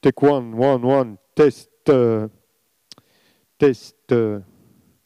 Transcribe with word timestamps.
take 0.00 0.22
one, 0.22 0.56
one, 0.56 0.82
one, 0.82 1.16
test, 1.34 1.70
euh, 1.88 2.28
test, 3.58 3.96
euh, 4.12 4.40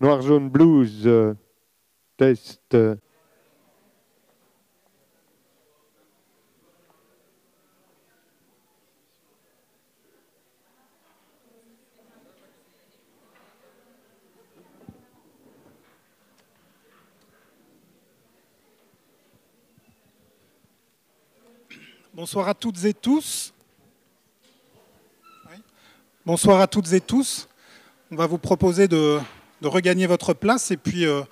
noir, 0.01 0.21
jaune, 0.23 0.49
blues, 0.51 1.07
euh, 1.07 1.35
test. 2.17 2.75
euh. 2.75 2.97
Bonsoir 22.15 22.47
à 22.49 22.55
toutes 22.55 22.85
et 22.85 22.93
tous. 22.93 23.55
Bonsoir 26.25 26.61
à 26.61 26.69
toutes 26.69 26.93
et 26.93 27.01
tous. 27.01 27.49
On 28.13 28.15
va 28.15 28.29
vous 28.29 28.39
proposer 28.39 28.87
de, 28.87 29.19
regagner 29.61 30.07
votre 30.07 30.35
place 30.35 30.71
et 30.71 30.77
puis 30.77 31.05
euh, 31.05 31.23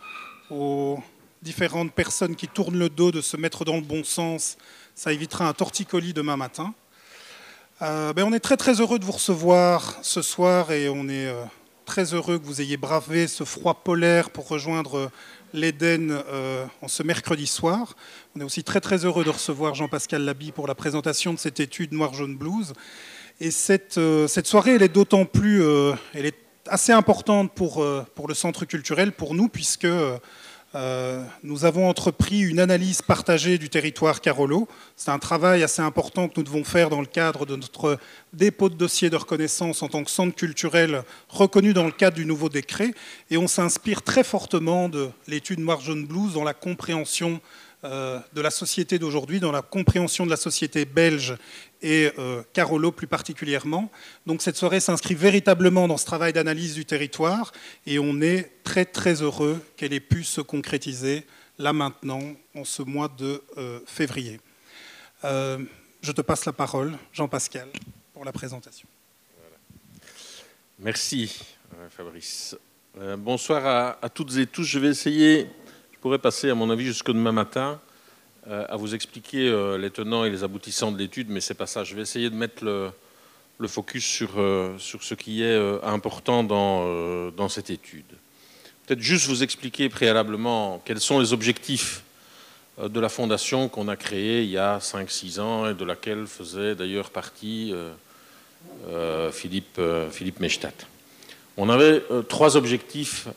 aux 0.50 0.98
différentes 1.42 1.92
personnes 1.92 2.34
qui 2.34 2.48
tournent 2.48 2.76
le 2.76 2.88
dos 2.88 3.12
de 3.12 3.20
se 3.20 3.36
mettre 3.36 3.64
dans 3.64 3.76
le 3.76 3.82
bon 3.82 4.02
sens. 4.02 4.56
Ça 4.96 5.12
évitera 5.12 5.46
un 5.46 5.52
torticolis 5.52 6.12
demain 6.12 6.36
matin. 6.36 6.74
Euh, 7.82 8.12
ben, 8.14 8.24
on 8.24 8.32
est 8.32 8.40
très 8.40 8.56
très 8.56 8.80
heureux 8.80 8.98
de 8.98 9.04
vous 9.04 9.12
recevoir 9.12 9.96
ce 10.02 10.22
soir 10.22 10.72
et 10.72 10.88
on 10.88 11.08
est 11.08 11.28
euh, 11.28 11.44
très 11.84 12.12
heureux 12.12 12.40
que 12.40 12.44
vous 12.44 12.60
ayez 12.60 12.76
bravé 12.76 13.28
ce 13.28 13.44
froid 13.44 13.74
polaire 13.84 14.30
pour 14.30 14.48
rejoindre 14.48 15.08
l'Éden 15.54 16.20
en 16.82 16.88
ce 16.88 17.04
mercredi 17.04 17.46
soir. 17.46 17.94
On 18.34 18.40
est 18.40 18.44
aussi 18.44 18.64
très 18.64 18.80
très 18.80 19.04
heureux 19.04 19.22
de 19.22 19.30
recevoir 19.30 19.76
Jean-Pascal 19.76 20.24
Labi 20.24 20.50
pour 20.50 20.66
la 20.66 20.74
présentation 20.74 21.32
de 21.32 21.38
cette 21.38 21.60
étude 21.60 21.92
Noir 21.92 22.12
Jaune 22.12 22.36
Blues. 22.36 22.72
Et 23.42 23.50
cette, 23.50 23.96
euh, 23.96 24.28
cette 24.28 24.46
soirée, 24.46 24.74
elle 24.74 24.82
est 24.82 24.92
d'autant 24.92 25.24
plus, 25.24 25.62
euh, 25.62 25.94
elle 26.12 26.26
est 26.26 26.36
assez 26.68 26.92
importante 26.92 27.54
pour, 27.54 27.82
euh, 27.82 28.04
pour 28.14 28.28
le 28.28 28.34
centre 28.34 28.66
culturel, 28.66 29.12
pour 29.12 29.34
nous, 29.34 29.48
puisque 29.48 29.88
nous 31.42 31.64
avons 31.64 31.88
entrepris 31.88 32.42
une 32.42 32.60
analyse 32.60 33.02
partagée 33.02 33.58
du 33.58 33.68
territoire 33.68 34.20
Carolo. 34.20 34.68
C'est 34.94 35.10
un 35.10 35.18
travail 35.18 35.64
assez 35.64 35.82
important 35.82 36.28
que 36.28 36.34
nous 36.36 36.44
devons 36.44 36.62
faire 36.62 36.90
dans 36.90 37.00
le 37.00 37.08
cadre 37.08 37.44
de 37.44 37.56
notre 37.56 37.98
dépôt 38.32 38.68
de 38.68 38.76
dossier 38.76 39.10
de 39.10 39.16
reconnaissance 39.16 39.82
en 39.82 39.88
tant 39.88 40.04
que 40.04 40.10
centre 40.12 40.36
culturel 40.36 41.02
reconnu 41.28 41.72
dans 41.72 41.86
le 41.86 41.90
cadre 41.90 42.14
du 42.14 42.24
nouveau 42.24 42.48
décret. 42.48 42.94
Et 43.30 43.36
on 43.36 43.48
s'inspire 43.48 44.02
très 44.02 44.22
fortement 44.22 44.88
de 44.88 45.08
l'étude 45.26 45.58
Jaune 45.80 46.06
Blues 46.06 46.34
dans 46.34 46.44
la 46.44 46.54
compréhension 46.54 47.40
de 47.82 48.40
la 48.40 48.50
société 48.50 48.98
d'aujourd'hui, 48.98 49.40
dans 49.40 49.52
la 49.52 49.62
compréhension 49.62 50.26
de 50.26 50.30
la 50.30 50.36
société 50.36 50.84
belge 50.84 51.36
et 51.82 52.10
euh, 52.18 52.42
Carolo 52.52 52.92
plus 52.92 53.06
particulièrement. 53.06 53.90
Donc 54.26 54.42
cette 54.42 54.56
soirée 54.56 54.80
s'inscrit 54.80 55.14
véritablement 55.14 55.88
dans 55.88 55.96
ce 55.96 56.04
travail 56.04 56.32
d'analyse 56.32 56.74
du 56.74 56.84
territoire 56.84 57.52
et 57.86 57.98
on 57.98 58.20
est 58.20 58.50
très 58.64 58.84
très 58.84 59.22
heureux 59.22 59.60
qu'elle 59.76 59.92
ait 59.92 60.00
pu 60.00 60.24
se 60.24 60.40
concrétiser 60.40 61.24
là 61.58 61.72
maintenant, 61.72 62.22
en 62.54 62.64
ce 62.64 62.82
mois 62.82 63.08
de 63.08 63.42
euh, 63.58 63.80
février. 63.86 64.40
Euh, 65.24 65.58
je 66.02 66.12
te 66.12 66.22
passe 66.22 66.46
la 66.46 66.52
parole, 66.52 66.96
Jean-Pascal, 67.12 67.68
pour 68.14 68.24
la 68.24 68.32
présentation. 68.32 68.88
Merci, 70.78 71.44
euh, 71.74 71.88
Fabrice. 71.90 72.56
Euh, 72.98 73.16
bonsoir 73.16 73.98
à, 74.00 74.08
toutes 74.08 74.34
et 74.38 74.46
tous. 74.46 74.64
Je 74.64 74.78
vais 74.78 74.88
essayer, 74.88 75.46
pourrais 76.00 76.18
passer 76.18 76.50
à 76.50 76.54
mon 76.54 76.70
avis 76.70 76.86
jusqu'au 76.86 77.12
demain 77.12 77.32
matin, 77.32 77.78
euh, 78.48 78.64
à 78.68 78.76
vous 78.76 78.94
expliquer 78.94 79.48
euh, 79.48 79.76
les 79.76 79.90
tenants 79.90 80.24
et 80.24 80.30
les 80.30 80.42
aboutissants 80.42 80.92
de 80.92 80.98
l'étude, 80.98 81.28
mais 81.28 81.40
c'est 81.40 81.54
pas 81.54 81.66
ça. 81.66 81.84
Je 81.84 81.94
vais 81.94 82.02
essayer 82.02 82.30
de 82.30 82.34
mettre 82.34 82.64
le, 82.64 83.68
focus 83.68 84.04
sur, 84.04 84.30
euh, 84.38 84.76
sur 84.78 85.02
ce 85.02 85.14
qui 85.14 85.42
est 85.42 85.58
important 85.82 86.42
dans, 86.42 87.48
cette 87.48 87.70
étude. 87.70 88.06
Peut-être 88.86 89.00
juste 89.00 89.26
vous 89.28 89.42
expliquer 89.42 89.88
préalablement 89.88 90.80
quels 90.84 91.00
sont 91.00 91.20
les 91.20 91.32
objectifs 91.32 92.02
de 92.82 92.98
la 92.98 93.10
fondation 93.10 93.68
qu'on 93.68 93.88
a 93.88 93.96
créée 93.96 94.42
il 94.42 94.50
y 94.50 94.56
a 94.56 94.78
5-6 94.78 95.38
ans 95.38 95.68
et 95.68 95.74
de 95.74 95.84
laquelle 95.84 96.26
faisait 96.26 96.74
d'ailleurs 96.74 97.10
partie 97.10 97.74
Philippe, 99.32 99.80
Philippe 100.10 100.40
Mechtat. 100.40 100.72
On 101.58 101.68
avait 101.68 102.02
trois 102.28 102.56
objectifs 102.56 103.28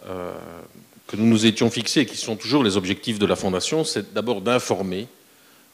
que 1.13 1.17
nous 1.17 1.27
nous 1.27 1.45
étions 1.45 1.69
fixés, 1.69 1.99
et 2.01 2.05
qui 2.07 2.17
sont 2.17 2.35
toujours 2.35 2.63
les 2.63 2.75
objectifs 2.75 3.19
de 3.19 3.27
la 3.27 3.35
Fondation. 3.35 3.83
C'est 3.83 4.15
d'abord 4.15 4.41
d'informer, 4.41 5.07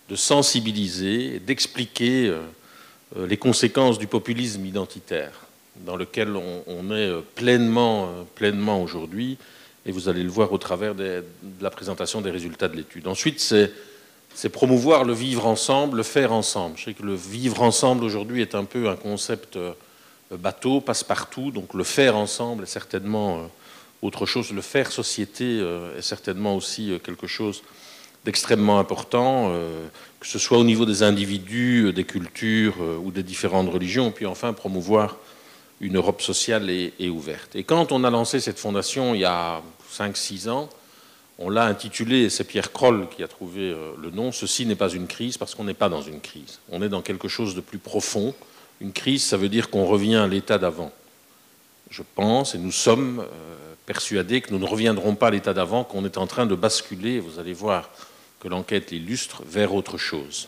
de 0.10 0.18
sensibiliser, 0.18 1.40
d'expliquer 1.40 2.28
euh, 2.28 2.42
euh, 3.16 3.26
les 3.26 3.38
conséquences 3.38 3.98
du 3.98 4.06
populisme 4.06 4.66
identitaire 4.66 5.32
dans 5.86 5.96
lequel 5.96 6.36
on, 6.36 6.92
est 6.92 7.08
euh, 7.08 7.22
pleinement, 7.36 8.10
pleinement 8.36 8.84
aujourd'hui, 8.84 9.38
et 9.86 9.94
vous 9.94 10.10
allez 10.10 10.24
le 10.24 10.30
voir 10.30 10.52
au 10.52 10.58
travers 10.58 10.94
de 10.94 11.24
la 11.62 11.70
présentation 11.70 12.20
des 12.20 12.32
résultats 12.32 12.68
de 12.68 12.76
l'étude. 12.76 13.08
Ensuite, 13.08 13.40
c'est 13.40 14.50
promouvoir 14.50 15.06
le 15.06 15.14
vivre 15.14 15.46
ensemble, 15.46 15.96
le 15.96 16.04
faire 16.04 16.34
ensemble. 16.34 16.78
Je 16.78 16.84
sais 16.84 16.94
que 16.94 17.04
le 17.04 17.16
vivre 17.16 17.62
ensemble 17.62 18.04
aujourd'hui 18.04 18.42
est 18.42 18.56
un 18.56 18.66
peu 18.66 18.90
un 18.90 18.98
concept 18.98 19.58
bateau, 20.32 20.82
passe-partout, 20.82 21.52
donc 21.52 21.74
le 21.74 21.86
faire 21.86 22.18
ensemble 22.18 22.64
est 22.64 22.68
certainement 22.68 23.50
autre 24.02 24.26
chose. 24.26 24.52
Le 24.52 24.62
faire 24.62 24.92
société 24.92 25.60
euh, 25.60 25.98
est 25.98 26.02
certainement 26.02 26.56
aussi 26.56 26.92
euh, 26.92 27.00
quelque 27.00 27.28
chose 27.28 27.62
d'extrêmement 28.26 28.80
important, 28.80 29.50
euh, 29.52 29.88
que 30.20 30.28
ce 30.28 30.40
soit 30.40 30.58
au 30.58 30.64
niveau 30.64 30.86
des 30.86 31.04
individus, 31.04 31.94
des 31.94 32.04
cultures 32.04 32.76
ou 33.02 33.12
des 33.12 33.24
différentes 33.24 33.72
religions, 33.72 34.12
puis 34.12 34.26
enfin 34.26 34.52
promouvoir 34.52 35.18
une 35.80 35.96
Europe 35.96 36.22
sociale 36.22 36.70
et, 36.70 37.10
ouverte. 37.10 37.56
Et 37.56 37.64
quand 37.64 37.94
on 37.94 38.04
a 38.04 38.10
lancé 38.10 38.42
cette 38.42 38.60
fondation 38.60 39.16
il 39.16 39.22
y 39.22 39.26
a 39.26 39.62
5-6 39.98 40.50
ans, 40.50 40.70
on 41.38 41.50
l'a 41.50 41.64
intitulé, 41.64 42.24
et 42.24 42.30
c'est 42.30 42.44
Pierre 42.44 42.74
Kroll 42.74 43.08
qui 43.08 43.24
a 43.24 43.30
trouvé 43.30 43.74
le 43.98 44.10
nom, 44.10 44.34
Ceci 44.34 44.66
n'est 44.66 44.76
pas 44.76 44.90
une 44.90 45.08
crise, 45.08 45.38
parce 45.38 45.56
qu'on 45.56 45.64
n'est 45.64 45.74
pas 45.74 45.88
dans 45.88 46.02
une 46.02 46.20
crise. 46.20 46.60
On 46.70 46.82
est 46.82 46.90
dans 46.90 47.02
quelque 47.02 47.30
chose 47.30 47.56
de 47.56 47.62
plus 47.62 47.78
profond. 47.78 48.36
Une 48.82 48.92
crise, 48.92 49.24
ça 49.24 49.38
veut 49.38 49.48
dire 49.48 49.70
qu'on 49.70 49.86
revient 49.86 50.18
à 50.18 50.28
l'état 50.28 50.58
d'avant. 50.58 50.92
Je 51.90 52.04
pense, 52.14 52.56
et 52.56 52.58
nous 52.58 52.74
sommes 52.74 53.24
euh, 53.90 53.94
persuadés 53.94 54.42
que 54.42 54.52
nous 54.52 54.60
ne 54.60 54.66
reviendrons 54.66 55.16
pas 55.16 55.28
à 55.28 55.32
l'état 55.32 55.54
d'avant, 55.54 55.84
qu'on 55.84 56.06
est 56.06 56.18
en 56.18 56.28
train 56.28 56.46
de 56.46 56.56
basculer, 56.56 57.20
vous 57.20 57.40
allez 57.40 57.54
voir 57.54 57.90
que 58.40 58.48
l'enquête 58.48 58.92
l'illustre, 58.92 59.44
vers 59.46 59.74
autre 59.74 59.98
chose. 59.98 60.48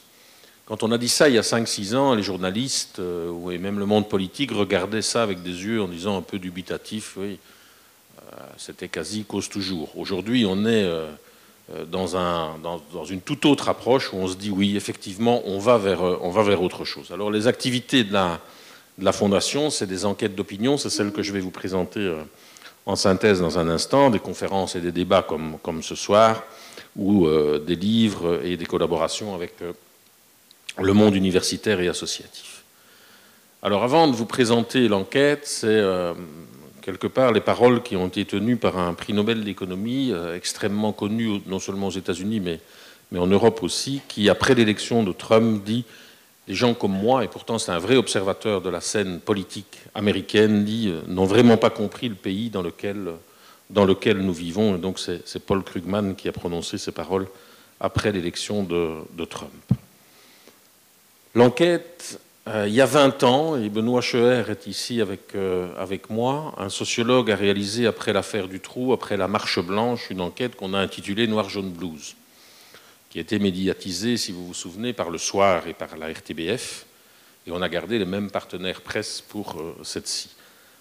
Quand 0.66 0.84
on 0.84 0.92
a 0.92 0.98
dit 0.98 1.10
ça 1.10 1.28
il 1.28 1.36
y 1.36 1.38
a 1.38 1.42
5-6 1.42 1.96
ans, 1.96 2.16
les 2.16 2.24
journalistes, 2.24 3.00
euh, 3.00 3.50
et 3.50 3.58
même 3.58 3.80
le 3.80 3.86
monde 3.86 4.08
politique, 4.08 4.52
regardaient 4.52 5.02
ça 5.02 5.24
avec 5.24 5.44
des 5.44 5.66
yeux 5.66 5.82
en 5.82 5.88
disant 5.88 6.18
un 6.18 6.22
peu 6.22 6.40
dubitatifs, 6.40 7.18
oui, 7.18 7.40
c'était 8.58 8.88
quasi 8.88 9.26
cause 9.26 9.50
toujours. 9.50 9.98
Aujourd'hui, 9.98 10.46
on 10.46 10.66
est 10.66 10.86
euh, 10.86 11.12
euh, 11.76 11.86
dans, 11.86 12.18
un, 12.18 12.58
dans, 12.58 12.82
dans 12.92 13.06
une 13.06 13.22
toute 13.22 13.46
autre 13.46 13.70
approche 13.70 14.12
où 14.12 14.18
on 14.18 14.28
se 14.28 14.36
dit 14.36 14.50
oui, 14.50 14.76
effectivement, 14.76 15.42
on 15.46 15.60
va 15.60 15.78
vers, 15.78 16.02
euh, 16.04 16.56
autre 16.58 16.86
chose. 16.86 17.12
Alors, 17.12 17.32
les 17.32 17.48
activités 17.48 18.04
de 18.04 18.12
la, 18.12 18.40
de 18.98 19.06
la 19.06 19.12
Fondation, 19.12 19.70
c'est 19.70 19.86
des 19.86 20.06
enquêtes 20.06 20.36
d'opinion, 20.36 20.78
c'est 20.78 20.90
celle 20.90 21.12
que 21.12 21.22
je 21.22 21.32
vais 21.32 21.40
vous 21.40 21.52
présenter 21.52 22.00
euh, 22.00 22.24
en 22.86 22.96
synthèse 22.96 23.40
dans 23.40 23.60
un 23.60 23.70
instant, 23.70 24.10
des 24.10 24.20
conférences 24.20 24.76
et 24.76 24.82
des 24.82 24.92
débats 24.92 25.24
comme, 25.24 25.58
comme 25.62 25.84
ce 25.84 25.96
soir, 25.96 26.44
ou 26.96 27.26
euh, 27.26 27.60
des 27.60 27.76
livres 27.76 28.42
et 28.44 28.58
des 28.58 28.66
collaborations 28.66 29.36
avec 29.36 29.54
euh, 29.62 29.74
le 30.80 30.94
monde 30.94 31.16
universitaire 31.16 31.80
et 31.80 31.88
associatif. 31.88 32.64
Alors, 33.64 33.84
avant 33.84 34.08
de 34.08 34.14
vous 34.16 34.26
présenter 34.26 34.88
l'enquête, 34.88 35.42
c'est 35.46 35.68
euh, 35.68 36.14
quelque 36.82 37.08
part 37.08 37.32
les 37.32 37.42
paroles 37.42 37.84
qui 37.84 37.96
ont 37.96 38.08
été 38.08 38.26
tenues 38.26 38.58
par 38.58 38.78
un 38.80 38.94
prix 38.94 39.14
Nobel 39.14 39.44
d'économie 39.44 40.12
extrêmement 40.36 40.94
connu 40.94 41.42
non 41.46 41.60
seulement 41.60 41.88
aux 41.88 41.92
États-Unis 41.92 42.40
mais, 42.40 42.60
mais 43.12 43.20
en 43.20 43.28
Europe 43.28 43.62
aussi, 43.62 44.02
qui 44.08 44.30
après 44.30 44.56
l'élection 44.56 45.04
de 45.04 45.12
Trump 45.12 45.64
dit 45.64 45.86
les 46.48 46.56
gens 46.56 46.74
comme 46.74 46.92
moi, 46.92 47.24
et 47.24 47.28
pourtant 47.28 47.60
c'est 47.60 47.72
un 47.72 47.80
vrai 47.80 47.96
observateur 47.96 48.62
de 48.62 48.70
la 48.70 48.82
scène 48.82 49.20
politique 49.20 49.80
américaine, 49.94 50.66
euh, 50.70 51.02
n'ont 51.08 51.26
vraiment 51.26 51.58
pas 51.58 51.70
compris 51.70 52.10
le 52.10 52.16
pays 52.16 52.50
dans 52.50 52.62
lequel, 52.62 53.12
lequel 53.76 54.18
nous 54.18 54.34
vivons. 54.34 54.76
Et 54.76 54.80
donc 54.80 55.00
c'est 55.00 55.46
Paul 55.46 55.64
Krugman 55.64 56.16
qui 56.16 56.28
a 56.28 56.32
prononcé 56.32 56.78
ces 56.78 56.92
paroles 56.92 57.28
après 57.80 58.12
l'élection 58.12 58.64
de, 58.64 59.26
Trump. 59.26 59.52
L'enquête 61.36 62.20
euh, 62.48 62.66
il 62.68 62.74
y 62.74 62.82
a 62.82 62.88
20 62.88 63.24
ans, 63.24 63.56
et 63.56 63.70
Benoît 63.70 64.02
Scheer 64.02 64.50
est 64.50 64.66
ici 64.66 65.00
avec, 65.00 65.36
euh, 65.36 65.70
avec 65.78 66.10
moi, 66.10 66.56
un 66.58 66.70
sociologue 66.70 67.30
a 67.30 67.36
réalisé 67.36 67.86
après 67.86 68.14
l'affaire 68.14 68.48
du 68.48 68.60
trou, 68.60 68.94
après 68.94 69.16
la 69.16 69.28
marche 69.28 69.60
blanche, 69.60 70.10
une 70.10 70.22
enquête 70.22 70.56
qu'on 70.56 70.74
a 70.74 70.80
intitulée 70.80 71.28
Noir 71.28 71.50
jaune 71.50 71.70
blues, 71.70 72.16
qui 73.12 73.18
a 73.18 73.22
été 73.22 73.40
médiatisée, 73.40 74.16
si 74.16 74.32
vous 74.32 74.48
vous 74.48 74.54
souvenez, 74.54 74.94
par 74.94 75.10
le 75.10 75.18
soir 75.18 75.68
et 75.68 75.74
par 75.74 75.98
la 75.98 76.08
RTBF, 76.08 76.86
et 77.46 77.52
on 77.52 77.62
a 77.62 77.68
gardé 77.68 78.00
les 78.00 78.06
mêmes 78.06 78.32
partenaires 78.32 78.80
presse 78.80 79.20
pour 79.20 79.60
euh, 79.60 79.76
cette-ci. 79.84 80.30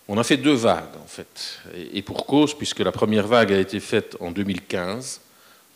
On 0.07 0.17
a 0.17 0.23
fait 0.23 0.37
deux 0.37 0.55
vagues, 0.55 0.97
en 1.03 1.09
fait, 1.09 1.59
et, 1.93 2.03
pour 2.03 2.27
cause, 2.27 2.55
puisque 2.55 2.81
la 2.81 2.93
première 2.93 3.27
vague 3.27 3.53
a 3.53 3.59
été 3.59 3.81
faite 3.81 4.17
en 4.21 4.31
2015, 4.31 5.21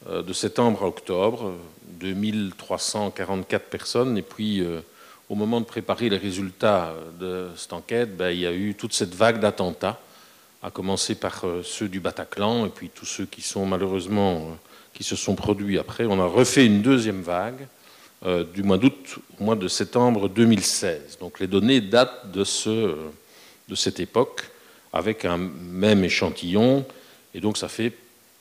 euh, 0.09 0.23
de 0.23 0.33
septembre 0.33 0.85
à 0.85 0.87
octobre, 0.87 1.55
2344 1.89 3.65
personnes, 3.65 4.17
et 4.17 4.23
puis 4.23 4.61
euh, 4.61 4.81
au 5.29 5.35
moment 5.35 5.61
de 5.61 5.67
préparer 5.67 6.09
les 6.09 6.19
résultats 6.19 6.95
de 7.19 7.49
cette 7.57 7.73
enquête, 7.73 8.17
ben, 8.17 8.31
il 8.31 8.39
y 8.39 8.47
a 8.47 8.53
eu 8.53 8.75
toute 8.75 8.93
cette 8.93 9.15
vague 9.15 9.41
d'attentats, 9.41 10.01
à 10.63 10.71
commencer 10.71 11.17
par 11.17 11.45
ceux 11.63 11.89
du 11.89 12.01
Bataclan 12.01 12.65
et 12.65 12.71
puis 12.71 12.89
tous 12.89 13.05
ceux 13.05 13.27
qui 13.27 13.43
sont 13.43 13.67
malheureusement 13.67 14.57
qui 14.95 15.05
se 15.05 15.17
sont 15.17 15.35
produits 15.35 15.79
après. 15.79 16.07
On 16.07 16.21
a 16.21 16.27
refait 16.27 16.65
une 16.65 16.83
deuxième 16.83 17.23
vague 17.23 17.67
du 18.55 18.63
mois 18.63 18.79
d'août 18.79 19.19
au 19.39 19.45
mois 19.45 19.57
de 19.57 19.69
septembre 19.69 20.31
2016. 20.31 21.19
Donc 21.21 21.41
les 21.41 21.47
données 21.47 21.83
datent 21.83 22.31
de, 22.33 22.43
ce, 22.43 22.97
de 23.69 23.75
cette 23.75 24.01
époque 24.01 24.45
avec 24.95 25.27
un 25.27 25.37
même 25.37 26.05
échantillon 26.05 26.87
et 27.35 27.41
donc 27.41 27.59
ça 27.59 27.69
fait 27.69 27.93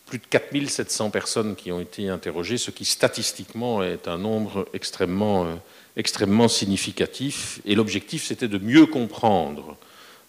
plus 0.05 0.19
de 0.19 0.25
4700 0.29 1.09
personnes 1.09 1.55
qui 1.55 1.71
ont 1.71 1.79
été 1.79 2.09
interrogées, 2.09 2.57
ce 2.57 2.71
qui 2.71 2.85
statistiquement 2.85 3.83
est 3.83 4.07
un 4.07 4.17
nombre 4.17 4.67
extrêmement, 4.73 5.45
euh, 5.45 5.55
extrêmement 5.95 6.47
significatif. 6.47 7.61
Et 7.65 7.75
l'objectif, 7.75 8.23
c'était 8.23 8.47
de 8.47 8.57
mieux 8.57 8.85
comprendre 8.85 9.77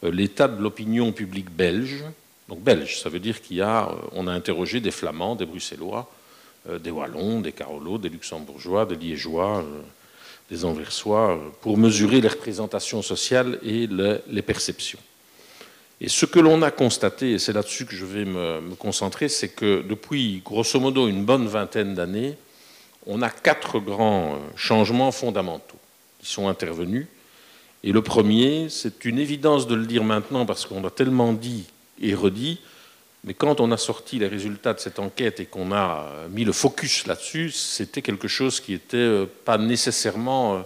euh, 0.04 0.10
l'état 0.10 0.48
de 0.48 0.62
l'opinion 0.62 1.12
publique 1.12 1.50
belge. 1.50 2.04
Donc 2.48 2.60
belge, 2.60 3.00
ça 3.00 3.08
veut 3.08 3.20
dire 3.20 3.36
y 3.50 3.60
a, 3.60 3.88
euh, 3.88 3.94
on 4.12 4.26
a 4.26 4.32
interrogé 4.32 4.80
des 4.80 4.90
Flamands, 4.90 5.36
des 5.36 5.46
Bruxellois, 5.46 6.10
des 6.82 6.90
Wallons, 6.90 7.40
des 7.40 7.52
Carolos, 7.52 7.98
des 7.98 8.08
Luxembourgeois, 8.08 8.86
des 8.86 8.96
Liégeois, 8.96 9.62
des 10.50 10.64
Anversois, 10.64 11.38
pour 11.60 11.76
mesurer 11.76 12.22
les 12.22 12.28
représentations 12.28 13.02
sociales 13.02 13.58
et 13.62 13.86
les 13.86 14.40
perceptions. 14.40 14.98
Et 16.00 16.08
ce 16.08 16.26
que 16.26 16.40
l'on 16.40 16.62
a 16.62 16.70
constaté, 16.70 17.32
et 17.32 17.38
c'est 17.38 17.52
là-dessus 17.52 17.86
que 17.86 17.94
je 17.94 18.04
vais 18.04 18.24
me, 18.24 18.74
concentrer, 18.74 19.28
c'est 19.28 19.48
que 19.48 19.82
depuis 19.82 20.42
grosso 20.44 20.78
modo 20.80 21.08
une 21.08 21.24
bonne 21.24 21.46
vingtaine 21.46 21.94
d'années, 21.94 22.36
on 23.06 23.22
a 23.22 23.30
quatre 23.30 23.78
grands 23.78 24.34
euh, 24.34 24.38
changements 24.56 25.12
fondamentaux 25.12 25.78
qui 26.20 26.30
sont 26.30 26.48
intervenus. 26.48 27.06
Et 27.82 27.92
le 27.92 28.02
premier, 28.02 28.68
c'est 28.70 29.04
une 29.04 29.18
évidence 29.18 29.66
de 29.66 29.74
le 29.74 29.86
dire 29.86 30.04
maintenant 30.04 30.46
parce 30.46 30.66
qu'on 30.66 30.84
a 30.84 30.90
tellement 30.90 31.32
dit 31.32 31.64
et 32.00 32.14
redit, 32.14 32.60
mais 33.24 33.34
quand 33.34 33.60
on 33.60 33.72
a 33.72 33.76
sorti 33.76 34.18
les 34.18 34.28
résultats 34.28 34.74
de 34.74 34.80
cette 34.80 34.98
enquête 34.98 35.40
et 35.40 35.46
qu'on 35.46 35.72
a 35.72 36.06
euh, 36.06 36.28
mis 36.28 36.44
le 36.44 36.52
focus 36.52 37.06
là-dessus, 37.06 37.50
c'était 37.50 38.02
quelque 38.02 38.28
chose 38.28 38.60
qui 38.60 38.72
n'était 38.72 38.96
euh, 38.96 39.26
pas 39.44 39.58
nécessairement 39.58 40.64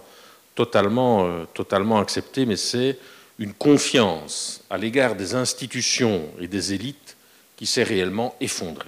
totalement, 0.55 1.45
totalement 1.53 1.99
accepté, 1.99 2.45
mais 2.45 2.57
c'est 2.57 2.97
une 3.37 3.53
confiance 3.53 4.61
à 4.69 4.77
l'égard 4.77 5.15
des 5.15 5.33
institutions 5.33 6.27
et 6.41 6.49
des 6.49 6.73
élites 6.73 7.15
qui 7.55 7.65
s'est 7.65 7.83
réellement 7.83 8.35
effondrée. 8.41 8.87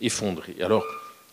effondrée. 0.00 0.56
Alors, 0.60 0.84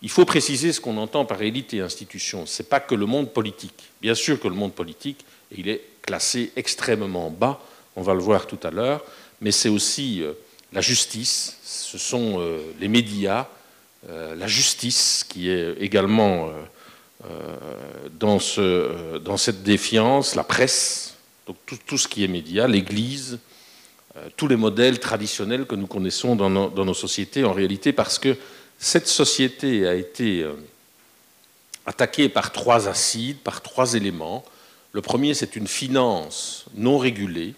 il 0.02 0.10
faut 0.10 0.24
préciser 0.24 0.72
ce 0.72 0.80
qu'on 0.80 0.96
entend 0.98 1.24
par 1.24 1.40
élite 1.42 1.72
et 1.74 1.80
institution. 1.80 2.46
Ce 2.46 2.62
n'est 2.62 2.68
pas 2.68 2.80
que 2.80 2.94
le 2.94 3.06
monde 3.06 3.32
politique. 3.32 3.90
Bien 4.02 4.14
sûr 4.14 4.38
que 4.38 4.48
le 4.48 4.54
monde 4.54 4.74
politique, 4.74 5.24
il 5.56 5.68
est 5.68 5.80
classé 6.02 6.52
extrêmement 6.56 7.30
bas, 7.30 7.60
on 7.96 8.02
va 8.02 8.12
le 8.12 8.20
voir 8.20 8.46
tout 8.46 8.58
à 8.62 8.70
l'heure, 8.70 9.02
mais 9.44 9.52
c'est 9.52 9.68
aussi 9.68 10.22
euh, 10.22 10.32
la 10.72 10.80
justice, 10.80 11.58
ce 11.62 11.98
sont 11.98 12.40
euh, 12.40 12.58
les 12.80 12.88
médias, 12.88 13.46
euh, 14.08 14.34
la 14.34 14.46
justice 14.46 15.24
qui 15.28 15.50
est 15.50 15.76
également 15.78 16.50
dans, 18.18 18.38
ce, 18.38 19.16
dans 19.18 19.38
cette 19.38 19.62
défiance, 19.62 20.34
la 20.34 20.44
presse, 20.44 21.14
donc 21.46 21.56
tout, 21.86 21.96
ce 21.96 22.06
qui 22.06 22.22
est 22.22 22.28
média, 22.28 22.68
l'Église, 22.68 23.38
tous 24.36 24.46
les 24.46 24.56
modèles 24.56 25.00
traditionnels 25.00 25.64
que 25.64 25.74
nous 25.74 25.86
connaissons 25.86 26.36
dans 26.36 26.50
nos, 26.50 26.94
sociétés 26.94 27.44
en 27.44 27.54
réalité, 27.54 27.94
parce 27.94 28.18
que 28.18 28.36
cette 28.78 29.08
société 29.08 29.88
a 29.88 29.94
été 29.94 30.46
attaquée 31.86 32.28
par 32.28 32.52
trois 32.52 32.88
acides, 32.88 33.38
par 33.38 33.62
trois 33.62 33.94
éléments. 33.94 34.44
Le 34.92 35.00
premier, 35.00 35.32
c'est 35.32 35.56
une 35.56 35.66
finance 35.66 36.66
non 36.74 36.98
régulée. 36.98 37.54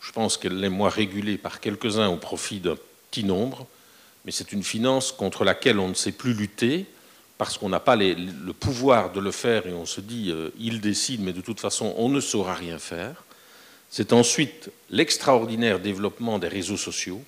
Je 0.00 0.12
pense 0.12 0.36
qu'elle 0.36 0.62
est 0.62 0.68
moins 0.68 0.88
régulée 0.88 1.38
par 1.38 1.60
quelques-uns 1.60 2.08
au 2.08 2.16
profit 2.16 2.60
d'un 2.60 2.76
petit 3.10 3.24
nombre, 3.24 3.66
mais 4.24 4.32
c'est 4.32 4.52
une 4.52 4.62
finance 4.62 5.12
contre 5.12 5.44
laquelle 5.44 5.78
on 5.78 5.88
ne 5.88 5.94
sait 5.94 6.12
plus 6.12 6.34
lutter 6.34 6.86
parce 7.38 7.56
qu'on 7.56 7.68
n'a 7.68 7.80
pas 7.80 7.96
le 7.96 8.52
pouvoir 8.52 9.12
de 9.12 9.20
le 9.20 9.30
faire 9.30 9.66
et 9.66 9.72
on 9.72 9.86
se 9.86 10.00
dit 10.00 10.30
euh, 10.30 10.50
il 10.58 10.80
décide, 10.80 11.22
mais 11.22 11.32
de 11.32 11.40
toute 11.40 11.60
façon 11.60 11.94
on 11.96 12.08
ne 12.08 12.20
saura 12.20 12.54
rien 12.54 12.78
faire. 12.78 13.24
C'est 13.90 14.12
ensuite 14.12 14.70
l'extraordinaire 14.90 15.78
développement 15.78 16.38
des 16.38 16.48
réseaux 16.48 16.76
sociaux, 16.76 17.22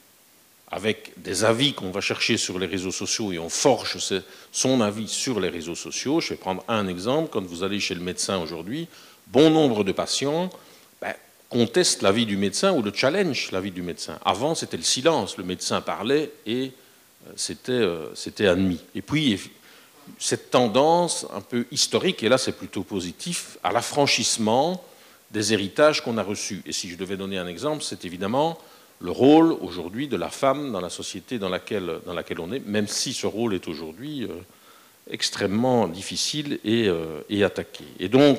avec 0.71 1.13
des 1.17 1.45
avis 1.45 1.75
qu'on 1.75 1.91
va 1.91 2.01
chercher 2.01 2.37
sur 2.37 2.59
les 2.59 2.67
réseaux 2.67 2.93
sociaux 2.93 3.33
et 3.33 3.39
on 3.39 3.49
forge 3.49 3.99
son 4.53 4.81
avis 4.81 5.09
sur 5.09 5.41
les 5.41 5.49
réseaux 5.49 5.75
sociaux. 5.75 6.21
Je 6.21 6.31
vais 6.31 6.37
prendre 6.37 6.63
un 6.69 6.87
exemple. 6.87 7.31
Quand 7.33 7.45
vous 7.45 7.65
allez 7.65 7.81
chez 7.81 7.95
le 7.95 8.01
médecin 8.01 8.39
aujourd'hui, 8.39 8.89
bon 9.29 9.51
nombre 9.51 9.83
de 9.83 9.93
patients 9.93 10.51
contestent 11.51 12.03
l'avis 12.03 12.25
du 12.25 12.37
médecin 12.37 12.73
ou 12.73 12.81
le 12.81 12.93
challenge 12.95 13.51
l'avis 13.51 13.73
du 13.73 13.83
médecin. 13.83 14.19
Avant, 14.25 14.55
c'était 14.55 14.79
le 14.79 14.85
silence. 14.85 15.37
Le 15.37 15.45
médecin 15.45 15.83
parlait 15.83 16.33
et 16.47 16.73
euh, 17.29 17.55
euh, 17.69 18.07
c'était 18.15 18.47
admis. 18.47 18.81
Et 18.95 19.03
puis, 19.03 19.39
cette 20.19 20.51
tendance 20.51 21.27
un 21.35 21.41
peu 21.41 21.67
historique, 21.71 22.23
et 22.23 22.29
là 22.29 22.39
c'est 22.39 22.57
plutôt 22.57 22.83
positif, 22.83 23.59
à 23.63 23.73
l'affranchissement 23.73 24.83
des 25.33 25.53
héritages 25.53 26.03
qu'on 26.03 26.19
a 26.19 26.23
reçus. 26.23 26.63
Et 26.67 26.73
si 26.73 26.89
je 26.89 26.97
devais 26.97 27.17
donner 27.17 27.39
un 27.39 27.47
exemple, 27.47 27.83
c'est 27.83 28.05
évidemment 28.05 28.59
le 29.01 29.11
rôle 29.11 29.53
aujourd'hui 29.61 30.09
de 30.09 30.17
la 30.17 30.29
femme 30.29 30.73
dans 30.73 30.81
la 30.81 30.91
société 30.91 31.39
dans 31.39 31.49
laquelle, 31.49 32.01
dans 32.07 32.15
laquelle 32.15 32.41
on 32.41 32.53
est, 32.53 32.65
même 32.65 32.87
si 32.87 33.13
ce 33.13 33.27
rôle 33.27 33.55
est 33.55 33.67
aujourd'hui 33.67 34.25
euh, 34.25 34.29
extrêmement 35.11 35.89
difficile 35.89 36.61
et, 36.65 36.89
et, 37.29 37.43
attaqué. 37.43 37.85
Et 37.99 38.09
donc, 38.09 38.39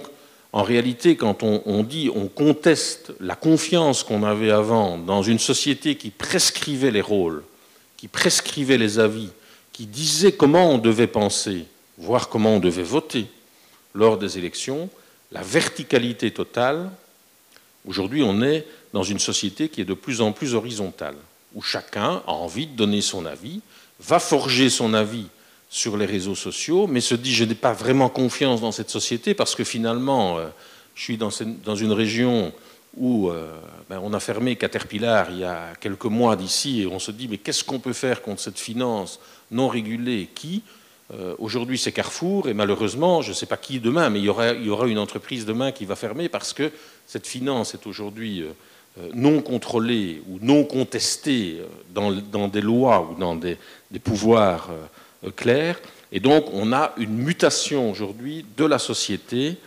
en 0.53 0.63
réalité, 0.63 1.15
quand 1.15 1.43
on, 1.43 1.83
dit, 1.83 2.09
on 2.13 2.27
conteste 2.27 3.13
la 3.21 3.35
confiance 3.35 4.03
qu'on 4.03 4.23
avait 4.23 4.51
avant 4.51 4.97
dans 4.97 5.23
une 5.23 5.39
société 5.39 5.95
qui 5.95 6.09
prescrivait 6.09 6.91
les 6.91 7.01
rôles, 7.01 7.43
qui 7.95 8.09
prescrivait 8.09 8.77
les 8.77 8.99
avis, 8.99 9.29
qui 9.71 9.85
disait 9.85 10.33
comment 10.33 10.69
on 10.69 10.77
devait 10.77 11.07
penser, 11.07 11.65
voire 11.97 12.27
comment 12.27 12.55
on 12.55 12.59
devait 12.59 12.83
voter 12.83 13.27
lors 13.93 14.17
des 14.17 14.37
élections, 14.37 14.89
la 15.31 15.41
verticalité 15.41 16.31
totale, 16.31 16.89
aujourd'hui 17.87 18.21
on 18.21 18.41
est 18.41 18.67
dans 18.91 19.03
une 19.03 19.19
société 19.19 19.69
qui 19.69 19.79
est 19.79 19.85
de 19.85 19.93
plus 19.93 20.19
en 20.19 20.33
plus 20.33 20.53
horizontale, 20.53 21.15
où 21.55 21.61
chacun 21.61 22.21
a 22.27 22.31
envie 22.31 22.67
de 22.67 22.75
donner 22.75 22.99
son 22.99 23.25
avis, 23.25 23.61
va 24.01 24.19
forger 24.19 24.69
son 24.69 24.93
avis 24.93 25.27
sur 25.71 25.95
les 25.95 26.05
réseaux 26.05 26.35
sociaux, 26.35 26.85
mais 26.85 26.99
se 26.99 27.15
dit 27.15 27.33
je 27.33 27.45
n'ai 27.45 27.55
pas 27.55 27.71
vraiment 27.71 28.09
confiance 28.09 28.59
dans 28.59 28.73
cette 28.73 28.89
société 28.89 29.33
parce 29.33 29.55
que 29.55 29.63
finalement 29.63 30.37
euh, 30.37 30.47
je 30.95 31.03
suis 31.03 31.17
dans 31.17 31.29
une 31.29 31.93
région 31.93 32.51
où 32.97 33.29
euh, 33.29 33.49
ben, 33.89 34.01
on 34.03 34.11
a 34.13 34.19
fermé 34.19 34.57
Caterpillar 34.57 35.31
il 35.31 35.39
y 35.39 35.43
a 35.45 35.71
quelques 35.79 36.03
mois 36.03 36.35
d'ici 36.35 36.81
et 36.81 36.87
on 36.87 36.99
se 36.99 37.11
dit 37.11 37.29
mais 37.29 37.37
qu'est-ce 37.37 37.63
qu'on 37.63 37.79
peut 37.79 37.93
faire 37.93 38.21
contre 38.21 38.41
cette 38.41 38.59
finance 38.59 39.21
non 39.49 39.69
régulée 39.69 40.27
qui 40.35 40.61
euh, 41.13 41.35
aujourd'hui 41.39 41.77
c'est 41.77 41.93
Carrefour 41.93 42.49
et 42.49 42.53
malheureusement 42.53 43.21
je 43.21 43.29
ne 43.29 43.33
sais 43.33 43.45
pas 43.45 43.55
qui 43.55 43.79
demain 43.79 44.09
mais 44.09 44.19
il 44.19 44.25
y, 44.25 44.29
aura, 44.29 44.51
il 44.51 44.65
y, 44.65 44.69
aura, 44.69 44.87
une 44.87 44.99
entreprise 44.99 45.45
demain 45.45 45.71
qui 45.71 45.85
va 45.85 45.95
fermer 45.95 46.27
parce 46.27 46.51
que 46.51 46.69
cette 47.07 47.27
finance 47.27 47.73
est 47.75 47.87
aujourd'hui 47.87 48.43
non 49.13 49.41
contrôlée 49.41 50.21
ou 50.27 50.37
non 50.41 50.65
contestée 50.65 51.61
dans, 51.95 52.11
dans 52.11 52.49
des 52.49 52.59
lois 52.59 53.09
ou 53.09 53.17
dans 53.17 53.37
des 53.37 53.57
pouvoirs 54.03 54.69
clairs 55.29 55.79
et 56.11 56.19
donc 56.19 56.45
on 56.53 56.73
a 56.73 56.93
une 56.97 57.15
mutation 57.15 57.89
aujourd'hui 57.89 58.45
de 58.57 58.65
la 58.65 58.79
société 58.79 59.57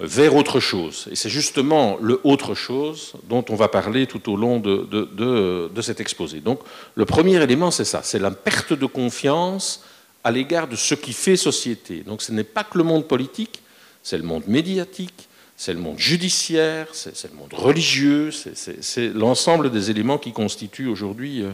vers 0.00 0.34
autre 0.34 0.58
chose. 0.58 1.06
Et 1.10 1.16
c'est 1.16 1.28
justement 1.28 1.96
le 2.00 2.20
autre 2.24 2.54
chose 2.54 3.12
dont 3.28 3.44
on 3.48 3.54
va 3.54 3.68
parler 3.68 4.06
tout 4.06 4.32
au 4.32 4.36
long 4.36 4.58
de, 4.58 4.88
de, 4.90 5.82
cet 5.82 6.00
exposé. 6.00 6.40
Donc 6.40 6.60
le 6.94 7.04
premier 7.04 7.40
élément, 7.40 7.70
c'est 7.70 7.84
ça, 7.84 8.00
c'est 8.02 8.18
la 8.18 8.30
perte 8.30 8.72
de 8.72 8.86
confiance 8.86 9.84
à 10.24 10.30
l'égard 10.30 10.66
de 10.66 10.76
ce 10.76 10.94
qui 10.94 11.12
fait 11.12 11.36
société. 11.36 12.00
Donc 12.00 12.22
ce 12.22 12.32
n'est 12.32 12.44
pas 12.44 12.64
que 12.64 12.78
le 12.78 12.84
monde 12.84 13.06
politique, 13.06 13.62
c'est 14.02 14.16
le 14.16 14.24
monde 14.24 14.44
médiatique, 14.48 15.28
c'est 15.56 15.74
le 15.74 15.78
monde 15.78 15.98
judiciaire, 15.98 16.88
c'est 16.92 17.30
le 17.30 17.36
monde 17.36 17.52
religieux, 17.52 18.30
c'est 18.32 19.14
l'ensemble 19.14 19.70
des 19.70 19.90
éléments 19.90 20.18
qui 20.18 20.32
constituent 20.32 20.88
aujourd'hui 20.88 21.42
euh, 21.42 21.50
euh, 21.50 21.52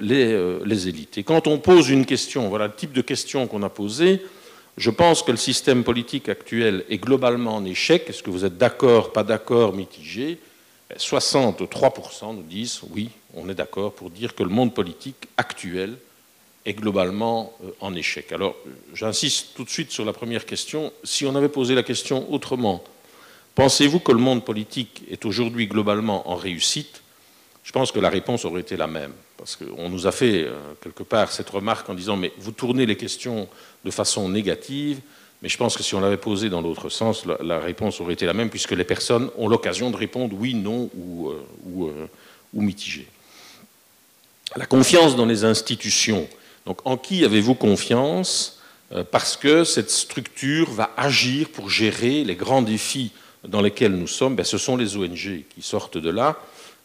les, 0.00 0.32
euh, 0.32 0.60
les 0.64 0.88
élites. 0.88 1.18
Et 1.18 1.22
quand 1.22 1.46
on 1.46 1.58
pose 1.58 1.90
une 1.90 2.06
question, 2.06 2.48
voilà 2.48 2.66
le 2.66 2.74
type 2.74 2.92
de 2.92 3.02
question 3.02 3.46
qu'on 3.46 3.62
a 3.62 3.68
posé, 3.68 4.22
je 4.76 4.90
pense 4.90 5.22
que 5.22 5.30
le 5.30 5.36
système 5.36 5.84
politique 5.84 6.28
actuel 6.28 6.84
est 6.88 6.98
globalement 6.98 7.56
en 7.56 7.64
échec. 7.64 8.04
Est-ce 8.08 8.22
que 8.22 8.30
vous 8.30 8.44
êtes 8.44 8.58
d'accord, 8.58 9.12
pas 9.12 9.22
d'accord, 9.22 9.72
mitigé? 9.72 10.38
63% 10.96 12.36
nous 12.36 12.42
disent 12.42 12.80
oui, 12.90 13.10
on 13.34 13.48
est 13.48 13.54
d'accord 13.54 13.92
pour 13.92 14.10
dire 14.10 14.34
que 14.34 14.42
le 14.42 14.48
monde 14.48 14.74
politique 14.74 15.28
actuel 15.36 15.96
est 16.66 16.74
globalement 16.74 17.52
euh, 17.62 17.70
en 17.80 17.94
échec. 17.94 18.32
Alors, 18.32 18.56
j'insiste 18.94 19.48
tout 19.54 19.64
de 19.64 19.70
suite 19.70 19.90
sur 19.90 20.04
la 20.04 20.12
première 20.12 20.46
question. 20.46 20.92
Si 21.04 21.26
on 21.26 21.36
avait 21.36 21.48
posé 21.48 21.74
la 21.74 21.82
question 21.82 22.32
autrement, 22.32 22.82
pensez-vous 23.54 24.00
que 24.00 24.12
le 24.12 24.18
monde 24.18 24.44
politique 24.44 25.02
est 25.10 25.24
aujourd'hui 25.24 25.66
globalement 25.66 26.28
en 26.30 26.36
réussite? 26.36 27.03
Je 27.64 27.72
pense 27.72 27.90
que 27.90 27.98
la 27.98 28.10
réponse 28.10 28.44
aurait 28.44 28.60
été 28.60 28.76
la 28.76 28.86
même. 28.86 29.12
Parce 29.38 29.56
qu'on 29.56 29.88
nous 29.88 30.06
a 30.06 30.12
fait 30.12 30.44
euh, 30.44 30.52
quelque 30.82 31.02
part 31.02 31.32
cette 31.32 31.50
remarque 31.50 31.88
en 31.88 31.94
disant 31.94 32.16
mais 32.16 32.32
vous 32.38 32.52
tournez 32.52 32.86
les 32.86 32.96
questions 32.96 33.48
de 33.84 33.90
façon 33.90 34.28
négative, 34.28 35.00
Mais 35.42 35.48
je 35.48 35.58
pense 35.58 35.76
que 35.76 35.82
si 35.82 35.94
on 35.94 36.00
l'avait 36.00 36.16
posé 36.16 36.48
dans 36.48 36.62
l'autre 36.62 36.88
sens, 36.88 37.24
la, 37.26 37.58
réponse 37.58 38.00
aurait 38.00 38.14
été 38.14 38.24
la 38.24 38.32
même, 38.32 38.48
puisque 38.48 38.70
les 38.70 38.84
personnes 38.84 39.30
ont 39.36 39.48
l'occasion 39.48 39.90
de 39.90 39.96
répondre 39.96 40.34
oui, 40.38 40.54
non 40.54 40.90
ou, 40.94 41.30
euh, 41.30 41.44
euh, 41.80 42.06
mitigé. 42.54 43.06
La 44.56 44.66
confiance 44.66 45.16
dans 45.16 45.26
les 45.26 45.44
institutions. 45.44 46.28
Donc, 46.64 46.78
en 46.86 46.96
qui 46.96 47.24
avez-vous 47.24 47.54
confiance 47.54 48.60
Parce 49.10 49.36
que 49.36 49.64
cette 49.64 49.90
structure 49.90 50.70
va 50.70 50.94
agir 50.96 51.48
pour 51.48 51.68
gérer 51.68 52.24
les 52.24 52.36
grands 52.36 52.62
défis 52.62 53.10
dans 53.46 53.60
lesquels 53.60 53.92
nous 53.92 54.06
sommes? 54.06 54.36
Ben, 54.36 54.44
ce 54.44 54.56
sont 54.56 54.76
les 54.76 54.96
ONG 54.96 55.44
qui 55.54 55.62
sortent 55.62 55.98
de 55.98 56.10
là. 56.10 56.38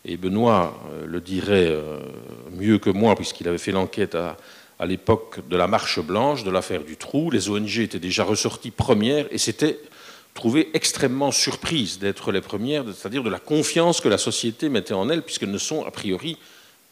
Et 0.06 0.18
Benoît 0.18 0.82
le 1.06 1.20
dirait 1.20 1.77
mieux 2.51 2.77
que 2.77 2.89
moi, 2.89 3.15
puisqu'il 3.15 3.48
avait 3.48 3.58
fait 3.58 3.72
l'enquête 3.72 4.15
à, 4.15 4.38
l'époque 4.86 5.41
de 5.50 5.58
la 5.58 5.68
Marche 5.68 6.00
Blanche, 6.00 6.44
de 6.44 6.51
l'affaire 6.51 6.84
du 6.84 6.96
Trou. 6.96 7.32
Les 7.32 7.50
ONG 7.50 7.79
étaient 7.79 8.00
déjà 8.00 8.24
ressorties 8.24 8.72
premières 8.72 9.25
et 9.29 9.38
s'étaient 9.38 9.77
trouvées 10.34 10.70
extrêmement 10.74 11.32
surprises 11.32 12.00
d'être 12.00 12.32
les 12.32 12.39
premières, 12.39 12.86
c'est-à-dire 12.96 13.24
de 13.24 13.29
la 13.29 13.39
confiance 13.39 14.00
que 14.00 14.08
la 14.08 14.18
société 14.18 14.70
mettait 14.70 14.94
en 14.94 15.10
elles, 15.10 15.22
puisqu'elles 15.22 15.51
ne 15.51 15.58
sont 15.58 15.86
a 15.86 15.91
priori 15.91 16.38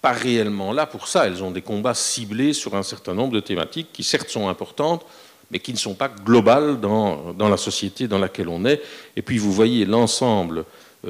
pas 0.02 0.12
réellement 0.12 0.74
là 0.74 0.86
pour 0.86 1.08
ça. 1.08 1.26
Elles 1.26 1.44
ont 1.44 1.52
des 1.52 1.62
combats 1.62 1.94
ciblés 1.94 2.54
sur 2.54 2.76
un 2.76 2.84
certain 2.84 3.14
nombre 3.14 3.34
de 3.34 3.40
thématiques 3.40 3.88
qui 3.94 4.04
certes 4.04 4.30
sont 4.30 4.50
importantes, 4.50 5.06
mais 5.50 5.60
qui 5.60 5.72
ne 5.72 5.78
sont 5.78 5.94
pas 5.94 6.10
globales 6.10 6.80
dans, 6.80 7.34
la 7.40 7.58
société 7.58 8.08
dans 8.08 8.20
laquelle 8.20 8.50
on 8.50 8.66
est. 8.66 8.82
Et 9.16 9.22
puis 9.22 9.38
vous 9.38 9.54
voyez 9.54 9.86
l'ensemble 9.86 10.60
euh, 10.60 10.64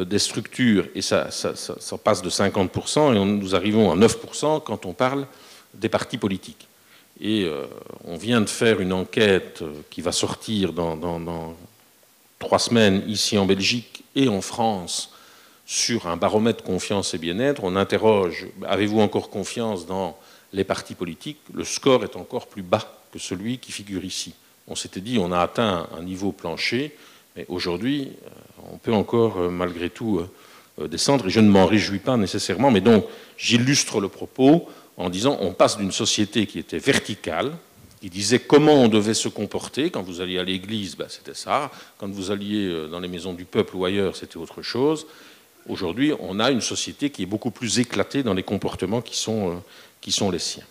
des 0.06 0.20
structures, 0.20 0.88
et 0.96 1.02
ça, 1.02 1.32
ça, 1.32 1.98
passe 1.98 2.22
de 2.22 2.30
50%, 2.30 3.16
et 3.16 3.20
nous 3.20 3.56
arrivons 3.56 3.92
à 3.92 3.96
9% 3.96 4.64
quand 4.64 4.86
on 4.86 4.94
parle 4.94 5.26
des 5.74 5.90
partis 5.90 6.18
politiques. 6.18 6.68
Et 7.20 7.46
euh, 7.46 7.66
on 8.06 8.18
vient 8.18 8.42
de 8.42 8.50
faire 8.50 8.80
une 8.80 8.94
enquête 8.94 9.62
euh, 9.62 9.74
qui 9.90 10.02
va 10.02 10.12
sortir 10.12 10.74
dans, 10.74 11.56
trois 12.40 12.60
semaines 12.60 13.04
ici 13.08 13.38
en 13.38 13.46
Belgique 13.46 14.04
et 14.16 14.28
en 14.28 14.42
France 14.42 15.12
sur 15.66 16.08
un 16.08 16.16
baromètre 16.16 16.64
confiance 16.64 17.16
et 17.16 17.18
bien-être. 17.18 17.64
On 17.64 17.76
interroge, 17.76 18.48
avez-vous 18.66 19.00
encore 19.00 19.30
confiance 19.30 19.88
dans 19.88 20.18
les 20.54 20.64
partis 20.64 20.94
politiques? 20.94 21.40
Le 21.54 21.64
score 21.64 22.04
est 22.04 22.16
encore 22.16 22.48
plus 22.48 22.62
bas 22.62 23.02
que 23.12 23.18
celui 23.18 23.58
qui 23.58 23.72
figure 23.72 24.06
ici. 24.06 24.36
On 24.68 24.76
s'était 24.76 25.02
dit, 25.02 25.18
on 25.18 25.32
a 25.32 25.40
atteint 25.40 25.88
un 25.98 26.04
niveau 26.04 26.32
plancher, 26.32 26.96
mais 27.36 27.46
aujourd'hui, 27.50 28.12
euh, 28.26 28.30
on 28.72 28.78
peut 28.78 28.94
encore 28.94 29.38
malgré 29.52 29.90
tout 29.90 30.22
descendre, 30.80 31.28
et 31.28 31.30
je 31.30 31.40
ne 31.40 31.50
m'en 31.50 31.66
réjouis 31.66 32.00
pas 32.00 32.18
nécessairement, 32.18 32.70
mais 32.72 32.82
donc 32.82 33.06
j'illustre 33.38 34.00
le 34.00 34.10
propos 34.10 34.68
en 34.98 35.10
disant 35.10 35.38
on 35.42 35.54
passe 35.54 35.78
d'une 35.78 35.92
société 35.92 36.46
qui 36.46 36.60
était 36.60 36.80
verticale, 36.80 37.54
qui 38.02 38.10
disait 38.10 38.40
comment 38.40 38.74
on 38.74 38.88
devait 38.88 39.14
se 39.14 39.28
comporter. 39.28 39.90
Quand 39.90 40.04
vous 40.04 40.22
alliez 40.22 40.40
à 40.40 40.44
l'église, 40.44 40.96
ben, 40.96 41.08
c'était 41.10 41.34
ça. 41.34 41.72
Quand 41.98 42.10
vous 42.10 42.32
alliez 42.32 42.66
euh, 42.66 42.88
dans 42.88 43.00
les 43.00 43.08
maisons 43.08 43.34
du 43.34 43.46
peuple 43.46 43.76
ou 43.76 43.86
ailleurs, 43.86 44.16
c'était 44.16 44.38
autre 44.38 44.62
chose. 44.62 45.08
Aujourd'hui, 45.68 46.14
on 46.20 46.40
a 46.40 46.52
une 46.52 46.62
société 46.62 47.10
qui 47.10 47.24
est 47.24 47.28
beaucoup 47.28 47.52
plus 47.52 47.80
éclatée 47.80 48.24
dans 48.24 48.34
les 48.34 48.44
comportements 48.44 49.04
euh, 49.28 49.56
qui 50.02 50.12
sont 50.12 50.32
les 50.32 50.40
siens. 50.40 50.64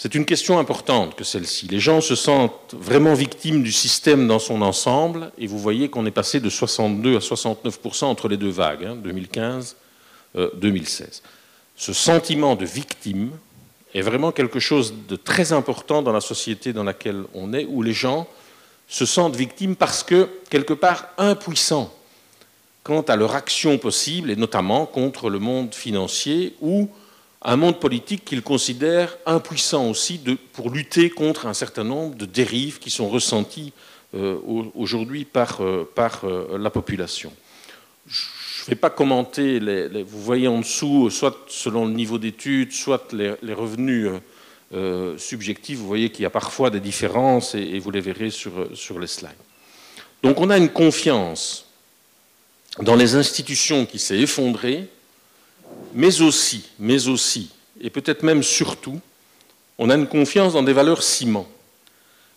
C'est 0.00 0.14
une 0.14 0.26
question 0.26 0.60
importante 0.60 1.16
que 1.16 1.24
celle-ci. 1.24 1.66
Les 1.66 1.80
gens 1.80 2.00
se 2.00 2.14
sentent 2.14 2.72
vraiment 2.72 3.14
victimes 3.14 3.64
du 3.64 3.72
système 3.72 4.28
dans 4.28 4.38
son 4.38 4.62
ensemble, 4.62 5.32
et 5.38 5.48
vous 5.48 5.58
voyez 5.58 5.88
qu'on 5.88 6.06
est 6.06 6.12
passé 6.12 6.38
de 6.38 6.48
62 6.48 7.16
à 7.16 7.18
69% 7.18 8.04
entre 8.04 8.28
les 8.28 8.36
deux 8.36 8.48
vagues, 8.48 8.86
2015-2016. 9.04 9.74
Hein, 10.36 11.06
ce 11.74 11.92
sentiment 11.92 12.54
de 12.54 12.64
victime 12.64 13.32
est 13.92 14.02
vraiment 14.02 14.30
quelque 14.30 14.60
chose 14.60 14.94
de 15.08 15.16
très 15.16 15.52
important 15.52 16.00
dans 16.00 16.12
la 16.12 16.20
société 16.20 16.72
dans 16.72 16.84
laquelle 16.84 17.24
on 17.34 17.52
est, 17.52 17.64
où 17.64 17.82
les 17.82 17.92
gens 17.92 18.28
se 18.86 19.04
sentent 19.04 19.34
victimes 19.34 19.74
parce 19.74 20.04
que, 20.04 20.28
quelque 20.48 20.74
part, 20.74 21.08
impuissants 21.18 21.92
quant 22.84 23.02
à 23.02 23.16
leur 23.16 23.34
action 23.34 23.76
possible, 23.78 24.30
et 24.30 24.36
notamment 24.36 24.86
contre 24.86 25.28
le 25.28 25.40
monde 25.40 25.74
financier 25.74 26.54
ou 26.60 26.88
un 27.42 27.56
monde 27.56 27.78
politique 27.78 28.24
qu'ils 28.24 28.42
considèrent 28.42 29.16
impuissant 29.26 29.88
aussi 29.88 30.20
pour 30.52 30.70
lutter 30.70 31.10
contre 31.10 31.46
un 31.46 31.54
certain 31.54 31.84
nombre 31.84 32.16
de 32.16 32.26
dérives 32.26 32.78
qui 32.78 32.90
sont 32.90 33.08
ressenties 33.08 33.72
euh, 34.14 34.38
aujourd'hui 34.74 35.24
par, 35.24 35.62
euh, 35.62 35.88
euh, 35.98 36.58
la 36.58 36.70
population 36.70 37.32
ne 38.06 38.70
vais 38.74 38.80
pas 38.80 38.90
commenter, 38.90 39.60
les, 39.60 40.02
vous 40.02 40.22
voyez 40.22 40.48
en 40.48 40.60
dessous, 40.60 41.10
soit 41.10 41.44
selon 41.48 41.86
le 41.86 41.92
niveau 41.92 42.18
d'études, 42.18 42.72
soit 42.72 43.12
les, 43.12 43.54
revenus 43.54 44.10
subjectifs, 45.16 45.78
vous 45.78 45.86
voyez 45.86 46.10
qu'il 46.10 46.22
y 46.22 46.26
a 46.26 46.30
parfois 46.30 46.68
des 46.68 46.80
différences 46.80 47.54
et, 47.54 47.78
vous 47.78 47.90
les 47.90 48.00
verrez 48.00 48.30
sur, 48.30 48.68
sur 48.74 48.98
les 48.98 49.06
slides. 49.06 49.30
Donc 50.22 50.38
on 50.40 50.50
a 50.50 50.58
une 50.58 50.68
confiance 50.68 51.66
dans 52.80 52.94
les 52.94 53.14
institutions 53.14 53.86
qui 53.86 53.98
s'est 53.98 54.18
effondrée, 54.18 54.88
mais 55.94 56.20
aussi, 56.20 56.68
mais 56.78 57.08
aussi, 57.08 57.50
et 57.80 57.90
peut-être 57.90 58.22
même 58.22 58.42
surtout, 58.42 59.00
on 59.78 59.90
a 59.90 59.94
une 59.94 60.08
confiance 60.08 60.54
dans 60.54 60.62
des 60.62 60.72
valeurs 60.72 61.02
ciment 61.02 61.48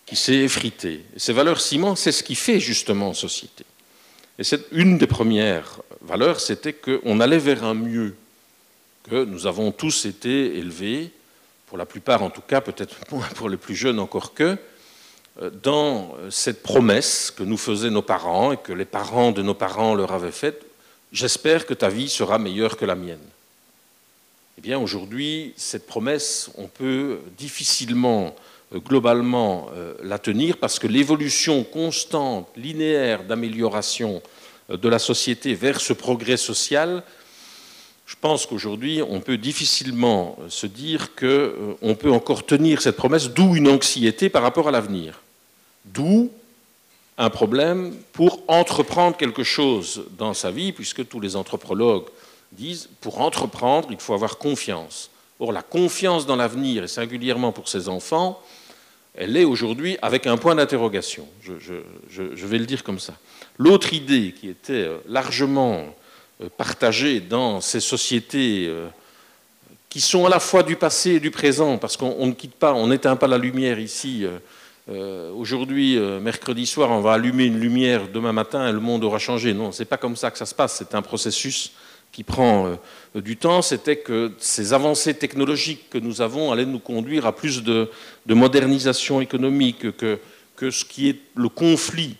qui 0.05 0.15
s'est 0.15 0.35
effritée. 0.35 1.03
Et 1.15 1.19
ces 1.19 1.33
valeurs 1.33 1.61
ciment, 1.61 1.95
c'est 1.95 2.11
ce 2.11 2.23
qui 2.23 2.35
fait 2.35 2.59
justement 2.59 3.13
société. 3.13 3.65
Et 4.37 4.43
c'est 4.43 4.61
une 4.71 4.97
des 4.97 5.07
premières 5.07 5.81
valeurs, 6.01 6.39
c'était 6.39 6.73
qu'on 6.73 7.19
allait 7.19 7.37
vers 7.37 7.63
un 7.63 7.73
mieux, 7.73 8.15
que 9.09 9.23
nous 9.23 9.47
avons 9.47 9.71
tous 9.71 10.05
été 10.05 10.57
élevés, 10.57 11.11
pour 11.67 11.77
la 11.77 11.85
plupart 11.85 12.21
en 12.21 12.29
tout 12.29 12.41
cas, 12.41 12.61
peut-être 12.61 12.95
moins 13.11 13.27
pour 13.35 13.49
les 13.49 13.57
plus 13.57 13.75
jeunes 13.75 13.99
encore 13.99 14.33
que, 14.33 14.57
euh, 15.41 15.49
dans 15.63 16.15
cette 16.29 16.61
promesse 16.61 17.31
que 17.31 17.43
nous 17.43 17.57
faisaient 17.57 17.89
nos 17.89 18.01
parents 18.01 18.51
et 18.51 18.57
que 18.57 18.73
les 18.73 18.85
parents 18.85 19.31
de 19.31 19.41
nos 19.41 19.53
parents 19.53 19.95
leur 19.95 20.11
avaient 20.11 20.31
faite, 20.31 20.65
j'espère 21.11 21.65
que 21.65 21.73
ta 21.73 21.89
vie 21.89 22.09
sera 22.09 22.37
meilleure 22.37 22.77
que 22.77 22.85
la 22.85 22.95
mienne. 22.95 23.19
Eh 24.63 24.67
bien 24.67 24.77
aujourd'hui, 24.77 25.53
cette 25.57 25.87
promesse, 25.87 26.51
on 26.55 26.67
peut 26.67 27.17
difficilement, 27.35 28.35
euh, 28.75 28.79
globalement, 28.79 29.71
euh, 29.73 29.95
la 30.03 30.19
tenir 30.19 30.57
parce 30.57 30.77
que 30.77 30.85
l'évolution 30.85 31.63
constante, 31.63 32.47
linéaire 32.55 33.23
d'amélioration 33.23 34.21
de 34.69 34.87
la 34.87 34.99
société 34.99 35.55
vers 35.55 35.81
ce 35.81 35.93
progrès 35.93 36.37
social, 36.37 37.01
je 38.05 38.15
pense 38.21 38.45
qu'aujourd'hui, 38.45 39.01
on 39.01 39.19
peut 39.19 39.37
difficilement 39.37 40.37
se 40.47 40.67
dire 40.67 41.15
qu'on 41.15 41.25
euh, 41.25 41.95
peut 41.99 42.11
encore 42.11 42.45
tenir 42.45 42.83
cette 42.83 42.97
promesse, 42.97 43.31
d'où 43.31 43.55
une 43.55 43.67
anxiété 43.67 44.29
par 44.29 44.43
rapport 44.43 44.67
à 44.67 44.71
l'avenir. 44.71 45.23
D'où 45.85 46.29
un 47.17 47.31
problème 47.31 47.95
pour 48.13 48.43
entreprendre 48.47 49.17
quelque 49.17 49.43
chose 49.43 50.03
dans 50.19 50.35
sa 50.35 50.51
vie, 50.51 50.71
puisque 50.71 51.07
tous 51.07 51.19
les 51.19 51.35
anthropologues 51.35 52.05
disent, 52.51 52.89
pour 52.99 53.21
entreprendre, 53.21 53.89
il 53.91 53.99
faut 53.99 54.13
avoir 54.13 54.37
confiance. 54.37 55.09
Or, 55.39 55.51
la 55.51 55.63
confiance 55.63 56.25
dans 56.25 56.35
l'avenir, 56.35 56.83
et 56.83 56.87
singulièrement 56.87 57.51
pour 57.51 57.67
ces 57.67 57.89
enfants, 57.89 58.41
elle 59.15 59.35
est 59.35 59.43
aujourd'hui 59.43 59.97
avec 60.01 60.27
un 60.27 60.37
point 60.37 60.55
d'interrogation. 60.55 61.27
je, 61.41 62.45
vais 62.45 62.57
le 62.57 62.65
dire 62.65 62.83
comme 62.83 62.99
ça. 62.99 63.13
L'autre 63.57 63.93
idée 63.93 64.33
qui 64.39 64.47
était 64.49 64.73
euh, 64.73 64.97
largement 65.07 65.93
euh, 66.41 66.49
partagée 66.57 67.19
dans 67.19 67.61
ces 67.61 67.79
sociétés 67.79 68.65
euh, 68.67 68.87
qui 69.89 69.99
sont 69.99 70.25
à 70.25 70.29
la 70.29 70.39
fois 70.39 70.63
du 70.63 70.77
passé 70.77 71.11
et 71.11 71.19
du 71.19 71.31
présent, 71.31 71.77
parce 71.77 71.97
qu'on 71.97 72.25
ne 72.25 72.31
quitte 72.31 72.55
pas, 72.55 72.73
on 72.73 72.87
n'éteint 72.87 73.17
pas 73.17 73.27
la 73.27 73.37
lumière 73.37 73.77
ici. 73.77 74.25
Aujourd'hui, 75.35 75.99
mercredi 76.21 76.65
soir, 76.65 76.91
on 76.91 77.01
va 77.01 77.13
allumer 77.13 77.43
une 77.43 77.59
lumière, 77.59 78.07
demain 78.07 78.31
matin, 78.31 78.69
et 78.69 78.71
le 78.71 78.79
monde 78.79 79.03
aura 79.03 79.19
changé. 79.19 79.53
Non, 79.53 79.73
ce 79.73 79.79
n'est 79.79 79.85
pas 79.85 79.97
comme 79.97 80.15
ça 80.15 80.31
que 80.31 80.37
ça 80.37 80.45
se 80.45 80.55
passe. 80.55 80.77
C'est 80.77 80.95
un 80.95 81.01
processus 81.01 81.73
qui 82.11 82.23
prend 82.23 82.77
du 83.15 83.37
temps. 83.37 83.61
C'était 83.61 83.97
que 83.97 84.31
ces 84.37 84.73
avancées 84.73 85.13
technologiques 85.13 85.89
que 85.89 85.97
nous 85.97 86.21
avons 86.21 86.51
allaient 86.51 86.65
nous 86.65 86.79
conduire 86.79 87.25
à 87.25 87.35
plus 87.35 87.63
de, 87.63 87.89
modernisation 88.27 89.21
économique, 89.21 89.95
que, 89.95 90.19
que 90.55 90.71
ce 90.71 90.83
qui 90.85 91.09
est 91.09 91.19
le 91.35 91.49
conflit 91.49 92.17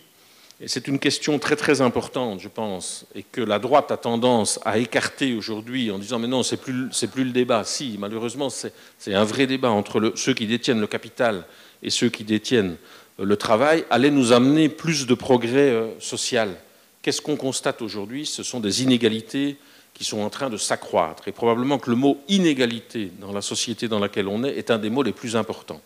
et 0.64 0.68
c'est 0.68 0.88
une 0.88 1.00
question 1.00 1.40
très 1.40 1.56
très 1.56 1.82
importante, 1.82 2.40
je 2.40 2.48
pense, 2.48 3.08
et 3.16 3.24
que 3.24 3.42
la 3.42 3.58
droite 3.58 3.90
a 3.90 3.98
tendance 3.98 4.60
à 4.64 4.78
écarter 4.78 5.34
aujourd'hui 5.34 5.90
en 5.90 5.98
disant 5.98 6.20
mais 6.20 6.28
non, 6.28 6.44
c'est 6.44 6.58
plus 6.58 6.88
plus 7.12 7.24
le 7.24 7.32
débat. 7.32 7.64
Si, 7.64 7.96
malheureusement, 7.98 8.50
c'est 8.52 9.14
un 9.16 9.24
vrai 9.24 9.48
débat 9.48 9.72
entre 9.72 10.14
ceux 10.16 10.36
qui 10.36 10.46
détiennent 10.46 10.80
le 10.80 10.86
capital 10.86 11.46
et 11.82 11.90
ceux 11.90 12.10
qui 12.10 12.24
détiennent 12.24 12.76
euh, 13.20 13.26
le 13.26 13.38
travail, 13.38 13.86
allait 13.90 14.12
nous 14.12 14.34
amener 14.34 14.70
plus 14.70 15.08
de 15.08 15.16
progrès 15.16 15.72
euh, 15.72 16.00
social. 16.00 16.56
Qu'est-ce 17.02 17.24
qu'on 17.24 17.38
constate 17.38 17.82
aujourd'hui? 17.82 18.28
Ce 18.28 18.44
sont 18.44 18.60
des 18.60 18.84
inégalités 18.84 19.58
qui 19.94 20.04
sont 20.04 20.22
en 20.22 20.30
train 20.30 20.50
de 20.50 20.58
s'accroître. 20.58 21.28
Et 21.28 21.32
probablement 21.32 21.78
que 21.78 21.90
le 21.90 21.96
mot 21.96 22.18
inégalité 22.28 23.12
dans 23.20 23.32
la 23.32 23.42
société 23.42 23.88
dans 23.88 24.00
laquelle 24.00 24.28
on 24.28 24.44
est 24.44 24.58
est 24.58 24.72
un 24.72 24.78
des 24.78 24.90
mots 24.90 25.04
les 25.04 25.12
plus 25.12 25.36
importants. 25.36 25.82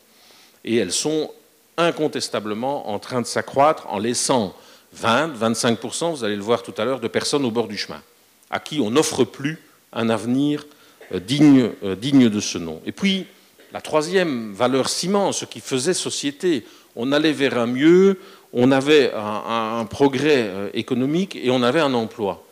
Et 0.63 0.77
elles 0.77 0.93
sont 0.93 1.31
incontestablement 1.77 2.89
en 2.89 2.99
train 2.99 3.21
de 3.21 3.25
s'accroître 3.25 3.87
en 3.89 3.99
laissant 3.99 4.55
20, 4.93 5.33
25%, 5.35 6.11
vous 6.11 6.23
allez 6.23 6.35
le 6.35 6.41
voir 6.41 6.63
tout 6.63 6.73
à 6.77 6.85
l'heure, 6.85 6.99
de 6.99 7.07
personnes 7.07 7.45
au 7.45 7.51
bord 7.51 7.67
du 7.67 7.77
chemin, 7.77 8.01
à 8.49 8.59
qui 8.59 8.79
on 8.79 8.91
n'offre 8.91 9.23
plus 9.25 9.59
un 9.91 10.09
avenir 10.09 10.65
euh, 11.13 11.19
digne, 11.19 11.71
euh, 11.83 11.95
digne 11.95 12.29
de 12.29 12.39
ce 12.39 12.57
nom. 12.57 12.81
Et 12.85 12.91
puis, 12.91 13.25
la 13.73 13.81
troisième 13.81 14.53
valeur 14.53 14.87
ciment, 14.89 15.31
ce 15.31 15.45
qui 15.45 15.59
faisait 15.59 15.93
société, 15.93 16.65
on 16.95 17.11
allait 17.11 17.33
vers 17.33 17.57
un 17.57 17.67
mieux, 17.67 18.19
on 18.53 18.71
avait 18.71 19.11
un, 19.13 19.85
progrès 19.85 20.43
euh, 20.47 20.69
économique 20.73 21.35
et 21.35 21.49
on 21.51 21.61
avait 21.61 21.81
un 21.81 21.93
emploi. 21.93 22.45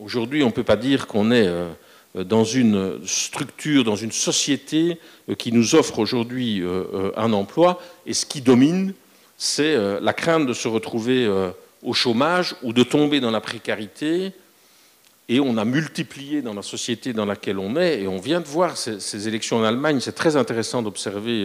Aujourd'hui, 0.00 0.42
on 0.42 0.48
ne 0.48 0.52
peut 0.52 0.64
pas 0.64 0.76
dire 0.76 1.06
qu'on 1.06 1.30
est 1.30 1.46
euh, 1.46 1.72
dans 2.24 2.42
une 2.42 3.06
structure, 3.06 3.84
dans 3.84 3.94
une 3.94 4.10
société 4.10 4.98
euh, 5.28 5.34
qui 5.34 5.52
nous 5.52 5.74
offre 5.76 6.00
aujourd'hui 6.00 6.62
un 7.16 7.32
emploi, 7.32 7.80
et 8.06 8.14
ce 8.14 8.26
qui 8.26 8.40
domine, 8.40 8.94
c'est 9.36 9.76
la 10.00 10.12
crainte 10.12 10.46
de 10.46 10.52
se 10.52 10.68
retrouver 10.68 11.28
au 11.82 11.92
chômage 11.92 12.54
ou 12.62 12.72
de 12.72 12.84
tomber 12.84 13.20
dans 13.20 13.32
la 13.32 13.40
précarité. 13.40 14.32
Et 15.28 15.40
on 15.40 15.56
a 15.56 15.64
multiplié 15.64 16.40
dans 16.40 16.54
la 16.54 16.62
société 16.62 17.12
dans 17.12 17.26
laquelle 17.26 17.58
on 17.58 17.76
est, 17.76 18.02
et 18.02 18.08
on 18.08 18.18
vient 18.18 18.40
de 18.40 18.46
voir 18.46 18.76
ces, 18.76 19.28
élections 19.28 19.58
en 19.58 19.64
Allemagne, 19.64 19.98
c'est 20.00 20.12
très 20.12 20.36
intéressant 20.36 20.82
d'observer 20.82 21.42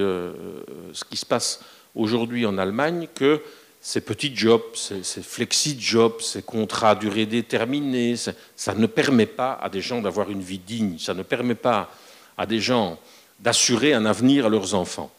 ce 0.93 1.03
qui 1.03 1.17
se 1.17 1.25
passe 1.25 1.61
aujourd'hui 1.95 2.45
en 2.45 2.57
Allemagne, 2.57 3.07
que 3.15 3.41
ces 3.81 4.01
petits 4.01 4.35
jobs, 4.35 4.63
ces, 4.73 5.21
flexi-jobs, 5.21 6.21
ces 6.21 6.41
contrats 6.41 6.91
à 6.91 6.95
durée 6.95 7.25
déterminée, 7.25 8.15
ça 8.55 8.73
ne 8.75 8.87
permet 8.87 9.25
pas 9.25 9.53
à 9.61 9.69
des 9.69 9.81
gens 9.81 10.01
d'avoir 10.01 10.29
une 10.29 10.41
vie 10.41 10.59
digne, 10.59 10.97
ça 10.99 11.13
ne 11.13 11.23
permet 11.23 11.55
pas 11.55 11.89
à 12.37 12.45
des 12.45 12.59
gens 12.59 12.99
d'assurer 13.39 13.93
un 13.93 14.05
avenir 14.05 14.45
à 14.45 14.49
leurs 14.49 14.73
enfants. 14.75 15.11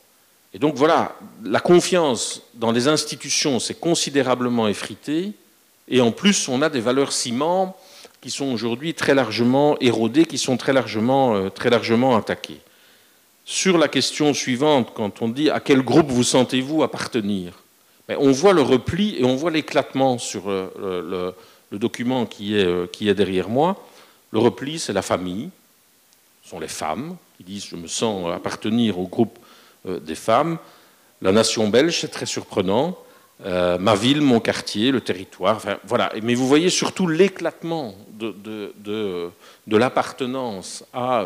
Et 0.52 0.58
donc 0.58 0.74
voilà, 0.74 1.16
la 1.42 1.60
confiance 1.60 2.42
dans 2.54 2.72
les 2.72 2.88
institutions 2.88 3.60
s'est 3.60 3.74
considérablement 3.74 4.68
effritée, 4.68 5.32
et 5.88 6.00
en 6.00 6.12
plus 6.12 6.48
on 6.48 6.60
a 6.60 6.68
des 6.68 6.80
valeurs 6.80 7.12
ciment 7.12 7.76
qui 8.20 8.30
sont 8.30 8.52
aujourd'hui 8.52 8.92
très 8.92 9.14
largement 9.14 9.78
érodées, 9.80 10.26
qui 10.26 10.36
sont 10.36 10.58
très 10.58 10.74
largement, 10.74 11.34
euh, 11.34 11.48
très 11.48 11.70
largement 11.70 12.16
attaquées. 12.16 12.60
Sur 13.46 13.78
la 13.78 13.88
question 13.88 14.34
suivante, 14.34 14.92
quand 14.94 15.22
on 15.22 15.28
dit 15.28 15.48
à 15.48 15.60
quel 15.60 15.80
groupe 15.82 16.10
vous 16.10 16.22
sentez-vous 16.22 16.82
appartenir 16.82 17.59
on 18.18 18.32
voit 18.32 18.52
le 18.52 18.62
repli 18.62 19.16
et 19.18 19.24
on 19.24 19.36
voit 19.36 19.50
l'éclatement 19.50 20.18
sur 20.18 20.50
euh, 20.50 21.34
le, 21.70 21.78
document 21.78 22.22
euh, 22.40 22.86
qui 22.86 23.08
est, 23.08 23.14
derrière 23.14 23.48
moi. 23.48 23.76
Le 24.32 24.38
repli, 24.38 24.78
c'est 24.78 24.92
la 24.92 25.02
famille, 25.02 25.50
ce 26.42 26.50
sont 26.50 26.60
les 26.60 26.68
femmes 26.68 27.16
qui 27.36 27.44
disent 27.44 27.66
je 27.66 27.76
me 27.76 27.86
sens 27.86 28.32
appartenir 28.32 28.98
au 28.98 29.06
groupe 29.06 29.38
euh, 29.86 30.00
des 30.00 30.14
femmes. 30.14 30.58
La 31.22 31.32
nation 31.32 31.68
belge, 31.68 32.00
c'est 32.00 32.08
très 32.08 32.26
surprenant. 32.26 32.96
ma 33.44 33.94
ville, 33.94 34.20
mon 34.20 34.40
quartier, 34.40 34.90
le 34.90 35.00
territoire. 35.00 35.60
voilà. 35.84 36.12
Mais 36.22 36.34
vous 36.34 36.48
voyez 36.48 36.70
surtout 36.70 37.06
l'éclatement 37.06 37.94
de, 38.18 39.30
l'appartenance 39.66 40.84
à 40.92 41.24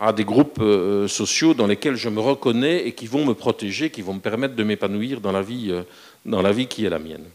à 0.00 0.14
des 0.14 0.24
groupes 0.24 0.60
euh, 0.62 1.06
sociaux 1.06 1.52
dans 1.52 1.66
lesquels 1.66 1.94
je 1.94 2.08
me 2.08 2.20
reconnais 2.20 2.86
et 2.86 2.92
qui 2.92 3.06
vont 3.06 3.26
me 3.26 3.34
protéger, 3.34 3.90
qui 3.90 4.00
vont 4.00 4.14
me 4.14 4.20
permettre 4.20 4.56
de 4.56 4.64
m'épanouir 4.64 5.20
dans, 5.20 5.30
la 5.30 5.42
vie, 5.42 5.70
euh, 5.70 5.82
dans 6.24 6.40
la 6.40 6.52
vie 6.52 6.66
qui 6.66 6.86
est 6.86 6.90
la 6.90 6.98
mienne. 6.98 7.26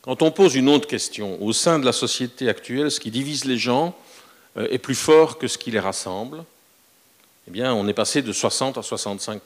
Quand 0.00 0.22
on 0.22 0.30
pose 0.30 0.54
une 0.54 0.68
autre 0.68 0.86
question, 0.86 1.42
au 1.42 1.52
sein 1.52 1.80
de 1.80 1.84
la 1.84 1.92
société 1.92 2.48
actuelle, 2.48 2.88
ce 2.88 3.00
qui 3.00 3.10
divise 3.10 3.44
les 3.46 3.58
gens 3.58 3.96
euh, 4.56 4.68
est 4.70 4.78
plus 4.78 4.94
fort 4.94 5.38
que 5.38 5.48
ce 5.48 5.58
qui 5.58 5.72
les 5.72 5.80
rassemble, 5.80 6.44
eh 7.48 7.50
bien, 7.50 7.74
on 7.74 7.88
est 7.88 7.94
passé 7.94 8.22
de 8.22 8.32
60 8.32 8.78
à 8.78 8.82
65% 8.82 9.40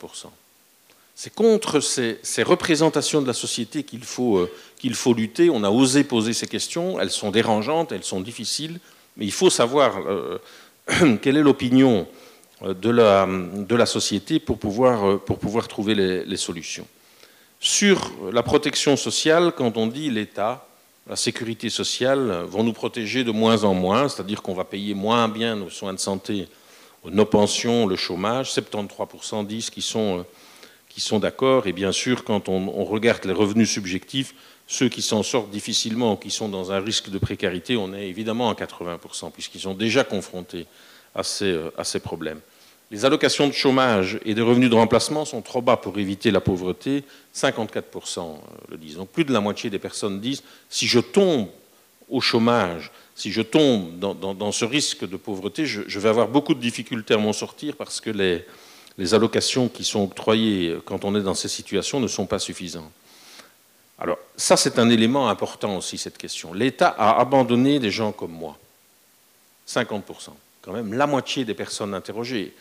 c'est 1.18 1.34
contre 1.34 1.80
ces, 1.80 2.42
représentations 2.42 3.22
de 3.22 3.26
la 3.26 3.32
société 3.32 3.84
qu'il 3.84 4.04
faut, 4.04 4.46
qu'il 4.76 4.94
faut 4.94 5.14
lutter. 5.14 5.48
On 5.48 5.64
a 5.64 5.70
osé 5.70 6.04
poser 6.04 6.34
ces 6.34 6.46
questions. 6.46 7.00
Elles 7.00 7.10
sont 7.10 7.30
dérangeantes, 7.30 7.90
elles 7.90 8.04
sont 8.04 8.20
difficiles, 8.20 8.80
mais 9.16 9.24
il 9.24 9.32
faut 9.32 9.48
savoir 9.48 9.94
quelle 11.22 11.36
est 11.36 11.42
l'opinion 11.42 12.06
euh, 12.62 12.74
de 12.74 12.90
la, 12.90 13.26
de 13.26 13.74
la, 13.74 13.86
société 13.86 14.38
pour 14.38 14.58
pouvoir, 14.58 15.08
euh, 15.08 15.16
pour 15.18 15.38
pouvoir 15.38 15.68
trouver 15.68 15.94
les, 15.94 16.36
solutions? 16.36 16.86
Sur 17.60 18.12
la 18.32 18.42
protection 18.42 18.96
sociale, 18.96 19.52
quand 19.56 19.76
on 19.76 19.86
dit 19.86 20.10
l'État, 20.10 20.66
la 21.08 21.16
sécurité 21.16 21.70
sociale 21.70 22.44
vont 22.48 22.64
nous 22.64 22.72
protéger 22.72 23.24
de 23.24 23.30
moins 23.30 23.64
en 23.64 23.74
moins, 23.74 24.08
c'est-à-dire 24.08 24.42
qu'on 24.42 24.54
va 24.54 24.64
payer 24.64 24.94
moins 24.94 25.28
bien 25.28 25.56
nos 25.56 25.70
soins 25.70 25.94
de 25.94 25.98
santé, 25.98 26.48
nos 27.10 27.24
pensions, 27.24 27.86
le 27.86 27.96
chômage, 27.96 28.52
73% 28.52 29.46
disent 29.46 29.70
qu'ils 29.70 29.82
sont, 29.82 30.18
euh, 30.18 30.22
qui 30.88 31.00
sont 31.00 31.18
d'accord, 31.18 31.66
et 31.66 31.72
bien 31.72 31.92
sûr, 31.92 32.24
quand 32.24 32.48
on, 32.48 32.84
regarde 32.84 33.24
les 33.24 33.32
revenus 33.32 33.70
subjectifs, 33.70 34.34
ceux 34.66 34.88
qui 34.88 35.02
s'en 35.02 35.22
sortent 35.22 35.50
difficilement 35.50 36.14
ou 36.14 36.16
qui 36.16 36.30
sont 36.30 36.48
dans 36.48 36.72
un 36.72 36.80
risque 36.80 37.10
de 37.10 37.18
précarité, 37.18 37.76
on 37.76 37.94
est 37.94 38.08
évidemment 38.08 38.50
à 38.50 38.54
80%, 38.54 39.30
puisqu'ils 39.30 39.60
sont 39.60 39.74
déjà 39.74 40.02
confrontés 40.02 40.66
à 41.14 41.22
ces, 41.22 41.52
euh, 41.52 41.70
à 41.78 41.84
ces, 41.84 42.00
problèmes. 42.00 42.40
Les 42.90 43.04
allocations 43.04 43.46
de 43.46 43.52
chômage 43.52 44.18
et 44.24 44.34
des 44.34 44.42
revenus 44.42 44.70
de 44.70 44.74
remplacement 44.74 45.24
sont 45.24 45.40
trop 45.40 45.62
bas 45.62 45.76
pour 45.76 45.98
éviter 45.98 46.30
la 46.30 46.40
pauvreté, 46.40 47.04
54% 47.34 48.18
euh, 48.18 48.24
le 48.70 48.76
disent. 48.76 48.96
Donc 48.96 49.10
plus 49.10 49.24
de 49.24 49.32
la 49.32 49.40
moitié 49.40 49.70
des 49.70 49.78
personnes 49.78 50.20
disent, 50.20 50.42
si 50.68 50.86
je 50.86 50.98
tombe 50.98 51.48
au 52.08 52.20
chômage, 52.20 52.90
si 53.14 53.32
je 53.32 53.42
tombe 53.42 53.98
dans, 53.98 54.52
ce 54.52 54.64
risque 54.64 55.08
de 55.08 55.16
pauvreté, 55.16 55.64
je, 55.64 55.98
vais 55.98 56.08
avoir 56.08 56.28
beaucoup 56.28 56.54
de 56.54 56.60
difficultés 56.60 57.14
à 57.14 57.16
m'en 57.16 57.32
sortir 57.32 57.74
parce 57.76 58.00
que 58.00 58.10
les, 58.10 58.44
les 58.98 59.14
allocations 59.14 59.68
qui 59.68 59.84
sont 59.84 60.04
octroyées 60.04 60.76
quand 60.84 61.04
on 61.04 61.16
est 61.16 61.22
dans 61.22 61.34
ces 61.34 61.48
situations 61.48 61.98
ne 61.98 62.08
sont 62.08 62.26
pas 62.26 62.38
suffisantes. 62.38 62.92
Alors, 63.98 64.18
ça, 64.36 64.56
c'est 64.56 64.78
un 64.78 64.90
élément 64.90 65.28
important 65.28 65.76
aussi, 65.76 65.96
cette 65.96 66.18
question. 66.18 66.52
L'État 66.52 66.94
a 66.98 67.18
abandonné 67.18 67.78
des 67.78 67.90
gens 67.90 68.12
comme 68.12 68.32
moi. 68.32 68.58
50%. 69.66 70.02
Quand 70.62 70.72
même 70.72 70.92
la 70.92 71.06
moitié 71.06 71.44
des 71.44 71.54
personnes 71.54 71.94
interrogées. 71.94 72.54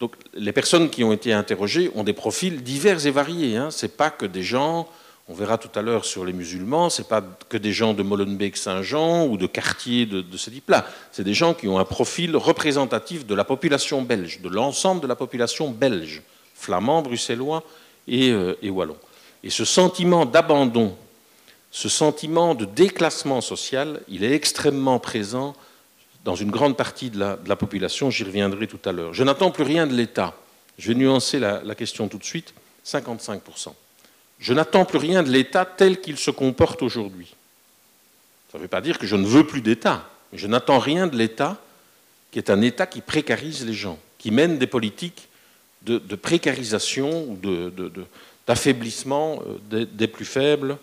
Donc, 0.00 0.14
les 0.32 0.52
personnes 0.52 0.90
qui 0.90 1.04
ont 1.04 1.12
été 1.12 1.32
interrogées 1.32 1.90
ont 1.94 2.04
des 2.04 2.12
profils 2.12 2.62
divers 2.62 3.06
et 3.06 3.10
variés. 3.10 3.56
Hein. 3.56 3.70
Ce 3.70 3.84
n'est 3.84 3.92
pas 3.92 4.10
que 4.10 4.24
des 4.24 4.42
gens, 4.42 4.88
on 5.28 5.34
verra 5.34 5.58
tout 5.58 5.76
à 5.78 5.82
l'heure 5.82 6.04
sur 6.04 6.24
les 6.24 6.32
musulmans, 6.32 6.88
ce 6.88 7.02
n'est 7.02 7.08
pas 7.08 7.22
que 7.48 7.58
des 7.58 7.72
gens 7.72 7.92
de 7.92 8.02
Molenbeek-Saint-Jean 8.02 9.26
ou 9.26 9.36
de 9.36 9.46
quartiers 9.46 10.06
de, 10.06 10.24
ce 10.36 10.50
type-là. 10.50 10.86
C'est 11.12 11.24
des 11.24 11.34
gens 11.34 11.52
qui 11.52 11.68
ont 11.68 11.78
un 11.78 11.84
profil 11.84 12.34
représentatif 12.36 13.26
de 13.26 13.34
la 13.34 13.44
population 13.44 14.00
belge, 14.02 14.40
de 14.40 14.48
l'ensemble 14.48 15.02
de 15.02 15.06
la 15.06 15.16
population 15.16 15.70
belge, 15.70 16.22
flamand, 16.54 17.02
bruxellois 17.02 17.62
et, 18.06 18.30
euh, 18.30 18.56
et 18.62 18.70
wallon. 18.70 18.96
Et 19.44 19.50
ce 19.50 19.64
sentiment 19.64 20.26
d'abandon, 20.26 20.96
ce 21.70 21.88
sentiment 21.88 22.54
de 22.54 22.64
déclassement 22.64 23.40
social, 23.40 24.00
il 24.08 24.24
est 24.24 24.32
extrêmement 24.32 24.98
présent 24.98 25.54
dans 26.24 26.34
une 26.34 26.50
grande 26.50 26.76
partie 26.76 27.10
de 27.10 27.18
la, 27.18 27.56
population, 27.56 28.10
j'y 28.10 28.24
reviendrai 28.24 28.66
tout 28.66 28.80
à 28.84 28.92
l'heure. 28.92 29.14
Je 29.14 29.24
n'attends 29.24 29.50
plus 29.50 29.64
rien 29.64 29.86
de 29.86 29.94
l'État. 29.94 30.34
Je 30.76 30.88
vais 30.88 30.94
nuancer 30.94 31.38
la, 31.38 31.74
question 31.74 32.08
tout 32.08 32.18
de 32.18 32.24
suite, 32.24 32.52
55%. 32.84 33.72
Je 34.38 34.52
n'attends 34.52 34.84
plus 34.84 34.98
rien 34.98 35.22
de 35.22 35.30
l'État 35.30 35.64
tel 35.64 36.00
qu'il 36.00 36.18
se 36.18 36.30
comporte 36.30 36.82
aujourd'hui. 36.82 37.34
Ça 38.52 38.58
ne 38.58 38.62
veut 38.62 38.68
pas 38.68 38.80
dire 38.80 38.98
que 38.98 39.06
je 39.06 39.16
ne 39.16 39.26
veux 39.26 39.46
plus 39.46 39.62
d'État, 39.62 40.08
je 40.32 40.46
n'attends 40.46 40.78
rien 40.78 41.06
de 41.06 41.16
l'État 41.16 41.56
qui 42.30 42.38
est 42.38 42.50
un 42.50 42.60
État 42.60 42.86
qui 42.86 43.00
précarise 43.00 43.64
les 43.64 43.72
gens, 43.72 43.98
qui 44.18 44.30
mène 44.30 44.58
des 44.58 44.66
politiques 44.66 45.28
de, 45.82 45.98
précarisation 46.16 47.24
ou 47.24 47.36
de, 47.36 48.04
d'affaiblissement 48.48 49.42
euh, 49.72 49.86
des, 49.92 50.08
plus 50.08 50.24
faibles. 50.24 50.78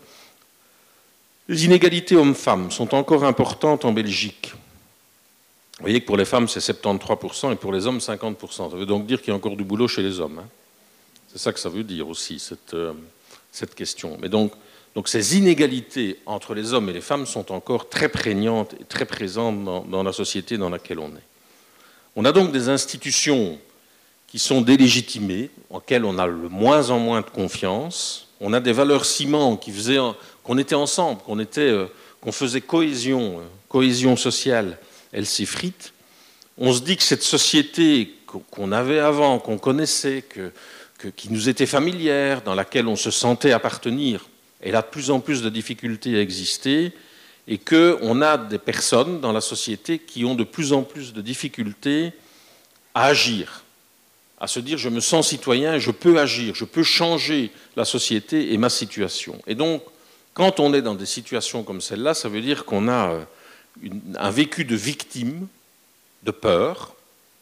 Les 1.49 1.65
inégalités 1.65 2.15
hommes-femmes 2.15 2.71
sont 2.71 2.93
encore 2.93 3.25
importantes 3.25 3.84
en 3.86 3.91
Belgique. 3.91 4.54
Vous 5.80 5.82
voyez 5.82 5.99
que 5.99 6.06
pour 6.06 6.15
les 6.15 6.25
femmes, 6.25 6.47
c'est 6.47 6.60
73% 6.60 7.51
et 7.51 7.56
pour 7.56 7.73
les 7.73 7.88
hommes, 7.88 7.97
50%. 7.97 8.71
Ça 8.71 8.78
veut 8.78 8.86
donc 8.86 9.08
dire 9.08 9.19
qu'il 9.19 9.30
y 9.30 9.32
a 9.32 9.36
encore 9.36 9.58
du 9.58 9.63
boulot 9.63 9.88
chez 9.88 10.04
les 10.04 10.19
hommes. 10.19 10.39
Hein. 10.39 10.47
C'est 11.28 11.39
ça 11.39 11.51
que 11.51 11.60
ça 11.60 11.69
veut 11.69 11.84
dire 11.84 12.08
aussi, 12.08 12.39
cette, 12.39 12.75
euh, 12.75 12.93
cette 13.51 13.73
question. 13.73 14.17
Mais 14.21 14.30
donc, 14.30 14.54
donc, 14.93 15.10
ces 15.10 15.36
inégalités 15.38 16.19
entre 16.25 16.54
les 16.54 16.71
hommes 16.71 16.88
et 16.89 16.93
les 16.93 17.01
femmes 17.01 17.25
sont 17.25 17.51
encore 17.51 17.89
très 17.89 18.08
prégnantes 18.08 18.75
et 18.80 18.86
très 18.86 19.06
présentes 19.06 19.65
dans, 19.65 19.82
dans 19.84 20.04
la 20.04 20.13
société 20.13 20.58
dans 20.58 20.69
laquelle 20.69 20.99
on 20.99 21.10
est. 21.10 21.28
On 22.15 22.23
a 22.23 22.32
donc 22.32 22.54
des 22.54 22.69
institutions 22.69 23.60
qui 24.28 24.40
sont 24.40 24.62
délégitimées, 24.62 25.50
auxquelles 25.70 26.06
on 26.06 26.18
a 26.18 26.28
le 26.28 26.50
moins 26.50 26.90
en 26.90 27.00
moins 27.00 27.22
de 27.22 27.30
confiance. 27.30 28.28
On 28.42 28.54
a 28.54 28.60
des 28.60 28.74
valeurs 28.74 29.06
ciment 29.06 29.56
qui 29.56 29.72
faisaient 29.72 30.00
qu'on 30.44 30.58
était 30.58 30.76
ensemble, 30.76 31.22
qu'on 31.22 31.40
euh, 31.40 31.88
faisait 32.32 32.62
cohésion, 32.62 33.40
euh, 33.40 33.44
cohésion 33.70 34.16
sociale. 34.16 34.78
Elle 35.12 35.26
s'effrite. 35.26 35.94
On 36.58 36.74
se 36.74 36.82
dit 36.82 36.98
que 36.98 37.04
cette 37.04 37.24
société 37.24 38.16
qu'on 38.52 38.72
avait 38.72 39.00
avant, 39.00 39.40
qu'on 39.40 39.58
connaissait, 39.58 40.26
qui 41.16 41.32
nous 41.32 41.48
était 41.48 41.66
familière, 41.66 42.42
dans 42.42 42.56
laquelle 42.56 42.88
on 42.88 42.96
se 42.96 43.12
sentait 43.12 43.52
appartenir, 43.52 44.28
elle 44.62 44.76
a 44.76 44.82
de 44.82 44.88
plus 44.88 45.12
en 45.12 45.20
plus 45.20 45.42
de 45.42 45.50
difficultés 45.50 46.18
à 46.18 46.22
exister 46.22 46.92
et 47.48 47.58
qu'on 47.58 48.22
a 48.22 48.38
des 48.38 48.58
personnes 48.58 49.22
dans 49.22 49.32
la 49.32 49.42
société 49.42 50.00
qui 50.00 50.26
ont 50.26 50.36
de 50.36 50.44
plus 50.44 50.74
en 50.74 50.84
plus 50.84 51.14
de 51.14 51.22
difficultés 51.22 52.12
à 52.94 53.06
agir 53.06 53.64
à 54.45 54.47
se 54.47 54.60
dire 54.60 54.77
je 54.77 54.89
me 54.89 54.99
sens 54.99 55.29
citoyen, 55.29 55.79
je 55.79 55.89
peux 55.89 56.19
agir, 56.19 56.53
je 56.53 56.65
peux 56.65 56.84
changer 56.84 57.49
la 57.75 57.84
société 57.84 58.53
et 58.53 58.58
ma 58.60 58.69
situation. 58.69 59.41
Et 59.47 59.55
donc, 59.55 59.81
quand 60.36 60.60
on 60.60 60.71
est 60.75 60.84
dans 60.84 60.93
des 60.93 61.08
situations 61.08 61.63
comme 61.63 61.81
celle-là, 61.81 62.13
ça 62.13 62.29
veut 62.29 62.41
dire 62.41 62.63
qu'on 62.63 62.88
a 62.88 63.10
euh, 63.10 63.89
un 64.15 64.29
vécu 64.29 64.63
de 64.63 64.75
victime, 64.75 65.47
de 66.21 66.29
peur, 66.29 66.93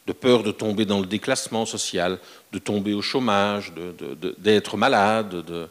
de 0.06 0.14
peur 0.14 0.42
de 0.42 0.50
tomber 0.50 0.86
dans 0.86 1.00
le 1.00 1.06
déclassement 1.06 1.66
social, 1.66 2.18
de 2.52 2.58
tomber 2.58 2.94
au 2.94 3.02
chômage, 3.02 3.74
d'être 4.38 4.78
malade, 4.78 5.44
de, 5.44 5.68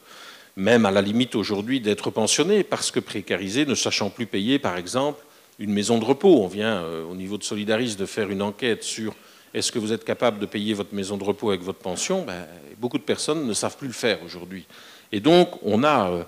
même 0.55 0.85
à 0.85 0.91
la 0.91 1.01
limite 1.01 1.33
aujourd'hui 1.33 1.79
d'être 1.81 2.11
pensionné, 2.11 2.63
parce 2.63 2.91
que 2.91 2.99
précarisé, 2.99 3.65
ne 3.65 3.73
sachant 3.73 4.11
plus 4.11 4.27
payer, 4.27 4.59
par 4.59 4.77
exemple, 4.77 5.19
une 5.57 5.73
maison 5.73 5.97
de 5.97 6.05
repos. 6.05 6.43
On 6.43 6.47
vient 6.47 6.83
euh, 6.83 7.03
au 7.05 7.15
niveau 7.15 7.39
de 7.39 7.43
Solidaris 7.43 7.95
de 7.95 8.05
faire 8.05 8.29
une 8.29 8.43
enquête 8.43 8.83
sur 8.83 9.15
est-ce 9.53 9.71
que 9.71 9.79
vous 9.79 9.93
êtes 9.93 10.03
capable 10.03 10.39
de 10.39 10.45
payer 10.45 10.73
votre 10.73 10.93
maison 10.95 11.17
de 11.17 11.23
repos 11.23 11.49
avec 11.49 11.61
votre 11.61 11.79
pension? 11.79 12.23
Ben, 12.23 12.47
Beaucoup 12.77 12.97
de 12.97 13.03
personnes 13.03 13.45
ne 13.45 13.53
savent 13.53 13.77
plus 13.77 13.87
le 13.87 13.93
faire 13.93 14.19
aujourd'hui. 14.25 14.65
Et 15.11 15.19
donc, 15.19 15.51
on 15.63 15.83
a 15.83 16.09
euh, 16.09 16.23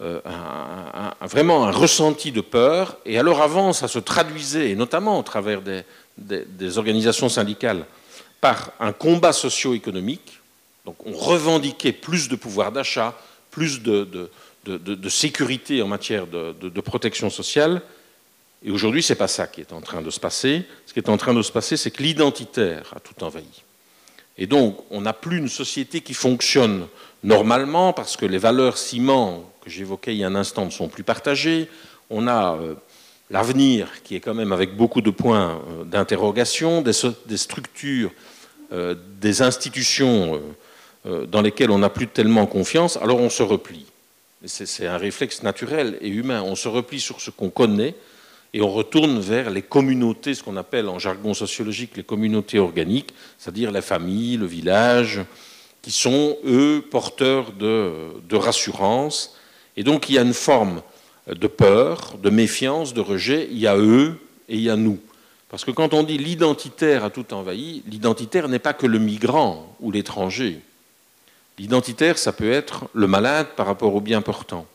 euh, 0.00 0.20
vraiment 1.22 1.66
un 1.66 1.72
ressenti 1.72 2.30
de 2.30 2.40
peur. 2.40 2.98
Et 3.04 3.18
alors 3.18 3.42
avant, 3.42 3.72
ça 3.72 3.88
se 3.88 3.98
traduisait, 3.98 4.70
et 4.70 4.76
notamment 4.76 5.18
au 5.18 5.22
travers 5.22 5.60
des, 5.60 6.78
organisations 6.78 7.28
syndicales, 7.28 7.84
par 8.40 8.70
un 8.78 8.92
combat 8.92 9.32
socio-économique. 9.32 10.40
Donc 10.84 10.96
on 11.04 11.12
revendiquait 11.12 11.92
plus 11.92 12.28
de 12.28 12.36
pouvoir 12.36 12.70
d'achat, 12.70 13.18
plus 13.50 13.82
de, 13.82 14.30
sécurité 15.08 15.82
en 15.82 15.88
matière 15.88 16.26
de, 16.28 16.80
protection 16.80 17.28
sociale. 17.28 17.82
Et 18.64 18.70
aujourd'hui, 18.70 19.02
ce 19.02 19.12
n'est 19.12 19.16
pas 19.18 19.28
ça 19.28 19.46
qui 19.46 19.60
est 19.60 19.72
en 19.72 19.80
train 19.80 20.02
de 20.02 20.10
se 20.10 20.18
passer. 20.18 20.64
Ce 20.86 20.92
qui 20.92 20.98
est 20.98 21.08
en 21.08 21.16
train 21.16 21.34
de 21.34 21.42
se 21.42 21.52
passer, 21.52 21.76
c'est 21.76 21.90
que 21.90 22.02
l'identitaire 22.02 22.92
a 22.94 23.00
tout 23.00 23.22
envahi. 23.22 23.62
Et 24.36 24.46
donc, 24.46 24.78
on 24.90 25.02
n'a 25.02 25.12
plus 25.12 25.38
une 25.38 25.48
société 25.48 26.00
qui 26.00 26.14
fonctionne 26.14 26.86
normalement 27.22 27.92
parce 27.92 28.16
que 28.16 28.26
les 28.26 28.38
valeurs 28.38 28.78
ciment 28.78 29.50
que 29.62 29.70
j'évoquais 29.70 30.14
il 30.14 30.18
y 30.18 30.24
a 30.24 30.28
un 30.28 30.34
instant 30.34 30.64
ne 30.64 30.70
sont 30.70 30.88
plus 30.88 31.02
partagées. 31.02 31.68
On 32.10 32.26
a 32.26 32.56
euh, 32.56 32.74
l'avenir 33.30 33.88
qui 34.04 34.14
est 34.14 34.20
quand 34.20 34.34
même 34.34 34.52
avec 34.52 34.76
beaucoup 34.76 35.00
de 35.00 35.10
points 35.10 35.60
euh, 35.70 35.84
d'interrogation, 35.84 36.82
des, 36.82 36.92
structures, 37.36 38.12
euh, 38.72 38.94
des 39.20 39.42
institutions 39.42 40.40
dans 41.04 41.40
lesquelles 41.40 41.70
on 41.70 41.78
n'a 41.78 41.88
plus 41.88 42.06
tellement 42.06 42.44
confiance, 42.44 42.98
alors 42.98 43.18
on 43.18 43.30
se 43.30 43.42
replie. 43.42 43.86
C'est 44.44 44.86
un 44.86 44.98
réflexe 44.98 45.42
naturel 45.42 45.96
et 46.02 46.08
humain. 46.08 46.42
On 46.42 46.54
se 46.54 46.68
replie 46.68 47.00
sur 47.00 47.20
ce 47.20 47.30
qu'on 47.30 47.48
connaît 47.48 47.94
et 48.54 48.62
on 48.62 48.70
retourne 48.70 49.20
vers 49.20 49.50
les 49.50 49.62
communautés, 49.62 50.34
ce 50.34 50.42
qu'on 50.42 50.56
appelle 50.56 50.88
en 50.88 50.98
jargon 50.98 51.34
sociologique 51.34 51.96
les 51.96 52.02
communautés 52.02 52.58
organiques, 52.58 53.12
c'est-à-dire 53.38 53.70
la 53.70 53.82
famille, 53.82 54.36
le 54.36 54.46
village, 54.46 55.20
qui 55.82 55.90
sont, 55.90 56.36
eux, 56.44 56.84
porteurs 56.90 57.52
de, 57.52 57.92
de 58.28 58.36
rassurance. 58.36 59.36
Et 59.76 59.82
donc 59.82 60.08
il 60.08 60.14
y 60.14 60.18
a 60.18 60.22
une 60.22 60.34
forme 60.34 60.82
de 61.26 61.46
peur, 61.46 62.16
de 62.22 62.30
méfiance, 62.30 62.94
de 62.94 63.00
rejet. 63.00 63.48
Il 63.50 63.58
y 63.58 63.66
a 63.66 63.76
eux 63.76 64.18
et 64.48 64.56
il 64.56 64.62
y 64.62 64.70
a 64.70 64.76
nous. 64.76 64.98
Parce 65.50 65.64
que 65.64 65.70
quand 65.70 65.94
on 65.94 66.02
dit 66.02 66.18
l'identitaire 66.18 67.04
a 67.04 67.10
tout 67.10 67.32
envahi, 67.32 67.82
l'identitaire 67.86 68.48
n'est 68.48 68.58
pas 68.58 68.72
que 68.72 68.86
le 68.86 68.98
migrant 68.98 69.74
ou 69.80 69.90
l'étranger. 69.90 70.60
L'identitaire, 71.58 72.18
ça 72.18 72.32
peut 72.32 72.50
être 72.50 72.86
le 72.92 73.06
malade 73.06 73.48
par 73.56 73.66
rapport 73.66 73.94
au 73.94 74.00
bien 74.00 74.22
portant. 74.22 74.66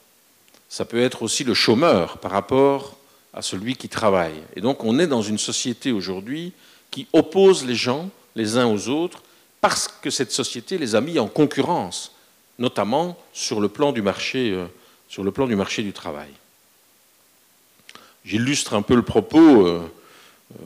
Ça 0.69 0.85
peut 0.85 0.99
être 0.99 1.21
aussi 1.21 1.43
le 1.43 1.53
chômeur 1.53 2.17
par 2.17 2.31
rapport 2.31 2.97
à 3.33 3.41
celui 3.41 3.75
qui 3.75 3.89
travaille. 3.89 4.41
Et 4.55 4.61
donc 4.61 4.83
on 4.83 4.99
est 4.99 5.07
dans 5.07 5.21
une 5.21 5.37
société 5.37 5.91
aujourd'hui 5.91 6.53
qui 6.91 7.07
oppose 7.13 7.65
les 7.65 7.75
gens 7.75 8.09
les 8.35 8.57
uns 8.57 8.67
aux 8.67 8.89
autres 8.89 9.21
parce 9.61 9.87
que 9.87 10.09
cette 10.09 10.31
société 10.31 10.77
les 10.77 10.95
a 10.95 11.01
mis 11.01 11.19
en 11.19 11.27
concurrence, 11.27 12.11
notamment 12.59 13.17
sur 13.31 13.61
le 13.61 13.69
plan 13.69 13.91
du 13.91 14.01
marché, 14.01 14.51
euh, 14.51 15.31
plan 15.31 15.47
du, 15.47 15.55
marché 15.55 15.83
du 15.83 15.93
travail. 15.93 16.29
J'illustre 18.25 18.73
un 18.73 18.81
peu 18.81 18.95
le 18.95 19.03
propos 19.03 19.65
euh, 19.65 19.81
euh, 20.53 20.65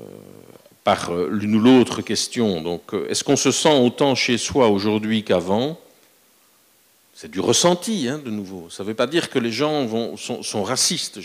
par 0.83 1.13
l'une 1.13 1.55
ou 1.55 1.59
l'autre 1.59 2.01
question. 2.01 2.81
Est-ce 3.09 3.23
qu'on 3.23 3.35
se 3.35 3.51
sent 3.51 3.79
autant 3.79 4.15
chez 4.15 4.37
soi 4.37 4.69
aujourd'hui 4.69 5.23
qu'avant? 5.23 5.79
C'est 7.19 7.31
du 7.31 7.39
ressenti, 7.39 8.07
hein, 8.07 8.21
de 8.23 8.29
nouveau. 8.29 8.69
Ça 8.69 8.83
ne 8.83 8.89
veut 8.89 8.93
pas 8.93 9.07
dire 9.07 9.31
que 9.31 9.39
les 9.39 9.51
gens 9.51 10.15
sont, 10.17 10.63
racistes. 10.63 11.19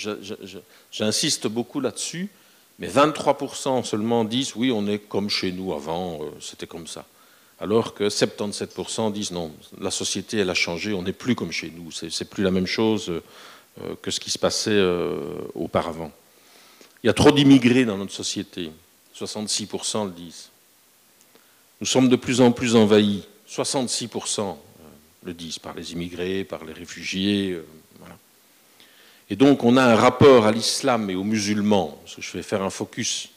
J'insiste 0.90 1.48
beaucoup 1.48 1.81
là-dessus. 1.81 2.31
Mais 2.78 2.88
23% 2.88 3.85
seulement 3.85 4.24
disent 4.24 4.57
oui, 4.57 4.72
on 4.72 4.87
est 4.87 4.98
comme 4.98 5.28
chez 5.28 5.52
nous 5.52 5.74
avant, 5.74 6.22
euh, 6.22 6.31
c'était 6.40 6.66
comme 6.66 6.87
ça. 6.87 7.05
Alors 7.61 7.92
que 7.92 8.05
77% 8.05 9.12
disent 9.12 9.33
non, 9.33 9.52
la 9.78 9.90
société, 9.90 10.38
elle 10.38 10.48
a 10.48 10.55
changé, 10.55 10.94
on 10.94 11.02
n'est 11.02 11.12
plus 11.12 11.35
comme 11.35 11.52
chez 11.52 11.70
nous. 11.76 11.92
C'est 11.92 12.24
plus 12.31 12.42
la 12.42 12.50
même 12.50 12.66
chose 12.66 13.11
euh, 13.11 13.94
que 14.00 14.11
ce 14.11 14.18
qui 14.18 14.31
se 14.31 14.38
passait 14.38 14.70
euh, 14.70 15.20
auparavant. 15.55 16.11
Il 17.05 17.09
y 17.09 17.11
a 17.11 17.12
trop 17.12 17.33
d'immigrés 17.33 17.85
dans 17.85 17.98
notre 17.98 18.14
société. 18.14 18.72
66% 19.14 20.07
le 20.07 20.11
disent. 20.12 20.48
Nous 21.83 21.87
sommes 21.87 22.09
de 22.09 22.16
plus 22.16 22.40
en 22.40 22.50
plus 22.50 22.76
envahis. 22.76 23.26
66% 23.46 24.57
le 25.24 25.35
disent, 25.35 25.58
par 25.58 25.74
les 25.74 25.92
immigrés, 25.92 26.44
par 26.44 26.64
les 26.64 26.72
réfugiés. 26.72 27.52
Euh, 27.52 27.64
et 29.30 29.37
donc 29.37 29.64
on 29.64 29.76
a 29.76 29.85
un 29.85 29.94
rapport 29.94 30.46
à 30.46 30.52
l'islam 30.52 31.08
et 31.08 31.14
aux 31.14 31.24
musulmans, 31.24 31.98
parce 32.02 32.16
que 32.16 32.22
je 32.22 32.32
vais 32.32 32.42
faire 32.42 32.62
un 32.62 32.70
focus 32.70 33.30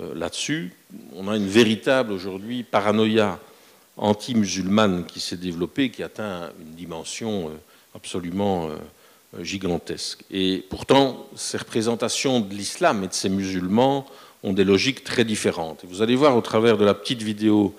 euh, 0.00 0.14
là-dessus, 0.14 0.72
on 1.14 1.28
a 1.28 1.36
une 1.36 1.48
véritable 1.48 2.12
aujourd'hui 2.12 2.62
paranoïa 2.62 3.38
anti-musulmane 3.96 5.04
qui 5.04 5.20
s'est 5.20 5.36
développée, 5.36 5.90
qui 5.90 6.02
atteint 6.02 6.50
une 6.60 6.74
dimension 6.74 7.48
euh, 7.48 7.52
absolument 7.94 8.70
gigantesque. 9.40 10.24
Et 10.30 10.64
pourtant, 10.70 11.26
ces 11.36 11.58
représentations 11.58 12.40
de 12.40 12.54
l'islam 12.54 13.04
et 13.04 13.08
de 13.08 13.12
ces 13.12 13.28
musulmans 13.28 14.06
ont 14.42 14.54
des 14.54 14.64
logiques 14.64 15.04
très 15.04 15.24
différentes. 15.24 15.84
Et 15.84 15.86
vous 15.86 16.00
allez 16.00 16.16
voir 16.16 16.36
au 16.36 16.40
travers 16.40 16.78
de 16.78 16.86
la 16.86 16.94
petite 16.94 17.22
vidéo 17.22 17.74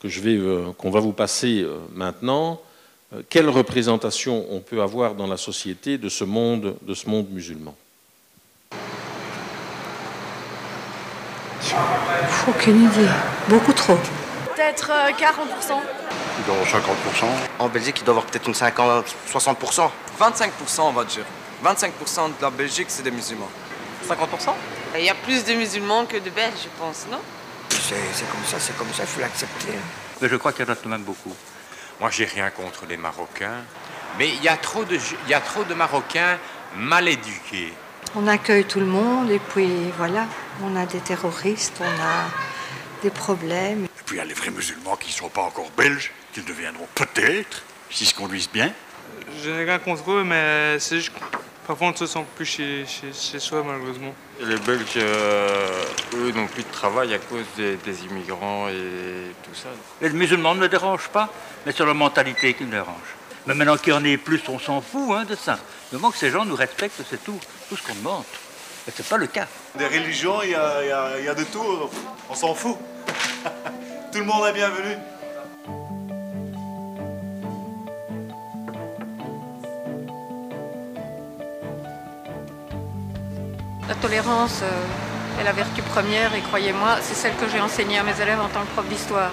que 0.00 0.72
qu'on 0.72 0.90
va 0.90 0.98
vous 0.98 1.12
passer 1.12 1.64
maintenant, 1.94 2.60
quelle 3.28 3.48
représentation 3.48 4.46
on 4.50 4.60
peut 4.60 4.80
avoir 4.82 5.14
dans 5.14 5.26
la 5.26 5.36
société 5.36 5.98
de 5.98 6.08
ce 6.08 6.24
monde, 6.24 6.76
de 6.82 6.94
ce 6.94 7.08
monde 7.08 7.28
musulman? 7.30 7.74
Aucune 12.48 12.84
idée. 12.84 13.08
Beaucoup 13.48 13.72
trop. 13.72 13.96
Peut-être 14.54 14.90
40%. 15.18 15.80
Il 16.38 16.44
doit 16.46 16.54
avoir 16.54 16.66
50%. 16.66 17.26
En 17.58 17.68
Belgique, 17.68 17.96
il 18.00 18.04
doit 18.04 18.12
avoir 18.12 18.26
peut-être 18.26 18.48
une 18.48 18.54
50, 18.54 19.04
60%. 19.30 19.90
25% 20.18 20.80
on 20.80 20.92
va 20.92 21.04
dire. 21.04 21.24
25% 21.64 22.28
de 22.38 22.42
la 22.42 22.50
Belgique, 22.50 22.86
c'est 22.88 23.02
des 23.02 23.10
musulmans. 23.10 23.48
50% 24.08 24.52
Il 24.98 25.04
y 25.04 25.10
a 25.10 25.14
plus 25.14 25.44
de 25.44 25.54
musulmans 25.54 26.06
que 26.06 26.16
de 26.16 26.30
Belges, 26.30 26.64
je 26.64 26.68
pense, 26.80 27.06
non? 27.10 27.18
C'est 27.68 28.30
comme 28.30 28.44
ça, 28.46 28.58
c'est 28.58 28.76
comme 28.76 28.92
ça, 28.92 29.04
il 29.04 29.06
faut 29.06 29.20
l'accepter. 29.20 29.72
Mais 30.20 30.28
je 30.28 30.36
crois 30.36 30.52
qu'il 30.52 30.64
y 30.66 30.68
en 30.68 30.72
a 30.72 30.76
tout 30.76 30.84
de 30.84 30.88
même 30.88 31.02
beaucoup. 31.02 31.34
Moi, 32.02 32.10
j'ai 32.10 32.24
rien 32.24 32.50
contre 32.50 32.84
les 32.88 32.96
Marocains, 32.96 33.62
mais 34.18 34.28
il 34.28 34.42
y, 34.42 34.48
a 34.48 34.56
trop 34.56 34.84
de, 34.84 34.96
il 34.96 35.30
y 35.30 35.34
a 35.34 35.40
trop 35.40 35.62
de 35.62 35.72
Marocains 35.72 36.36
mal 36.74 37.06
éduqués. 37.06 37.72
On 38.16 38.26
accueille 38.26 38.64
tout 38.64 38.80
le 38.80 38.86
monde 38.86 39.30
et 39.30 39.38
puis 39.38 39.70
voilà, 39.96 40.26
on 40.64 40.74
a 40.74 40.84
des 40.84 40.98
terroristes, 40.98 41.80
on 41.80 41.84
a 41.84 42.24
des 43.04 43.10
problèmes. 43.10 43.84
Et 43.84 44.02
puis 44.04 44.16
il 44.16 44.18
y 44.18 44.20
a 44.20 44.24
les 44.24 44.34
vrais 44.34 44.50
musulmans 44.50 44.96
qui 44.96 45.10
ne 45.10 45.14
sont 45.14 45.28
pas 45.28 45.42
encore 45.42 45.70
belges, 45.76 46.10
qu'ils 46.32 46.44
deviendront 46.44 46.88
peut-être, 46.96 47.62
s'ils 47.88 48.08
se 48.08 48.14
conduisent 48.14 48.50
bien. 48.50 48.72
Je 49.40 49.50
n'ai 49.50 49.62
rien 49.62 49.78
contre 49.78 50.10
eux, 50.10 50.24
mais 50.24 50.80
c'est 50.80 50.96
juste 50.96 51.12
Parfois, 51.66 51.88
on 51.88 51.90
ne 51.92 51.96
se 51.96 52.06
sent 52.06 52.24
plus 52.34 52.44
chez, 52.44 52.84
chez, 52.86 53.38
soi, 53.38 53.62
malheureusement. 53.64 54.14
Les 54.44 54.56
Belges, 54.56 54.96
euh, 54.96 55.84
eux, 56.14 56.32
n'ont 56.32 56.48
plus 56.48 56.64
de 56.64 56.72
travail 56.72 57.14
à 57.14 57.18
cause 57.18 57.44
des, 57.56 58.04
immigrants 58.04 58.68
et 58.68 59.32
tout 59.44 59.54
ça. 59.54 59.68
Les 60.00 60.10
musulmans 60.10 60.56
ne 60.56 60.60
me 60.60 60.68
dérangent 60.68 61.10
pas, 61.10 61.28
mais 61.64 61.70
c'est 61.70 61.84
leur 61.84 61.94
mentalité 61.94 62.52
qui 62.54 62.64
me 62.64 62.72
dérange. 62.72 62.96
Mais 63.46 63.54
maintenant 63.54 63.76
qu'il 63.76 63.92
y 63.92 63.96
en 63.96 64.04
ait 64.04 64.16
plus, 64.16 64.40
on 64.48 64.58
s'en 64.58 64.80
fout 64.80 65.10
hein, 65.12 65.24
de 65.24 65.36
ça. 65.36 65.60
Le 65.92 65.98
moment 65.98 66.10
que 66.10 66.18
ces 66.18 66.30
gens 66.30 66.44
nous 66.44 66.56
respectent, 66.56 67.02
c'est 67.08 67.22
tout. 67.22 67.38
Tout 67.68 67.76
ce 67.76 67.86
qu'on 67.86 67.94
demande. 67.94 68.24
Mais 68.84 68.92
ce 68.96 69.02
n'est 69.02 69.08
pas 69.08 69.16
le 69.16 69.28
cas. 69.28 69.46
Des 69.76 69.86
religions, 69.86 70.42
il 70.42 70.50
y 70.50 70.54
a, 70.56 71.20
y 71.20 71.28
a 71.28 71.34
de 71.34 71.44
tout. 71.44 71.64
On 72.28 72.34
s'en 72.34 72.52
fout. 72.54 72.76
tout 74.12 74.18
le 74.18 74.24
monde 74.24 74.44
est 74.48 74.52
bienvenu. 74.54 74.96
La 83.88 83.96
tolérance 83.96 84.60
euh, 84.62 85.40
est 85.40 85.44
la 85.44 85.52
vertu 85.52 85.82
première 85.82 86.32
et 86.36 86.40
croyez-moi, 86.40 86.98
c'est 87.00 87.14
celle 87.14 87.34
que 87.34 87.48
j'ai 87.48 87.60
enseignée 87.60 87.98
à 87.98 88.04
mes 88.04 88.18
élèves 88.20 88.38
en 88.38 88.48
tant 88.48 88.64
que 88.64 88.70
prof 88.70 88.88
d'histoire. 88.88 89.32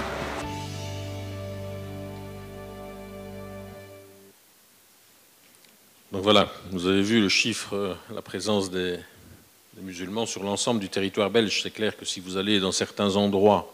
Donc 6.12 6.24
voilà, 6.24 6.52
vous 6.72 6.88
avez 6.88 7.04
vu 7.04 7.22
le 7.22 7.30
chiffre, 7.30 7.76
euh, 7.76 7.94
la 8.14 8.24
présence 8.24 8.72
des, 8.72 8.98
musulmans 9.82 10.26
sur 10.26 10.44
l'ensemble 10.44 10.80
du 10.80 10.90
territoire 10.90 11.30
belge. 11.30 11.62
C'est 11.62 11.72
clair 11.72 11.96
que 11.96 12.04
si 12.04 12.20
vous 12.20 12.36
allez 12.36 12.60
dans 12.60 12.72
certains 12.72 13.16
endroits, 13.16 13.72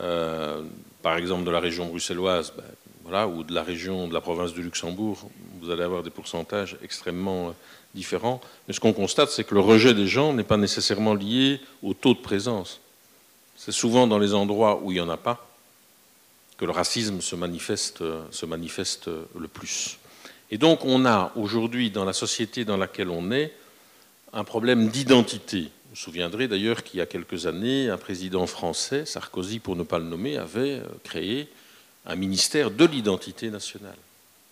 euh, 0.00 0.62
par 1.02 1.16
exemple 1.16 1.44
de 1.44 1.50
la 1.50 1.60
région 1.60 1.86
bruxelloise, 1.86 2.52
ben, 2.56 2.64
voilà, 3.02 3.26
ou 3.26 3.42
de 3.42 3.52
la 3.52 3.64
région 3.64 4.06
de 4.06 4.14
la 4.14 4.20
province 4.20 4.54
de 4.54 4.62
Luxembourg, 4.62 5.28
vous 5.60 5.70
allez 5.70 5.82
avoir 5.82 6.04
des 6.04 6.10
pourcentages 6.10 6.76
extrêmement 6.80 7.54
différents. 7.94 8.40
Mais 8.66 8.74
ce 8.74 8.80
qu'on 8.80 8.92
constate, 8.92 9.30
c'est 9.30 9.44
que 9.44 9.54
le 9.54 9.60
rejet 9.60 9.94
des 9.94 10.06
gens 10.06 10.32
n'est 10.32 10.44
pas 10.44 10.56
nécessairement 10.56 11.14
lié 11.14 11.60
au 11.82 11.94
taux 11.94 12.14
de 12.14 12.20
présence. 12.20 12.80
c'est 13.56 13.72
souvent 13.72 14.06
dans 14.06 14.18
les 14.18 14.32
endroits 14.32 14.80
où 14.82 14.90
il 14.90 14.94
n'y 14.94 15.00
en 15.00 15.08
a 15.08 15.16
pas 15.16 15.46
que 16.56 16.64
le 16.64 16.72
racisme 16.72 17.20
se 17.20 17.36
manifeste, 17.36 18.02
se 18.30 18.46
manifeste 18.46 19.08
le 19.38 19.48
plus. 19.48 19.98
Et 20.50 20.58
donc 20.58 20.84
on 20.84 21.06
a 21.06 21.32
aujourd'hui 21.36 21.90
dans 21.90 22.04
la 22.04 22.12
société 22.12 22.64
dans 22.64 22.76
laquelle 22.76 23.08
on 23.08 23.30
est 23.30 23.52
un 24.32 24.44
problème 24.44 24.88
d'identité. 24.88 25.62
Vous 25.62 25.68
vous 25.90 25.96
souviendrez 25.96 26.48
d'ailleurs 26.48 26.84
qu'il 26.84 26.98
y 26.98 27.02
a 27.02 27.06
quelques 27.06 27.46
années, 27.46 27.88
un 27.88 27.96
président 27.96 28.46
français, 28.46 29.04
Sarkozy 29.06 29.58
pour 29.58 29.74
ne 29.74 29.82
pas 29.82 29.98
le 29.98 30.04
nommer, 30.04 30.36
avait 30.36 30.78
euh, 30.78 30.84
créé 31.02 31.48
un 32.06 32.14
ministère 32.14 32.70
de 32.70 32.84
l'identité 32.84 33.50
nationale, 33.50 33.96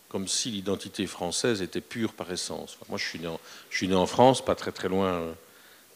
comme 0.09 0.27
si 0.27 0.51
l'identité 0.51 1.07
française 1.07 1.61
était 1.63 1.81
pure 1.81 2.15
par 2.15 2.31
essence. 2.33 2.79
moi, 2.89 2.99
je 2.99 3.05
suis, 3.05 3.89
né 3.89 3.95
en, 3.95 4.07
France, 4.07 4.45
pas 4.45 4.55
très 4.55 4.73
très 4.73 4.89
loin, 4.89 5.35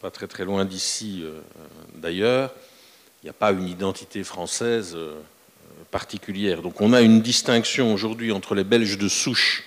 euh, 0.03 0.65
d'ici 0.65 1.23
euh, 1.23 1.41
d'ailleurs. 1.95 2.53
Il 3.23 3.27
n'y 3.27 3.31
a 3.31 3.35
pas 3.35 3.53
une 3.53 3.69
identité 3.69 4.25
française 4.25 4.97
particulière. 5.93 6.63
Donc 6.63 6.81
on 6.81 6.93
a 6.93 7.03
une 7.03 7.21
distinction 7.21 7.95
aujourd'hui 7.95 8.33
entre 8.33 8.57
les 8.57 8.65
Belges 8.65 8.99
de 8.99 9.09
souche 9.09 9.65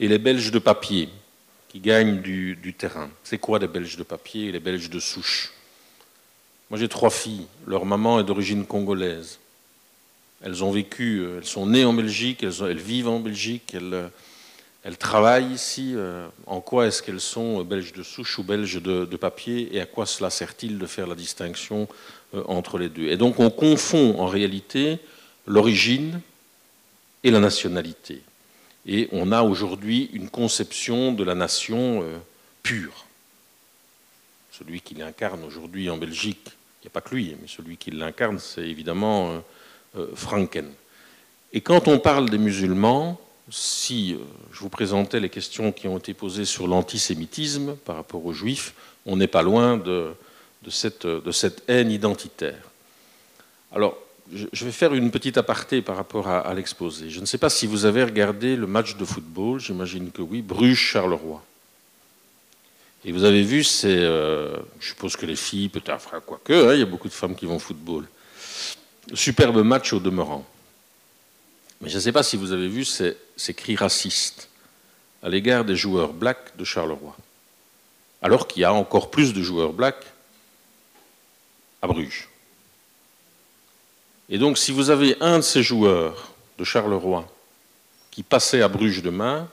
et 0.00 0.08
les 0.08 0.18
Belges 0.18 0.50
de 0.50 0.58
papier 0.58 1.08
qui 1.68 1.80
gagnent 1.80 2.20
du, 2.20 2.74
terrain. 2.76 3.10
C'est 3.22 3.38
quoi 3.38 3.58
les 3.58 3.68
Belges 3.68 3.96
de 3.96 4.02
papier 4.02 4.48
et 4.48 4.52
les 4.52 4.60
Belges 4.60 4.90
de 4.90 4.98
souche? 4.98 5.52
Moi 6.70 6.78
j'ai 6.78 6.88
trois 6.88 7.10
filles, 7.10 7.46
leur 7.66 7.84
maman 7.84 8.18
est 8.20 8.24
d'origine 8.24 8.66
congolaise. 8.66 9.38
Elles 10.44 10.62
ont 10.62 10.70
vécu, 10.70 11.18
euh, 11.18 11.38
elles 11.38 11.46
sont 11.46 11.66
nées 11.66 11.84
en 11.84 11.92
Belgique, 11.92 12.44
elles, 12.44 12.78
vivent 12.78 13.08
en 13.08 13.18
Belgique, 13.18 13.74
elles, 13.74 14.10
elles 14.84 14.96
travaillent 14.96 15.52
ici. 15.52 15.94
Euh, 15.96 16.28
en 16.46 16.60
quoi 16.60 16.86
est-ce 16.86 17.02
qu'elles 17.02 17.20
sont 17.20 17.60
euh, 17.60 17.64
belges 17.64 17.92
de 17.92 18.04
souche 18.04 18.38
ou 18.38 18.44
belges 18.44 18.80
de, 18.80 19.16
papier 19.16 19.74
et 19.74 19.80
à 19.80 19.86
quoi 19.86 20.06
cela 20.06 20.30
sert-il 20.30 20.78
de 20.78 20.86
faire 20.86 21.06
la 21.06 21.16
distinction 21.16 21.88
entre 22.46 22.78
les 22.78 22.88
deux 22.88 23.08
Et 23.08 23.16
donc 23.16 23.40
on 23.40 23.50
confond 23.50 24.20
en 24.20 24.26
réalité 24.26 24.98
l'origine 25.46 26.20
et 27.24 27.30
la 27.30 27.40
nationalité. 27.40 28.22
Et 28.86 29.08
on 29.12 29.32
a 29.32 29.42
aujourd'hui 29.42 30.10
une 30.12 30.28
conception 30.28 31.12
de 31.12 31.24
la 31.24 31.34
nation 31.34 32.02
euh, 32.02 32.18
pure. 32.62 33.06
Celui 34.52 34.82
qui 34.82 34.94
l'incarne 34.94 35.42
aujourd'hui 35.42 35.88
en 35.90 35.96
Belgique, 35.96 36.46
il 36.46 36.84
n'y 36.84 36.88
a 36.88 36.90
pas 36.90 37.00
que 37.00 37.14
lui, 37.14 37.34
mais 37.40 37.48
celui 37.48 37.76
qui 37.76 37.90
l'incarne, 37.90 38.38
c'est 38.38 38.68
évidemment 38.68 39.30
euh, 39.30 39.38
euh, 39.38 39.40
Franken. 40.14 40.70
Et 41.52 41.60
quand 41.60 41.86
on 41.86 41.98
parle 41.98 42.30
des 42.30 42.38
musulmans, 42.38 43.20
si 43.50 44.16
je 44.52 44.58
vous 44.58 44.68
présentais 44.68 45.20
les 45.20 45.28
questions 45.28 45.70
qui 45.70 45.86
ont 45.86 45.98
été 45.98 46.14
posées 46.14 46.44
sur 46.44 46.66
l'antisémitisme 46.66 47.76
par 47.84 47.96
rapport 47.96 48.24
aux 48.24 48.32
juifs, 48.32 48.74
on 49.06 49.16
n'est 49.16 49.28
pas 49.28 49.42
loin 49.42 49.76
de, 49.76 50.12
cette, 50.68 51.06
haine 51.68 51.90
identitaire. 51.90 52.62
Alors, 53.72 53.96
je 54.32 54.64
vais 54.64 54.72
faire 54.72 54.94
une 54.94 55.10
petite 55.10 55.36
aparté 55.36 55.82
par 55.82 55.96
rapport 55.96 56.28
à, 56.28 56.52
l'exposé. 56.54 57.10
Je 57.10 57.20
ne 57.20 57.26
sais 57.26 57.38
pas 57.38 57.50
si 57.50 57.66
vous 57.66 57.84
avez 57.84 58.02
regardé 58.02 58.56
le 58.56 58.66
match 58.66 58.96
de 58.96 59.04
football, 59.04 59.60
j'imagine 59.60 60.10
que 60.10 60.22
oui, 60.22 60.40
Bruges-Charleroi. 60.40 61.42
Et 63.04 63.12
vous 63.12 63.24
avez 63.24 63.42
vu, 63.42 63.62
c'est, 63.62 63.98
euh, 63.98 64.56
je 64.80 64.88
suppose 64.88 65.14
que 65.14 65.26
les 65.26 65.36
filles, 65.36 65.68
peut-être, 65.68 66.22
quoique, 66.24 66.52
hein, 66.54 66.72
il 66.72 66.80
y 66.80 66.82
a 66.82 66.86
beaucoup 66.86 67.08
de 67.08 67.12
femmes 67.12 67.36
qui 67.36 67.44
vont 67.44 67.56
au 67.56 67.60
football. 67.60 68.06
Superbe 69.12 69.62
match 69.62 69.92
au 69.92 70.00
demeurant. 70.00 70.46
Mais 71.80 71.88
je 71.90 71.96
ne 71.96 72.00
sais 72.00 72.12
pas 72.12 72.22
si 72.22 72.36
vous 72.36 72.52
avez 72.52 72.68
vu 72.68 72.84
ces, 72.84 73.16
cris 73.54 73.76
racistes 73.76 74.48
à 75.22 75.28
l'égard 75.28 75.64
des 75.64 75.76
joueurs 75.76 76.12
blacks 76.12 76.56
de 76.56 76.64
Charleroi. 76.64 77.16
Alors 78.22 78.46
qu'il 78.46 78.62
y 78.62 78.64
a 78.64 78.72
encore 78.72 79.10
plus 79.10 79.34
de 79.34 79.42
joueurs 79.42 79.72
blacks 79.72 80.06
à 81.82 81.86
Bruges. 81.86 82.28
Et 84.30 84.38
donc, 84.38 84.56
si 84.56 84.72
vous 84.72 84.88
avez 84.88 85.16
un 85.20 85.38
de 85.38 85.42
ces 85.42 85.62
joueurs 85.62 86.32
de 86.58 86.64
Charleroi 86.64 87.30
qui 88.10 88.22
passait 88.22 88.62
à 88.62 88.68
Bruges 88.68 89.02
demain, 89.02 89.48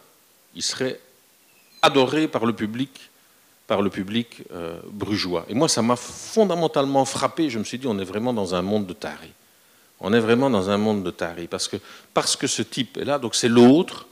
il 0.55 0.63
serait 0.63 0.99
adoré 1.81 2.29
par 2.29 2.45
le 2.45 2.53
public, 2.53 3.09
par 3.67 3.81
le 3.81 3.89
public 3.89 4.43
euh, 4.53 4.79
brugeois. 4.85 5.45
Et 5.49 5.53
moi, 5.53 5.67
ça 5.67 5.81
m'a 5.81 5.97
fondamentalement 5.97 7.03
frappé. 7.03 7.49
Je 7.49 7.59
me 7.59 7.65
suis 7.65 7.77
dit, 7.77 7.87
on 7.87 7.99
est 7.99 8.05
vraiment 8.05 8.33
dans 8.33 8.55
un 8.55 8.61
monde 8.61 8.85
de 8.85 8.93
tarés. 8.93 9.33
On 10.01 10.13
est 10.13 10.19
vraiment 10.19 10.49
dans 10.49 10.69
un 10.69 10.77
monde 10.77 11.03
de 11.03 11.11
tarés. 11.11 11.47
Parce 11.47 11.67
que, 11.67 12.47
ce 12.47 12.61
type 12.61 12.97
est 12.97 13.05
là, 13.05 13.19
donc 13.19 13.35
c'est 13.35 13.47
l'autre, 13.47 14.07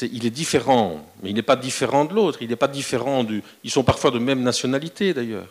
il 0.00 0.24
est 0.24 0.30
différent, 0.30 1.06
mais 1.22 1.30
il 1.30 1.34
n'est 1.34 1.42
pas 1.42 1.56
différent 1.56 2.04
de 2.04 2.14
l'autre. 2.14 2.38
Il 2.40 2.48
n'est 2.48 2.56
pas 2.56 2.68
différent 2.68 3.24
du. 3.24 3.42
Ils 3.64 3.70
sont 3.70 3.82
parfois 3.82 4.10
de 4.10 4.18
même 4.18 4.42
nationalité 4.42 5.12
d'ailleurs 5.12 5.48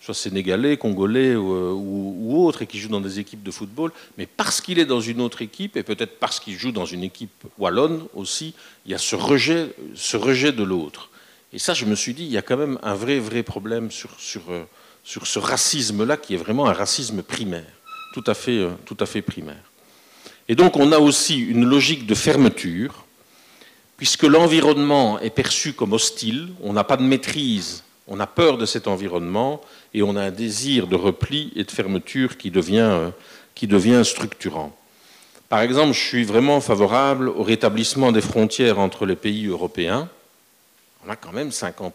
soit 0.00 0.14
sénégalais, 0.14 0.76
congolais 0.78 1.36
ou, 1.36 2.14
ou, 2.18 2.46
autres, 2.46 2.62
et 2.62 2.66
qui 2.66 2.78
joue 2.78 2.88
dans 2.88 3.00
des 3.00 3.18
équipes 3.18 3.42
de 3.42 3.50
football, 3.50 3.92
mais 4.16 4.26
parce 4.26 4.60
qu'il 4.60 4.78
est 4.78 4.86
dans 4.86 5.00
une 5.00 5.20
autre 5.20 5.42
équipe, 5.42 5.76
et 5.76 5.82
peut-être 5.82 6.18
parce 6.18 6.40
qu'il 6.40 6.58
joue 6.58 6.72
dans 6.72 6.86
une 6.86 7.04
équipe 7.04 7.44
wallonne 7.58 8.06
aussi, 8.14 8.54
il 8.86 8.92
y 8.92 8.94
a 8.94 8.98
ce 8.98 9.14
rejet, 9.14 10.52
de 10.52 10.62
l'autre. 10.62 11.10
Et 11.52 11.58
ça, 11.58 11.74
je 11.74 11.84
me 11.84 11.94
suis 11.94 12.14
dit, 12.14 12.24
il 12.24 12.30
y 12.30 12.38
a 12.38 12.42
quand 12.42 12.56
même 12.56 12.78
un 12.82 12.94
vrai, 12.94 13.18
vrai 13.18 13.42
problème 13.42 13.90
sur, 13.90 14.10
euh, 14.48 14.64
sur 15.04 15.26
ce 15.26 15.38
racisme-là, 15.38 16.16
qui 16.16 16.34
est 16.34 16.38
vraiment 16.38 16.66
un 16.66 16.72
racisme 16.72 17.22
primaire, 17.22 17.72
tout 18.12 18.24
à, 18.26 18.34
fait, 18.34 18.58
euh, 18.58 18.70
tout 18.84 18.96
primaire. 19.26 19.62
Et 20.48 20.54
donc, 20.54 20.76
on 20.76 20.92
a 20.92 20.98
aussi 20.98 21.38
une 21.38 21.64
logique 21.64 22.06
de 22.06 22.14
fermeture, 22.14 23.04
puisque 23.96 24.24
l'environnement 24.24 25.20
est 25.20 25.30
perçu 25.30 25.72
comme 25.72 25.92
hostile, 25.92 26.48
on 26.62 26.72
n'a 26.72 26.84
pas 26.84 26.96
de 26.96 27.02
maîtrise 27.02 27.84
on 28.10 28.18
a 28.18 28.26
peur 28.26 28.58
de 28.58 28.66
cet 28.66 28.88
environnement 28.88 29.62
et 29.94 30.02
on 30.02 30.16
a 30.16 30.22
un 30.22 30.30
désir 30.32 30.88
de 30.88 30.96
repli 30.96 31.52
et 31.54 31.62
de 31.62 31.70
fermeture 31.70 32.36
qui 32.36 32.50
devient, 32.50 32.80
euh, 32.80 33.10
qui 33.54 33.68
devient 33.68 34.02
structurant. 34.04 34.76
Par 35.48 35.60
exemple, 35.60 35.92
je 35.92 36.00
suis 36.00 36.24
vraiment 36.24 36.60
favorable 36.60 37.28
au 37.28 37.44
rétablissement 37.44 38.12
des 38.12 38.20
frontières 38.20 38.80
entre 38.80 39.06
les 39.06 39.16
pays 39.16 39.46
européens. 39.46 40.08
On 41.06 41.10
a 41.10 41.16
quand 41.16 41.32
même 41.32 41.50
50%, 41.50 41.92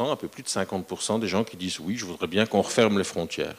un 0.00 0.16
peu 0.16 0.28
plus 0.28 0.44
de 0.44 0.48
50% 0.48 1.18
des 1.20 1.28
gens 1.28 1.42
qui 1.42 1.56
disent 1.56 1.80
oui, 1.80 1.96
je 1.96 2.04
voudrais 2.04 2.28
bien 2.28 2.46
qu'on 2.46 2.62
referme 2.62 2.98
les 2.98 3.04
frontières. 3.04 3.56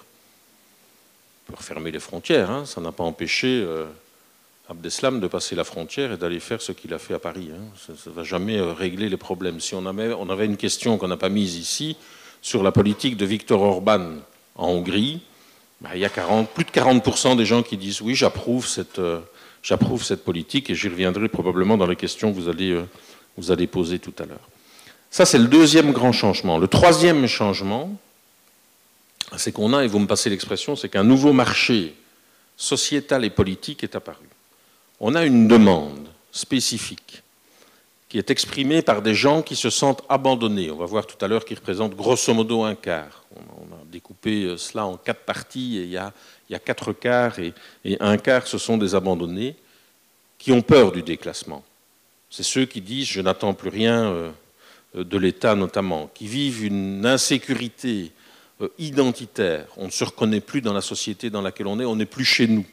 Peut 1.47 1.55
refermer 1.57 1.91
les 1.91 1.99
frontières, 1.99 2.51
hein, 2.51 2.65
ça 2.65 2.81
n'a 2.81 2.91
pas 2.91 3.05
empêché 3.05 3.47
euh, 3.47 3.85
Abdeslam 4.69 5.21
de 5.21 5.27
passer 5.27 5.55
la 5.55 5.63
frontière 5.63 6.11
et 6.11 6.17
d'aller 6.17 6.41
faire 6.41 6.61
ce 6.61 6.73
qu'il 6.73 6.93
a 6.93 6.99
fait 6.99 7.13
à 7.13 7.19
Paris. 7.19 7.51
Hein. 7.53 7.63
Ça 7.77 7.93
ne 8.09 8.13
va 8.13 8.25
jamais 8.25 8.57
euh, 8.57 8.73
régler 8.73 9.07
les 9.07 9.15
problèmes. 9.15 9.61
Si 9.61 9.73
on 9.73 9.85
avait, 9.85 10.45
une 10.45 10.57
question 10.57 10.97
qu'on 10.97 11.07
n'a 11.07 11.15
pas 11.15 11.29
mise 11.29 11.55
ici 11.55 11.95
sur 12.41 12.63
la 12.63 12.73
politique 12.73 13.15
de 13.15 13.25
Viktor 13.25 13.61
Orban 13.61 14.17
en 14.55 14.67
Hongrie, 14.67 15.21
bah, 15.79 15.91
il 15.93 16.01
y 16.01 16.05
a 16.05 16.09
40, 16.09 16.49
plus 16.49 16.65
de 16.65 16.71
40% 16.71 17.37
des 17.37 17.45
gens 17.45 17.63
qui 17.63 17.77
disent 17.77 18.01
oui, 18.01 18.13
j'approuve 18.13 18.67
cette, 18.67 18.99
euh, 18.99 19.21
j'approuve 19.63 20.03
cette 20.03 20.25
politique 20.25 20.69
et 20.69 20.75
j'y 20.75 20.89
reviendrai 20.89 21.29
probablement 21.29 21.77
dans 21.77 21.87
les 21.87 21.95
questions 21.95 22.33
que 22.33 22.37
vous 22.37 22.49
allez, 22.49 22.77
vous 23.37 23.51
allez 23.51 23.67
poser 23.67 23.99
tout 23.99 24.13
à 24.19 24.25
l'heure. 24.25 24.49
Ça, 25.11 25.25
c'est 25.25 25.39
le 25.39 25.47
deuxième 25.47 25.93
grand 25.93 26.11
changement. 26.11 26.57
Le 26.57 26.67
troisième 26.67 27.25
changement, 27.25 27.97
c'est 29.37 29.51
qu'on 29.51 29.73
a, 29.73 29.83
et 29.83 29.87
vous 29.87 29.99
me 29.99 30.07
passez 30.07 30.29
l'expression, 30.29 30.75
c'est 30.75 30.89
qu'un 30.89 31.03
nouveau 31.03 31.33
marché 31.33 31.95
sociétal 32.55 33.25
et 33.25 33.29
politique 33.29 33.83
est 33.83 33.95
apparu 33.95 34.27
on 34.99 35.15
a 35.15 35.25
une 35.25 35.47
demande 35.47 36.07
spécifique 36.31 37.23
qui 38.09 38.17
est 38.17 38.29
exprimée 38.29 38.81
par 38.81 39.01
des 39.01 39.13
gens 39.13 39.41
qui 39.41 39.55
se 39.55 39.69
sentent 39.69 40.03
abandonnés. 40.07 40.71
On 40.71 40.77
va 40.77 40.85
voir 40.85 41.05
tout 41.05 41.23
à 41.23 41.27
l'heure 41.27 41.43
qu'ils 41.43 41.57
représentent 41.57 41.95
grosso 41.95 42.33
modo 42.33 42.63
un 42.63 42.75
quart. 42.75 43.25
On 43.35 43.75
a 43.75 43.79
découpé 43.91 44.43
euh, 44.43 44.57
cela 44.57 44.85
en 44.85 44.95
quatre 44.95 45.25
parties 45.25 45.77
et 45.77 45.83
il 45.83 45.89
y 45.89 45.97
a, 45.97 46.13
quatre 46.59 46.93
quarts 46.93 47.39
et, 47.39 47.53
un 47.99 48.17
quart 48.17 48.47
ce 48.47 48.57
sont 48.57 48.77
des 48.77 48.95
abandonnés 48.95 49.55
qui 50.37 50.51
ont 50.51 50.61
peur 50.61 50.91
du 50.91 51.03
déclassement. 51.03 51.63
C'est 52.29 52.43
ceux 52.43 52.65
qui 52.65 52.79
disent 52.79 53.07
je 53.07 53.21
n'attends 53.21 53.53
plus 53.53 53.69
rien 53.69 54.05
euh, 54.05 54.31
de 54.95 55.17
l'État 55.17 55.55
notamment, 55.55 56.09
qui 56.13 56.27
vivent 56.27 56.63
une 56.63 57.05
insécurité 57.05 58.11
euh, 58.61 58.69
identitaire. 58.79 59.67
On 59.77 59.85
ne 59.85 59.91
se 59.91 60.03
reconnaît 60.03 60.39
plus 60.39 60.61
dans 60.61 60.73
la 60.73 60.81
société 60.81 61.29
dans 61.29 61.43
laquelle 61.43 61.67
on 61.67 61.79
est, 61.79 61.85
on 61.85 61.95
n'est 61.95 62.07
plus 62.07 62.25
chez 62.25 62.47
nous. 62.47 62.65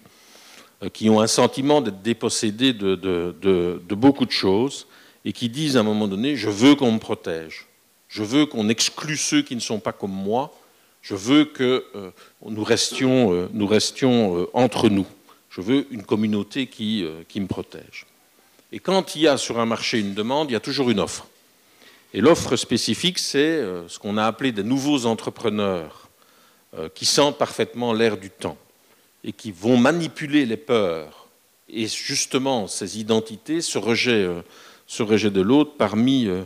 Euh, 0.82 0.88
qui 0.88 1.10
ont 1.10 1.20
un 1.20 1.26
sentiment 1.26 1.82
d'être 1.82 2.00
dépossédés 2.00 2.72
de, 2.72 3.80
beaucoup 3.90 4.24
de 4.24 4.30
choses 4.30 4.86
et 5.24 5.32
qui 5.32 5.50
disent 5.50 5.76
à 5.76 5.80
un 5.80 5.84
moment 5.84 6.08
donné, 6.08 6.36
je 6.36 6.48
veux 6.48 6.74
qu'on 6.74 6.92
me 6.92 6.98
protège, 6.98 7.66
je 8.08 8.22
veux 8.22 8.46
qu'on 8.46 8.68
exclue 8.68 9.18
ceux 9.18 9.42
qui 9.42 9.54
ne 9.54 9.60
sont 9.60 9.78
pas 9.78 9.92
comme 9.92 10.12
moi, 10.12 10.54
je 11.02 11.14
veux 11.14 11.44
que 11.44 11.84
nous 12.46 12.64
restions, 12.64 13.34
euh, 13.34 13.48
nous 13.52 13.66
restions 13.66 14.48
entre 14.54 14.88
nous, 14.88 15.06
je 15.50 15.60
veux 15.60 15.86
une 15.90 16.02
communauté 16.02 16.66
qui, 16.66 17.06
qui 17.28 17.40
me 17.40 17.46
protège. 17.46 18.06
Et 18.72 18.78
quand 18.78 19.14
il 19.14 19.22
y 19.22 19.28
a 19.28 19.36
sur 19.36 19.60
un 19.60 19.66
marché 19.66 20.00
une 20.00 20.14
demande, 20.14 20.50
il 20.50 20.54
y 20.54 20.56
a 20.56 20.60
toujours 20.60 20.90
une 20.90 21.00
offre. 21.00 21.28
Et 22.14 22.20
l'offre 22.20 22.56
spécifique, 22.56 23.18
c'est 23.18 23.60
ce 23.88 23.98
qu'on 23.98 24.16
a 24.16 24.24
appelé 24.24 24.52
des 24.52 24.62
nouveaux 24.62 25.04
entrepreneurs 25.04 26.08
qui 26.94 27.04
sentent 27.04 27.36
parfaitement 27.36 27.92
l'air 27.92 28.16
du 28.16 28.30
temps 28.30 28.56
et 29.24 29.32
qui 29.32 29.50
vont 29.50 29.76
manipuler 29.76 30.46
les 30.46 30.56
peurs. 30.56 31.26
Et 31.68 31.88
justement 31.88 32.66
ces 32.66 33.00
identités, 33.00 33.60
ce 33.60 33.78
rejet, 33.78 34.22
euh, 34.22 34.42
ce 34.86 35.02
rejet 35.02 35.30
de 35.30 35.40
l'autre 35.40 35.72
parmi, 35.78 36.26
euh, 36.26 36.44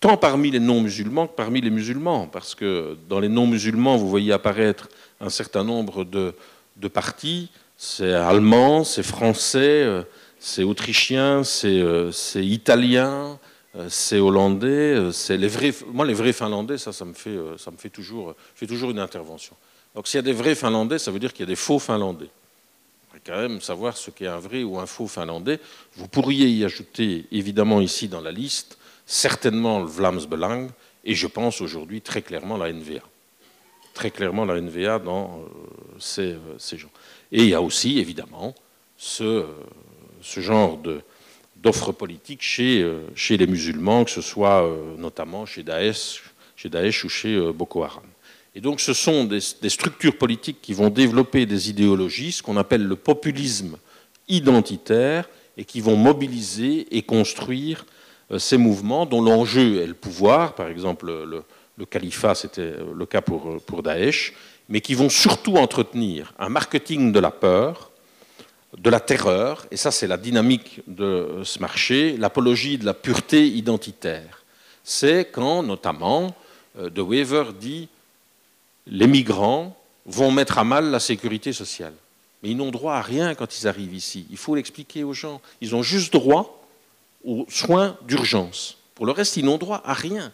tant 0.00 0.16
parmi 0.16 0.50
les 0.50 0.60
non-musulmans 0.60 1.26
que 1.26 1.34
parmi 1.34 1.60
les 1.60 1.70
musulmans, 1.70 2.26
parce 2.26 2.54
que 2.54 2.96
dans 3.08 3.20
les 3.20 3.28
non-musulmans, 3.28 3.96
vous 3.96 4.08
voyez 4.08 4.32
apparaître 4.32 4.88
un 5.20 5.30
certain 5.30 5.64
nombre 5.64 6.04
de, 6.04 6.34
de 6.76 6.88
partis, 6.88 7.50
c'est 7.76 8.12
allemand, 8.12 8.84
c'est 8.84 9.02
français, 9.02 9.82
euh, 9.82 10.02
c'est 10.38 10.62
autrichien, 10.62 11.42
c'est 11.44 11.80
euh, 11.80 12.12
italien, 12.36 13.10
euh, 13.10 13.34
c'est 13.88 14.18
hollandais, 14.18 15.12
c'est 15.12 15.36
les 15.36 15.48
vrais. 15.48 15.72
Moi, 15.92 16.04
les 16.04 16.14
vrais 16.14 16.32
finlandais, 16.32 16.78
ça, 16.78 16.92
ça 16.92 17.04
me 17.04 17.12
fait, 17.12 17.36
ça 17.56 17.70
me 17.70 17.76
fait 17.76 17.90
toujours, 17.90 18.34
toujours 18.58 18.90
une 18.90 18.98
intervention. 18.98 19.54
Donc, 19.94 20.06
s'il 20.06 20.18
y 20.18 20.20
a 20.20 20.22
des 20.22 20.32
vrais 20.32 20.54
finlandais, 20.54 20.98
ça 20.98 21.10
veut 21.10 21.18
dire 21.18 21.32
qu'il 21.32 21.40
y 21.40 21.48
a 21.48 21.52
des 21.52 21.56
faux 21.56 21.78
finlandais. 21.78 22.28
Il 22.28 23.16
faut 23.16 23.22
quand 23.24 23.40
même 23.40 23.60
savoir 23.60 23.96
ce 23.96 24.10
qu'est 24.10 24.26
un 24.26 24.38
vrai 24.38 24.62
ou 24.62 24.78
un 24.78 24.86
faux 24.86 25.08
finlandais. 25.08 25.60
Vous 25.94 26.08
pourriez 26.08 26.48
y 26.48 26.64
ajouter, 26.64 27.26
évidemment, 27.32 27.80
ici 27.80 28.08
dans 28.08 28.20
la 28.20 28.30
liste, 28.30 28.78
certainement 29.06 29.80
le 29.80 29.86
Vlaams 29.86 30.26
Belang, 30.26 30.68
et 31.04 31.14
je 31.14 31.26
pense 31.26 31.60
aujourd'hui 31.60 32.00
très 32.00 32.22
clairement 32.22 32.56
la 32.56 32.72
NVA. 32.72 33.02
Très 33.94 34.10
clairement 34.10 34.44
la 34.44 34.60
NVA 34.60 35.00
dans 35.00 35.44
ces, 35.98 36.36
gens. 36.72 36.90
Et 37.32 37.42
il 37.42 37.48
y 37.48 37.54
a 37.54 37.62
aussi, 37.62 37.98
évidemment, 37.98 38.54
ce, 38.96 39.44
genre 40.22 40.78
d'offres 41.62 41.92
politiques 41.92 42.42
chez, 42.42 42.82
euh, 42.82 43.00
chez 43.14 43.36
les 43.36 43.46
musulmans, 43.46 44.04
que 44.04 44.10
ce 44.10 44.22
soit 44.22 44.64
euh, 44.64 44.96
notamment 44.96 45.46
chez 45.46 45.62
Daesh, 45.62 46.22
chez 46.56 46.68
Daesh 46.68 47.04
ou 47.04 47.08
chez 47.08 47.34
euh, 47.34 47.52
Boko 47.52 47.82
Haram. 47.82 48.04
Et 48.54 48.60
donc 48.60 48.80
ce 48.80 48.92
sont 48.92 49.24
des, 49.24 49.40
structures 49.40 50.16
politiques 50.16 50.60
qui 50.60 50.74
vont 50.74 50.88
développer 50.88 51.46
des 51.46 51.70
idéologies, 51.70 52.32
ce 52.32 52.42
qu'on 52.42 52.56
appelle 52.56 52.84
le 52.84 52.96
populisme 52.96 53.76
identitaire, 54.28 55.28
et 55.56 55.64
qui 55.64 55.80
vont 55.80 55.96
mobiliser 55.96 56.86
et 56.96 57.02
construire 57.02 57.84
ces 58.38 58.56
mouvements 58.56 59.04
dont 59.04 59.20
l'enjeu 59.20 59.82
est 59.82 59.86
le 59.86 59.94
pouvoir, 59.94 60.54
par 60.54 60.68
exemple 60.68 61.06
le, 61.06 61.42
le 61.76 61.84
califat, 61.84 62.34
c'était 62.34 62.74
le 62.94 63.06
cas 63.06 63.20
pour, 63.20 63.60
pour 63.66 63.82
Daesh, 63.82 64.32
mais 64.68 64.80
qui 64.80 64.94
vont 64.94 65.08
surtout 65.08 65.56
entretenir 65.56 66.32
un 66.38 66.48
marketing 66.48 67.12
de 67.12 67.20
la 67.20 67.30
peur, 67.30 67.89
de 68.76 68.90
la 68.90 69.00
terreur, 69.00 69.66
et 69.70 69.76
ça 69.76 69.90
c'est 69.90 70.06
la 70.06 70.16
dynamique 70.16 70.80
de 70.86 71.40
ce 71.44 71.58
marché, 71.58 72.16
l'apologie 72.16 72.78
de 72.78 72.84
la 72.84 72.94
pureté 72.94 73.46
identitaire. 73.46 74.44
C'est 74.84 75.30
quand, 75.30 75.62
notamment, 75.62 76.34
euh, 76.78 76.90
De 76.90 77.02
Wever 77.02 77.44
dit 77.58 77.88
les 78.86 79.06
migrants 79.06 79.76
vont 80.06 80.30
mettre 80.30 80.58
à 80.58 80.64
mal 80.64 80.90
la 80.90 81.00
sécurité 81.00 81.52
sociale. 81.52 81.94
Mais 82.42 82.50
ils 82.50 82.56
n'ont 82.56 82.70
droit 82.70 82.94
à 82.94 83.02
rien 83.02 83.34
quand 83.34 83.58
ils 83.58 83.68
arrivent 83.68 83.94
ici. 83.94 84.26
Il 84.30 84.36
faut 84.38 84.54
l'expliquer 84.54 85.04
aux 85.04 85.12
gens. 85.12 85.40
Ils 85.60 85.74
ont 85.74 85.82
juste 85.82 86.12
droit 86.12 86.66
aux 87.24 87.44
soins 87.48 87.96
d'urgence. 88.06 88.78
Pour 88.94 89.04
le 89.04 89.12
reste, 89.12 89.36
ils 89.36 89.44
n'ont 89.44 89.58
droit 89.58 89.82
à 89.84 89.92
rien. 89.92 90.32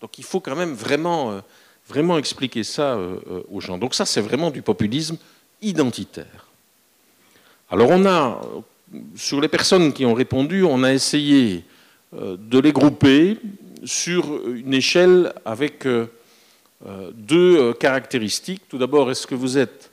Donc 0.00 0.18
il 0.18 0.24
faut 0.24 0.40
quand 0.40 0.54
même 0.54 0.74
vraiment 0.74 1.32
euh, 1.32 1.40
vraiment 1.88 2.18
expliquer 2.18 2.64
ça 2.64 2.94
euh, 2.94 3.42
aux 3.50 3.60
gens. 3.60 3.78
Donc 3.78 3.94
ça, 3.94 4.04
c'est 4.04 4.20
vraiment 4.20 4.50
du 4.50 4.62
populisme 4.62 5.16
identitaire. 5.62 6.47
Alors 7.70 7.90
on 7.90 8.06
a, 8.06 8.40
sur 9.14 9.40
les 9.40 9.48
personnes 9.48 9.92
qui 9.92 10.06
ont 10.06 10.14
répondu, 10.14 10.64
on 10.64 10.82
a 10.82 10.92
essayé 10.92 11.64
euh, 12.14 12.36
de 12.38 12.58
les 12.58 12.72
grouper 12.72 13.36
sur 13.84 14.48
une 14.48 14.74
échelle 14.74 15.32
avec 15.44 15.86
deux 17.14 17.72
caractéristiques. 17.74 18.62
Tout 18.68 18.78
d'abord, 18.78 19.08
est-ce 19.10 19.26
que 19.26 19.36
vous 19.36 19.56
êtes, 19.56 19.90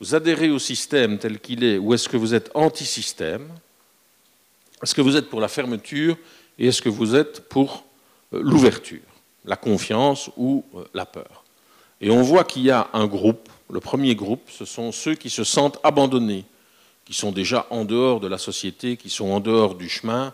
vous 0.00 0.14
adhérez 0.14 0.50
au 0.50 0.60
système 0.60 1.18
tel 1.18 1.40
qu'il 1.40 1.64
est, 1.64 1.78
ou 1.78 1.94
est-ce 1.94 2.08
que 2.08 2.16
vous 2.16 2.34
êtes 2.34 2.50
anti-système? 2.54 3.48
Est-ce 4.82 4.94
que 4.94 5.00
vous 5.00 5.16
êtes 5.16 5.28
pour 5.28 5.40
la 5.40 5.48
fermeture 5.48 6.16
et 6.58 6.68
est-ce 6.68 6.80
que 6.80 6.88
vous 6.88 7.16
êtes 7.16 7.48
pour 7.48 7.84
l'ouverture 8.30 9.00
la 9.44 9.56
confiance 9.56 10.30
ou 10.36 10.64
euh, 10.74 10.84
la 10.94 11.06
peur? 11.06 11.44
Et 12.00 12.10
on 12.10 12.22
voit 12.22 12.44
qu'il 12.44 12.62
y 12.62 12.70
a 12.70 12.88
un 12.92 13.06
groupe, 13.06 13.48
le 13.70 13.80
premier 13.80 14.14
groupe, 14.14 14.48
ce 14.50 14.64
sont 14.64 14.92
ceux 14.92 15.14
qui 15.14 15.30
se 15.30 15.44
sentent 15.44 15.78
abandonnés, 15.82 16.44
qui 17.04 17.14
sont 17.14 17.32
déjà 17.32 17.66
en 17.70 17.84
dehors 17.84 18.20
de 18.20 18.28
la 18.28 18.38
société, 18.38 18.96
qui 18.96 19.10
sont 19.10 19.30
en 19.30 19.40
dehors 19.40 19.74
du 19.74 19.88
chemin, 19.88 20.32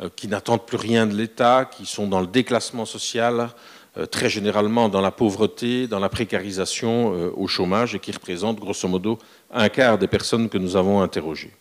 euh, 0.00 0.08
qui 0.14 0.28
n'attendent 0.28 0.66
plus 0.66 0.76
rien 0.76 1.06
de 1.06 1.14
l'État, 1.14 1.64
qui 1.64 1.86
sont 1.86 2.06
dans 2.06 2.20
le 2.20 2.26
déclassement 2.26 2.84
social, 2.84 3.50
euh, 3.96 4.06
très 4.06 4.28
généralement 4.28 4.88
dans 4.88 5.00
la 5.00 5.10
pauvreté, 5.10 5.86
dans 5.86 6.00
la 6.00 6.08
précarisation, 6.08 7.32
au 7.36 7.46
chômage, 7.46 7.94
et 7.94 7.98
qui 7.98 8.12
représentent 8.12 8.60
grosso 8.60 8.88
modo 8.88 9.18
un 9.50 9.68
quart 9.68 9.98
des 9.98 10.08
personnes 10.08 10.48
que 10.48 10.58
nous 10.58 10.76
avons 10.76 11.00
interrogées. 11.00 11.52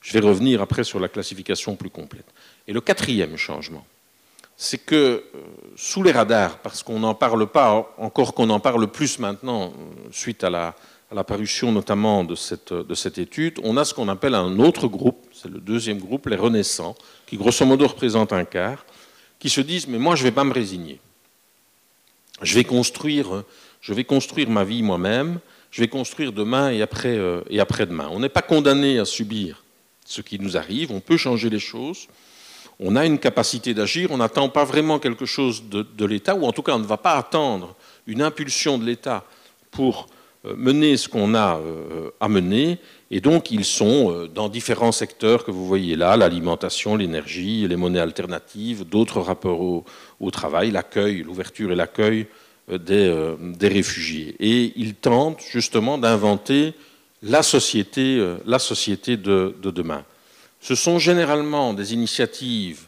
Je 0.00 0.12
vais 0.12 0.20
revenir 0.20 0.62
après 0.62 0.84
sur 0.84 1.00
la 1.00 1.08
classification 1.08 1.76
plus 1.76 1.90
complète. 1.90 2.26
Et 2.66 2.72
le 2.72 2.80
quatrième 2.80 3.36
changement, 3.36 3.84
c'est 4.56 4.78
que 4.78 4.94
euh, 4.94 5.22
sous 5.76 6.02
les 6.02 6.12
radars, 6.12 6.58
parce 6.58 6.82
qu'on 6.82 6.98
n'en 6.98 7.14
parle 7.14 7.46
pas, 7.46 7.94
encore 7.96 8.34
qu'on 8.34 8.50
en 8.50 8.60
parle 8.60 8.88
plus 8.88 9.18
maintenant, 9.18 9.66
euh, 9.66 10.08
suite 10.10 10.42
à 10.44 10.50
la, 10.50 10.74
parution 11.24 11.72
notamment 11.72 12.24
de 12.24 12.34
cette, 12.34 12.72
de 12.72 12.94
cette, 12.94 13.18
étude, 13.18 13.58
on 13.62 13.76
a 13.76 13.84
ce 13.84 13.94
qu'on 13.94 14.08
appelle 14.08 14.34
un 14.34 14.58
autre 14.58 14.88
groupe, 14.88 15.26
c'est 15.32 15.50
le 15.50 15.60
deuxième 15.60 15.98
groupe, 15.98 16.26
les 16.26 16.36
renaissants, 16.36 16.96
qui 17.26 17.36
grosso 17.36 17.64
modo 17.64 17.86
représentent 17.86 18.32
un 18.32 18.44
quart, 18.44 18.84
qui 19.38 19.48
se 19.48 19.60
disent 19.60 19.88
mais 19.88 19.98
moi 19.98 20.16
je 20.16 20.22
ne 20.22 20.28
vais 20.28 20.34
pas 20.34 20.44
me 20.44 20.52
résigner. 20.52 21.00
Je 22.42 22.54
vais 22.54 22.64
construire, 22.64 23.44
je 23.80 23.94
vais 23.94 24.04
construire 24.04 24.48
ma 24.48 24.64
vie 24.64 24.82
moi-même, 24.82 25.40
je 25.70 25.80
vais 25.80 25.88
construire 25.88 26.32
demain 26.32 26.72
euh, 26.72 27.42
et 27.50 27.60
après-demain. 27.60 28.08
On 28.12 28.20
n'est 28.20 28.28
pas 28.28 28.42
condamné 28.42 28.98
à 28.98 29.04
subir 29.04 29.64
ce 30.04 30.20
qui 30.20 30.38
nous 30.38 30.56
arrive, 30.56 30.92
on 30.92 31.00
peut 31.00 31.16
changer 31.16 31.50
les 31.50 31.58
choses 31.58 32.08
on 32.80 32.96
a 32.96 33.04
une 33.04 33.18
capacité 33.18 33.74
d'agir, 33.74 34.10
on 34.12 34.18
n'attend 34.18 34.48
pas 34.48 34.64
vraiment 34.64 34.98
quelque 34.98 35.26
chose 35.26 35.64
de, 35.68 36.04
l'État, 36.04 36.34
ou 36.34 36.44
en 36.44 36.52
tout 36.52 36.62
cas 36.62 36.74
on 36.74 36.78
ne 36.78 36.86
va 36.86 36.96
pas 36.96 37.14
attendre 37.14 37.74
une 38.06 38.22
impulsion 38.22 38.78
de 38.78 38.84
l'État 38.84 39.24
pour 39.70 40.06
mener 40.56 40.96
ce 40.96 41.08
qu'on 41.08 41.34
a 41.34 41.58
euh, 41.58 42.10
à 42.20 42.28
mener, 42.28 42.78
et 43.10 43.20
donc 43.20 43.50
ils 43.50 43.64
sont 43.64 44.12
euh, 44.12 44.28
dans 44.28 44.48
différents 44.48 44.92
secteurs 44.92 45.44
que 45.44 45.50
vous 45.50 45.66
voyez 45.66 45.96
là, 45.96 46.16
l'alimentation, 46.16 46.96
l'énergie, 46.96 47.66
les 47.66 47.76
monnaies 47.76 48.00
alternatives, 48.00 48.84
d'autres 48.84 49.20
rapports 49.20 49.60
au, 50.20 50.30
travail, 50.30 50.70
l'accueil, 50.70 51.22
l'ouverture 51.22 51.72
et 51.72 51.76
l'accueil 51.76 52.26
des, 52.68 53.10
réfugiés. 53.62 54.36
Et 54.40 54.72
ils 54.76 54.94
tentent 54.94 55.40
justement 55.40 55.96
d'inventer 55.96 56.74
la 57.22 57.42
société, 57.42 58.22
la 58.44 58.58
société 58.58 59.16
de 59.16 59.54
demain. 59.62 60.04
Ce 60.60 60.74
sont 60.74 60.98
généralement 60.98 61.72
des 61.72 61.94
initiatives 61.94 62.82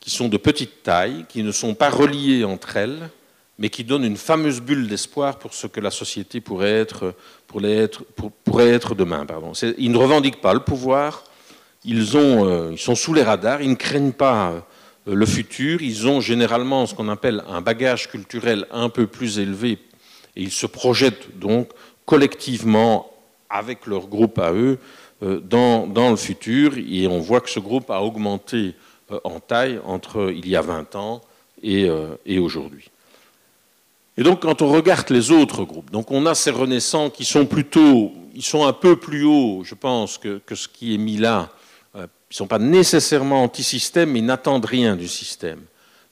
qui 0.00 0.10
sont 0.10 0.28
de 0.28 0.38
petite 0.38 0.82
taille, 0.82 1.26
qui 1.28 1.42
ne 1.42 1.52
sont 1.52 1.74
pas 1.74 1.90
reliées 1.90 2.44
entre 2.44 2.76
elles, 2.76 3.10
mais 3.60 3.68
qui 3.68 3.84
donnent 3.84 4.04
une 4.04 4.16
fameuse 4.16 4.60
bulle 4.60 4.88
d'espoir 4.88 5.38
pour 5.38 5.52
ce 5.52 5.66
que 5.66 5.80
la 5.80 5.90
société 5.90 6.40
pourrait 6.40 6.72
être, 6.72 7.14
pourrait 7.46 8.68
être, 8.68 8.94
demain. 8.94 9.26
Pardon. 9.26 9.52
Ils 9.76 9.92
ne 9.92 9.98
revendiquent 9.98 10.40
pas 10.40 10.54
le 10.54 10.60
pouvoir, 10.60 11.24
ils, 11.84 12.16
ont, 12.16 12.48
euh, 12.48 12.70
ils, 12.72 12.78
sont 12.78 12.94
sous 12.94 13.12
les 13.12 13.22
radars, 13.22 13.60
ils 13.60 13.68
ne 13.68 13.74
craignent 13.74 14.12
pas 14.12 14.64
euh, 15.06 15.14
le 15.14 15.26
futur, 15.26 15.82
ils 15.82 16.08
ont 16.08 16.22
généralement 16.22 16.86
ce 16.86 16.94
qu'on 16.94 17.10
appelle 17.10 17.44
un 17.48 17.60
bagage 17.60 18.08
culturel 18.08 18.66
un 18.70 18.88
peu 18.88 19.06
plus 19.06 19.38
élevé, 19.38 19.72
et 20.36 20.42
ils 20.42 20.50
se 20.50 20.66
projettent 20.66 21.38
donc 21.38 21.68
collectivement 22.06 23.12
avec 23.50 23.86
leur 23.86 24.06
groupe 24.06 24.38
à 24.38 24.52
eux 24.54 24.78
euh, 25.22 25.38
dans, 25.38 26.10
le 26.10 26.16
futur. 26.16 26.78
Et 26.78 27.06
on 27.06 27.18
voit 27.18 27.42
que 27.42 27.50
ce 27.50 27.60
groupe 27.60 27.90
a 27.90 28.00
augmenté 28.00 28.74
en 29.24 29.38
taille 29.38 29.80
entre 29.84 30.32
il 30.34 30.48
y 30.48 30.56
a 30.56 30.62
20 30.62 30.94
ans 30.94 31.20
et, 31.62 31.90
aujourd'hui. 32.38 32.90
Et 34.20 34.22
donc, 34.22 34.42
quand 34.42 34.60
on 34.60 34.68
regarde 34.70 35.08
les 35.08 35.30
autres 35.30 35.64
groupes, 35.64 35.90
donc 35.90 36.10
on 36.10 36.26
a 36.26 36.34
ces 36.34 36.50
renaissants 36.50 37.08
qui 37.08 37.24
sont 37.24 37.46
plutôt, 37.46 38.12
ils 38.34 38.42
sont 38.42 38.66
un 38.66 38.74
peu 38.74 38.96
plus 38.96 39.24
hauts, 39.24 39.62
je 39.64 39.74
pense, 39.74 40.18
que, 40.18 40.42
ce 40.54 40.68
qui 40.68 40.94
est 40.94 40.98
mis 40.98 41.16
là. 41.16 41.48
Ils 41.94 42.00
ne 42.02 42.06
sont 42.28 42.46
pas 42.46 42.58
nécessairement 42.58 43.42
anti-système, 43.42 44.10
mais 44.10 44.18
ils 44.18 44.26
n'attendent 44.26 44.66
rien 44.66 44.94
du 44.94 45.08
système. 45.08 45.62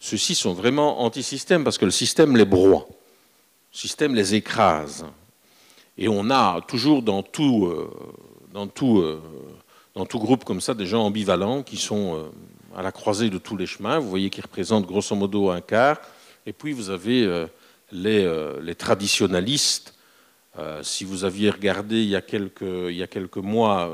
Ceux-ci 0.00 0.34
sont 0.34 0.54
vraiment 0.54 1.02
anti-système 1.02 1.64
parce 1.64 1.76
que 1.76 1.84
le 1.84 1.90
système 1.90 2.34
les 2.34 2.46
broie. 2.46 2.86
Le 2.88 3.76
système 3.76 4.14
les 4.14 4.34
écrase. 4.34 5.04
Et 5.98 6.08
on 6.08 6.30
a 6.30 6.62
toujours 6.66 7.02
dans 7.02 7.22
tout, 7.22 7.70
dans 8.54 8.68
tout, 8.68 9.00
euh, 9.00 9.20
dans 9.94 10.06
tout 10.06 10.18
groupe 10.18 10.46
comme 10.46 10.62
ça 10.62 10.72
des 10.72 10.86
gens 10.86 11.04
ambivalents 11.04 11.62
qui 11.62 11.76
sont 11.76 12.14
euh, 12.14 12.22
à 12.74 12.80
la 12.80 12.90
croisée 12.90 13.28
de 13.28 13.36
tous 13.36 13.58
les 13.58 13.66
chemins. 13.66 13.98
Vous 13.98 14.08
voyez 14.08 14.30
qu'ils 14.30 14.44
représentent 14.44 14.86
grosso 14.86 15.14
modo 15.14 15.50
un 15.50 15.60
quart. 15.60 16.00
Et 16.46 16.54
puis 16.54 16.72
vous 16.72 16.88
avez 16.88 17.46
euh, 17.94 18.60
les, 18.60 18.74
traditionalistes. 18.74 19.94
si 20.82 21.04
vous 21.04 21.24
aviez 21.24 21.50
regardé 21.50 22.02
il 22.02 22.08
y 22.08 22.16
a 22.16 22.20
quelques, 22.20 23.36
mois 23.36 23.90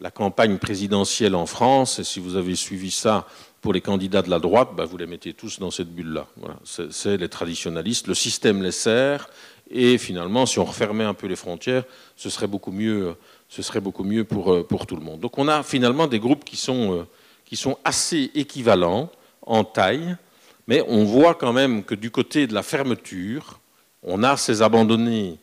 la 0.00 0.10
campagne 0.10 0.58
présidentielle 0.58 1.34
en 1.34 1.46
France, 1.46 1.98
et 1.98 2.04
si 2.04 2.20
vous 2.20 2.36
avez 2.36 2.54
suivi 2.54 2.90
ça 2.90 3.26
pour 3.60 3.72
les 3.72 3.80
candidats 3.80 4.22
de 4.22 4.30
la 4.30 4.38
droite, 4.38 4.70
bah, 4.76 4.84
vous 4.84 4.96
les 4.96 5.06
mettez 5.06 5.34
tous 5.34 5.58
dans 5.58 5.70
cette 5.70 5.92
bulle-là. 5.92 6.26
C'est 6.64 7.16
les 7.16 7.28
traditionalistes. 7.28 8.06
Le 8.06 8.14
système 8.14 8.62
les 8.62 8.72
sert. 8.72 9.28
Et 9.74 9.96
finalement, 9.98 10.44
si 10.44 10.58
on 10.58 10.64
refermait 10.64 11.04
un 11.04 11.14
peu 11.14 11.26
les 11.26 11.36
frontières, 11.36 11.84
ce 12.16 12.28
serait 12.28 12.46
beaucoup 12.46 12.72
mieux 12.72 13.16
ce 13.52 13.60
serait 13.60 13.80
beaucoup 13.80 14.06
pour, 14.24 14.54
euh, 14.54 14.66
tout 14.88 14.96
le 14.96 15.02
monde. 15.02 15.20
Donc 15.20 15.36
on 15.36 15.46
a 15.46 15.62
finalement 15.62 16.06
des 16.06 16.18
groupes 16.18 16.44
euh, 16.68 17.04
qui 17.44 17.56
sont 17.56 17.78
assez 17.84 18.30
équivalents 18.34 19.10
en 19.42 19.62
taille, 19.62 20.16
Mais 20.66 20.82
on 20.88 21.04
voit 21.04 21.34
quand 21.34 21.52
même 21.52 21.84
que 21.84 21.94
du 21.94 22.10
côté 22.10 22.46
de 22.46 22.54
la 22.54 22.62
fermeture, 22.62 23.60
on 24.02 24.22
a 24.22 24.36
ces 24.36 24.62
abandonnés 24.62 25.38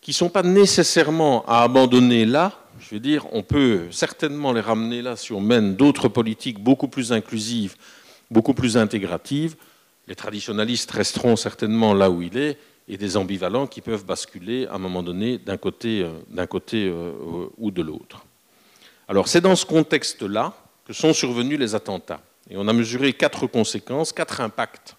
qui 0.00 0.10
ne 0.10 0.14
sont 0.14 0.28
pas 0.28 0.42
nécessairement 0.42 1.44
à 1.46 1.62
abandonner 1.62 2.24
là. 2.24 2.52
Je 2.80 2.96
veux 2.96 3.00
dire, 3.00 3.26
on 3.32 3.42
peut 3.42 3.86
certainement 3.90 4.52
les 4.52 4.60
ramener 4.60 5.00
là 5.00 5.16
si 5.16 5.32
on 5.32 5.40
mène 5.40 5.76
d'autres 5.76 6.08
politiques 6.08 6.58
beaucoup 6.58 6.88
plus 6.88 7.12
inclusives, 7.12 7.76
beaucoup 8.30 8.54
plus 8.54 8.76
intégratives. 8.76 9.54
Les 10.08 10.16
traditionalistes 10.16 10.90
resteront 10.90 11.36
certainement 11.36 11.94
là 11.94 12.10
où 12.10 12.22
il 12.22 12.36
est, 12.36 12.58
et 12.88 12.96
des 12.96 13.16
ambivalents 13.16 13.66
qui 13.66 13.80
peuvent 13.80 14.04
basculer 14.04 14.66
à 14.66 14.74
un 14.74 14.78
moment 14.78 15.02
donné 15.02 15.38
d'un 15.38 15.56
côté, 15.56 16.02
euh, 16.02 16.46
côté 16.46 16.88
euh, 16.88 17.46
ou 17.56 17.70
de 17.70 17.82
l'autre. 17.82 18.24
Alors 19.08 19.28
c'est 19.28 19.40
dans 19.40 19.54
ce 19.54 19.64
contexte-là 19.64 20.52
que 20.84 20.92
sont 20.92 21.12
survenus 21.12 21.58
les 21.58 21.74
attentats. 21.74 22.20
Et 22.50 22.56
on 22.56 22.68
a 22.68 22.72
mesuré 22.72 23.12
quatre 23.12 23.46
conséquences, 23.46 24.12
quatre 24.12 24.40
impacts 24.40 24.96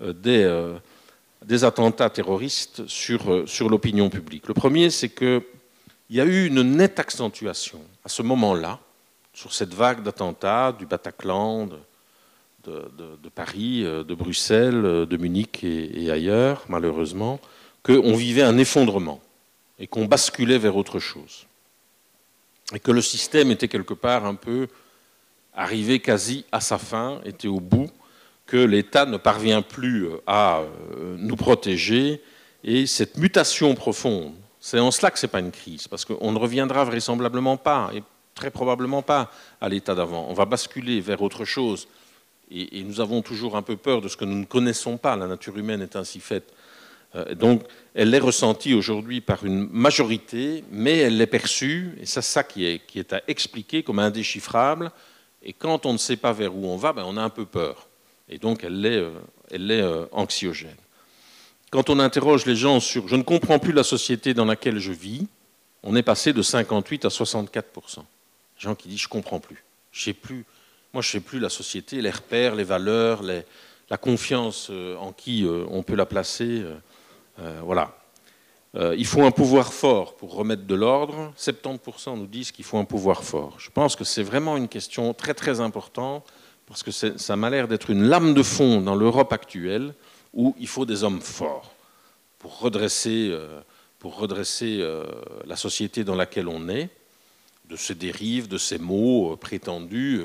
euh, 0.00 0.12
des, 0.12 0.74
des 1.44 1.64
attentats 1.64 2.10
terroristes 2.10 2.86
sur, 2.86 3.48
sur 3.48 3.68
l'opinion 3.68 4.10
publique. 4.10 4.48
Le 4.48 4.54
premier, 4.54 4.90
c'est 4.90 5.08
qu'il 5.08 5.42
y 6.10 6.20
a 6.20 6.24
eu 6.24 6.46
une 6.46 6.62
nette 6.62 6.98
accentuation 6.98 7.80
à 8.04 8.08
ce 8.08 8.22
moment-là, 8.22 8.78
sur 9.32 9.52
cette 9.52 9.72
vague 9.74 10.02
d'attentats 10.02 10.72
du 10.72 10.86
Bataclan, 10.86 11.68
de, 12.64 13.28
Paris, 13.34 13.84
euh, 13.84 14.04
de 14.04 14.14
Bruxelles, 14.14 14.84
euh, 14.84 15.06
de 15.06 15.16
Munich 15.16 15.64
et, 15.64 16.10
ailleurs, 16.10 16.64
malheureusement, 16.68 17.40
qu'on 17.82 18.14
vivait 18.14 18.42
un 18.42 18.58
effondrement 18.58 19.20
et 19.78 19.86
qu'on 19.86 20.04
basculait 20.04 20.58
vers 20.58 20.76
autre 20.76 21.00
chose. 21.00 21.46
Et 22.74 22.78
que 22.78 22.92
le 22.92 23.02
système 23.02 23.50
était 23.50 23.68
quelque 23.68 23.94
part 23.94 24.24
un 24.24 24.36
peu 24.36 24.68
arrivé 25.54 26.00
quasi 26.00 26.44
à 26.52 26.60
sa 26.60 26.78
fin, 26.78 27.20
était 27.24 27.48
au 27.48 27.60
bout, 27.60 27.90
que 28.46 28.56
l'État 28.56 29.06
ne 29.06 29.16
parvient 29.16 29.62
plus 29.62 30.06
euh, 30.06 30.16
à 30.26 30.62
nous 31.18 31.36
protéger. 31.36 32.22
Et 32.64 32.86
cette 32.86 33.16
mutation 33.16 33.74
profonde, 33.74 34.34
c'est 34.60 34.78
en 34.78 34.90
cela 34.90 35.10
que 35.10 35.18
ce 35.18 35.26
n'est 35.26 35.30
pas 35.30 35.40
une 35.40 35.50
crise, 35.50 35.88
parce 35.88 36.04
qu'on 36.04 36.32
ne 36.32 36.38
reviendra 36.38 36.84
vraisemblablement 36.84 37.56
pas, 37.56 37.90
et 37.94 38.02
très 38.34 38.50
probablement 38.50 39.02
pas, 39.02 39.30
à 39.60 39.68
l'état 39.68 39.94
d'avant. 39.94 40.26
On 40.28 40.34
va 40.34 40.44
basculer 40.44 41.00
vers 41.00 41.22
autre 41.22 41.44
chose 41.44 41.88
et, 42.54 42.82
nous 42.84 43.00
avons 43.00 43.22
toujours 43.22 43.56
un 43.56 43.62
peu 43.62 43.76
peur 43.76 44.00
de 44.00 44.08
ce 44.08 44.16
que 44.16 44.24
nous 44.24 44.38
ne 44.38 44.44
connaissons 44.44 44.98
pas. 44.98 45.16
La 45.16 45.26
nature 45.26 45.56
humaine 45.56 45.80
est 45.80 45.96
ainsi 45.96 46.20
faite. 46.20 46.52
Euh, 47.14 47.34
donc, 47.34 47.62
elle 47.94 48.14
est 48.14 48.18
ressentie 48.18 48.74
aujourd'hui 48.74 49.20
par 49.20 49.44
une 49.44 49.68
majorité, 49.70 50.64
mais 50.70 50.98
elle 50.98 51.16
l'est 51.16 51.26
perçue, 51.26 51.96
et 52.00 52.06
c'est 52.06 52.22
ça 52.22 52.44
est, 52.56 52.86
qui 52.86 52.98
est 52.98 53.12
à 53.12 53.22
expliquer 53.26 53.82
comme 53.82 53.98
indéchiffrable. 53.98 54.90
Et 55.44 55.52
quand 55.52 55.86
on 55.86 55.92
ne 55.92 55.98
sait 55.98 56.16
pas 56.16 56.32
vers 56.32 56.54
où 56.54 56.66
on 56.66 56.76
va, 56.76 56.92
ben 56.92 57.04
on 57.06 57.16
a 57.16 57.22
un 57.22 57.30
peu 57.30 57.44
peur. 57.44 57.88
Et 58.28 58.38
donc, 58.38 58.64
elle 58.64 58.84
est, 58.86 58.96
euh, 58.96 59.10
elle 59.50 59.70
est 59.70 59.82
euh, 59.82 60.06
anxiogène. 60.12 60.76
Quand 61.70 61.90
on 61.90 61.98
interroge 61.98 62.46
les 62.46 62.56
gens 62.56 62.80
sur 62.80 63.08
je 63.08 63.16
ne 63.16 63.22
comprends 63.22 63.58
plus 63.58 63.72
la 63.72 63.82
société 63.82 64.34
dans 64.34 64.44
laquelle 64.44 64.78
je 64.78 64.92
vis, 64.92 65.26
on 65.82 65.96
est 65.96 66.02
passé 66.02 66.32
de 66.32 66.42
58 66.42 67.06
à 67.06 67.10
64 67.10 67.66
Les 67.96 68.02
gens 68.58 68.74
qui 68.74 68.88
disent 68.88 69.00
je 69.00 69.06
ne 69.06 69.10
comprends 69.10 69.40
plus. 69.40 69.64
Je 69.90 70.04
sais 70.04 70.12
plus 70.12 70.44
moi, 70.94 71.00
je 71.02 71.08
ne 71.08 71.12
sais 71.12 71.20
plus 71.20 71.38
la 71.38 71.48
société, 71.48 72.02
les 72.02 72.10
repères, 72.10 72.54
les 72.54 72.64
valeurs, 72.64 73.22
la 73.22 73.96
confiance 73.96 74.68
euh, 74.70 74.94
en 74.96 75.12
qui 75.12 75.46
on 75.46 75.82
peut 75.82 75.94
la 75.94 76.04
placer. 76.04 76.62
Voilà. 77.38 77.96
Il 78.74 79.04
faut 79.06 79.22
un 79.22 79.30
pouvoir 79.30 79.72
fort 79.72 80.14
pour 80.16 80.34
remettre 80.34 80.64
de 80.64 80.74
l'ordre. 80.74 81.32
70% 81.38 82.16
nous 82.16 82.26
disent 82.26 82.52
qu'il 82.52 82.64
faut 82.64 82.78
un 82.78 82.84
pouvoir 82.84 83.22
fort. 83.22 83.56
Je 83.58 83.70
pense 83.70 83.96
que 83.96 84.04
c'est 84.04 84.22
vraiment 84.22 84.56
une 84.56 84.68
question 84.68 85.12
très 85.12 85.34
très 85.34 85.60
importante 85.60 86.24
parce 86.66 86.82
que 86.82 86.90
ça 86.90 87.36
m'a 87.36 87.50
l'air 87.50 87.68
d'être 87.68 87.90
une 87.90 88.04
lame 88.04 88.32
de 88.32 88.42
fond 88.42 88.80
dans 88.80 88.94
l'Europe 88.94 89.32
actuelle 89.32 89.92
où 90.32 90.54
il 90.58 90.68
faut 90.68 90.86
des 90.86 91.04
hommes 91.04 91.20
forts 91.20 91.74
pour 92.38 92.60
redresser, 92.60 93.36
pour 93.98 94.16
redresser 94.16 94.82
la 95.44 95.56
société 95.56 96.02
dans 96.02 96.14
laquelle 96.14 96.48
on 96.48 96.70
est, 96.70 96.88
de 97.68 97.76
ces 97.76 97.94
dérives, 97.94 98.48
de 98.48 98.56
ces 98.58 98.78
mots 98.78 99.36
prétendus 99.36 100.22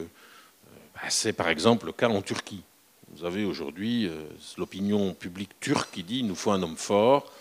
bah, 0.97 1.09
c'est 1.09 1.33
par 1.33 1.49
exemple 1.49 1.85
le 1.85 1.91
cas 1.91 2.09
en 2.09 2.23
Turquie. 2.23 2.63
Vous 3.11 3.23
avez 3.23 3.45
aujourd'hui 3.45 4.07
euh, 4.07 4.23
l'opinion 4.57 5.13
publique 5.13 5.51
turque 5.59 5.91
qui 5.91 6.03
dit 6.03 6.17
qu'il 6.17 6.27
nous 6.27 6.35
faut 6.35 6.51
un 6.51 6.63
homme 6.63 6.75
fort, 6.75 7.31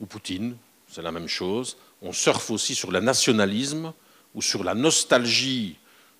ou 0.00 0.06
Poutine, 0.06 0.56
c'est 0.88 1.02
la 1.02 1.12
même 1.12 1.28
chose. 1.28 1.76
On 2.02 2.12
surfe 2.12 2.50
aussi 2.50 2.74
sur 2.74 2.90
le 2.90 3.00
nationalisme 3.00 3.92
ou 4.34 4.42
sur 4.42 4.64
la 4.64 4.74
nostalgie 4.74 5.76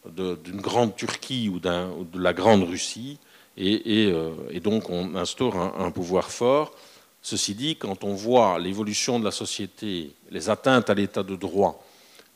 d'une 0.06 0.60
grande 0.60 0.96
Turquie 0.96 1.48
ou, 1.48 1.58
de 1.58 2.18
la 2.18 2.32
grande 2.32 2.64
Russie, 2.64 3.18
et, 3.56 4.10
euh, 4.12 4.60
donc 4.60 4.88
on 4.88 5.16
instaure 5.16 5.56
un, 5.56 5.90
pouvoir 5.90 6.30
fort. 6.30 6.72
Ceci 7.20 7.54
dit, 7.54 7.76
quand 7.76 8.04
on 8.04 8.14
voit 8.14 8.58
l'évolution 8.58 9.18
de 9.18 9.24
la 9.24 9.32
société, 9.32 10.12
les 10.30 10.48
atteintes 10.48 10.88
à 10.88 10.94
l'état 10.94 11.24
de 11.24 11.34
droit, 11.34 11.84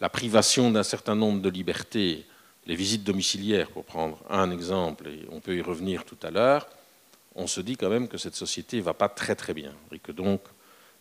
la 0.01 0.09
privation 0.09 0.71
d'un 0.73 0.83
certain 0.83 1.15
nombre 1.15 1.41
de 1.41 1.49
libertés, 1.49 2.27
les 2.67 2.75
visites 2.75 3.05
domiciliaires, 3.05 3.71
pour 3.71 3.85
prendre 3.85 4.19
un 4.29 4.51
exemple, 4.51 5.09
et 5.09 5.25
on 5.31 5.41
peut 5.41 5.57
y 5.57 5.63
revenir 5.63 6.05
tout 6.05 6.19
à 6.23 6.31
l'heure, 6.31 6.67
on 7.37 7.47
se 7.47 7.61
dit 7.61 7.77
quand 7.77 7.89
même 7.89 8.09
que 8.09 8.19
cette 8.19 8.35
société 8.35 8.79
ne 8.79 8.83
va 8.83 8.95
pas 8.95 9.09
très 9.09 9.37
très 9.37 9.55
bien, 9.55 9.73
et 9.93 10.01
que 10.01 10.13
donc 10.13 10.41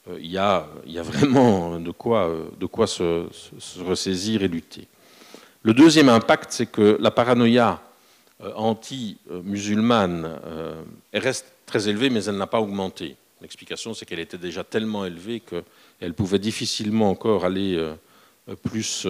euh, 0.09 0.17
il, 0.19 0.31
y 0.31 0.37
a, 0.37 0.67
vraiment 1.03 1.79
de 1.79 1.91
quoi, 1.91 2.27
euh, 2.27 3.27
se, 3.29 3.83
ressaisir 3.83 4.43
et 4.43 4.47
lutter. 4.47 4.87
Le 5.63 5.73
deuxième 5.73 6.09
impact, 6.09 6.51
c'est 6.51 6.65
que 6.65 6.97
la 6.99 7.11
paranoïa 7.11 7.81
euh, 8.43 8.51
anti-musulmane 8.55 10.39
reste 11.13 11.53
très 11.67 11.87
élevée, 11.87 12.09
mais 12.09 12.23
elle 12.25 12.37
n'a 12.37 12.47
pas 12.47 12.61
augmenté. 12.61 13.15
L'explication, 13.41 13.93
c'est 13.93 14.05
qu'elle 14.05 14.19
était 14.19 14.37
déjà 14.37 14.63
tellement 14.63 15.05
élevée 15.05 15.39
qu'elle 15.39 16.13
pouvait 16.13 16.39
difficilement 16.39 17.09
encore 17.09 17.45
aller 17.45 17.91
plus, 18.61 19.07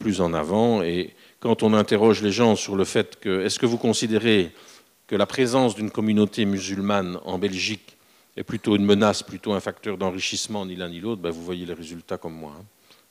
plus 0.00 0.20
en 0.20 0.34
avant. 0.34 0.82
Et 0.82 1.14
quand 1.38 1.62
on 1.62 1.74
interroge 1.74 2.22
les 2.22 2.32
gens 2.32 2.56
sur 2.56 2.74
le 2.74 2.84
fait 2.84 3.20
que 3.20 3.44
est-ce 3.44 3.60
que 3.60 3.66
vous 3.66 3.78
considérez 3.78 4.50
que 5.06 5.14
la 5.14 5.26
présence 5.26 5.76
d'une 5.76 5.92
communauté 5.92 6.44
musulmane 6.44 7.18
en 7.24 7.38
Belgique 7.38 7.94
est 8.36 8.42
plutôt 8.42 8.76
une 8.76 8.84
menace, 8.84 9.22
plutôt 9.22 9.52
un 9.52 9.60
facteur 9.60 9.96
d'enrichissement, 9.96 10.66
ni 10.66 10.76
l'un 10.76 10.88
ni 10.88 11.00
l'autre, 11.00 11.22
ben 11.22 11.30
vous 11.30 11.44
voyez 11.44 11.66
les 11.66 11.74
résultats 11.74 12.18
comme 12.18 12.34
moi. 12.34 12.54
Hein. 12.58 12.64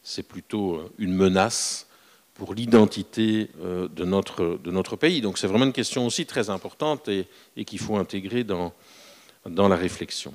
C'est 0.03 0.23
plutôt 0.23 0.75
euh, 0.75 0.91
une 0.97 1.13
menace 1.13 1.87
pour 2.33 2.53
l'identité 2.53 3.49
euh, 3.61 3.87
de 3.87 4.05
notre, 4.05 4.59
de 4.61 4.71
notre 4.71 4.95
pays. 4.95 5.21
Donc 5.21 5.37
c'est 5.37 5.47
vraiment 5.47 5.65
une 5.65 5.73
question 5.73 6.05
aussi 6.05 6.25
très 6.25 6.49
importante 6.49 7.07
et, 7.07 7.27
qu'il 7.65 7.79
faut 7.79 7.95
intégrer 7.95 8.43
dans, 8.43 8.73
la 9.45 9.75
réflexion. 9.75 10.33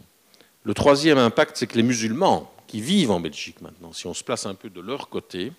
Le 0.65 0.75
troisième 0.75 1.19
impact, 1.19 1.57
c'est 1.57 1.67
que 1.67 1.77
les 1.77 1.83
musulmans 1.83 2.53
qui 2.67 2.81
vivent 2.81 3.11
en 3.11 3.21
Belgique 3.21 3.61
maintenant, 3.61 3.93
si 3.93 4.07
on 4.07 4.15
se 4.15 4.23
place 4.23 4.47
un 4.47 4.55
peu 4.55 4.71
de 4.71 4.81
leur 4.81 5.09
côté, 5.09 5.53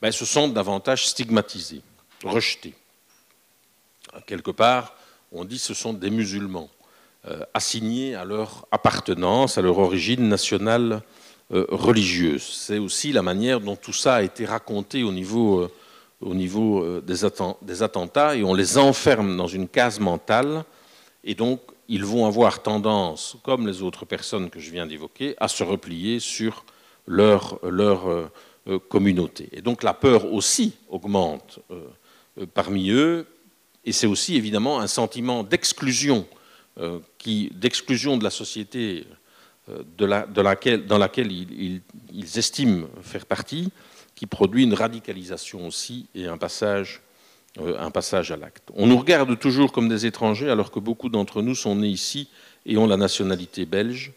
ben, 0.00 0.12
se 0.12 0.24
sentent 0.24 0.54
davantage 0.54 1.06
stigmatisés, 1.06 1.82
rejetés. 2.22 2.74
Quelque 4.26 4.52
part, 4.52 4.94
on 5.32 5.44
dit 5.44 5.56
que 5.56 5.62
ce 5.62 5.74
sont 5.74 5.92
des 5.92 6.10
musulmans, 6.10 6.70
euh, 7.26 7.40
assignés 7.52 8.14
à 8.14 8.24
leur 8.24 8.68
appartenance, 8.70 9.58
à 9.58 9.60
leur 9.60 9.78
origine 9.78 10.28
nationale 10.28 11.02
euh, 11.52 11.66
religieuse. 11.68 12.44
C'est 12.44 12.78
aussi 12.78 13.10
la 13.10 13.22
manière 13.22 13.60
dont 13.60 13.74
tout 13.74 13.92
ça 13.92 14.14
a 14.14 14.22
été 14.22 14.44
raconté 14.44 15.02
au 15.02 15.10
niveau, 15.10 15.62
euh, 15.62 15.70
au 16.20 16.32
niveau 16.32 17.00
des, 17.00 17.16
des, 17.62 17.82
attentats, 17.82 18.36
et 18.36 18.44
on 18.44 18.54
les 18.54 18.78
enferme 18.78 19.36
dans 19.36 19.48
une 19.48 19.66
case 19.66 19.98
mentale, 19.98 20.64
et 21.24 21.34
donc 21.34 21.60
ils 21.88 22.04
vont 22.04 22.24
avoir 22.24 22.62
tendance, 22.62 23.36
comme 23.42 23.66
les 23.66 23.82
autres 23.82 24.04
personnes 24.04 24.48
que 24.48 24.60
je 24.60 24.70
viens 24.70 24.86
d'évoquer, 24.86 25.34
à 25.38 25.48
se 25.48 25.64
replier 25.64 26.20
sur 26.20 26.64
leur, 27.04 27.58
leur 27.68 28.30
communauté. 28.88 29.48
Et 29.52 29.60
donc 29.60 29.82
la 29.82 29.92
peur 29.92 30.32
aussi 30.32 30.74
augmente 30.88 31.58
parmi 32.54 32.90
eux, 32.90 33.26
et 33.84 33.92
c'est 33.92 34.06
aussi 34.06 34.36
évidemment 34.36 34.80
un 34.80 34.86
sentiment 34.86 35.42
d'exclusion, 35.42 36.26
d'exclusion 37.52 38.16
de 38.16 38.24
la 38.24 38.30
société 38.30 39.06
de 39.68 40.40
laquelle, 40.40 40.86
dans 40.86 40.98
laquelle 40.98 41.30
ils, 41.30 41.82
estiment 42.38 42.86
faire 43.02 43.26
partie, 43.26 43.70
qui 44.14 44.26
produit 44.26 44.64
une 44.64 44.74
radicalisation 44.74 45.66
aussi 45.66 46.08
et 46.14 46.26
un 46.26 46.38
passage, 46.38 47.02
un 47.58 47.90
passage 47.90 48.32
à 48.32 48.36
l'acte. 48.36 48.70
On 48.74 48.86
nous 48.86 48.98
regarde 48.98 49.38
toujours 49.38 49.72
comme 49.72 49.88
des 49.88 50.06
étrangers 50.06 50.50
alors 50.50 50.70
que 50.70 50.80
beaucoup 50.80 51.08
d'entre 51.08 51.42
nous 51.42 51.54
sont 51.54 51.76
nés 51.76 51.88
ici 51.88 52.28
et 52.66 52.76
ont 52.76 52.86
la 52.86 52.96
nationalité 52.96 53.66
belge. 53.66 54.12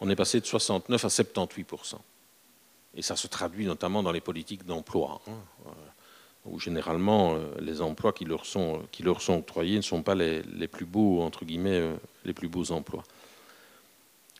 On 0.00 0.08
est 0.10 0.16
passé 0.16 0.40
de 0.40 0.46
69 0.46 1.04
à 1.04 1.08
78% 1.08 1.96
et 2.96 3.02
ça 3.02 3.16
se 3.16 3.26
traduit 3.26 3.66
notamment 3.66 4.02
dans 4.02 4.12
les 4.12 4.20
politiques 4.20 4.64
d'emploi, 4.64 5.20
hein, 5.26 5.32
euh, 5.66 5.70
où 6.44 6.60
généralement 6.60 7.34
euh, 7.34 7.38
les 7.60 7.80
emplois 7.80 8.12
qui 8.12 8.24
leur 8.24 8.46
sont, 8.46 8.80
qui 8.92 9.02
leur 9.02 9.22
sont 9.22 9.38
octroyés 9.38 9.76
ne 9.76 9.82
sont 9.82 10.02
pas 10.02 10.14
les, 10.14 10.68
plus 10.68 10.84
beaux, 10.84 11.22
entre 11.22 11.44
guillemets, 11.44 11.78
euh, 11.78 11.94
les 12.24 12.32
plus 12.32 12.48
beaux 12.48 12.72
emplois. 12.72 13.02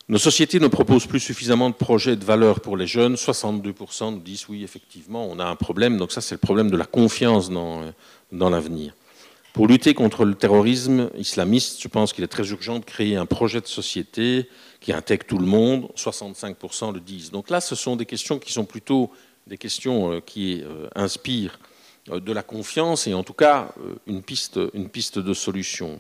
Nos 0.09 0.19
sociétés 0.19 0.61
ne 0.61 0.69
proposent 0.69 1.07
plus 1.07 1.21
suffisamment 1.21 1.71
de 1.71 1.75
projets 1.75 2.17
de 2.17 2.25
valeur 2.25 2.61
pour 2.61 2.77
les 2.77 2.87
jeunes. 2.87 3.15
62% 3.15 4.13
nous 4.13 4.21
disent 4.21 4.47
oui, 4.51 4.63
effectivement, 4.63 5.27
on 5.27 5.39
a 5.39 5.47
un 5.47 5.57
problème. 5.57 5.97
Donc 5.97 6.13
ça, 6.13 6.21
c'est 6.21 6.35
le 6.35 6.41
problème 6.41 6.71
de 6.71 6.77
la 6.77 6.85
confiance 6.85 7.49
dans, 7.49 7.91
dans 8.31 8.51
l'avenir. 8.51 8.95
Pour 9.55 9.67
lutter 9.67 9.95
contre 9.95 10.25
le 10.25 10.35
terrorisme 10.35 11.11
islamiste, 11.17 11.81
je 11.81 11.89
pense 11.89 12.13
qu'il 12.13 12.25
est 12.25 12.29
très 12.29 12.51
urgent 12.51 12.81
de 12.81 12.85
créer 12.85 13.17
un 13.17 13.25
projet 13.25 13.61
de 13.63 13.67
société 13.67 14.49
qui 14.81 14.93
intègre 14.93 15.25
tout 15.25 15.39
le 15.39 15.47
monde. 15.47 15.89
65% 15.97 16.93
le 16.93 17.01
disent. 17.01 17.31
Donc 17.31 17.49
là, 17.49 17.63
ce 17.63 17.75
sont 17.75 17.97
des 17.97 18.05
questions 18.05 18.39
qui 18.39 18.53
sont 18.53 18.65
plutôt 18.65 19.11
des 19.47 19.57
questions 19.57 20.13
euh, 20.13 20.21
qui 20.21 20.63
euh, 20.63 20.89
inspirent 20.95 21.59
euh, 21.63 21.74
de 22.09 22.33
la 22.33 22.43
confiance 22.43 23.07
et 23.07 23.15
en 23.15 23.23
tout 23.23 23.33
cas 23.33 23.73
une 24.07 24.23
piste, 24.23 24.61
une 24.75 24.89
piste 24.89 25.19
de 25.19 25.35
solution. 25.35 25.99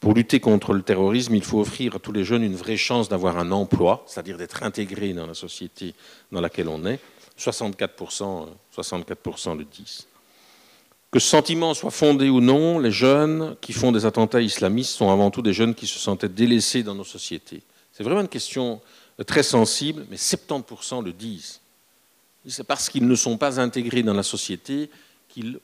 Pour 0.00 0.12
lutter 0.12 0.40
contre 0.40 0.74
le 0.74 0.82
terrorisme, 0.82 1.34
il 1.34 1.44
faut 1.44 1.60
offrir 1.60 1.96
à 1.96 1.98
tous 1.98 2.12
les 2.12 2.24
jeunes 2.24 2.42
une 2.42 2.56
vraie 2.56 2.76
chance 2.76 3.08
d'avoir 3.08 3.38
un 3.38 3.52
emploi, 3.52 4.04
c'est-à-dire 4.06 4.36
d'être 4.36 4.62
intégrés 4.62 5.12
dans 5.12 5.26
la 5.26 5.34
société 5.34 5.94
dans 6.30 6.40
laquelle 6.40 6.68
on 6.68 6.84
est. 6.84 7.00
64%, 7.38 8.46
64% 8.76 9.56
le 9.56 9.64
disent. 9.64 10.06
Que 11.10 11.18
ce 11.18 11.28
sentiment 11.28 11.74
soit 11.74 11.90
fondé 11.90 12.28
ou 12.28 12.40
non, 12.40 12.78
les 12.78 12.90
jeunes 12.90 13.56
qui 13.60 13.72
font 13.72 13.92
des 13.92 14.04
attentats 14.04 14.40
islamistes 14.40 14.90
sont 14.90 15.10
avant 15.10 15.30
tout 15.30 15.42
des 15.42 15.52
jeunes 15.52 15.74
qui 15.74 15.86
se 15.86 15.98
sentaient 15.98 16.28
délaissés 16.28 16.82
dans 16.82 16.94
nos 16.94 17.04
sociétés. 17.04 17.62
C'est 17.92 18.02
vraiment 18.02 18.20
une 18.20 18.28
question 18.28 18.80
très 19.26 19.44
sensible, 19.44 20.06
mais 20.10 20.16
70% 20.16 21.04
le 21.04 21.12
disent. 21.12 21.60
C'est 22.46 22.64
parce 22.64 22.90
qu'ils 22.90 23.06
ne 23.06 23.14
sont 23.14 23.38
pas 23.38 23.60
intégrés 23.60 24.02
dans 24.02 24.12
la 24.12 24.24
société 24.24 24.90
qu'ils 25.34 25.58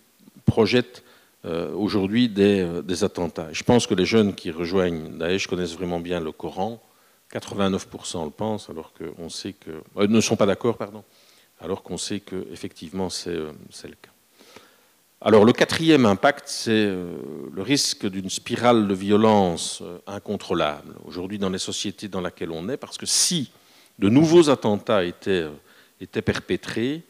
projettent 0.44 1.04
euh, 1.44 1.72
aujourd'hui 1.72 2.28
des, 2.28 2.60
euh, 2.60 3.04
attentats. 3.04 3.48
Je 3.52 3.62
pense 3.62 3.86
que 3.86 3.94
les 3.94 4.04
jeunes 4.04 4.34
qui 4.34 4.50
rejoignent 4.50 5.16
Daesh 5.16 5.46
connaissent 5.46 5.74
vraiment 5.74 6.00
bien 6.00 6.20
le 6.20 6.32
Coran. 6.32 6.82
89% 7.32 8.24
le 8.24 8.30
pensent, 8.30 8.68
alors 8.68 8.92
qu'on 8.92 9.28
sait 9.28 9.52
que 9.52 9.70
euh, 9.96 10.08
ne 10.08 10.20
sont 10.20 10.36
pas 10.36 10.46
d'accord, 10.46 10.76
pardon, 10.76 11.04
alors 11.60 11.82
qu'on 11.82 11.96
sait 11.96 12.20
que 12.20 12.46
effectivement 12.52 13.08
c'est 13.08 13.30
le 13.30 13.54
cas. 14.02 14.10
Alors 15.22 15.44
le 15.44 15.52
quatrième 15.52 16.06
impact, 16.06 16.48
c'est 16.48 16.86
le 16.86 17.62
risque 17.62 18.06
d'une 18.06 18.30
spirale 18.30 18.88
de 18.88 18.94
violence 18.94 19.82
incontrôlable 20.06 20.94
aujourd'hui 21.04 21.38
dans 21.38 21.50
les 21.50 21.58
sociétés 21.58 22.08
dans 22.08 22.22
lesquelles 22.22 22.50
on 22.50 22.68
est, 22.70 22.78
parce 22.78 22.96
que 22.96 23.06
si 23.06 23.52
de 23.98 24.08
nouveaux 24.08 24.48
attentats 24.48 25.04
étaient, 25.04 25.46
perpétrés, 26.24 27.02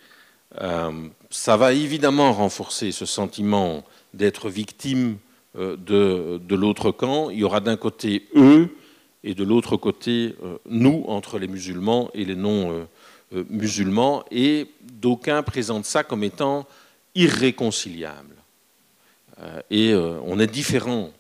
ça 1.31 1.57
va 1.57 1.73
évidemment 1.73 2.33
renforcer 2.33 2.93
ce 2.93 3.07
sentiment 3.07 3.85
d'être 4.15 4.51
victime 4.51 5.19
de, 5.55 6.55
l'autre 6.55 6.91
camp. 6.91 7.31
Il 7.31 7.39
y 7.39 7.45
aura 7.45 7.61
d'un 7.61 7.77
côté 7.77 8.27
eux 8.37 8.77
et 9.23 9.35
de 9.35 9.45
l'autre 9.45 9.77
côté 9.77 10.35
nous, 10.69 11.05
entre 11.07 11.39
les 11.39 11.49
musulmans 11.49 12.11
et 12.15 12.25
les 12.25 12.35
non-musulmans, 12.35 14.25
et 14.31 14.69
d'aucuns 14.83 15.43
présentent 15.43 15.85
ça 15.85 16.03
comme 16.03 16.25
étant 16.25 16.67
irréconciliable. 17.15 18.37
Euh, 19.43 19.61
et 19.71 19.93
euh, 19.93 20.21
on 20.25 20.39
est 20.39 20.47
différent 20.47 21.11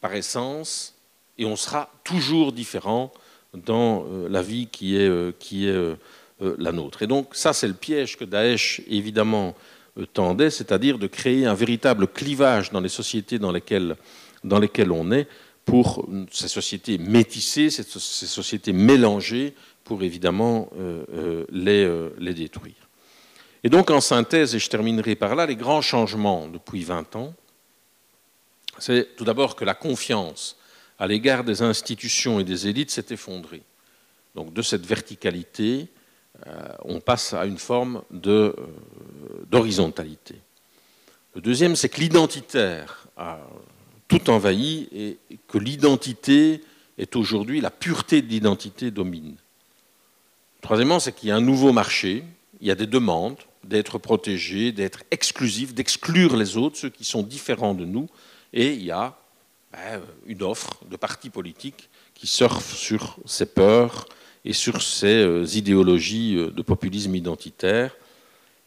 par 0.00 0.14
essence 0.14 0.94
et 1.38 1.44
on 1.44 1.56
sera 1.56 1.90
toujours 2.04 2.52
différent 2.52 3.12
dans 3.54 4.04
euh, 4.06 4.28
la 4.28 4.42
vie 4.42 4.66
qui 4.66 4.96
est, 4.96 5.38
qui 5.38 5.68
est 5.68 5.96
la 6.58 6.72
nôtre. 6.72 7.02
Et 7.02 7.06
donc 7.06 7.34
ça, 7.34 7.52
c'est 7.52 7.68
le 7.68 7.74
piège 7.74 8.16
que 8.16 8.24
Daesh, 8.24 8.82
évidemment, 8.88 9.54
tendait, 10.12 10.50
c'est-à-dire 10.50 10.98
de 10.98 11.06
créer 11.06 11.46
un 11.46 11.54
véritable 11.54 12.06
clivage 12.06 12.70
dans 12.70 12.80
les 12.80 12.88
sociétés 12.88 13.38
dans 13.38 13.52
lesquelles, 13.52 13.96
dans 14.42 14.58
lesquelles 14.58 14.92
on 14.92 15.12
est, 15.12 15.28
pour 15.64 16.08
ces 16.30 16.48
sociétés 16.48 16.98
métissées, 16.98 17.70
ces 17.70 17.84
sociétés 17.84 18.72
mélangées, 18.72 19.54
pour 19.84 20.02
évidemment 20.02 20.70
les, 21.52 22.08
les 22.18 22.34
détruire. 22.34 22.88
Et 23.64 23.68
donc, 23.68 23.90
en 23.90 24.00
synthèse, 24.00 24.54
et 24.54 24.58
je 24.58 24.68
terminerai 24.68 25.14
par 25.14 25.36
là, 25.36 25.46
les 25.46 25.56
grands 25.56 25.82
changements 25.82 26.48
depuis 26.48 26.82
20 26.82 27.16
ans, 27.16 27.34
c'est 28.78 29.14
tout 29.16 29.24
d'abord 29.24 29.54
que 29.54 29.64
la 29.64 29.74
confiance 29.74 30.56
à 30.98 31.06
l'égard 31.06 31.44
des 31.44 31.62
institutions 31.62 32.40
et 32.40 32.44
des 32.44 32.66
élites 32.66 32.90
s'est 32.90 33.06
effondrée. 33.10 33.62
Donc, 34.34 34.52
de 34.52 34.62
cette 34.62 34.84
verticalité, 34.84 35.82
euh, 35.82 36.01
on 36.84 37.00
passe 37.00 37.34
à 37.34 37.46
une 37.46 37.58
forme 37.58 38.02
euh, 38.26 38.52
d'horizontalité. 39.50 40.36
Le 41.34 41.40
deuxième, 41.40 41.76
c'est 41.76 41.88
que 41.88 42.00
l'identitaire 42.00 43.06
a 43.16 43.38
tout 44.08 44.28
envahi 44.28 44.88
et 44.92 45.18
que 45.48 45.58
l'identité 45.58 46.62
est 46.98 47.16
aujourd'hui, 47.16 47.60
la 47.60 47.70
pureté 47.70 48.20
de 48.22 48.28
l'identité 48.28 48.90
domine. 48.90 49.36
Troisièmement, 50.60 51.00
c'est 51.00 51.12
qu'il 51.12 51.30
y 51.30 51.32
a 51.32 51.36
un 51.36 51.40
nouveau 51.40 51.72
marché, 51.72 52.22
il 52.60 52.66
y 52.66 52.70
a 52.70 52.74
des 52.74 52.86
demandes, 52.86 53.38
d'être 53.64 53.98
protégé, 53.98 54.72
d'être 54.72 55.04
exclusif, 55.10 55.74
d'exclure 55.74 56.36
les 56.36 56.56
autres, 56.56 56.76
ceux 56.76 56.90
qui 56.90 57.04
sont 57.04 57.22
différents 57.22 57.74
de 57.74 57.84
nous. 57.84 58.08
Et 58.52 58.72
il 58.74 58.82
y 58.82 58.90
a 58.90 59.16
ben, 59.72 60.02
une 60.26 60.42
offre 60.42 60.80
de 60.90 60.96
partis 60.96 61.30
politiques 61.30 61.88
qui 62.14 62.26
surfent 62.26 62.76
sur 62.76 63.16
ces 63.24 63.46
peurs 63.46 64.06
et 64.44 64.52
sur 64.52 64.82
ces 64.82 65.22
euh, 65.22 65.44
idéologies 65.54 66.36
euh, 66.36 66.50
de 66.50 66.62
populisme 66.62 67.14
identitaire. 67.14 67.96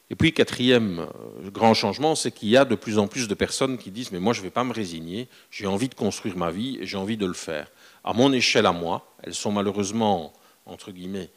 Et 0.09 0.15
puis, 0.15 0.31
quatrième 0.33 0.99
euh, 0.99 1.49
grand 1.49 1.73
changement, 1.73 2.15
c'est 2.15 2.31
qu'il 2.31 2.49
y 2.49 2.57
a 2.57 2.65
de 2.65 2.75
plus 2.75 2.97
en 2.97 3.07
plus 3.07 3.27
de 3.27 3.33
personnes 3.33 3.77
qui 3.77 3.91
disent 3.91 4.11
Mais 4.11 4.19
moi, 4.19 4.33
je 4.33 4.39
ne 4.39 4.45
vais 4.45 4.51
pas 4.51 4.63
me 4.63 4.73
résigner, 4.73 5.27
j'ai 5.51 5.67
envie 5.67 5.89
de 5.89 5.95
construire 5.95 6.37
ma 6.37 6.51
vie 6.51 6.77
et 6.79 6.85
j'ai 6.85 6.97
envie 6.97 7.17
de 7.17 7.25
le 7.25 7.33
faire. 7.33 7.71
À 8.03 8.13
mon 8.13 8.31
échelle, 8.31 8.65
à 8.65 8.71
moi, 8.71 9.05
elles 9.23 9.33
sont 9.33 9.51
malheureusement, 9.51 10.33
entre 10.65 10.91
guillemets, 10.91 11.29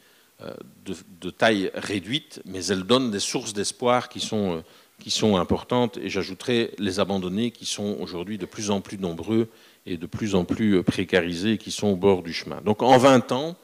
de, 0.84 1.30
taille 1.30 1.72
réduite, 1.74 2.40
mais 2.44 2.64
elles 2.66 2.84
donnent 2.84 3.10
des 3.10 3.18
sources 3.18 3.54
d'espoir 3.54 4.08
qui 4.08 4.20
sont, 4.20 4.62
qui 5.00 5.10
sont 5.10 5.36
importantes. 5.36 5.96
Et 5.96 6.10
j'ajouterai 6.10 6.74
les 6.78 7.00
abandonnés 7.00 7.50
qui 7.50 7.66
sont 7.66 7.96
aujourd'hui 8.00 8.38
de 8.38 8.46
plus 8.46 8.70
en 8.70 8.80
plus 8.80 8.98
nombreux 8.98 9.48
et 9.84 9.96
de 9.96 10.06
plus 10.06 10.36
en 10.36 10.44
plus 10.44 10.82
précarisés 10.84 11.54
et 11.54 11.58
qui 11.58 11.72
sont 11.72 11.88
au 11.88 11.96
bord 11.96 12.22
du 12.22 12.32
chemin. 12.32 12.60
Donc 12.64 12.82
en 12.82 12.98
20 12.98 13.32
ans, 13.32 13.56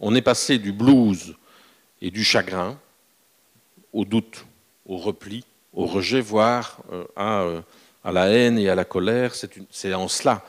on 0.00 0.14
est 0.14 0.22
passé 0.22 0.58
du 0.58 0.72
blues 0.72 1.36
et 2.00 2.10
du 2.10 2.24
chagrin 2.24 2.78
au 3.92 4.04
doute, 4.04 4.46
au 4.86 4.96
repli, 4.96 5.44
au 5.72 5.86
rejet, 5.86 6.20
voire 6.20 6.80
à, 7.16 7.46
à 8.04 8.12
la 8.12 8.28
haine 8.28 8.58
et 8.58 8.68
à 8.68 8.74
la 8.74 8.84
colère. 8.84 9.34
C'est 9.70 9.94
en 9.94 10.08
cela 10.08 10.44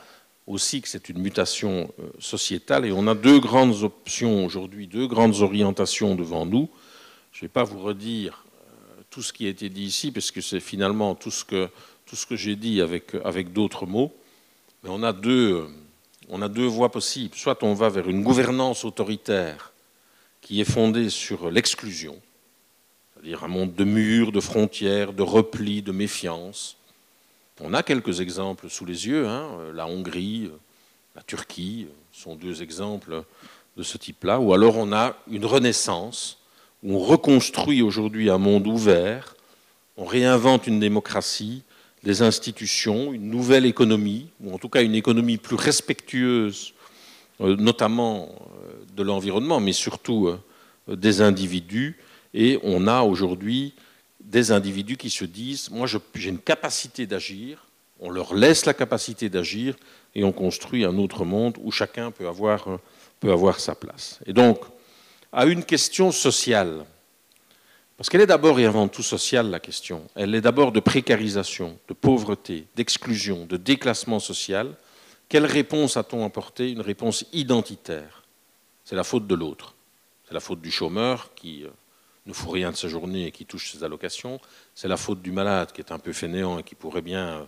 aussi 0.48 0.82
que 0.82 0.88
c'est 0.88 1.10
une 1.10 1.20
mutation 1.20 1.92
euh, 2.00 2.10
sociétale 2.20 2.86
et 2.86 2.92
on 2.92 3.08
a 3.08 3.16
deux 3.16 3.40
grandes 3.40 3.84
options 3.84 4.46
aujourd'hui, 4.46 4.88
deux 4.88 5.08
grandes 5.08 5.42
orientations 5.42 6.16
devant 6.16 6.46
nous. 6.46 6.70
Je 7.32 7.40
ne 7.40 7.42
vais 7.44 7.48
pas 7.52 7.64
vous 7.64 7.80
redire 7.80 8.44
euh, 8.44 9.02
tout 9.10 9.22
ce 9.22 9.32
qui 9.32 9.46
a 9.46 9.50
été 9.50 9.70
dit 9.70 9.84
ici, 9.84 10.12
parce 10.12 10.32
que 10.32 10.42
c'est 10.42 10.60
finalement 10.60 11.16
tout 11.16 11.32
ce 11.32 11.46
que, 11.46 11.70
tout 12.06 12.16
ce 12.16 12.26
que 12.26 12.36
j'ai 12.36 12.56
dit 12.56 12.82
avec, 12.82 13.16
avec 13.24 13.54
d'autres 13.54 13.86
mots. 13.86 14.14
Mais 14.84 14.90
on 14.92 15.04
a, 15.04 15.14
deux, 15.14 15.68
on 16.32 16.42
a 16.42 16.50
deux 16.50 16.66
voies 16.66 16.92
possibles. 16.92 17.36
Soit 17.36 17.62
on 17.64 17.76
va 17.76 17.90
vers 17.90 18.10
une 18.10 18.24
gouvernance 18.24 18.84
autoritaire 18.84 19.72
qui 20.42 20.60
est 20.60 20.72
fondée 20.72 21.12
sur 21.12 21.52
l'exclusion, 21.52 22.20
c'est-à-dire 23.14 23.44
un 23.44 23.48
monde 23.48 23.76
de 23.76 23.84
murs, 23.84 24.32
de 24.32 24.40
frontières, 24.40 25.14
de 25.14 25.22
repli, 25.22 25.84
de 25.84 25.92
méfiance 25.92 26.78
on 27.64 27.74
a 27.74 27.84
quelques 27.84 28.22
exemples 28.22 28.70
sous 28.70 28.86
les 28.86 29.08
yeux. 29.08 29.28
Hein. 29.28 29.72
La 29.74 29.86
Hongrie, 29.86 30.50
la 31.16 31.22
Turquie 31.22 31.88
sont 32.12 32.36
deux 32.36 32.64
exemples 32.64 33.24
de 33.78 33.84
ce 33.84 33.98
type-là. 33.98 34.40
Ou 34.40 34.54
alors 34.54 34.78
on 34.78 34.92
a 34.92 35.16
une 35.30 35.46
renaissance 35.46 36.40
où 36.84 36.96
on 36.96 37.00
reconstruit 37.00 37.84
aujourd'hui 37.84 38.30
un 38.30 38.40
monde 38.40 38.66
ouvert, 38.66 39.36
on 39.96 40.06
réinvente 40.06 40.66
une 40.66 40.80
démocratie, 40.80 41.62
des 42.04 42.22
institutions, 42.22 43.14
une 43.14 43.30
nouvelle 43.30 43.66
économie, 43.66 44.30
ou 44.42 44.54
en 44.54 44.58
tout 44.58 44.70
cas 44.70 44.82
une 44.82 44.96
économie 44.96 45.38
plus 45.38 45.56
respectueuse, 45.56 46.74
euh, 47.42 47.56
notamment 47.56 48.30
euh, 48.30 48.74
de 48.96 49.04
l'environnement, 49.04 49.60
mais 49.60 49.74
surtout 49.74 50.28
euh, 50.28 50.96
des 50.96 51.22
individus. 51.22 51.98
Et 52.34 52.60
on 52.64 52.88
a 52.88 53.02
aujourd'hui 53.02 53.74
des 54.20 54.52
individus 54.52 54.98
qui 54.98 55.10
se 55.10 55.26
disent, 55.26 55.70
moi 55.70 55.88
j'ai 55.88 56.30
une 56.30 56.40
capacité 56.40 57.06
d'agir, 57.06 57.66
on 58.00 58.10
leur 58.10 58.34
laisse 58.34 58.66
la 58.66 58.74
capacité 58.74 59.30
d'agir 59.30 59.76
et 60.16 60.24
on 60.24 60.32
construit 60.32 60.86
un 60.86 60.98
autre 60.98 61.24
monde 61.24 61.58
où 61.62 61.72
chacun 61.72 62.10
peut 62.10 62.28
avoir, 62.28 62.80
peut 63.20 63.32
avoir 63.32 63.60
sa 63.60 63.76
place. 63.76 64.20
Et 64.26 64.34
donc, 64.34 64.60
à 65.32 65.46
une 65.46 65.64
question 65.64 66.12
sociale, 66.12 66.86
parce 68.02 68.10
qu'elle 68.10 68.22
est 68.22 68.26
d'abord 68.26 68.60
et 68.60 68.66
avant 68.66 68.88
tout 68.88 69.04
sociale 69.04 69.52
la 69.52 69.60
question, 69.60 70.08
elle 70.16 70.34
est 70.34 70.42
d'abord 70.42 70.72
de 70.72 70.80
précarisation, 70.80 71.78
de 71.88 71.94
pauvreté, 71.94 72.66
d'exclusion, 72.76 73.46
de 73.46 73.58
déclassement 73.58 74.18
social, 74.18 74.76
quelle 75.30 75.46
réponse 75.46 75.98
a-t-on 75.98 76.26
apporté? 76.26 76.72
Une 76.72 76.82
réponse 76.82 77.26
identitaire. 77.32 78.24
C'est 78.86 78.96
la 78.96 79.04
faute 79.04 79.28
de 79.28 79.36
l'autre. 79.36 79.76
C'est 80.28 80.34
la 80.34 80.40
faute 80.40 80.62
du 80.62 80.72
chômeur 80.72 81.36
qui 81.36 81.64
euh, 81.64 81.70
ne 82.26 82.34
fout 82.34 82.50
rien 82.54 82.72
de 82.72 82.76
sa 82.76 82.88
journée 82.88 83.28
et 83.28 83.32
qui 83.32 83.46
touche 83.46 83.72
ses 83.72 83.84
allocations. 83.84 84.40
C'est 84.74 84.88
la 84.88 84.98
faute 84.98 85.22
du 85.22 85.32
malade 85.32 85.72
qui 85.72 85.82
est 85.82 85.92
un 85.92 86.00
peu 86.00 86.12
fainéant 86.12 86.58
et 86.58 86.64
qui 86.64 86.74
pourrait 86.74 87.04
bien 87.04 87.28
euh, 87.28 87.46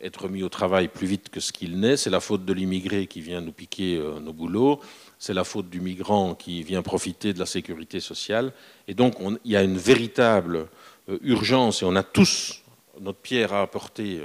être 0.00 0.28
mis 0.28 0.42
au 0.42 0.48
travail 0.48 0.88
plus 0.88 1.06
vite 1.06 1.28
que 1.30 1.40
ce 1.40 1.52
qu'il 1.52 1.80
n'est. 1.80 1.96
C'est 1.96 2.10
la 2.10 2.20
faute 2.20 2.44
de 2.44 2.52
l'immigré 2.52 3.06
qui 3.06 3.20
vient 3.20 3.40
nous 3.40 3.52
piquer 3.52 3.96
euh, 3.96 4.20
nos 4.20 4.32
boulots. 4.32 4.80
C'est 5.18 5.34
la 5.34 5.44
faute 5.44 5.70
du 5.70 5.80
migrant 5.80 6.34
qui 6.34 6.62
vient 6.62 6.82
profiter 6.82 7.32
de 7.32 7.38
la 7.38 7.46
sécurité 7.46 8.00
sociale. 8.00 8.52
Et 8.88 8.94
donc, 8.94 9.16
il 9.44 9.50
y 9.50 9.56
a 9.56 9.62
une 9.62 9.78
véritable 9.78 10.68
euh, 11.08 11.18
urgence 11.22 11.82
et 11.82 11.84
on 11.84 11.96
a 11.96 12.02
tous 12.02 12.62
notre 13.00 13.18
pierre 13.18 13.52
à 13.52 13.62
apporter 13.62 14.20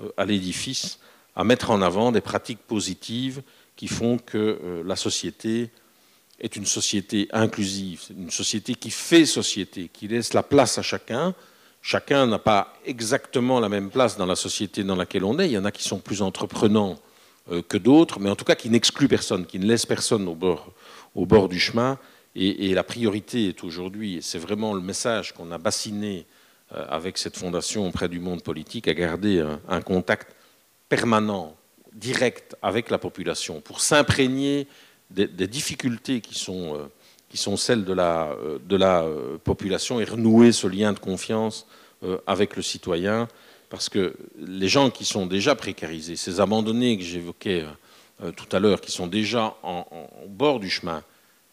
euh, 0.00 0.08
à 0.16 0.24
l'édifice 0.24 0.98
à 1.34 1.44
mettre 1.44 1.70
en 1.70 1.82
avant 1.82 2.12
des 2.12 2.20
pratiques 2.20 2.60
positives 2.60 3.42
qui 3.76 3.88
font 3.88 4.18
que 4.18 4.58
euh, 4.62 4.82
la 4.84 4.96
société 4.96 5.70
est 6.40 6.56
une 6.56 6.66
société 6.66 7.28
inclusive, 7.32 8.02
une 8.16 8.30
société 8.30 8.74
qui 8.74 8.90
fait 8.90 9.26
société, 9.26 9.88
qui 9.92 10.08
laisse 10.08 10.34
la 10.34 10.42
place 10.42 10.78
à 10.78 10.82
chacun. 10.82 11.34
Chacun 11.82 12.26
n'a 12.26 12.38
pas 12.38 12.74
exactement 12.86 13.60
la 13.60 13.68
même 13.68 13.90
place 13.90 14.16
dans 14.16 14.26
la 14.26 14.36
société 14.36 14.84
dans 14.84 14.96
laquelle 14.96 15.24
on 15.24 15.38
est. 15.38 15.46
Il 15.46 15.52
y 15.52 15.58
en 15.58 15.64
a 15.64 15.72
qui 15.72 15.82
sont 15.82 15.98
plus 15.98 16.22
entreprenants 16.22 16.98
euh, 17.50 17.60
que 17.60 17.76
d'autres, 17.76 18.20
mais 18.20 18.30
en 18.30 18.36
tout 18.36 18.44
cas 18.44 18.54
qui 18.54 18.70
n'excluent 18.70 19.08
personne, 19.08 19.44
qui 19.44 19.58
ne 19.58 19.66
laissent 19.66 19.86
personne 19.86 20.28
au 20.28 20.34
bord, 21.26 21.48
du 21.48 21.58
chemin. 21.58 21.98
Et, 22.34 22.72
la 22.72 22.84
priorité 22.84 23.48
est 23.48 23.62
aujourd'hui, 23.62 24.16
et 24.16 24.22
c'est 24.22 24.38
vraiment 24.38 24.72
le 24.72 24.80
message 24.80 25.34
qu'on 25.34 25.50
a 25.50 25.58
bassiné 25.58 26.24
euh, 26.74 26.86
avec 26.88 27.18
cette 27.18 27.36
fondation 27.36 27.86
auprès 27.86 28.08
du 28.08 28.20
monde 28.20 28.42
politique, 28.42 28.88
à 28.88 28.94
garder 28.94 29.44
un 29.68 29.82
contact 29.82 30.34
permanent, 30.88 31.54
direct 31.92 32.56
avec 32.62 32.90
la 32.90 32.98
population, 32.98 33.60
pour 33.60 33.80
s'imprégner 33.80 34.66
des, 35.12 35.46
difficultés 35.46 36.20
qui 36.20 36.38
sont, 36.38 36.74
euh, 36.74 36.86
qui 37.32 37.38
sont 37.38 37.56
celles 37.56 37.86
de 37.86 37.94
la, 37.94 38.32
euh, 38.32 38.58
euh, 38.70 39.38
population 39.42 40.00
et 40.00 40.04
renouer 40.04 40.52
ce 40.52 40.66
lien 40.66 40.92
de 40.92 40.98
confiance 40.98 41.66
avec 42.26 42.56
le 42.56 42.62
citoyen, 42.62 43.28
parce 43.70 43.88
que 43.88 44.14
les 44.36 44.68
gens 44.68 44.90
qui 44.90 45.04
sont 45.04 45.24
déjà 45.24 45.54
précarisés, 45.54 46.16
ces 46.16 46.40
abandonnés 46.40 46.98
que 46.98 47.04
j'évoquais 47.04 47.64
tout 48.36 48.48
à 48.50 48.58
l'heure, 48.58 48.80
qui 48.80 48.90
sont 48.90 49.06
déjà 49.06 49.56
en, 49.62 49.86
bord 50.26 50.58
du 50.58 50.68
chemin, 50.68 51.04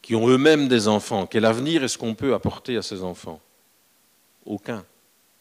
qui 0.02 0.16
ont 0.16 0.28
eux-mêmes 0.28 0.68
des 0.68 0.88
enfants, 0.88 1.28
quel 1.28 1.46
avenir 1.46 1.84
est-ce 1.84 2.00
qu'on 2.00 2.16
peut 2.16 2.34
apporter 2.34 2.78
à 2.78 2.82
ces 2.82 3.04
enfants? 3.04 3.40
Aucun. 4.44 4.84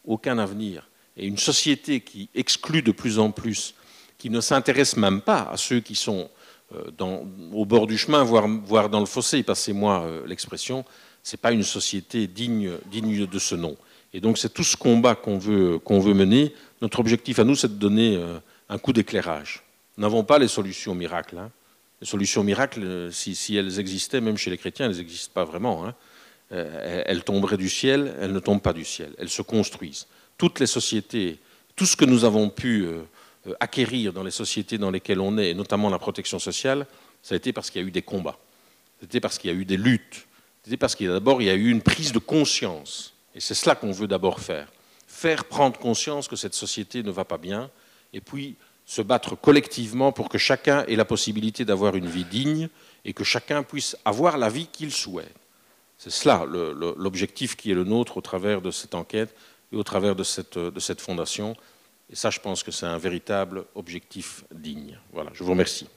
Aucun 0.05 0.37
avenir. 0.37 0.87
Et 1.17 1.25
une 1.25 1.39
société 1.39 2.01
qui 2.01 2.29
exclut 2.35 2.83
de 2.83 2.91
plus 2.91 3.17
en 3.17 3.31
plus 3.31 3.73
qui 4.19 4.29
ne 4.29 4.41
s'intéressent 4.41 4.99
même 4.99 5.21
pas 5.21 5.49
à 5.51 5.57
ceux 5.57 5.79
qui 5.79 5.95
sont 5.95 6.29
euh, 6.75 7.23
au 7.51 7.65
bord 7.65 7.87
du 7.87 7.97
chemin, 7.97 8.23
voire, 8.23 8.89
dans 8.89 8.99
le 8.99 9.05
fossé, 9.05 9.41
passez-moi 9.41 10.03
euh, 10.03 10.27
l'expression, 10.27 10.85
ce 11.23 11.35
n'est 11.35 11.39
pas 11.39 11.51
une 11.51 11.63
société 11.63 12.27
digne, 12.27 12.71
digne 12.91 13.25
de 13.25 13.39
ce 13.39 13.55
nom. 13.55 13.75
Et 14.13 14.19
donc 14.19 14.37
c'est 14.37 14.53
tout 14.53 14.63
ce 14.63 14.77
combat 14.77 15.15
qu'on 15.15 15.37
veut, 15.37 15.79
mener. 16.13 16.53
Notre 16.81 16.99
objectif 16.99 17.39
à 17.39 17.43
nous, 17.43 17.55
c'est 17.55 17.67
de 17.67 17.79
donner 17.79 18.17
euh, 18.17 18.37
un 18.69 18.77
coup 18.77 18.93
d'éclairage. 18.93 19.63
Nous 19.97 20.03
n'avons 20.03 20.23
pas 20.23 20.37
les 20.37 20.47
solutions 20.47 20.93
miracles. 20.93 21.39
Hein. 21.39 21.49
Les 22.01 22.07
solutions 22.07 22.43
miracles, 22.43 23.09
si, 23.11 23.57
elles 23.57 23.79
existaient, 23.79 24.21
même 24.21 24.37
chez 24.37 24.49
les 24.49 24.57
chrétiens, 24.57 24.89
elles 24.89 24.97
n'existent 24.97 25.33
pas 25.33 25.43
vraiment. 25.43 25.85
Hein. 25.85 25.95
Elles 26.51 27.23
tomberaient 27.23 27.57
du 27.57 27.69
ciel, 27.69 28.15
elles 28.21 28.31
ne 28.31 28.39
tombent 28.39 28.61
pas 28.61 28.73
du 28.73 28.85
ciel, 28.85 29.11
elles 29.19 29.29
se 29.29 29.41
construisent. 29.43 30.07
Toutes 30.37 30.59
les 30.59 30.65
sociétés, 30.65 31.37
tout 31.75 31.85
ce 31.85 31.95
que 31.95 32.05
nous 32.05 32.23
avons 32.23 32.49
pu 32.49 32.87
acquérir 33.59 34.13
dans 34.13 34.23
les 34.23 34.31
sociétés 34.31 34.77
dans 34.77 34.91
lesquelles 34.91 35.19
on 35.19 35.37
est, 35.37 35.51
et 35.51 35.53
notamment 35.53 35.89
la 35.89 35.99
protection 35.99 36.39
sociale, 36.39 36.85
ça 37.21 37.35
a 37.35 37.37
été 37.37 37.53
parce 37.53 37.69
qu'il 37.69 37.81
y 37.81 37.85
a 37.85 37.87
eu 37.87 37.91
des 37.91 38.01
combats. 38.01 38.37
C'était 39.01 39.19
parce 39.19 39.37
qu'il 39.37 39.51
y 39.51 39.53
a 39.53 39.55
eu 39.55 39.65
des 39.65 39.77
luttes. 39.77 40.27
C'était 40.63 40.77
parce 40.77 40.95
qu'il 40.95 41.07
y 41.07 41.09
a 41.09 41.13
d'abord 41.13 41.41
eu 41.41 41.69
une 41.69 41.81
prise 41.81 42.11
de 42.11 42.19
conscience. 42.19 43.13
Et 43.35 43.39
c'est 43.39 43.53
cela 43.53 43.75
qu'on 43.75 43.91
veut 43.91 44.07
d'abord 44.07 44.39
faire. 44.39 44.71
Faire 45.07 45.45
prendre 45.45 45.79
conscience 45.79 46.27
que 46.27 46.35
cette 46.35 46.53
société 46.53 47.03
ne 47.03 47.11
va 47.11 47.25
pas 47.25 47.37
bien, 47.37 47.69
et 48.13 48.21
puis 48.21 48.55
se 48.85 49.01
battre 49.01 49.35
collectivement 49.35 50.11
pour 50.11 50.29
que 50.29 50.37
chacun 50.37 50.83
ait 50.85 50.95
la 50.95 51.05
possibilité 51.05 51.63
d'avoir 51.63 51.95
une 51.95 52.07
vie 52.07 52.25
digne 52.25 52.69
et 53.05 53.13
que 53.13 53.23
chacun 53.23 53.61
puisse 53.61 53.95
avoir 54.03 54.37
la 54.37 54.49
vie 54.49 54.65
qu'il 54.65 54.91
souhaite. 54.91 55.35
C'est 55.97 56.09
cela 56.09 56.45
l'objectif 56.45 57.55
qui 57.55 57.71
est 57.71 57.75
le 57.75 57.83
nôtre 57.83 58.17
au 58.17 58.21
travers 58.21 58.61
de 58.61 58.71
cette 58.71 58.95
enquête 58.95 59.35
et 59.71 59.75
au 59.75 59.83
travers 59.83 60.15
de 60.15 60.23
cette, 60.23 60.57
de 60.57 60.79
cette 60.79 61.01
fondation. 61.01 61.55
Et 62.11 62.15
ça, 62.15 62.29
je 62.31 62.39
pense 62.39 62.63
que 62.63 62.71
c'est 62.71 62.87
un 62.87 62.97
véritable 62.97 63.65
objectif 63.75 64.43
digne. 64.51 64.97
Voilà, 65.13 65.29
je 65.33 65.43
vous 65.43 65.51
remercie. 65.51 65.87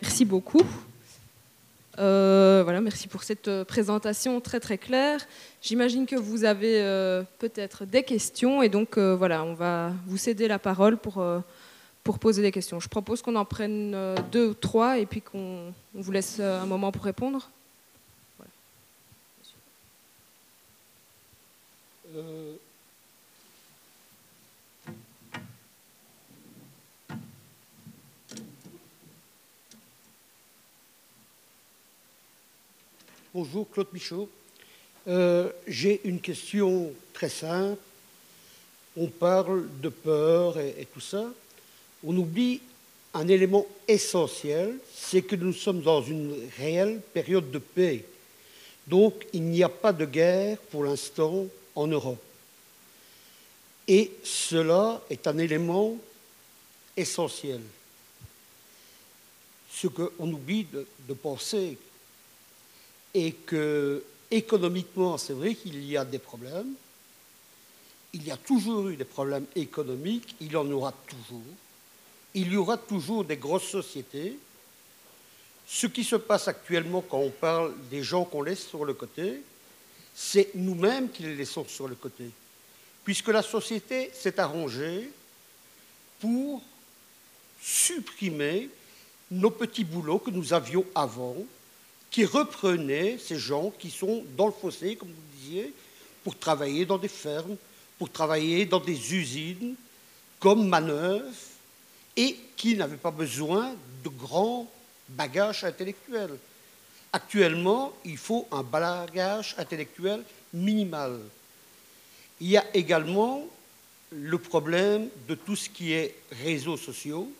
Merci 0.00 0.24
beaucoup. 0.24 0.66
Euh, 1.98 2.62
voilà, 2.64 2.80
merci 2.80 3.08
pour 3.08 3.22
cette 3.22 3.48
euh, 3.48 3.64
présentation 3.64 4.40
très 4.40 4.58
très 4.58 4.78
claire. 4.78 5.20
J'imagine 5.60 6.06
que 6.06 6.16
vous 6.16 6.44
avez 6.44 6.80
euh, 6.80 7.22
peut-être 7.38 7.84
des 7.84 8.02
questions 8.04 8.62
et 8.62 8.70
donc 8.70 8.98
voilà, 8.98 9.44
on 9.44 9.52
va 9.52 9.92
vous 10.06 10.16
céder 10.16 10.48
la 10.48 10.58
parole 10.58 10.96
pour 10.96 11.22
pour 12.04 12.18
poser 12.18 12.42
des 12.42 12.52
questions. 12.52 12.80
Je 12.80 12.88
propose 12.88 13.22
qu'on 13.22 13.36
en 13.36 13.44
prenne 13.44 13.92
euh, 13.94 14.16
deux 14.32 14.48
ou 14.48 14.54
trois 14.54 14.98
et 14.98 15.06
puis 15.06 15.20
qu'on 15.20 15.72
vous 15.94 16.12
laisse 16.12 16.38
euh, 16.40 16.60
un 16.60 16.66
moment 16.66 16.92
pour 16.92 17.04
répondre. 17.04 17.50
Euh, 22.16 22.54
bonjour, 33.32 33.70
Claude 33.70 33.86
Michaud. 33.92 34.28
J'ai 35.66 36.00
une 36.04 36.20
question 36.20 36.92
très 37.12 37.28
simple. 37.28 37.78
On 38.96 39.06
parle 39.06 39.68
de 39.80 39.88
peur 39.88 40.58
et 40.58 40.86
tout 40.92 41.00
ça 41.00 41.30
on 42.04 42.16
oublie 42.16 42.60
un 43.14 43.26
élément 43.28 43.66
essentiel, 43.88 44.78
c'est 44.94 45.22
que 45.22 45.36
nous 45.36 45.52
sommes 45.52 45.82
dans 45.82 46.02
une 46.02 46.34
réelle 46.56 47.00
période 47.12 47.50
de 47.50 47.58
paix. 47.58 48.04
Donc 48.86 49.26
il 49.32 49.42
n'y 49.42 49.62
a 49.62 49.68
pas 49.68 49.92
de 49.92 50.04
guerre 50.04 50.58
pour 50.70 50.84
l'instant 50.84 51.46
en 51.74 51.86
Europe. 51.86 52.22
Et 53.88 54.12
cela 54.22 55.02
est 55.10 55.26
un 55.26 55.38
élément 55.38 55.96
essentiel. 56.96 57.60
Ce 59.72 59.88
qu'on 59.88 60.32
oublie 60.32 60.66
de, 61.08 61.14
penser 61.14 61.76
est 63.14 63.32
que 63.44 64.04
économiquement, 64.30 65.18
c'est 65.18 65.32
vrai 65.32 65.54
qu'il 65.54 65.82
y 65.84 65.96
a 65.96 66.04
des 66.04 66.18
problèmes. 66.18 66.74
Il 68.12 68.24
y 68.26 68.30
a 68.30 68.36
toujours 68.36 68.88
eu 68.88 68.96
des 68.96 69.04
problèmes 69.04 69.46
économiques, 69.56 70.36
il 70.40 70.56
en 70.56 70.68
aura 70.70 70.92
toujours 70.92 71.42
il 72.34 72.52
y 72.52 72.56
aura 72.56 72.76
toujours 72.76 73.24
des 73.24 73.36
grosses 73.36 73.68
sociétés. 73.68 74.36
Ce 75.66 75.86
qui 75.86 76.04
se 76.04 76.16
passe 76.16 76.48
actuellement 76.48 77.02
quand 77.02 77.18
on 77.18 77.30
parle 77.30 77.74
des 77.90 78.02
gens 78.02 78.24
qu'on 78.24 78.42
laisse 78.42 78.66
sur 78.66 78.84
le 78.84 78.94
côté, 78.94 79.42
c'est 80.14 80.50
nous-mêmes 80.54 81.10
qui 81.10 81.22
les 81.22 81.36
laissons 81.36 81.64
sur 81.66 81.88
le 81.88 81.94
côté. 81.94 82.24
Puisque 83.04 83.28
la 83.28 83.42
société 83.42 84.10
s'est 84.12 84.38
arrangée 84.38 85.10
pour 86.20 86.62
supprimer 87.62 88.68
nos 89.30 89.50
petits 89.50 89.84
boulots 89.84 90.18
que 90.18 90.30
nous 90.30 90.52
avions 90.52 90.84
avant, 90.94 91.36
qui 92.10 92.24
reprenaient 92.24 93.18
ces 93.18 93.38
gens 93.38 93.70
qui 93.70 93.90
sont 93.90 94.24
dans 94.36 94.46
le 94.46 94.52
fossé, 94.52 94.96
comme 94.96 95.08
vous 95.08 95.38
disiez, 95.38 95.72
pour 96.24 96.36
travailler 96.36 96.84
dans 96.84 96.98
des 96.98 97.08
fermes, 97.08 97.56
pour 97.98 98.10
travailler 98.10 98.66
dans 98.66 98.80
des 98.80 99.14
usines, 99.14 99.76
comme 100.40 100.68
manœuvre, 100.68 101.24
et 102.16 102.36
qui 102.56 102.76
n'avait 102.76 102.96
pas 102.96 103.10
besoin 103.10 103.74
de 104.04 104.08
grands 104.08 104.70
bagages 105.08 105.64
intellectuels. 105.64 106.36
Actuellement, 107.12 107.92
il 108.04 108.16
faut 108.16 108.46
un 108.52 108.62
bagage 108.62 109.54
intellectuel 109.58 110.22
minimal. 110.52 111.18
Il 112.40 112.48
y 112.48 112.56
a 112.56 112.64
également 112.74 113.46
le 114.10 114.38
problème 114.38 115.08
de 115.28 115.34
tout 115.34 115.56
ce 115.56 115.68
qui 115.68 115.92
est 115.92 116.14
réseaux 116.42 116.76
sociaux. 116.76 117.30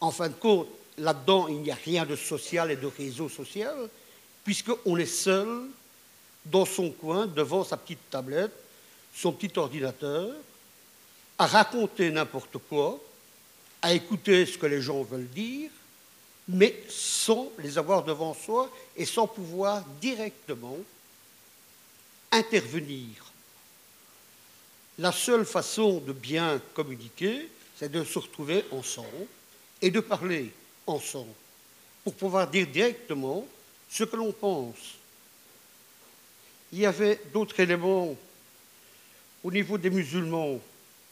En 0.00 0.10
fin 0.10 0.28
de 0.28 0.34
compte, 0.34 0.68
là-dedans, 0.98 1.48
il 1.48 1.58
n'y 1.58 1.70
a 1.70 1.76
rien 1.76 2.04
de 2.04 2.16
social 2.16 2.70
et 2.70 2.76
de 2.76 2.86
réseau 2.86 3.28
social, 3.28 3.74
puisqu'on 4.44 4.96
est 4.96 5.06
seul 5.06 5.68
dans 6.44 6.64
son 6.64 6.90
coin, 6.90 7.26
devant 7.26 7.64
sa 7.64 7.76
petite 7.76 8.10
tablette, 8.10 8.52
son 9.14 9.32
petit 9.32 9.56
ordinateur, 9.58 10.34
à 11.42 11.46
raconter 11.46 12.08
n'importe 12.12 12.56
quoi, 12.68 13.00
à 13.82 13.92
écouter 13.92 14.46
ce 14.46 14.56
que 14.56 14.66
les 14.66 14.80
gens 14.80 15.02
veulent 15.02 15.26
dire, 15.26 15.70
mais 16.46 16.84
sans 16.88 17.50
les 17.58 17.78
avoir 17.78 18.04
devant 18.04 18.32
soi 18.32 18.70
et 18.96 19.04
sans 19.04 19.26
pouvoir 19.26 19.82
directement 20.00 20.78
intervenir. 22.30 23.32
La 25.00 25.10
seule 25.10 25.44
façon 25.44 25.98
de 25.98 26.12
bien 26.12 26.62
communiquer, 26.74 27.48
c'est 27.76 27.90
de 27.90 28.04
se 28.04 28.20
retrouver 28.20 28.64
ensemble 28.70 29.26
et 29.80 29.90
de 29.90 29.98
parler 29.98 30.52
ensemble 30.86 31.34
pour 32.04 32.14
pouvoir 32.14 32.46
dire 32.46 32.68
directement 32.68 33.44
ce 33.90 34.04
que 34.04 34.14
l'on 34.14 34.30
pense. 34.30 34.94
Il 36.72 36.78
y 36.78 36.86
avait 36.86 37.20
d'autres 37.32 37.58
éléments 37.58 38.14
au 39.42 39.50
niveau 39.50 39.76
des 39.76 39.90
musulmans 39.90 40.60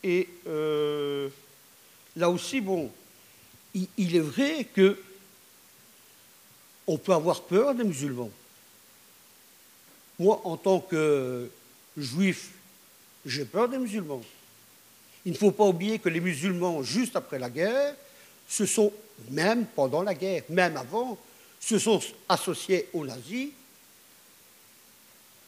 et 0.02 0.28
euh, 0.46 1.28
là 2.16 2.30
aussi, 2.30 2.60
bon, 2.60 2.90
il, 3.74 4.16
est 4.16 4.20
vrai 4.20 4.66
que 4.74 4.98
on 6.86 6.96
peut 6.96 7.12
avoir 7.12 7.42
peur 7.42 7.74
des 7.74 7.84
musulmans. 7.84 8.30
Moi, 10.18 10.40
en 10.44 10.56
tant 10.56 10.80
que 10.80 11.50
juif, 11.96 12.50
j'ai 13.24 13.44
peur 13.44 13.68
des 13.68 13.78
musulmans. 13.78 14.22
Il 15.24 15.32
ne 15.32 15.36
faut 15.36 15.52
pas 15.52 15.64
oublier 15.64 15.98
que 15.98 16.08
les 16.08 16.20
musulmans, 16.20 16.82
juste 16.82 17.16
après 17.16 17.38
la 17.38 17.50
guerre, 17.50 17.94
se 18.48 18.66
sont, 18.66 18.92
même 19.30 19.66
pendant 19.66 20.02
la 20.02 20.14
guerre, 20.14 20.42
même 20.48 20.76
avant, 20.76 21.18
se 21.60 21.78
sont 21.78 22.00
associés 22.28 22.88
aux 22.94 23.04
nazis 23.04 23.50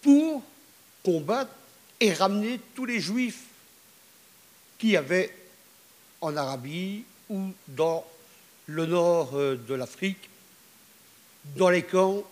pour 0.03 0.43
combattre 1.03 1.53
et 1.99 2.13
ramener 2.13 2.61
tous 2.75 2.85
les 2.85 3.01
juifs 3.01 3.45
qui 4.83 4.97
avaient 4.97 5.33
en 6.21 6.37
Arabie 6.37 7.05
ou 7.31 7.53
dans 7.69 8.05
le 8.67 8.85
nord 8.85 9.31
euh, 9.35 9.55
de 9.55 9.75
l'Afrique, 9.75 10.29
dans 11.55 11.71
les 11.71 11.85
camps 11.85 12.25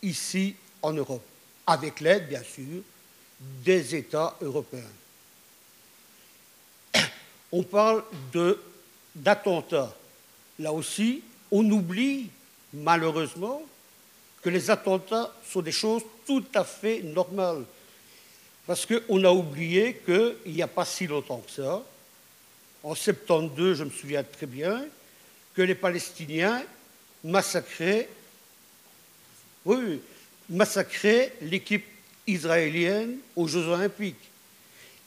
ici 0.00 0.54
en 0.82 0.92
Europe, 0.92 1.24
avec 1.66 1.98
l'aide, 1.98 2.28
bien 2.28 2.44
sûr, 2.44 2.82
des 3.40 3.96
États 3.96 4.36
européens. 4.40 4.84
On 7.50 7.64
parle 7.64 8.04
d'attentats. 9.16 9.92
Là 10.60 10.72
aussi, 10.72 11.24
on 11.50 11.68
oublie 11.72 12.30
malheureusement 12.72 13.62
que 14.40 14.48
les 14.48 14.70
attentats 14.70 15.34
sont 15.44 15.60
des 15.60 15.72
choses 15.72 16.02
tout 16.24 16.44
à 16.54 16.62
fait 16.62 17.02
normales. 17.02 17.64
Parce 18.70 18.86
qu'on 18.86 19.24
a 19.24 19.32
oublié 19.32 20.00
qu'il 20.04 20.52
n'y 20.52 20.62
a 20.62 20.68
pas 20.68 20.84
si 20.84 21.08
longtemps 21.08 21.42
que 21.44 21.50
ça, 21.50 21.84
en 22.84 22.94
72, 22.94 23.78
je 23.78 23.82
me 23.82 23.90
souviens 23.90 24.22
très 24.22 24.46
bien, 24.46 24.84
que 25.56 25.62
les 25.62 25.74
Palestiniens 25.74 26.62
massacraient, 27.24 28.08
oui, 29.64 30.00
massacraient 30.48 31.32
l'équipe 31.42 31.84
israélienne 32.28 33.18
aux 33.34 33.48
Jeux 33.48 33.66
olympiques. 33.66 34.30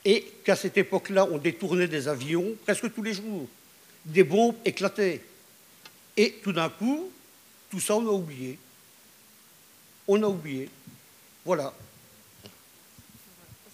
Et 0.04 0.30
qu'à 0.44 0.58
cette 0.58 0.78
époque-là, 0.78 1.26
on 1.32 1.38
détournait 1.38 1.88
des 1.88 2.10
avions 2.10 2.58
presque 2.66 2.94
tous 2.94 3.02
les 3.02 3.14
jours. 3.14 3.48
Des 4.04 4.26
bombes 4.26 4.58
éclataient. 4.66 5.22
Et 6.18 6.34
tout 6.44 6.52
d'un 6.52 6.68
coup, 6.68 7.10
tout 7.72 7.80
ça, 7.80 7.96
on 7.96 8.06
a 8.10 8.12
oublié. 8.12 8.60
On 10.06 10.22
a 10.22 10.28
oublié. 10.28 10.68
Voilà. 11.46 11.74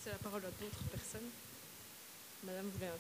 La 0.10 0.18
parole 0.18 0.42
à 0.42 0.64
d'autres 0.64 0.84
personnes. 0.92 1.30
Madame 2.44 2.66
intervenir? 2.66 3.00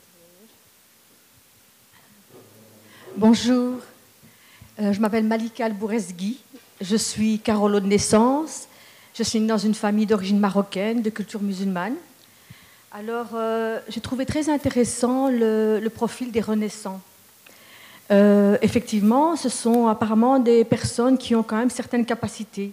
Bonjour. 3.17 3.79
Euh, 4.79 4.93
je 4.93 4.99
m'appelle 4.99 5.23
Malika 5.23 5.65
Albouresgui. 5.65 6.39
Je 6.81 6.95
suis 6.95 7.39
Carolo 7.39 7.79
de 7.79 7.87
naissance. 7.87 8.67
Je 9.15 9.23
suis 9.23 9.39
dans 9.39 9.57
une 9.57 9.73
famille 9.73 10.05
d'origine 10.05 10.39
marocaine, 10.39 11.01
de 11.01 11.09
culture 11.09 11.41
musulmane. 11.41 11.95
Alors, 12.91 13.29
euh, 13.33 13.79
j'ai 13.87 14.01
trouvé 14.01 14.27
très 14.27 14.47
intéressant 14.49 15.29
le, 15.29 15.87
profil 15.87 16.31
des 16.31 16.41
renaissants. 16.41 17.01
Euh, 18.11 18.57
effectivement, 18.61 19.35
ce 19.35 19.49
sont 19.49 19.87
apparemment 19.87 20.37
des 20.37 20.63
personnes 20.63 21.17
qui 21.17 21.33
ont 21.35 21.43
quand 21.43 21.57
même 21.57 21.71
certaines 21.71 22.05
capacités. 22.05 22.71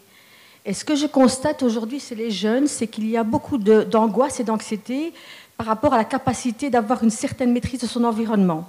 Et 0.66 0.74
ce 0.74 0.84
que 0.84 0.96
je 0.96 1.06
constate 1.06 1.62
aujourd'hui, 1.62 2.00
c'est 2.00 2.16
les 2.16 2.30
jeunes, 2.30 2.66
c'est 2.66 2.88
qu'il 2.88 3.08
y 3.08 3.16
a 3.16 3.22
beaucoup 3.22 3.56
d'angoisse 3.56 4.40
et 4.40 4.44
d'anxiété 4.44 5.14
par 5.56 5.68
rapport 5.68 5.94
à 5.94 5.96
la 5.96 6.04
capacité 6.04 6.68
d'avoir 6.68 7.02
une 7.04 7.10
certaine 7.10 7.52
maîtrise 7.52 7.80
de 7.80 7.86
son 7.86 8.04
environnement. 8.04 8.68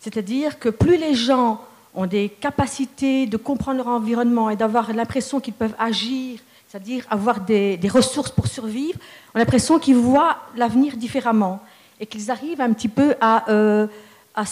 C'est-à-dire 0.00 0.58
que 0.58 0.68
plus 0.68 0.96
les 0.96 1.14
gens 1.14 1.62
ont 1.94 2.06
des 2.06 2.28
capacités 2.28 3.26
de 3.26 3.36
comprendre 3.36 3.78
leur 3.78 3.88
environnement 3.88 4.50
et 4.50 4.56
d'avoir 4.56 4.92
l'impression 4.92 5.40
qu'ils 5.40 5.54
peuvent 5.54 5.74
agir 5.78 6.40
c'est-à-dire 6.70 7.04
avoir 7.10 7.40
des, 7.40 7.80
ressources 7.92 8.30
pour 8.30 8.46
survivre, 8.46 8.96
on 9.34 9.36
a 9.36 9.40
l'impression 9.40 9.80
qu'ils 9.80 9.96
voient 9.96 10.36
l'avenir 10.56 10.96
différemment 10.96 11.60
et 11.98 12.06
qu'ils 12.06 12.30
arrivent 12.30 12.60
un 12.60 12.72
petit 12.72 12.86
peu 12.86 13.16
à, 13.20 13.50
euh, 13.50 13.88
à 14.36 14.44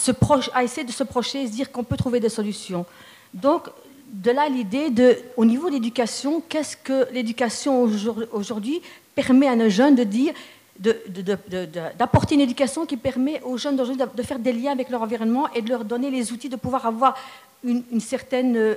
essayer 0.61 0.83
de 0.83 0.91
se 0.91 1.03
projeter 1.03 1.43
et 1.43 1.47
se 1.47 1.53
dire 1.53 1.71
qu'on 1.71 1.85
peut 1.85 1.95
trouver 1.95 2.19
des 2.19 2.27
solutions. 2.27 2.85
Donc, 3.33 3.69
de 4.11 4.31
là 4.31 4.49
l'idée 4.49 4.89
de, 4.89 5.17
au 5.37 5.45
niveau 5.45 5.69
de 5.69 5.75
l'éducation, 5.75 6.41
qu'est-ce 6.47 6.75
que 6.75 7.11
l'éducation 7.13 7.87
aujourd'hui 8.31 8.81
permet 9.15 9.47
à 9.47 9.55
nos 9.55 9.69
jeunes 9.69 9.95
de 9.95 10.03
dire, 10.03 10.33
d'apporter 10.79 12.35
une 12.35 12.41
éducation 12.41 12.85
qui 12.85 12.97
permet 12.97 13.41
aux 13.43 13.57
jeunes 13.57 13.75
d'aujourd'hui 13.75 14.05
de, 14.15 14.23
faire 14.23 14.39
des 14.39 14.53
liens 14.53 14.71
avec 14.71 14.89
leur 14.89 15.01
environnement 15.01 15.47
et 15.53 15.61
de 15.61 15.69
leur 15.69 15.83
donner 15.83 16.09
les 16.09 16.31
outils 16.31 16.49
de 16.49 16.55
pouvoir 16.55 16.85
avoir 16.85 17.15
une, 17.63 17.99
certaine 17.99 18.55
euh, 18.55 18.75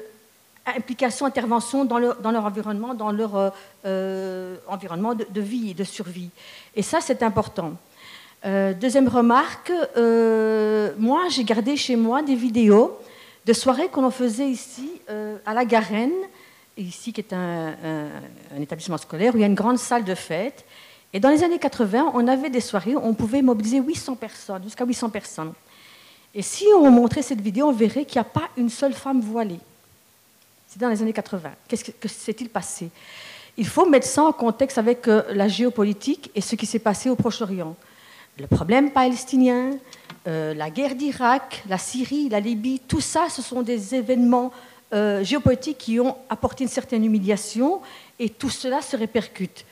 implication, 0.67 1.27
intervention 1.27 1.85
dans 1.85 1.99
leur, 1.99 2.45
environnement, 2.45 2.95
dans 2.95 3.13
leur 3.13 3.37
euh, 3.37 3.51
euh, 3.87 4.57
environnement 4.67 5.15
de, 5.15 5.41
vie 5.41 5.71
et 5.71 5.75
de 5.75 5.85
survie. 5.85 6.31
Et 6.75 6.83
ça, 6.83 7.01
c'est 7.01 7.23
important. 7.23 7.75
Deuxième 8.45 9.07
remarque, 9.07 9.71
moi, 10.99 11.21
j'ai 11.31 11.45
gardé 11.45 11.77
chez 11.77 11.95
moi 11.95 12.23
des 12.23 12.35
vidéos 12.35 12.99
de 13.47 13.53
soirées 13.53 13.89
qu'on 13.89 14.11
faisait 14.11 14.49
ici, 14.49 14.91
à 15.45 15.55
la 15.55 15.65
Garenne, 15.65 16.13
ici 16.77 17.13
qui 17.13 17.21
est 17.21 17.33
un, 17.33 17.75
établissement 18.61 18.99
scolaire, 18.99 19.35
où 19.35 19.39
il 19.39 19.41
y 19.41 19.45
a 19.45 19.49
une 19.49 19.55
grande 19.55 19.79
salle 19.79 20.05
de 20.05 20.15
fête. 20.15 20.65
Et 21.13 21.21
dans 21.21 21.29
les 21.29 21.43
années 21.43 21.59
80, 21.59 22.13
on 22.15 22.27
avait 22.29 22.51
des 22.51 22.61
soirées 22.61 22.95
où 22.95 23.01
on 23.03 23.15
pouvait 23.15 23.43
mobiliser 23.43 23.79
800 23.79 24.17
personnes, 24.17 24.63
jusqu'à 24.65 24.85
800 24.85 25.11
personnes. 25.11 25.53
Et 26.35 26.43
si 26.43 26.67
on 26.75 26.91
montrait 26.91 27.23
cette 27.23 27.41
vidéo, 27.41 27.69
on 27.69 27.73
verrait 27.73 28.05
qu'il 28.05 28.21
n'y 28.21 28.27
a 28.27 28.31
pas 28.31 28.49
une 28.57 28.71
seule 28.71 28.95
femme 28.95 29.21
voilée. 29.21 29.61
C'était 30.67 30.87
dans 30.87 30.91
les 30.91 31.03
années 31.03 31.13
80. 31.13 31.51
Qu'est-ce 31.69 31.91
que 31.91 32.09
s'est-il 32.09 32.49
passé? 32.49 32.89
Il 33.59 33.67
faut 33.67 33.85
mettre 33.87 34.07
ça 34.07 34.23
en 34.23 34.33
contexte 34.33 34.79
avec 34.79 35.07
euh, 35.09 35.23
la 35.35 35.47
géopolitique 35.47 36.31
et 36.35 36.41
ce 36.41 36.57
qui 36.57 36.65
s'est 36.65 36.79
passé 36.79 37.11
au 37.11 37.17
Proche-Orient. 37.17 37.77
Le 38.39 38.47
problème 38.47 38.91
palestinien, 38.91 39.73
euh, 40.27 40.55
la 40.55 40.71
guerre 40.71 40.95
d'Irak, 40.95 41.63
la 41.69 41.79
Syrie, 41.79 42.29
la 42.29 42.41
Libye, 42.41 42.81
tout 42.81 43.01
ça, 43.01 43.27
ce 43.29 43.43
sont 43.43 43.63
des 43.63 43.95
événements 43.95 44.53
euh, 44.95 45.23
géopolitiques 45.23 45.79
qui 45.79 46.01
ont 46.01 46.17
apporté 46.31 46.65
une 46.65 46.71
certaine 46.71 47.05
humiliation 47.05 47.83
et 48.19 48.31
tout 48.31 48.51
cela 48.51 48.81
se 48.81 48.97
répercute. 48.97 49.65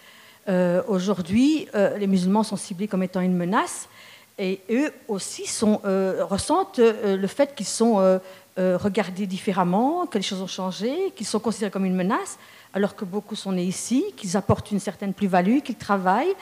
Aujourd'hui, 0.88 1.68
les 1.74 2.08
musulmans 2.08 2.42
sont 2.42 2.56
ciblés 2.56 2.88
comme 2.88 3.04
étant 3.04 3.20
une 3.20 3.36
menace 3.36 3.88
et 4.36 4.58
eux 4.68 4.92
aussi 5.06 5.44
ressentent 5.84 6.80
le 6.80 7.26
fait 7.28 7.54
qu'ils 7.54 7.66
sont 7.66 8.20
euh, 8.60 8.76
regarder 8.76 9.26
différemment, 9.26 10.06
que 10.06 10.18
les 10.18 10.22
choses 10.22 10.42
ont 10.42 10.46
changé, 10.48 11.12
qu'ils 11.14 11.26
sont 11.26 11.38
considérés 11.38 11.70
comme 11.70 11.86
une 11.86 11.94
menace, 11.94 12.36
alors 12.74 12.96
que 12.96 13.04
beaucoup 13.06 13.36
sont 13.36 13.52
nés 13.52 13.64
ici, 13.64 14.04
qu'ils 14.16 14.36
apportent 14.36 14.72
une 14.72 14.80
certaine 14.80 15.14
plus-value, 15.14 15.60
qu'ils 15.60 15.76
travaillent. 15.76 16.34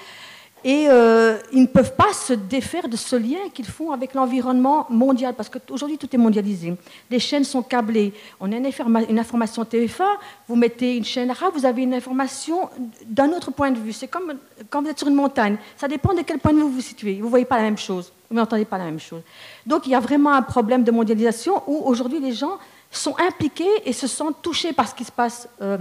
Et 0.64 0.86
euh, 0.88 1.38
ils 1.52 1.62
ne 1.62 1.66
peuvent 1.66 1.94
pas 1.94 2.12
se 2.12 2.32
défaire 2.32 2.88
de 2.88 2.96
ce 2.96 3.16
lien 3.16 3.48
qu'ils 3.54 3.66
font 3.66 3.92
avec 3.92 4.14
l'environnement 4.14 4.86
mondial, 4.90 5.34
parce 5.34 5.48
qu'aujourd'hui 5.48 5.98
tout 5.98 6.09
est 6.12 6.18
mondialisé. 6.18 6.74
Les 7.11 7.18
chaînes 7.18 7.44
sont 7.44 7.62
câblées. 7.62 8.12
On 8.40 8.50
a 8.52 8.56
une, 8.56 9.18
information 9.18 9.62
TF1, 9.62 10.02
vous 10.48 10.56
mettez 10.56 10.96
une 10.96 11.04
chaîne 11.04 11.30
arabe, 11.30 11.52
vous 11.54 11.66
avez 11.66 11.82
une 11.82 11.94
information 11.94 12.68
d'un 13.06 13.30
autre 13.30 13.50
point 13.50 13.70
de 13.70 13.78
vue. 13.78 13.92
C'est 13.92 14.09
comme 14.09 14.34
quand 14.68 14.82
vous 14.82 14.88
êtes 14.88 14.98
sur 14.98 15.09
une 15.09 15.14
montagne. 15.14 15.56
Ça 15.76 15.88
dépend 15.88 16.14
de 16.14 16.22
quel 16.22 16.38
point 16.38 16.52
de 16.52 16.59
vue 16.59 16.64
vous 16.64 16.72
vous 16.72 16.80
situez. 16.80 17.14
Vous 17.14 17.26
ne 17.26 17.30
voyez 17.30 17.44
pas 17.44 17.56
la 17.56 17.62
même 17.62 17.78
chose 17.78 18.12
vous 18.30 18.36
n'entendez 18.36 18.64
pas 18.64 18.78
la 18.78 18.84
même 18.84 19.00
chose. 19.00 19.22
Donc 19.66 19.86
il 19.86 19.90
y 19.90 19.94
a 19.94 20.00
vraiment 20.00 20.32
un 20.32 20.42
problème 20.42 20.84
de 20.84 20.90
mondialisation 20.90 21.62
où 21.66 21.82
aujourd'hui 21.84 22.20
les 22.20 22.32
gens 22.32 22.59
sont 22.90 23.16
impliqués 23.18 23.70
et 23.84 23.92
se 23.92 24.06
sentent 24.06 24.42
touchés 24.42 24.72
par 24.72 24.88
ce 24.88 24.94
qui 24.94 25.04
se 25.04 25.12
passe 25.12 25.48
euh, 25.62 25.78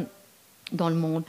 dans 0.72 0.90
le 0.90 0.96
monde. 0.96 1.24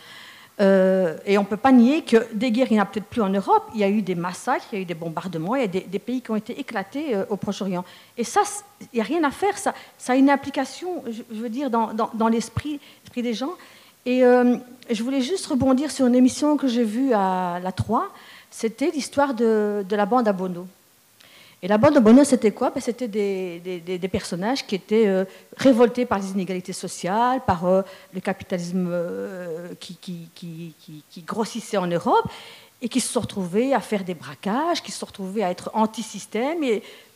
Euh, 0.61 1.17
et 1.25 1.39
on 1.39 1.43
ne 1.43 1.47
peut 1.47 1.57
pas 1.57 1.71
nier 1.71 2.03
que 2.03 2.17
des 2.35 2.51
guerres, 2.51 2.67
il 2.71 2.75
n'y 2.75 2.81
en 2.81 2.83
a 2.83 2.87
peut-être 2.87 3.07
plus 3.07 3.23
en 3.23 3.29
Europe. 3.29 3.65
Il 3.75 3.81
y 3.81 3.85
a 3.85 3.89
eu 3.89 4.03
des 4.03 4.15
massacres, 4.15 4.67
il 4.73 4.77
y 4.77 4.79
a 4.79 4.83
eu 4.83 4.87
des 4.87 4.95
bombardements, 4.95 5.55
il 5.55 5.63
y 5.63 5.65
a 5.65 5.69
des, 5.69 5.99
pays 5.99 6.21
qui 6.21 6.31
ont 6.31 6.37
été 6.37 6.59
éclatés 6.59 7.15
euh, 7.15 7.25
au 7.31 7.37
Proche-Orient. 7.37 7.85
Et 8.17 8.25
ça, 8.25 8.41
il 8.81 8.97
n'y 8.97 9.01
a 9.01 9.05
rien 9.05 9.23
à 9.25 9.31
faire. 9.31 9.57
Ça, 9.57 9.73
a 10.09 10.17
une 10.17 10.31
implication, 10.31 11.05
je, 11.07 11.23
veux 11.31 11.49
dire, 11.49 11.71
dans, 11.71 12.29
l'esprit 12.29 12.81
des 13.17 13.35
gens. 13.35 13.53
Et 14.07 14.21
je 14.21 15.03
voulais 15.03 15.21
juste 15.21 15.47
rebondir 15.47 15.91
sur 15.91 16.07
une 16.07 16.15
émission 16.15 16.57
que 16.57 16.69
j'ai 16.69 16.85
vue 16.85 17.13
à 17.13 17.59
la 17.63 17.73
3. 17.73 18.09
C'était 18.51 18.91
l'histoire 18.91 19.35
de, 19.35 19.85
de, 19.87 19.97
la 19.97 20.07
bande 20.07 20.29
à 20.29 20.33
Bono. 20.33 20.67
Et 21.61 21.67
la 21.67 21.77
bande 21.77 21.95
de 21.95 22.01
bonheur, 22.01 22.25
c'était 22.25 22.53
quoi? 22.53 22.71
Ben, 22.71 22.81
C'était 22.81 23.09
des, 23.09 24.09
personnages 24.11 24.65
qui 24.65 24.77
étaient 24.77 25.09
euh, 25.09 25.25
révoltés 25.57 26.07
par 26.07 26.19
les 26.19 26.31
inégalités 26.31 26.73
sociales, 26.73 27.41
par 27.45 27.67
euh, 27.67 27.83
le 28.15 28.21
capitalisme 28.21 28.89
euh, 28.91 29.75
qui, 29.81 30.31
grossissait 31.27 31.77
en 31.77 31.87
Europe, 31.87 32.29
et 32.81 32.89
qui 32.89 33.01
se 33.01 33.13
sont 33.13 33.21
retrouvés 33.21 33.75
à 33.75 33.81
faire 33.81 34.05
des 34.05 34.15
braquages, 34.15 34.83
qui 34.83 34.93
se 34.93 35.01
sont 35.01 35.07
retrouvés 35.07 35.43
à 35.43 35.51
être 35.51 35.71
anti-système. 35.75 36.61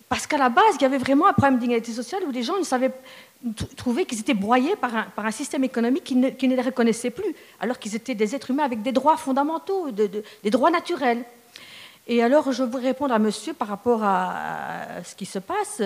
Parce 0.08 0.26
qu'à 0.26 0.38
la 0.38 0.48
base, 0.48 0.74
il 0.74 0.82
y 0.82 0.86
avait 0.86 0.98
vraiment 0.98 1.28
un 1.28 1.32
problème 1.32 1.60
d'inégalité 1.60 1.92
sociale 1.92 2.22
où 2.26 2.32
les 2.32 2.42
gens 2.42 2.58
ne 2.58 2.64
savaient 2.64 2.92
trouver 3.76 4.04
qu'ils 4.04 4.20
étaient 4.20 4.34
broyés 4.34 4.74
par 4.76 4.94
un, 4.94 5.02
par 5.04 5.24
un 5.24 5.30
système 5.30 5.62
économique 5.62 6.04
qui 6.04 6.16
ne, 6.16 6.56
les 6.56 6.62
reconnaissait 6.62 7.10
plus, 7.10 7.34
alors 7.60 7.78
qu'ils 7.78 7.94
étaient 7.94 8.14
des 8.16 8.34
êtres 8.34 8.50
humains 8.50 8.64
avec 8.64 8.82
des 8.82 8.92
droits 8.92 9.16
fondamentaux, 9.16 9.90
des 9.92 10.50
droits 10.50 10.70
naturels. 10.72 11.24
Et 12.08 12.20
alors, 12.20 12.50
je 12.50 12.64
voudrais 12.64 12.88
répondre 12.88 13.14
à 13.14 13.20
monsieur 13.20 13.52
par 13.52 13.68
rapport 13.68 14.02
à, 14.02 15.04
ce 15.04 15.14
qui 15.14 15.24
se 15.24 15.38
passe. 15.38 15.82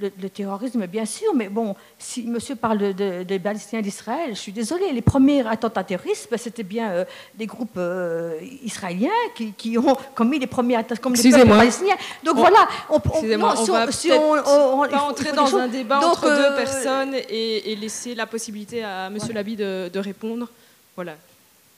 Le, 0.00 0.28
terrorisme, 0.28 0.84
bien 0.86 1.04
sûr, 1.04 1.32
mais 1.32 1.48
bon, 1.48 1.76
si 1.96 2.26
monsieur 2.26 2.56
parle 2.56 2.92
des 2.92 3.38
Palestiniens 3.38 3.80
d'Israël, 3.80 4.30
je 4.30 4.40
suis 4.40 4.50
désolée, 4.50 4.90
les 4.92 5.00
premiers 5.00 5.46
attentats 5.46 5.84
terroristes, 5.84 6.26
ben, 6.28 6.38
c'était 6.38 6.64
bien 6.64 6.90
euh, 6.90 7.04
des 7.36 7.46
groupes 7.46 7.76
euh, 7.76 8.40
israéliens 8.64 9.10
qui, 9.34 9.78
ont 9.78 9.96
commis 10.16 10.40
les 10.40 10.48
premiers 10.48 10.74
attentats, 10.74 11.00
comme 11.00 11.14
les 11.14 11.44
palestiniens. 11.44 11.96
Donc 12.24 12.36
voilà, 12.36 12.66
on, 12.88 12.96
on, 12.96 12.98
on 12.98 13.72
va 13.72 13.92
si 13.92 14.08
pas 14.08 15.02
entrer 15.02 15.32
dans 15.32 15.56
un 15.56 15.68
débat 15.68 16.00
entre 16.00 16.22
deux 16.22 16.52
euh, 16.52 16.56
personnes 16.56 17.14
et, 17.28 17.76
laisser 17.76 18.16
la 18.16 18.26
possibilité 18.26 18.82
à 18.82 19.08
monsieur 19.08 19.32
Labi 19.32 19.54
de, 19.54 19.88
de 19.92 19.98
répondre. 20.00 20.48
Voilà, 20.96 21.14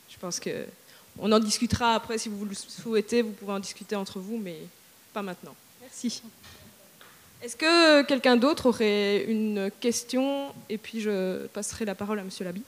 je 0.08 0.16
pense 0.18 0.40
que 0.40 0.64
on 1.18 1.30
en 1.32 1.38
discutera 1.38 1.94
après 1.94 2.18
si 2.18 2.28
vous 2.28 2.44
le 2.44 2.54
souhaitez, 2.54 3.22
vous 3.22 3.32
pouvez 3.32 3.52
en 3.52 3.60
discuter 3.60 3.96
entre 3.96 4.18
vous, 4.18 4.38
mais 4.38 4.56
pas 5.12 5.22
maintenant. 5.22 5.54
Merci. 5.80 6.22
Est-ce 7.42 7.56
que 7.56 8.02
quelqu'un 8.02 8.36
d'autre 8.36 8.66
aurait 8.66 9.24
une 9.24 9.70
question? 9.80 10.52
Et 10.68 10.78
puis 10.78 11.00
je 11.00 11.46
passerai 11.48 11.84
la 11.84 11.94
parole 11.94 12.20
à 12.20 12.22
Monsieur 12.22 12.44
Labi. 12.44 12.62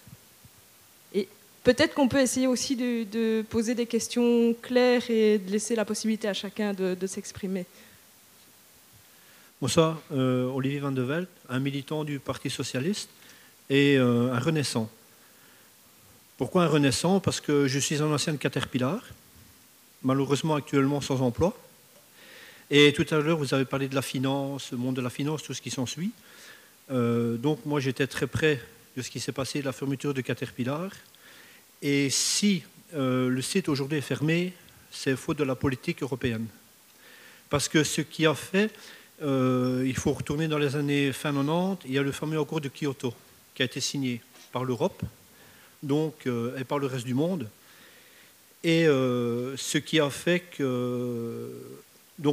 Et 1.14 1.28
peut-être 1.62 1.94
qu'on 1.94 2.08
peut 2.08 2.20
essayer 2.20 2.48
aussi 2.48 2.74
de, 2.74 3.42
poser 3.42 3.76
des 3.76 3.86
questions 3.86 4.54
claires 4.60 5.08
et 5.08 5.38
de 5.38 5.50
laisser 5.50 5.76
la 5.76 5.84
possibilité 5.84 6.26
à 6.26 6.34
chacun 6.34 6.74
de, 6.74 7.06
s'exprimer. 7.06 7.66
Bonsoir, 9.60 10.00
euh, 10.12 10.50
Olivier 10.50 10.80
Van 10.80 10.90
de 10.90 11.02
Velde, 11.02 11.28
un 11.48 11.60
militant 11.60 12.02
du 12.02 12.18
Parti 12.18 12.50
socialiste 12.50 13.08
et 13.70 13.96
euh, 13.96 14.32
un 14.32 14.40
renaissant. 14.40 14.90
Pourquoi 16.36 16.64
un 16.64 16.66
renaissant? 16.66 17.20
Parce 17.20 17.40
que 17.40 17.68
je 17.68 17.78
suis 17.78 18.02
un 18.02 18.12
ancien 18.12 18.36
Caterpillar, 18.36 19.00
malheureusement 20.02 20.56
actuellement 20.56 21.00
sans 21.00 21.22
emploi. 21.22 21.56
Et 22.70 22.92
tout 22.92 23.06
à 23.10 23.18
l'heure, 23.20 23.38
vous 23.38 23.54
avez 23.54 23.64
parlé 23.64 23.86
de 23.86 23.94
la 23.94 24.02
finance, 24.02 24.72
le 24.72 24.78
monde 24.78 24.96
de 24.96 25.00
la 25.00 25.10
finance, 25.10 25.44
tout 25.44 25.54
ce 25.54 25.62
qui 25.62 25.70
s'ensuit. 25.70 26.10
Euh, 26.90 27.36
donc 27.36 27.64
moi, 27.64 27.78
j'étais 27.78 28.08
très 28.08 28.26
près 28.26 28.60
de 28.96 29.02
ce 29.02 29.10
qui 29.10 29.20
s'est 29.20 29.30
passé, 29.30 29.60
de 29.60 29.64
la 29.64 29.72
fermeture 29.72 30.12
de 30.12 30.22
Caterpillar. 30.22 30.90
Et 31.82 32.10
si 32.10 32.64
euh, 32.94 33.28
le 33.28 33.40
site 33.40 33.68
aujourd'hui 33.68 33.98
est 33.98 34.00
fermé, 34.00 34.54
c'est 34.90 35.14
faute 35.14 35.38
de 35.38 35.44
la 35.44 35.54
politique 35.54 36.02
européenne. 36.02 36.46
Parce 37.48 37.68
que 37.68 37.84
ce 37.84 38.00
qui 38.00 38.26
a 38.26 38.34
fait, 38.34 38.72
euh, 39.22 39.84
il 39.86 39.94
faut 39.94 40.12
retourner 40.12 40.48
dans 40.48 40.58
les 40.58 40.74
années 40.74 41.12
fin 41.12 41.32
90, 41.32 41.86
il 41.86 41.92
y 41.92 41.98
a 41.98 42.02
le 42.02 42.10
fameux 42.10 42.40
accord 42.40 42.60
de 42.60 42.68
Kyoto 42.68 43.14
qui 43.54 43.62
a 43.62 43.66
été 43.66 43.80
signé 43.80 44.20
par 44.50 44.64
l'Europe, 44.64 45.00
donc, 45.84 46.26
euh, 46.26 46.58
et 46.58 46.64
par 46.64 46.78
le 46.78 46.86
reste 46.86 47.06
du 47.06 47.14
monde. 47.14 47.48
Et 48.62 48.86
euh, 48.86 49.56
ce 49.56 49.78
qui 49.78 50.00
a 50.00 50.10
fait 50.10 50.40
que 50.40 51.50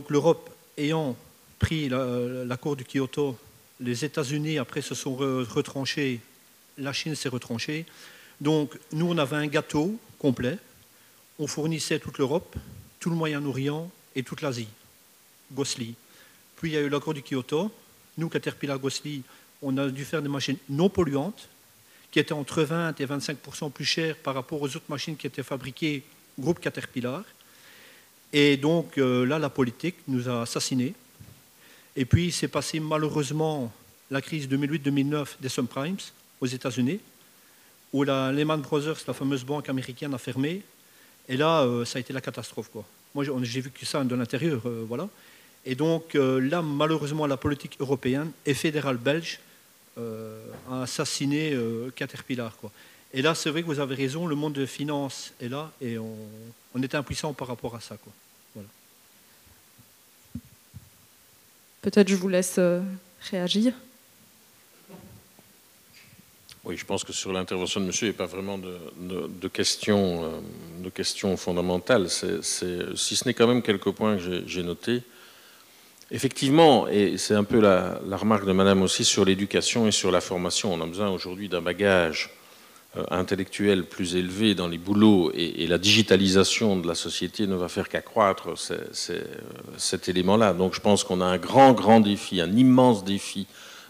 l'Europe 0.10 0.49
ayant 0.78 1.16
pris 1.60 1.89
l'accord 1.89 2.76
de 2.76 2.84
Kyoto, 2.84 3.38
les 3.80 4.06
États-Unis 4.06 4.58
après 4.58 4.82
se 4.82 4.95
sont 4.95 5.16
retranchés, 5.16 6.22
la 6.78 6.93
Chine 6.93 7.16
s'est 7.16 7.30
retranchée. 7.30 7.86
Donc 8.39 8.78
nous, 8.93 9.08
on 9.08 9.18
avait 9.18 9.36
un 9.36 9.47
gâteau 9.47 9.99
complet. 10.18 10.58
On 11.38 11.47
fournissait 11.47 11.99
toute 11.99 12.18
l'Europe, 12.18 12.56
tout 12.99 13.10
le 13.10 13.16
Moyen-Orient 13.16 13.91
et 14.16 14.24
toute 14.24 14.41
l'Asie, 14.41 14.68
Gosli. 15.52 15.95
Puis 16.56 16.72
il 16.72 16.74
y 16.74 16.78
a 16.78 16.82
eu 16.82 16.89
l'accord 16.89 17.14
de 17.14 17.20
Kyoto. 17.20 17.72
Nous, 18.18 18.30
Caterpillar 18.30 18.80
Gosli, 18.80 19.24
on 19.62 19.78
a 19.78 19.89
dû 19.89 20.06
faire 20.06 20.22
des 20.22 20.30
machines 20.30 20.58
non 20.70 20.89
polluantes, 20.89 21.49
qui 22.12 22.20
était 22.20 22.34
entre 22.34 22.64
20 22.64 22.99
et 22.99 23.05
25 23.05 23.38
plus 23.74 23.86
cher 23.86 24.18
par 24.18 24.36
rapport 24.36 24.62
aux 24.62 24.68
autres 24.68 24.89
machines 24.89 25.16
qui 25.16 25.28
étaient 25.28 25.43
fabriquées 25.43 26.03
groupe 26.38 26.59
Caterpillar. 26.59 27.24
Et 28.34 28.57
donc 28.57 28.97
euh, 28.97 29.26
là, 29.26 29.39
la 29.39 29.49
politique 29.49 29.95
nous 30.07 30.28
a 30.30 30.41
assassinés. 30.41 30.93
Et 31.95 32.05
puis, 32.05 32.32
s'est 32.32 32.47
passé 32.47 32.80
malheureusement 32.80 33.72
la 34.09 34.22
crise 34.22 34.47
2008-2009 34.47 35.28
des 35.39 35.49
subprimes 35.49 35.97
aux 36.39 36.45
États-Unis, 36.45 36.99
où 37.93 38.03
la 38.03 38.32
Lehman 38.32 38.62
Brothers, 38.62 38.97
la 39.07 39.14
fameuse 39.14 39.43
banque 39.43 39.68
américaine, 39.70 40.14
a 40.14 40.18
fermé. 40.18 40.62
Et 41.28 41.38
là, 41.38 41.62
euh, 41.62 41.86
ça 41.86 41.97
a 41.97 41.99
été 41.99 42.14
la 42.14 42.22
catastrophe. 42.22 42.70
Quoi. 42.72 42.86
Moi, 43.14 43.26
j'ai 43.43 43.62
vu 43.62 43.72
que 43.72 43.86
ça 43.86 44.03
de 44.03 44.16
l'intérieur. 44.16 44.62
Euh, 44.66 44.86
voilà. 44.88 45.09
Et 45.66 45.76
donc 45.76 46.16
là, 46.16 46.64
malheureusement, 46.64 47.28
la 47.28 47.38
politique 47.38 47.76
européenne 47.80 48.32
et 48.47 48.55
fédérale 48.55 48.97
belge 48.97 49.39
euh, 49.97 50.39
a 50.69 50.83
assassiné 50.83 51.53
euh, 51.53 51.91
Caterpillar. 51.95 52.55
Quoi. 52.57 52.71
Et 53.13 53.21
là, 53.21 53.35
c'est 53.35 53.49
vrai 53.49 53.61
que 53.61 53.67
vous 53.67 53.79
avez 53.79 53.95
raison, 53.95 54.25
le 54.25 54.35
monde 54.35 54.53
de 54.53 54.65
finance 54.65 55.33
est 55.41 55.49
là 55.49 55.71
et 55.81 55.97
on, 55.97 56.15
on 56.73 56.81
est 56.81 56.95
impuissant 56.95 57.33
par 57.33 57.49
rapport 57.49 57.75
à 57.75 57.81
ça. 57.81 57.97
Quoi. 57.97 58.13
Voilà. 58.55 58.69
Peut-être 61.81 62.07
je 62.07 62.15
vous 62.15 62.29
laisse 62.29 62.55
euh, 62.57 62.81
réagir. 63.31 63.73
Oui, 66.63 66.77
je 66.77 66.85
pense 66.85 67.03
que 67.03 67.11
sur 67.11 67.33
l'intervention 67.33 67.81
de 67.81 67.87
monsieur, 67.87 68.07
il 68.07 68.11
n'y 68.11 68.15
a 68.15 68.17
pas 68.17 68.27
vraiment 68.27 68.57
de, 68.57 68.77
de, 69.27 69.47
questions, 69.47 70.43
de 70.79 70.89
questions 70.89 71.35
fondamentales. 71.35 72.07
C'est, 72.09 72.43
si 72.43 73.15
ce 73.15 73.27
n'est 73.27 73.33
quand 73.33 73.47
même 73.47 73.63
quelques 73.63 73.91
points 73.91 74.15
que 74.17 74.43
j'ai 74.45 74.63
notés. 74.63 75.01
Effectivement, 76.14 76.89
et 76.89 77.18
c'est 77.18 77.36
un 77.36 77.45
peu 77.45 77.62
la, 77.62 77.97
remarque 78.12 78.45
de 78.45 78.51
Madame 78.51 78.82
aussi 78.82 79.05
sur 79.05 79.24
l'éducation 79.24 79.88
et 79.88 79.91
sur 79.91 80.12
la 80.12 80.20
formation. 80.20 80.74
On 80.74 80.82
a 80.82 80.86
besoin 80.86 81.09
aujourd'hui 81.09 81.47
d'un 81.47 81.62
bagage 81.62 82.32
euh, 82.97 83.05
intellectuel 83.12 83.86
plus 83.86 84.18
élevé 84.18 84.53
dans 84.53 84.68
les 84.68 84.78
boulots 84.78 85.32
et, 85.34 85.66
la 85.68 85.78
digitalisation 85.78 86.76
de 86.76 86.86
la 86.86 86.95
société 86.95 87.47
ne 87.47 87.55
va 87.55 87.70
faire 87.70 87.88
qu'accroître 87.88 88.49
euh, 88.72 89.24
cet 89.78 90.09
élément-là. 90.09 90.51
Donc 90.51 90.74
je 90.76 90.82
pense 90.82 91.05
qu'on 91.05 91.22
a 91.22 91.26
un 91.26 91.38
grand, 91.38 91.72
grand 91.72 92.01
défi, 92.01 92.41
un 92.41 92.51
immense 92.57 93.05
défi 93.05 93.47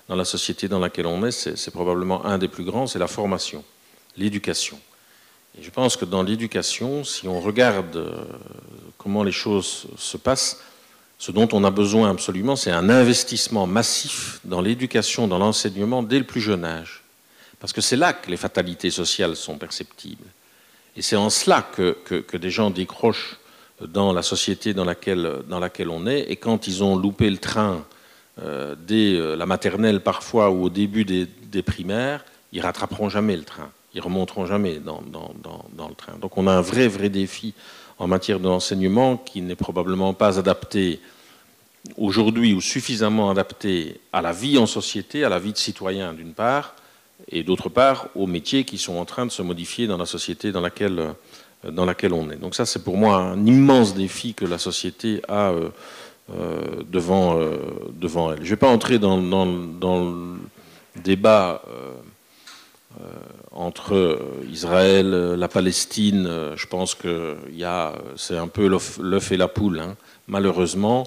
dans 0.07 0.15
la 0.15 0.25
société 0.25 0.67
dans 0.67 0.77
laquelle 0.77 1.07
on 1.07 1.25
est. 1.25 1.31
C'est 1.31 1.71
probablement 1.71 2.23
un 2.23 2.37
des 2.37 2.47
plus 2.47 2.63
grands, 2.63 2.85
c'est 2.85 2.99
la 2.99 3.07
formation, 3.07 3.63
l'éducation. 4.15 4.79
Et 5.57 5.63
je 5.63 5.71
pense 5.71 5.97
que 5.97 6.05
dans 6.05 6.21
l'éducation, 6.21 7.03
si 7.03 7.27
on 7.27 7.41
regarde 7.41 7.95
euh, 7.95 8.11
comment 8.99 9.23
les 9.23 9.31
choses 9.31 9.87
se 9.97 10.17
passent, 10.17 10.61
ce 11.21 11.31
dont 11.31 11.47
on 11.53 11.63
a 11.63 11.69
besoin 11.69 12.09
absolument, 12.09 12.55
c'est 12.55 12.71
un 12.71 12.89
investissement 12.89 13.67
massif 13.67 14.39
dans 14.43 14.59
l'éducation, 14.59 15.27
dans 15.27 15.37
l'enseignement 15.37 16.01
dès 16.01 16.17
le 16.17 16.25
plus 16.25 16.41
jeune 16.41 16.65
âge. 16.65 17.03
Parce 17.59 17.73
que 17.73 17.79
c'est 17.79 17.95
là 17.95 18.11
que 18.11 18.31
les 18.31 18.37
fatalités 18.37 18.89
sociales 18.89 19.35
sont 19.35 19.59
perceptibles. 19.59 20.25
Et 20.97 21.03
c'est 21.03 21.15
en 21.15 21.29
cela 21.29 21.61
que, 21.61 22.35
des 22.35 22.49
gens 22.49 22.71
décrochent 22.71 23.37
dans 23.87 24.13
la 24.13 24.23
société 24.23 24.73
dans 24.73 24.83
laquelle, 24.83 25.43
dans 25.47 25.59
laquelle 25.59 25.89
on 25.89 26.07
est. 26.07 26.21
Et 26.21 26.37
quand 26.37 26.65
ils 26.65 26.83
ont 26.83 26.95
loupé 26.95 27.29
le 27.29 27.37
train 27.37 27.85
euh, 28.41 28.73
dès 28.75 29.13
euh, 29.13 29.35
la 29.35 29.45
maternelle 29.45 30.01
parfois 30.01 30.49
ou 30.49 30.63
au 30.63 30.69
début 30.69 31.05
des, 31.05 31.61
primaires, 31.61 32.25
ils 32.51 32.61
rattraperont 32.61 33.09
jamais 33.09 33.37
le 33.37 33.43
train. 33.43 33.69
Ils 33.93 34.01
remonteront 34.01 34.47
jamais 34.47 34.79
dans, 34.79 35.03
dans, 35.03 35.87
le 35.87 35.93
train. 35.93 36.13
Donc 36.19 36.35
on 36.39 36.47
a 36.47 36.51
un 36.51 36.61
vrai, 36.61 36.87
vrai 36.87 37.09
défi 37.09 37.53
en 38.01 38.07
matière 38.07 38.39
d'enseignement 38.39 39.15
qui 39.15 39.43
n'est 39.43 39.55
probablement 39.55 40.15
pas 40.15 40.39
adapté 40.39 40.99
aujourd'hui 41.97 42.51
ou 42.51 42.59
suffisamment 42.59 43.29
adapté 43.29 44.01
à 44.11 44.23
la 44.23 44.31
vie 44.31 44.57
en 44.57 44.65
société, 44.65 45.23
à 45.23 45.29
la 45.29 45.37
vie 45.37 45.51
de 45.51 45.57
citoyen 45.57 46.11
d'une 46.11 46.33
part, 46.33 46.73
et 47.29 47.43
d'autre 47.43 47.69
part 47.69 48.07
aux 48.15 48.25
métiers 48.25 48.63
qui 48.63 48.79
sont 48.79 48.95
en 48.95 49.05
train 49.05 49.27
de 49.27 49.31
se 49.31 49.43
modifier 49.43 49.85
dans 49.85 49.99
la 49.99 50.07
société 50.07 50.51
dans 50.51 50.61
laquelle, 50.61 50.99
euh, 50.99 51.71
on 51.75 52.31
est. 52.31 52.37
Donc 52.37 52.55
ça, 52.55 52.65
c'est 52.65 52.83
pour 52.83 52.97
moi 52.97 53.17
un 53.17 53.45
immense 53.45 53.93
défi 53.93 54.33
que 54.33 54.45
la 54.45 54.57
société 54.57 55.21
a 55.27 55.51
euh, 55.51 55.69
euh, 56.33 56.81
devant, 56.89 57.39
devant 57.93 58.31
elle. 58.31 58.39
Je 58.39 58.45
ne 58.45 58.49
vais 58.49 58.55
pas 58.55 58.69
entrer 58.69 58.97
dans 58.97 59.45
le 59.45 60.37
débat 61.03 61.61
entre 63.51 64.19
Israël, 64.49 65.09
la 65.09 65.47
Palestine, 65.47 66.51
je 66.55 66.67
pense 66.67 66.95
que 66.95 67.37
c'est 68.15 68.37
un 68.37 68.47
peu 68.47 68.67
l'œuf 68.67 69.31
et 69.31 69.37
la 69.37 69.47
poule. 69.47 69.79
Hein. 69.79 69.95
Malheureusement, 70.27 71.05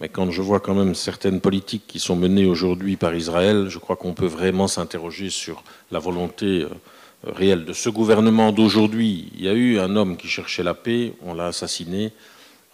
mais 0.00 0.08
quand 0.08 0.30
je 0.30 0.42
vois 0.42 0.60
quand 0.60 0.74
même 0.74 0.94
certaines 0.94 1.40
politiques 1.40 1.84
qui 1.86 2.00
sont 2.00 2.16
menées 2.16 2.46
aujourd'hui 2.46 2.96
par 2.96 3.14
Israël, 3.14 3.66
je 3.68 3.78
crois 3.78 3.96
qu'on 3.96 4.12
peut 4.12 4.26
vraiment 4.26 4.66
s'interroger 4.66 5.30
sur 5.30 5.62
la 5.92 6.00
volonté 6.00 6.62
euh, 6.62 6.68
réelle 7.24 7.64
de 7.64 7.72
ce 7.72 7.90
gouvernement 7.90 8.50
d'aujourd'hui. 8.50 9.30
Il 9.34 9.44
y 9.44 9.48
a 9.48 9.52
eu 9.52 9.78
un 9.78 9.94
homme 9.94 10.16
qui 10.16 10.26
cherchait 10.26 10.64
la 10.64 10.74
paix, 10.74 11.14
on 11.22 11.32
l'a 11.32 11.46
assassiné. 11.46 12.12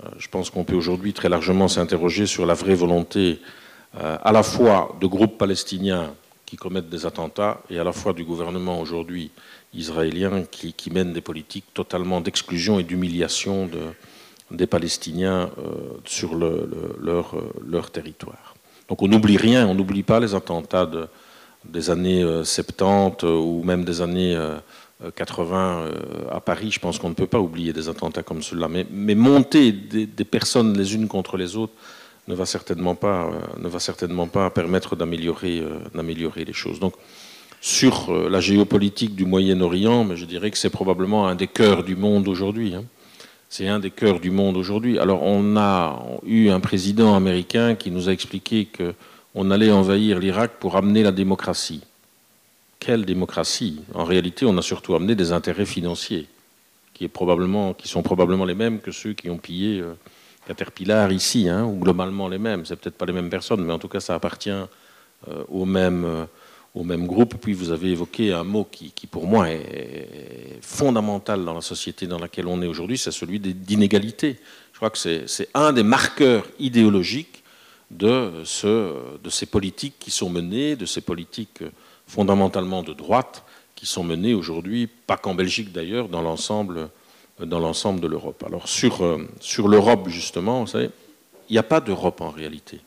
Euh, 0.02 0.08
je 0.16 0.28
pense 0.28 0.48
qu'on 0.48 0.64
peut 0.64 0.74
aujourd'hui 0.74 1.12
très 1.12 1.28
largement 1.28 1.68
s'interroger 1.68 2.24
sur 2.24 2.46
la 2.46 2.54
vraie 2.54 2.74
volonté 2.74 3.40
euh, 4.00 4.16
à 4.22 4.32
la 4.32 4.42
fois 4.42 4.96
de 4.98 5.06
groupes 5.06 5.36
palestiniens 5.36 6.14
qui 6.51 6.57
commettent 6.57 6.88
des 6.88 7.07
attentats 7.07 7.62
et 7.70 7.78
à 7.78 7.84
la 7.84 7.92
fois 7.92 8.12
du 8.12 8.24
gouvernement 8.24 8.80
aujourd'hui 8.80 9.30
israélien 9.72 10.42
qui, 10.51 10.90
mène 10.90 11.12
des 11.12 11.20
politiques 11.20 11.66
totalement 11.72 12.20
d'exclusion 12.20 12.80
et 12.80 12.82
d'humiliation 12.82 13.66
de, 13.66 13.82
des 14.51 14.66
Palestiniens 14.66 15.42
euh, 15.59 15.70
sur 16.05 16.34
leur, 16.34 17.36
euh, 17.36 17.53
leur, 17.64 17.90
territoire. 17.92 18.57
Donc 18.88 19.01
on 19.01 19.07
n'oublie 19.07 19.36
rien, 19.36 19.68
on 19.68 19.76
n'oublie 19.76 20.03
pas 20.03 20.18
les 20.18 20.34
attentats 20.34 20.90
des 21.64 21.88
années 21.88 22.24
70 22.42 23.24
euh, 23.24 23.36
ou 23.36 23.62
même 23.62 23.84
des 23.84 24.01
années 24.01 24.36
80 25.14 25.88
à 26.32 26.40
Paris, 26.40 26.72
je 26.72 26.80
pense 26.80 26.98
qu'on 26.98 27.11
ne 27.11 27.14
peut 27.14 27.28
pas 27.28 27.38
oublier 27.38 27.72
des 27.72 27.88
attentats 27.88 28.24
comme 28.24 28.42
ceux-là. 28.42 28.66
Mais, 28.68 29.14
monter 29.14 29.70
des, 29.70 30.24
personnes 30.24 30.76
les 30.76 30.96
unes 30.96 31.07
contre 31.07 31.36
les 31.36 31.57
autres 31.57 31.74
ne 32.31 32.35
va 32.35 32.47
certainement 32.47 32.95
pas, 32.95 33.31
ne 33.59 33.68
va 33.68 33.81
certainement 33.81 34.28
pas 34.28 34.51
permettre 34.51 34.97
d'améliorer, 34.97 35.62
d'améliorer 35.95 36.45
les 36.45 36.53
choses. 36.53 36.78
Donc, 36.81 36.95
sur 37.61 38.11
la 38.31 38.41
géopolitique 38.41 39.14
du 39.14 39.26
Moyen-Orient, 39.26 40.05
mais 40.05 40.16
je 40.16 40.24
dirais 40.24 40.51
que 40.51 40.57
c'est 40.57 40.70
probablement 40.70 41.28
un 41.28 41.35
des 41.35 41.47
cœurs 41.47 41.83
du 41.85 41.97
monde 41.97 42.26
aujourd'hui. 42.28 42.74
Hein. 42.74 42.85
C'est 43.51 43.68
un 43.68 43.81
des 43.81 43.91
cœurs 43.91 44.20
du 44.20 44.31
monde 44.31 44.57
aujourd'hui. 44.57 44.99
Alors, 44.99 45.22
on 45.24 45.57
a 45.57 46.03
eu 46.24 46.49
un 46.51 46.61
président 46.61 47.14
américain 47.14 47.74
qui 47.74 47.91
nous 47.91 48.09
a 48.09 48.12
expliqué 48.12 48.66
qu'on 48.66 49.51
allait 49.51 49.72
envahir 49.72 50.20
l'Irak 50.20 50.53
pour 50.61 50.76
amener 50.76 51.03
la 51.03 51.12
démocratie. 51.12 51.83
Quelle 52.78 53.05
démocratie? 53.05 53.83
En 53.93 54.05
réalité, 54.05 54.47
on 54.47 54.57
a 54.57 54.62
surtout 54.62 54.95
amené 54.95 55.14
des 55.14 55.33
intérêts 55.33 55.66
financiers, 55.66 56.28
qui 56.95 57.11
sont 57.85 58.03
probablement 58.03 58.45
les 58.45 58.55
mêmes 58.55 58.78
que 58.78 58.93
ceux 58.93 59.12
qui 59.14 59.28
ont 59.28 59.39
pillé 59.39 59.83
Caterpillar 60.51 61.12
ici, 61.12 61.48
hein, 61.48 61.64
ou 61.64 61.78
globalement 61.78 62.26
les 62.26 62.38
mêmes. 62.38 62.66
C'est 62.66 62.74
peut-être 62.74 62.96
pas 62.96 63.07
les 63.07 63.12
mêmes 63.12 63.30
personnes, 63.30 63.64
mais 63.64 63.72
en 63.72 63.78
tout 63.78 63.86
cas, 63.86 64.01
ça 64.01 64.16
appartient 64.16 64.51
euh, 64.51 65.44
au, 65.46 65.64
même, 65.64 66.05
euh, 66.05 66.24
au 66.74 66.82
même 66.82 67.07
groupe. 67.07 67.36
Puis 67.40 67.53
vous 67.53 67.70
avez 67.70 67.90
évoqué 67.90 68.32
un 68.32 68.42
mot 68.42 68.64
qui, 68.68 68.90
pour 69.07 69.28
moi, 69.28 69.48
est, 69.48 70.59
fondamental 70.61 71.44
dans 71.44 71.55
la 71.55 71.61
société 71.61 72.09
dans 72.09 72.18
laquelle 72.18 72.48
on 72.48 72.61
est 72.62 72.66
aujourd'hui, 72.66 72.98
c'est 72.98 73.12
celui 73.12 73.38
d'inégalité. 73.38 74.40
Je 74.72 74.78
crois 74.78 74.90
que 74.90 74.98
c'est 74.98 75.48
un 75.55 75.72
des 75.72 75.84
marqueurs 75.84 76.44
idéologiques 76.59 77.44
de, 77.92 78.32
ce, 78.42 78.96
de 79.22 79.30
ces 79.30 79.46
politiques 79.46 80.01
qui 80.01 80.11
sont 80.11 80.30
menées, 80.30 80.74
de 80.74 80.84
ces 80.84 81.01
politiques 81.01 81.62
fondamentalement 82.09 82.82
de 82.82 82.92
droite 82.92 83.44
qui 83.76 83.86
sont 83.86 84.03
menées 84.03 84.34
aujourd'hui, 84.34 84.88
pas 84.88 85.16
qu'en 85.16 85.36
Belgique 85.36 85.70
d'ailleurs, 85.70 86.09
dans 86.09 86.22
l'ensemble 86.22 86.90
dans 87.47 87.59
l'ensemble 87.59 88.01
de 88.01 88.07
l'Europe. 88.07 88.43
Alors 88.47 88.68
sur, 88.68 89.05
euh, 89.05 89.28
sur 89.41 89.68
l'Europe, 89.68 90.09
justement, 90.09 90.61
vous 90.61 90.66
savez, 90.66 90.91
il 91.49 91.53
n'y 91.53 91.59
a 91.59 91.64
pas 91.64 91.80
d'Europe 91.80 92.20
en 92.20 92.30
réalité. 92.30 92.80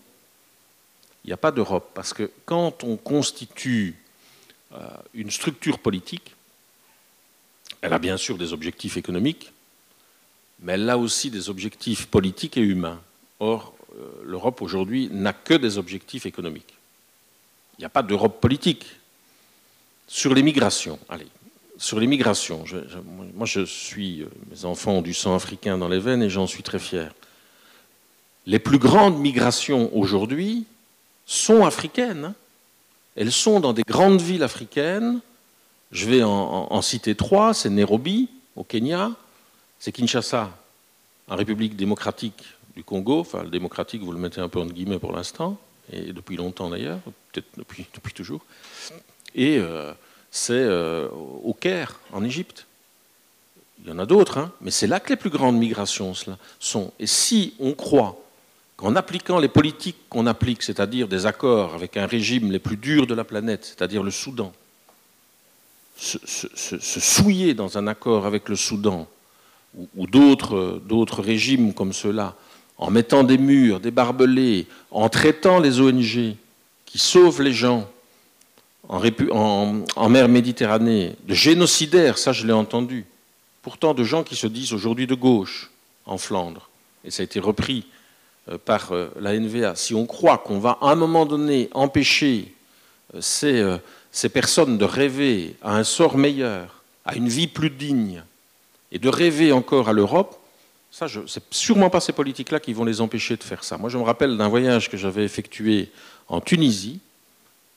Il 1.23 1.27
n'y 1.27 1.33
a 1.33 1.37
pas 1.37 1.51
d'Europe 1.51 1.91
parce 1.93 2.13
que 2.13 2.29
quand 2.45 2.83
on 2.83 2.97
constitue 2.97 3.95
euh, 4.73 4.87
une 5.13 5.31
structure 5.31 5.79
politique, 5.79 6.35
elle 7.81 7.93
a 7.93 7.99
bien 7.99 8.17
sûr 8.17 8.37
des 8.37 8.53
objectifs 8.53 8.97
économiques, 8.97 9.51
mais 10.59 10.73
elle 10.73 10.89
a 10.89 10.97
aussi 10.97 11.29
des 11.29 11.49
objectifs 11.49 12.07
politiques 12.07 12.57
et 12.57 12.61
humains. 12.61 13.01
Or, 13.39 13.73
euh, 13.95 14.09
l'Europe 14.23 14.61
aujourd'hui 14.61 15.09
n'a 15.11 15.33
que 15.33 15.53
des 15.53 15.77
objectifs 15.77 16.25
économiques. 16.25 16.73
Il 17.77 17.81
n'y 17.81 17.85
a 17.85 17.89
pas 17.89 18.03
d'Europe 18.03 18.39
politique. 18.39 18.85
Sur 20.07 20.33
les 20.33 20.43
migrations, 20.43 20.99
allez, 21.09 21.27
sur 21.83 21.99
l'immigration, 21.99 22.63
moi 23.35 23.45
je 23.45 23.65
suis, 23.65 24.21
euh, 24.21 24.27
mes 24.49 24.63
enfants 24.63 24.93
ont 24.93 25.01
du 25.01 25.13
sang 25.13 25.35
africain 25.35 25.77
dans 25.77 25.89
les 25.89 25.99
veines 25.99 26.23
et 26.23 26.29
j'en 26.29 26.47
suis 26.47 26.63
très 26.63 26.79
fier. 26.79 27.13
Les 28.45 28.57
plus 28.57 28.77
grandes 28.77 29.19
migrations 29.19 29.93
aujourd'hui 29.93 30.63
sont 31.25 31.65
africaines. 31.65 32.25
Hein. 32.25 32.35
Elles 33.17 33.33
sont 33.33 33.59
dans 33.59 33.73
des 33.73 33.83
grandes 33.83 34.21
villes 34.21 34.43
africaines. 34.43 35.19
Je 35.91 36.07
vais 36.07 36.23
en, 36.23 36.81
citer 36.81 37.15
trois. 37.15 37.53
C'est 37.53 37.69
Nairobi, 37.69 38.29
au 38.55 38.63
Kenya. 38.63 39.11
C'est 39.77 39.91
Kinshasa, 39.91 40.51
en 41.27 41.35
République 41.35 41.75
démocratique 41.75 42.45
du 42.77 42.85
Congo. 42.85 43.19
Enfin, 43.19 43.43
le 43.43 43.49
démocratique, 43.49 44.01
vous 44.01 44.13
le 44.13 44.19
mettez 44.19 44.39
un 44.39 44.47
peu 44.47 44.61
en 44.61 44.67
guillemets 44.67 44.99
pour 44.99 45.11
l'instant, 45.11 45.57
et 45.91 46.13
depuis 46.13 46.37
longtemps 46.37 46.69
d'ailleurs, 46.69 46.99
peut-être 47.33 47.47
depuis, 47.57 47.85
depuis, 47.93 48.13
toujours. 48.13 48.41
Et 49.35 49.57
euh, 49.57 49.93
c'est 50.35 50.53
euh, 50.53 51.07
au 51.43 51.53
Caire, 51.53 51.99
en 52.11 52.23
Égypte. 52.23 52.65
Il 53.83 53.89
y 53.89 53.93
en 53.93 53.99
a 53.99 54.05
d'autres, 54.07 54.39
hein, 54.39 54.51
mais 54.61 54.71
c'est 54.71 54.87
là 54.87 54.99
que 54.99 55.11
les 55.11 55.15
plus 55.15 55.29
grandes 55.29 55.57
migrations 55.57 56.13
sont. 56.59 56.91
Et 56.99 57.05
si 57.05 57.53
on 57.59 57.73
croit 57.73 58.19
qu'en 58.75 58.95
appliquant 58.95 59.39
les 59.39 59.47
politiques 59.47 60.09
qu'on 60.09 60.25
applique, 60.25 60.63
c'est-à-dire 60.63 61.07
des 61.07 61.27
accords 61.27 61.75
avec 61.75 61.97
un 61.97 62.07
régime 62.07 62.51
les 62.51 62.57
plus 62.57 62.77
durs 62.77 63.05
de 63.05 63.13
la 63.13 63.23
planète, 63.23 63.63
c'est-à-dire 63.63 64.01
le 64.01 64.09
Soudan, 64.09 64.51
se, 65.97 66.17
souiller 66.79 67.53
dans 67.53 67.77
un 67.77 67.85
accord 67.85 68.25
avec 68.25 68.49
le 68.49 68.55
Soudan 68.55 69.07
ou, 69.95 70.07
d'autres 70.07 71.21
régimes 71.21 71.75
comme 71.75 71.93
ceux-là, 71.93 72.35
en 72.79 72.89
mettant 72.89 73.23
des 73.23 73.37
murs, 73.37 73.79
des 73.79 73.91
barbelés, 73.91 74.65
en 74.89 75.09
traitant 75.09 75.59
les 75.59 75.79
ONG 75.79 76.35
qui 76.85 76.97
sauvent 76.97 77.43
les 77.43 77.53
gens, 77.53 77.87
en, 78.89 80.09
mer 80.09 80.27
Méditerranée, 80.27 81.15
de 81.27 81.33
génocidaires, 81.33 82.17
ça 82.17 82.31
je 82.31 82.45
l'ai 82.45 82.53
entendu, 82.53 83.05
pourtant 83.61 83.93
de 83.93 84.03
gens 84.03 84.23
qui 84.23 84.35
se 84.35 84.47
disent 84.47 84.73
aujourd'hui 84.73 85.07
de 85.07 85.15
gauche 85.15 85.71
en 86.05 86.17
Flandre, 86.17 86.69
et 87.05 87.11
ça 87.11 87.21
a 87.21 87.25
été 87.25 87.39
repris 87.39 87.85
euh, 88.49 88.57
par 88.57 88.91
euh, 88.91 89.09
la 89.19 89.37
NVA, 89.39 89.75
si 89.75 89.95
on 89.95 90.05
croit 90.05 90.37
qu'on 90.37 90.59
va 90.59 90.77
à 90.81 90.91
un 90.91 90.95
moment 90.95 91.25
donné 91.25 91.69
empêcher 91.73 92.53
euh, 93.15 93.21
ces, 93.21 93.77
ces 94.11 94.29
personnes 94.29 94.77
de 94.77 94.85
rêver 94.85 95.55
à 95.61 95.77
un 95.77 95.83
sort 95.83 96.17
meilleur, 96.17 96.83
à 97.05 97.15
une 97.15 97.29
vie 97.29 97.47
plus 97.47 97.69
digne, 97.69 98.23
et 98.91 98.99
de 98.99 99.09
rêver 99.09 99.51
encore 99.51 99.89
à 99.89 99.93
l'Europe, 99.93 100.39
ça, 100.91 101.07
c'est 101.25 101.43
sûrement 101.49 101.89
pas 101.89 101.99
ces 101.99 102.13
politiques-là 102.13 102.59
qui 102.59 102.71
vont 102.71 102.85
les 102.85 103.01
empêcher 103.01 103.35
de 103.35 103.43
faire 103.43 103.63
ça. 103.63 103.79
Moi, 103.79 103.89
je 103.89 103.97
me 103.97 104.03
rappelle 104.03 104.37
d'un 104.37 104.47
voyage 104.47 104.91
que 104.91 104.97
j'avais 104.97 105.23
effectué 105.23 105.89
en 106.27 106.39
Tunisie, 106.39 106.99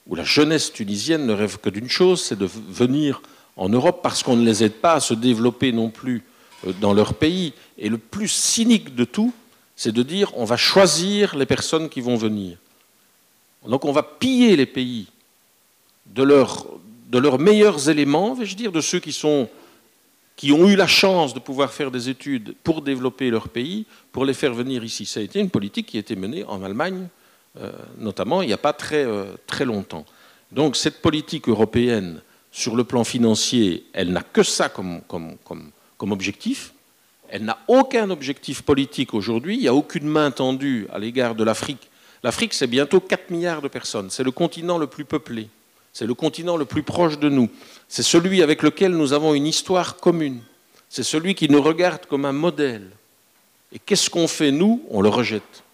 où 0.07 0.15
la 0.15 0.25
jeunesse 0.25 0.73
tunisienne 0.73 1.27
ne 1.27 1.33
rêve 1.33 1.59
que 1.59 1.71
d'une 1.71 1.89
chose, 1.89 2.23
c'est 2.23 2.39
de 2.39 2.47
venir 2.47 3.23
en 3.57 3.69
Europe 3.69 4.01
parce 4.03 4.23
qu'on 4.23 4.37
ne 4.37 4.45
les 4.45 4.63
aide 4.63 4.75
pas 4.75 4.95
à 4.95 5.01
se 5.01 5.15
développer 5.15 5.73
non 5.73 5.91
plus 5.91 6.23
euh, 6.67 6.73
dans 6.81 6.95
leur 6.95 7.15
pays. 7.15 7.53
Et 7.79 7.89
le 7.89 7.99
plus 7.99 8.29
cynique 8.29 8.95
de 8.95 9.05
tout, 9.05 9.33
c'est 9.75 9.93
de 9.93 10.03
dire 10.03 10.31
on 10.37 10.45
va 10.45 10.57
choisir 10.57 11.37
les 11.37 11.47
personnes 11.47 11.89
qui 11.89 12.01
vont 12.01 12.17
venir. 12.17 12.59
Donc 13.67 13.85
on 13.85 13.93
va 13.93 14.03
piller 14.03 14.57
les 14.57 14.67
pays 14.67 15.07
de, 16.07 16.23
leurs 16.23 17.39
meilleurs 17.39 17.89
éléments, 17.89 18.35
vais-je 18.35 18.55
dire, 18.55 18.71
de 18.71 18.81
ceux 18.81 19.01
qui, 19.01 19.19
qui 20.37 20.53
ont 20.53 20.69
eu 20.69 20.77
la 20.77 20.87
chance 20.87 21.35
de 21.35 21.41
pouvoir 21.41 21.73
faire 21.73 21.91
des 21.91 22.09
études 22.09 22.55
pour 22.63 22.81
développer 22.81 23.29
leur 23.29 23.49
pays, 23.49 23.87
pour 24.13 24.25
les 24.25 24.35
faire 24.35 24.55
venir 24.55 24.85
ici. 24.85 25.05
Ça 25.05 25.19
a 25.19 25.23
été 25.25 25.41
une 25.41 25.51
politique 25.51 25.87
qui 25.87 25.97
a 25.97 26.01
été 26.01 26.15
menée 26.15 26.45
en 26.45 26.63
Allemagne 26.63 27.09
notamment 27.99 28.43
il 28.43 28.49
n'y 28.49 28.53
a 28.53 28.59
pas 28.59 28.73
très, 28.73 29.05
euh, 29.05 29.25
très 29.47 29.65
longtemps. 29.65 30.05
Donc 30.53 30.77
cette 30.77 31.03
politique 31.03 31.49
européenne, 31.49 32.21
sur 32.53 32.77
le 32.77 32.85
plan 32.85 33.05
financier, 33.05 33.85
elle 33.93 34.13
n'a 34.13 34.23
que 34.23 34.43
ça 34.43 34.69
comme, 34.69 35.03
comme 35.07 36.13
objectif. 36.13 36.73
Elle 37.29 37.45
n'a 37.45 37.59
aucun 37.69 38.09
objectif 38.11 38.63
politique 38.63 39.13
aujourd'hui. 39.13 39.57
Il 39.57 39.61
n'y 39.61 39.69
a 39.69 39.75
aucune 39.75 40.07
main 40.07 40.31
tendue 40.31 40.87
à 40.93 40.99
l'égard 40.99 41.35
de 41.35 41.45
l'Afrique. 41.45 41.91
L'Afrique, 42.23 42.55
c'est 42.55 42.67
bientôt 42.67 43.01
4 43.01 43.31
milliards 43.31 43.63
de 43.63 43.69
personnes. 43.69 44.11
C'est 44.11 44.25
le 44.25 44.31
continent 44.31 44.79
le 44.79 44.87
plus 44.87 45.05
peuplé. 45.05 45.49
C'est 45.93 46.07
le 46.07 46.15
continent 46.15 46.57
le 46.57 46.65
plus 46.65 46.83
proche 46.83 47.19
de 47.19 47.29
nous. 47.29 47.49
C'est 47.89 48.03
celui 48.03 48.43
avec 48.43 48.63
lequel 48.63 48.93
nous 48.93 49.13
avons 49.13 49.35
une 49.35 49.47
histoire 49.47 49.97
commune. 49.97 50.41
C'est 50.89 51.03
celui 51.03 51.35
qui 51.35 51.49
nous 51.49 51.63
regarde 51.63 52.07
comme 52.07 52.25
un 52.25 52.33
modèle. 52.33 52.91
Et 53.73 53.79
qu'est-ce 53.79 54.09
qu'on 54.09 54.29
fait, 54.29 54.51
nous? 54.51 54.85
On 54.91 55.01
le 55.01 55.09
rejette. 55.09 55.65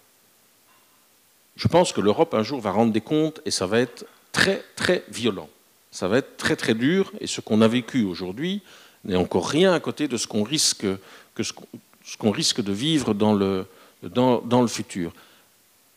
Je 1.55 1.67
pense 1.67 1.93
que 1.93 2.01
l'Europe 2.01 2.33
un 2.33 2.43
jour 2.43 2.59
va 2.59 2.71
rendre 2.71 2.91
des 2.91 3.01
comptes 3.01 3.41
et 3.45 3.51
ça 3.51 3.67
va 3.67 3.79
être 3.79 4.05
très 4.31 4.63
très 4.75 5.03
violent. 5.09 5.49
Ça 5.91 6.07
va 6.07 6.17
être 6.17 6.37
très 6.37 6.55
très 6.55 6.73
dur 6.73 7.11
et 7.19 7.27
ce 7.27 7.41
qu'on 7.41 7.61
a 7.61 7.67
vécu 7.67 8.03
aujourd'hui 8.03 8.61
n'est 9.05 9.15
encore 9.15 9.47
rien 9.47 9.73
à 9.73 9.79
côté 9.79 10.07
de 10.07 10.17
ce 10.17 10.27
qu'on 10.27 10.43
risque, 10.43 10.85
de 10.85 12.71
vivre 12.71 13.13
dans 13.13 13.33
le, 13.33 13.67
dans, 14.01 14.41
dans 14.41 14.61
le 14.61 14.67
futur. 14.67 15.11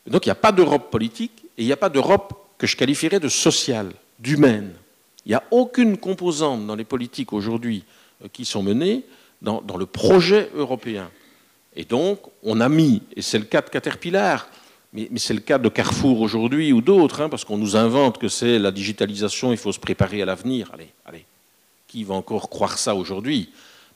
donc 0.05 0.25
il 0.25 0.29
n'y 0.29 0.33
a 0.33 0.35
pas 0.35 0.51
d'Europe 0.51 0.91
politique 0.91 1.31
et 1.57 1.63
il 1.63 1.65
n'y 1.65 1.73
a 1.73 1.77
pas 1.77 1.89
d'Europe 1.89 2.33
que 2.57 2.67
je 2.67 2.75
qualifierais 2.75 3.19
de 3.19 3.29
sociale, 3.29 3.91
d'humaine. 4.19 4.73
Il 5.25 5.29
n'y 5.29 5.35
a 5.35 5.43
aucune 5.51 5.97
composante 5.97 6.65
dans 6.65 6.75
les 6.75 6.83
politiques 6.83 7.33
aujourd'hui 7.33 7.83
euh, 8.23 8.27
qui 8.31 8.45
sont 8.45 8.63
menées 8.63 9.03
dans, 9.41 9.61
dans, 9.61 9.77
le 9.77 9.85
projet 9.85 10.49
européen. 10.55 11.09
Et 11.75 11.83
donc, 11.83 12.19
on 12.43 12.59
a 12.61 12.69
mis, 12.69 13.03
et 13.15 13.21
c'est 13.21 13.37
le 13.37 13.45
cas 13.45 13.61
de 13.61 13.69
Caterpillar, 13.69 14.47
mais, 14.93 15.09
c'est 15.17 15.33
le 15.33 15.41
cas 15.41 15.57
de 15.57 15.69
Carrefour 15.69 16.21
aujourd'hui 16.21 16.71
ou 16.71 16.81
d'autres, 16.81 17.21
hein, 17.21 17.29
parce 17.29 17.43
qu'on 17.43 17.57
nous 17.57 17.75
invente 17.75 18.17
que 18.17 18.29
c'est 18.29 18.57
la 18.57 18.71
digitalisation, 18.71 19.51
il 19.51 19.57
faut 19.57 19.71
se 19.71 19.79
préparer 19.79 20.21
à 20.21 20.25
l'avenir. 20.25 20.71
Allez, 20.73 20.89
allez, 21.05 21.25
qui 21.87 22.03
va 22.03 22.15
encore 22.15 22.49
croire 22.49 22.77
ça 22.77 22.95
aujourd'hui? 22.95 23.49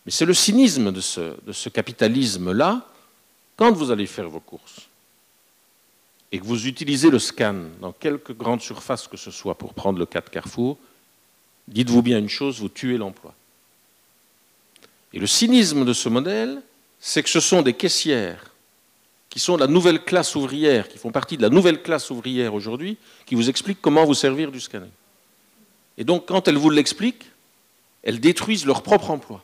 Mais 0.05 0.11
c'est 0.11 0.25
le 0.25 0.33
cynisme 0.33 0.91
de 0.91 1.01
ce, 1.01 1.35
de 1.45 1.51
ce 1.51 1.69
capitalisme-là. 1.69 2.85
Quand 3.55 3.71
vous 3.71 3.91
allez 3.91 4.07
faire 4.07 4.29
vos 4.29 4.39
courses 4.39 4.87
et 6.31 6.39
que 6.39 6.45
vous 6.45 6.67
utilisez 6.67 7.09
le 7.09 7.19
scan 7.19 7.55
dans 7.79 7.91
quelque 7.91 8.33
grande 8.33 8.61
surface 8.61 9.07
que 9.07 9.17
ce 9.17 9.31
soit 9.31 9.55
pour 9.55 9.73
prendre 9.73 9.99
le 9.99 10.05
cas 10.05 10.21
de 10.21 10.29
Carrefour, 10.29 10.77
dites-vous 11.67 12.01
bien 12.01 12.19
une 12.19 12.29
chose, 12.29 12.59
vous 12.59 12.69
tuez 12.69 12.97
l'emploi. 12.97 13.33
Et 15.13 15.19
le 15.19 15.27
cynisme 15.27 15.85
de 15.85 15.93
ce 15.93 16.09
modèle, 16.09 16.61
c'est 16.99 17.23
que 17.23 17.29
ce 17.29 17.39
sont 17.39 17.61
des 17.61 17.73
caissières 17.73 18.51
qui 19.32 19.39
sont 19.39 19.55
la 19.55 19.65
nouvelle 19.65 20.03
classe 20.03 20.36
ouvrière, 20.36 20.89
qui 20.89 20.97
font 20.97 21.11
partie 21.11 21.38
de 21.38 21.41
la 21.41 21.49
nouvelle 21.49 21.82
classe 21.82 22.11
ouvrière 22.11 22.53
aujourd'hui, 22.53 22.97
qui 23.25 23.34
vous 23.34 23.49
expliquent 23.49 23.82
comment 23.82 24.05
vous 24.05 24.13
servir 24.13 24.51
du 24.51 24.59
scanner. 24.59 24.91
Et 25.97 26.03
donc, 26.03 26.25
quand 26.27 26.49
elles 26.49 26.57
vous 26.57 26.69
l'expliquent, 26.69 27.32
elles 28.03 28.19
détruisent 28.19 28.65
leur 28.65 28.84
propre 28.84 29.09
emploi. 29.09 29.41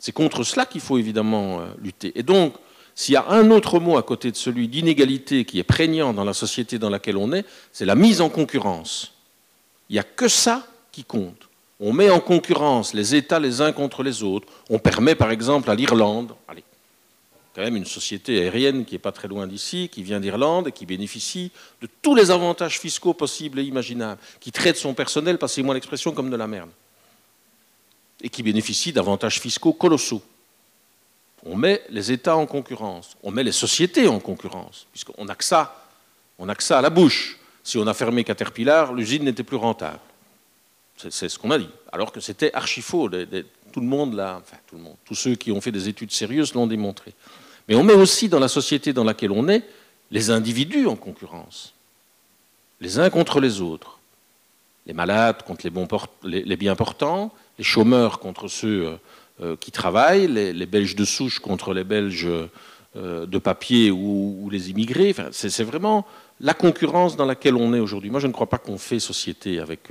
C'est 0.00 0.12
contre 0.12 0.42
cela 0.42 0.66
qu'il 0.66 0.80
faut 0.80 0.98
évidemment 0.98 1.60
euh, 1.60 1.66
lutter. 1.80 2.12
Et 2.16 2.24
donc, 2.24 2.54
s'il 2.96 3.14
y 3.14 3.16
a 3.16 3.28
un 3.28 3.52
autre 3.52 3.78
mot 3.78 3.96
à 3.96 4.02
côté 4.02 4.32
de 4.32 4.36
celui 4.36 4.66
d'inégalité 4.66 5.44
qui 5.44 5.60
est 5.60 5.64
prégnant 5.64 6.12
dans 6.12 6.24
la 6.24 6.34
société 6.34 6.80
dans 6.80 6.90
laquelle 6.90 7.16
on 7.16 7.32
est, 7.32 7.46
c'est 7.70 7.84
la 7.84 7.94
mise 7.94 8.20
en 8.20 8.28
concurrence. 8.28 9.12
Il 9.90 9.92
n'y 9.92 10.00
a 10.00 10.04
que 10.04 10.26
ça 10.26 10.66
qui 10.90 11.04
compte. 11.04 11.48
On 11.78 11.92
met 11.92 12.10
en 12.10 12.20
concurrence 12.20 12.94
les 12.94 13.14
États 13.14 13.38
les 13.38 13.60
uns 13.60 13.72
contre 13.72 14.02
les 14.02 14.24
autres. 14.24 14.48
On 14.70 14.80
permet 14.80 15.14
par 15.14 15.30
exemple 15.30 15.70
à 15.70 15.76
l'Irlande, 15.76 16.34
allez, 16.48 16.64
quand 17.54 17.62
même 17.62 17.76
une 17.76 17.84
société 17.84 18.40
aérienne 18.40 18.84
qui 18.84 18.94
n'est 18.94 18.98
pas 18.98 19.12
très 19.12 19.28
loin 19.28 19.46
d'ici, 19.46 19.88
qui 19.90 20.02
vient 20.02 20.20
d'Irlande 20.20 20.68
et 20.68 20.72
qui 20.72 20.86
bénéficie 20.86 21.50
de 21.80 21.88
tous 22.00 22.14
les 22.14 22.30
avantages 22.30 22.78
fiscaux 22.80 23.14
possibles 23.14 23.58
et 23.58 23.64
imaginables, 23.64 24.20
qui 24.40 24.52
traite 24.52 24.76
son 24.76 24.94
personnel, 24.94 25.38
passez-moi 25.38 25.74
l'expression, 25.74 26.12
comme 26.12 26.30
de 26.30 26.36
la 26.36 26.46
merde, 26.46 26.70
et 28.22 28.30
qui 28.30 28.42
bénéficie 28.42 28.92
d'avantages 28.92 29.40
fiscaux 29.40 29.74
colossaux. 29.74 30.22
On 31.44 31.56
met 31.56 31.82
les 31.90 32.12
États 32.12 32.36
en 32.36 32.46
concurrence, 32.46 33.16
on 33.22 33.30
met 33.30 33.42
les 33.42 33.52
sociétés 33.52 34.08
en 34.08 34.20
concurrence, 34.20 34.86
puisqu'on 34.92 35.24
n'a 35.24 35.34
que 35.34 35.44
ça, 35.44 35.88
on 36.38 36.48
a 36.48 36.54
que 36.54 36.62
ça 36.62 36.78
à 36.78 36.82
la 36.82 36.90
bouche. 36.90 37.38
Si 37.64 37.78
on 37.78 37.86
a 37.86 37.94
fermé 37.94 38.24
Caterpillar, 38.24 38.92
l'usine 38.92 39.24
n'était 39.24 39.44
plus 39.44 39.56
rentable. 39.56 40.00
C'est 40.96 41.28
ce 41.28 41.38
qu'on 41.38 41.50
a 41.50 41.58
dit. 41.58 41.68
Alors 41.92 42.12
que 42.12 42.20
c'était 42.20 42.52
archi 42.54 42.80
faux. 42.80 43.08
Tout 43.08 43.80
le 43.80 43.86
monde 43.86 44.18
enfin 44.20 44.56
tout 44.66 44.76
le 44.76 44.82
monde, 44.82 44.96
tous 45.04 45.14
ceux 45.14 45.34
qui 45.34 45.50
ont 45.50 45.60
fait 45.60 45.72
des 45.72 45.88
études 45.88 46.12
sérieuses 46.12 46.54
l'ont 46.54 46.66
démontré. 46.66 47.14
Mais 47.68 47.74
on 47.74 47.82
met 47.82 47.94
aussi 47.94 48.28
dans 48.28 48.40
la 48.40 48.48
société 48.48 48.92
dans 48.92 49.04
laquelle 49.04 49.32
on 49.32 49.48
est 49.48 49.62
les 50.10 50.30
individus 50.30 50.86
en 50.86 50.96
concurrence, 50.96 51.74
les 52.80 52.98
uns 52.98 53.10
contre 53.10 53.40
les 53.40 53.60
autres. 53.60 53.98
Les 54.86 54.92
malades 54.92 55.42
contre 55.44 55.68
les, 56.24 56.56
bien 56.56 56.74
portants, 56.74 57.32
les 57.56 57.64
chômeurs 57.64 58.18
contre 58.18 58.48
ceux 58.48 58.86
euh, 58.86 58.96
euh, 59.40 59.56
qui 59.56 59.70
travaillent, 59.70 60.26
les, 60.26 60.66
Belges 60.66 60.96
de 60.96 61.04
souche 61.04 61.38
contre 61.38 61.72
les 61.72 61.84
Belges 61.84 62.26
euh, 62.96 63.26
de 63.26 63.38
papier 63.38 63.92
ou, 63.92 64.48
les 64.50 64.70
immigrés. 64.70 65.14
c'est 65.30 65.62
vraiment 65.62 66.04
la 66.40 66.52
concurrence 66.52 67.16
dans 67.16 67.24
laquelle 67.24 67.54
on 67.54 67.72
est 67.72 67.78
aujourd'hui. 67.78 68.10
Moi, 68.10 68.18
je 68.18 68.26
ne 68.26 68.32
crois 68.32 68.48
pas 68.48 68.58
qu'on 68.58 68.76
fait 68.76 68.98
société 68.98 69.60
avec, 69.60 69.90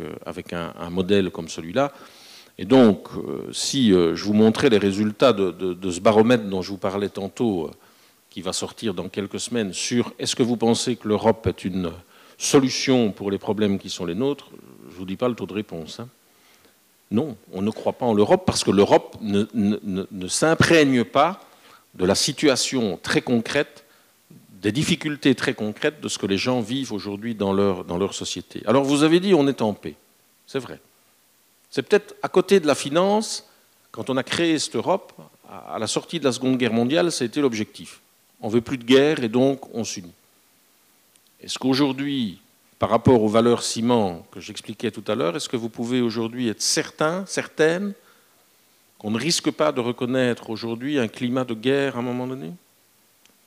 un, 0.53 0.89
modèle 0.89 1.31
comme 1.31 1.47
celui-là. 1.47 1.93
Et 2.57 2.65
donc, 2.65 3.07
euh, 3.15 3.49
si 3.51 3.93
euh, 3.93 4.15
je 4.15 4.23
vous 4.25 4.33
montrais 4.33 4.69
les 4.69 4.77
résultats 4.77 5.33
de, 5.33 5.91
ce 5.91 5.99
baromètre 5.99 6.43
dont 6.43 6.61
je 6.61 6.69
vous 6.69 6.77
parlais 6.77 7.09
tantôt, 7.09 7.65
euh, 7.65 7.71
qui 8.29 8.41
va 8.41 8.53
sortir 8.53 8.93
dans 8.93 9.09
quelques 9.09 9.39
semaines, 9.39 9.73
sur 9.73 10.13
est-ce 10.19 10.35
que 10.35 10.43
vous 10.43 10.57
pensez 10.57 10.95
que 10.95 11.07
l'Europe 11.07 11.47
est 11.47 11.65
une 11.65 11.91
solution 12.37 13.11
pour 13.11 13.31
les 13.31 13.37
problèmes 13.37 13.77
qui 13.77 13.89
sont 13.89 14.05
les 14.05 14.15
nôtres, 14.15 14.49
je 14.87 14.93
ne 14.93 14.99
vous 14.99 15.05
dis 15.05 15.17
pas 15.17 15.27
le 15.27 15.35
taux 15.35 15.45
de 15.45 15.53
réponse. 15.53 15.99
Hein. 15.99 16.07
Non, 17.11 17.35
on 17.51 17.61
ne 17.61 17.71
croit 17.71 17.93
pas 17.93 18.05
en 18.05 18.13
l'Europe 18.13 18.43
parce 18.45 18.63
que 18.63 18.71
l'Europe 18.71 19.17
ne, 19.21 20.27
s'imprègne 20.27 21.03
pas 21.03 21.41
de 21.93 22.05
la 22.05 22.15
situation 22.15 22.97
très 23.03 23.21
concrète, 23.21 23.85
des 24.61 24.71
difficultés 24.71 25.35
très 25.35 25.53
concrètes 25.53 25.99
de 25.99 26.07
ce 26.07 26.17
que 26.17 26.25
les 26.25 26.37
gens 26.37 26.61
vivent 26.61 26.93
aujourd'hui 26.93 27.35
dans 27.35 27.51
leur, 27.51 27.83
dans 27.83 27.97
leur 27.97 28.13
société. 28.13 28.63
Alors 28.65 28.83
vous 28.85 29.03
avez 29.03 29.19
dit 29.19 29.33
on 29.33 29.47
est 29.47 29.61
en 29.61 29.73
paix, 29.73 29.95
c'est 30.47 30.59
vrai. 30.59 30.79
C'est 31.71 31.83
peut-être 31.83 32.15
à 32.21 32.27
côté 32.27 32.59
de 32.59 32.67
la 32.67 32.75
finance, 32.75 33.47
quand 33.91 34.09
on 34.09 34.17
a 34.17 34.23
créé 34.23 34.59
cette 34.59 34.75
Europe, 34.75 35.13
à 35.49 35.79
la 35.79 35.87
sortie 35.87 36.19
de 36.19 36.25
la 36.25 36.33
Seconde 36.33 36.57
Guerre 36.57 36.73
mondiale, 36.73 37.11
ça 37.11 37.23
a 37.23 37.27
été 37.27 37.39
l'objectif. 37.41 38.01
On 38.41 38.47
ne 38.47 38.53
veut 38.53 38.61
plus 38.61 38.77
de 38.77 38.83
guerre 38.83 39.23
et 39.23 39.29
donc 39.29 39.73
on 39.73 39.85
s'unit. 39.85 40.13
Est-ce 41.41 41.57
qu'aujourd'hui, 41.57 42.41
par 42.77 42.89
rapport 42.89 43.23
aux 43.23 43.29
valeurs 43.29 43.63
ciment 43.63 44.25
que 44.31 44.41
j'expliquais 44.41 44.91
tout 44.91 45.03
à 45.07 45.15
l'heure, 45.15 45.35
est-ce 45.35 45.47
que 45.47 45.57
vous 45.57 45.69
pouvez 45.69 46.01
aujourd'hui 46.01 46.49
être 46.49 46.61
certain, 46.61 47.25
certaine, 47.25 47.93
qu'on 48.97 49.11
ne 49.11 49.17
risque 49.17 49.51
pas 49.51 49.71
de 49.71 49.79
reconnaître 49.79 50.49
aujourd'hui 50.49 50.99
un 50.99 51.07
climat 51.07 51.45
de 51.45 51.53
guerre 51.53 51.95
à 51.95 51.99
un 51.99 52.03
moment 52.03 52.27
donné? 52.27 52.51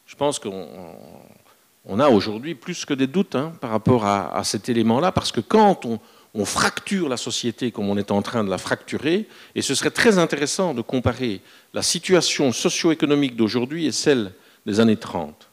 Je 0.06 0.16
pense 0.16 0.38
qu'on 0.38 1.98
a 1.98 2.08
aujourd'hui 2.08 2.54
plus 2.54 2.84
que 2.86 2.94
des 2.94 3.06
doutes 3.06 3.34
hein, 3.34 3.52
par 3.60 3.70
rapport 3.70 4.06
à 4.06 4.42
cet 4.44 4.68
élément-là, 4.68 5.12
parce 5.12 5.30
que 5.32 5.40
quand 5.40 5.84
on, 5.84 6.00
on 6.34 6.44
fracture 6.44 7.08
la 7.08 7.16
société 7.16 7.70
comme 7.70 7.88
on 7.88 7.96
est 7.96 8.10
en 8.10 8.20
train 8.20 8.42
de 8.42 8.50
la 8.50 8.58
fracturer, 8.58 9.28
et 9.54 9.62
ce 9.62 9.74
serait 9.74 9.90
très 9.90 10.18
intéressant 10.18 10.74
de 10.74 10.82
comparer 10.82 11.40
la 11.72 11.82
situation 11.82 12.52
socio-économique 12.52 13.36
d'aujourd'hui 13.36 13.86
et 13.86 13.92
celle 13.92 14.32
des 14.66 14.80
années 14.80 14.96
30. 14.96 15.48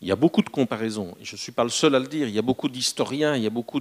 Il 0.00 0.08
y 0.08 0.12
a 0.12 0.16
beaucoup 0.16 0.42
de 0.42 0.48
comparaisons, 0.48 1.16
et 1.20 1.24
je 1.24 1.34
ne 1.34 1.38
suis 1.38 1.52
pas 1.52 1.64
le 1.64 1.70
seul 1.70 1.94
à 1.94 1.98
le 1.98 2.06
dire, 2.06 2.28
il 2.28 2.34
y 2.34 2.38
a 2.38 2.42
beaucoup 2.42 2.68
d'historiens, 2.68 3.36
il 3.36 3.42
y 3.42 3.46
a 3.46 3.50
beaucoup 3.50 3.80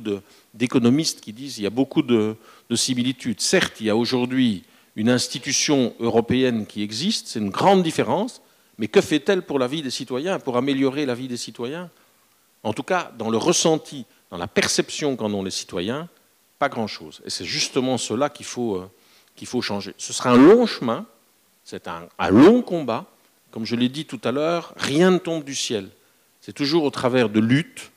d'économistes 0.54 1.22
qui 1.22 1.34
disent 1.34 1.56
qu'il 1.56 1.64
y 1.64 1.68
a 1.68 1.72
beaucoup 1.72 2.02
de, 2.02 2.36
de 2.70 2.76
similitudes. 2.76 3.42
Certes, 3.42 3.76
il 3.80 3.88
y 3.88 3.90
a 3.90 3.96
aujourd'hui 3.96 4.64
une 4.96 5.10
institution 5.10 5.94
européenne 6.00 6.66
qui 6.66 6.82
existe, 6.82 7.28
c'est 7.28 7.40
une 7.40 7.50
grande 7.50 7.84
différence, 7.84 8.42
mais 8.78 8.88
que 8.88 9.02
fait-elle 9.02 9.44
pour 9.44 9.60
la 9.60 9.68
vie 9.68 9.82
des 9.82 9.92
citoyens, 9.92 10.40
pour 10.40 10.58
améliorer 10.58 11.06
la 11.06 11.14
vie 11.14 11.28
des 11.28 11.38
citoyens? 11.38 11.92
En 12.64 12.74
tout 12.74 12.84
cas, 12.84 13.12
dans 13.20 13.30
le 13.30 13.38
ressenti 13.38 14.06
dans 14.34 14.40
la 14.40 14.48
perception 14.48 15.16
qu'en 15.16 15.32
ont 15.32 15.44
les 15.44 15.52
citoyens, 15.52 16.10
pas 16.58 16.68
grand-chose. 16.68 17.22
Et 17.24 17.30
c'est 17.30 17.46
justement 17.46 18.00
cela 18.00 18.32
qu'il 18.32 18.48
faut, 18.48 18.78
euh, 18.78 19.46
faut 19.46 19.62
changer. 19.62 19.94
Ce 20.00 20.12
sera 20.12 20.32
un 20.32 20.38
long 20.38 20.66
chemin, 20.66 21.06
c'est 21.64 21.88
un, 21.88 22.10
long 22.32 22.64
combat. 22.64 23.06
Comme 23.52 23.64
je 23.64 23.76
l'ai 23.76 23.90
dit 23.90 24.06
tout 24.06 24.20
à 24.24 24.32
l'heure, 24.32 24.74
rien 24.76 25.12
ne 25.12 25.20
tombe 25.20 25.44
du 25.44 25.54
ciel. 25.54 25.88
C'est 26.42 26.52
toujours 26.52 26.84
au 26.84 26.90
travers 26.90 27.30
de 27.30 27.40
luttes, 27.40 27.92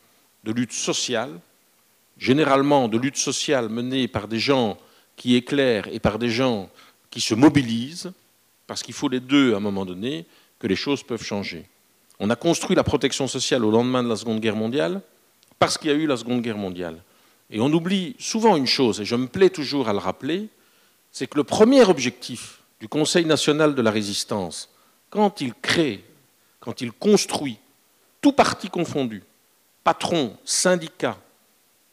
de 0.45 0.53
luttes 0.53 0.75
sociales, 0.75 1.41
généralement 2.19 2.89
de 2.89 2.99
luttes 2.99 3.17
sociales 3.17 3.71
menées 3.71 4.07
par 4.07 4.29
des 4.29 4.39
gens 4.39 4.77
qui 5.17 5.37
éclairent 5.37 5.89
et 5.89 6.01
par 6.01 6.19
des 6.19 6.29
gens 6.29 6.69
qui 7.09 7.23
se 7.23 7.35
mobilisent, 7.35 8.13
parce 8.67 8.83
qu'il 8.83 8.93
faut 8.93 9.09
les 9.09 9.21
deux 9.21 9.55
à 9.55 9.57
un 9.57 9.61
moment 9.61 9.87
donné, 9.87 10.27
que 10.59 10.67
les 10.67 10.77
choses 10.77 11.03
peuvent 11.03 11.25
changer. 11.25 11.65
On 12.21 12.29
a 12.29 12.37
construit 12.37 12.77
la 12.77 12.85
protection 12.85 13.27
sociale 13.27 13.65
au 13.65 13.71
lendemain 13.71 14.03
de 14.03 14.11
la 14.11 14.17
Seconde 14.17 14.41
Guerre 14.41 14.57
mondiale 14.57 15.01
parce 15.59 15.79
qu'il 15.79 15.91
y 15.91 15.95
a 15.95 15.97
eu 15.97 16.07
la 16.07 16.17
Seconde 16.17 16.43
Guerre 16.43 16.59
mondiale. 16.59 17.03
Et 17.51 17.61
on 17.61 17.73
oublie 17.73 18.17
souvent 18.19 18.57
une 18.57 18.67
chose, 18.67 19.01
et 19.01 19.05
je 19.05 19.17
me 19.17 19.29
plais 19.29 19.51
toujours 19.51 19.89
à 19.89 19.93
le 19.93 19.99
rappeler, 19.99 20.49
c'est 21.13 21.27
que 21.27 21.37
le 21.37 21.45
premier 21.45 21.83
objectif 21.85 22.61
du 22.81 22.89
Conseil 22.89 23.25
national 23.25 23.75
de 23.75 23.83
la 23.83 23.91
résistance, 23.91 24.69
quand 25.11 25.41
il 25.41 25.55
crée, 25.55 26.05
quand 26.61 26.81
il 26.81 26.93
construit, 26.93 27.59
tout 28.21 28.33
parti 28.33 28.69
confondu, 28.69 29.23
patron, 29.85 30.37
syndicat, 30.45 31.17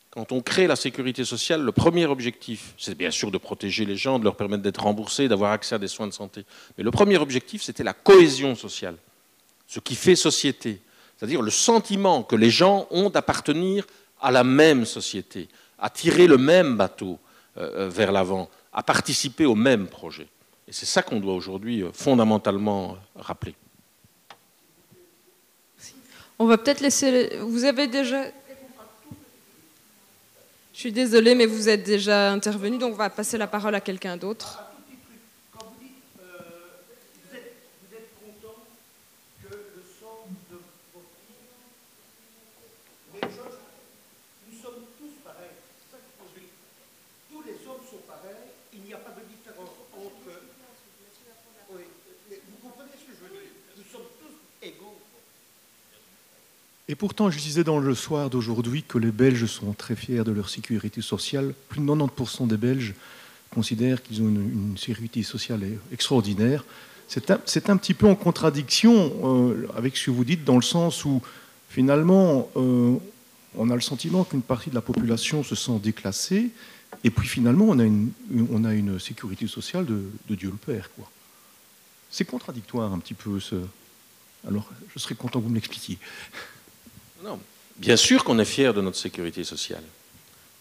quand 0.10 0.32
on 0.32 0.42
crée 0.42 0.68
la 0.68 0.76
sécurité 0.76 1.26
sociale, 1.26 1.62
le 1.62 1.72
premier 1.72 2.06
objectif, 2.06 2.76
c'est 2.78 2.96
bien 2.96 3.10
sûr 3.10 3.32
de 3.32 3.38
protéger 3.40 3.84
les 3.84 3.98
gens, 3.98 4.20
de 4.20 4.24
leur 4.24 4.36
permettre 4.36 4.62
d'être 4.62 4.84
remboursés, 4.84 5.28
d'avoir 5.28 5.52
accès 5.52 5.74
à 5.74 5.80
des 5.80 5.88
soins 5.88 6.06
de 6.06 6.14
santé. 6.14 6.46
Mais 6.78 6.84
le 6.84 6.92
premier 6.92 7.18
objectif, 7.18 7.64
c'était 7.64 7.84
la 7.84 7.94
cohésion 7.94 8.54
sociale, 8.54 8.96
ce 9.68 9.80
qui 9.80 9.96
fait 9.96 10.16
société, 10.16 10.82
c'est-à-dire 11.18 11.42
le 11.42 11.52
sentiment 11.52 12.24
que 12.24 12.36
les 12.36 12.50
gens 12.50 12.88
ont 12.92 13.10
d'appartenir 13.10 13.86
à 14.22 14.32
la 14.32 14.44
même 14.44 14.86
société, 14.86 15.50
à 15.78 15.90
tirer 15.90 16.28
le 16.28 16.38
même 16.38 16.78
bateau 16.78 17.20
euh, 17.58 17.86
euh, 17.86 17.90
vers 17.90 18.12
l'avant, 18.12 18.50
à 18.72 18.82
participer 18.82 19.46
au 19.46 19.56
même 19.56 19.88
projet. 19.88 20.28
Et 20.68 20.72
c'est 20.72 20.86
ça 20.86 21.04
qu'on 21.04 21.20
doit 21.20 21.36
aujourd'hui 21.36 21.84
euh, 21.84 21.92
fondamentalement 21.94 22.98
rappeler. 23.16 23.54
On 26.40 26.46
va 26.46 26.58
peut-être 26.58 26.82
laisser. 26.82 27.38
Vous 27.42 27.64
avez 27.64 27.88
déjà. 27.88 28.24
Je 30.74 30.80
suis 30.80 30.92
désolée, 30.92 31.36
mais 31.36 31.46
vous 31.46 31.70
êtes 31.70 31.84
déjà 31.84 32.32
intervenu, 32.32 32.80
donc 32.80 32.94
on 32.94 32.98
va 32.98 33.10
passer 33.12 33.38
la 33.38 33.46
parole 33.46 33.76
à 33.76 33.82
quelqu'un 33.82 34.18
d'autre. 34.18 34.63
Et 56.90 56.96
pourtant, 56.96 57.30
je 57.30 57.38
disais 57.38 57.64
dans 57.64 57.80
le 57.80 57.96
soir 57.96 58.30
d'aujourd'hui 58.30 58.84
que 58.84 58.98
les 58.98 59.12
Belges 59.12 59.46
sont 59.46 59.72
très 59.72 59.96
fiers 59.96 60.24
de 60.26 60.32
leur 60.32 60.50
sécurité 60.50 61.02
sociale. 61.02 61.54
Plus 61.70 61.80
de 61.80 61.86
90% 61.86 62.48
des 62.48 62.58
Belges 62.58 62.94
considèrent 63.52 64.04
qu'ils 64.04 64.22
ont 64.22 64.28
une, 64.28 64.78
sécurité 64.78 65.24
sociale 65.24 65.62
extraordinaire. 65.94 66.66
C'est 67.08 67.70
un, 67.70 67.78
petit 67.78 67.94
peu 67.94 68.08
en 68.08 68.16
contradiction 68.16 69.14
euh, 69.24 69.68
avec 69.78 69.96
ce 69.96 70.08
que 70.08 70.12
vous 70.12 70.26
dites, 70.26 70.44
dans 70.44 70.56
le 70.56 70.62
sens 70.64 71.06
où 71.06 71.22
finalement, 71.70 72.50
euh, 72.58 72.96
on 73.56 73.70
a 73.70 73.76
le 73.76 73.82
sentiment 73.82 74.24
qu'une 74.24 74.42
partie 74.42 74.70
de 74.70 74.76
la 74.76 74.82
population 74.82 75.44
se 75.44 75.56
sent 75.56 75.80
déclassée, 75.82 76.50
et 77.04 77.12
puis 77.12 77.28
finalement, 77.28 77.66
on 77.70 77.80
a 77.80 78.74
une, 78.74 79.00
sécurité 79.00 79.48
sociale 79.48 79.86
de, 79.86 80.36
Dieu 80.36 80.50
le 80.50 80.58
Père. 80.74 80.90
C'est 82.10 82.26
contradictoire 82.26 82.92
un 82.92 83.00
petit 83.00 83.14
peu. 83.14 83.40
Ce... 83.40 83.56
Alors, 84.48 84.70
je 84.94 85.00
serais 85.00 85.16
content 85.16 85.40
que 85.40 85.46
vous 85.46 85.50
me 85.50 85.56
l'expliquiez. 85.56 85.98
Non. 87.24 87.40
Bien 87.78 87.96
sûr 87.96 88.26
qu'on 88.26 88.38
est 88.38 88.46
fier 88.46 88.74
de 88.74 88.82
notre 88.82 88.98
sécurité 88.98 89.44
sociale. 89.44 89.84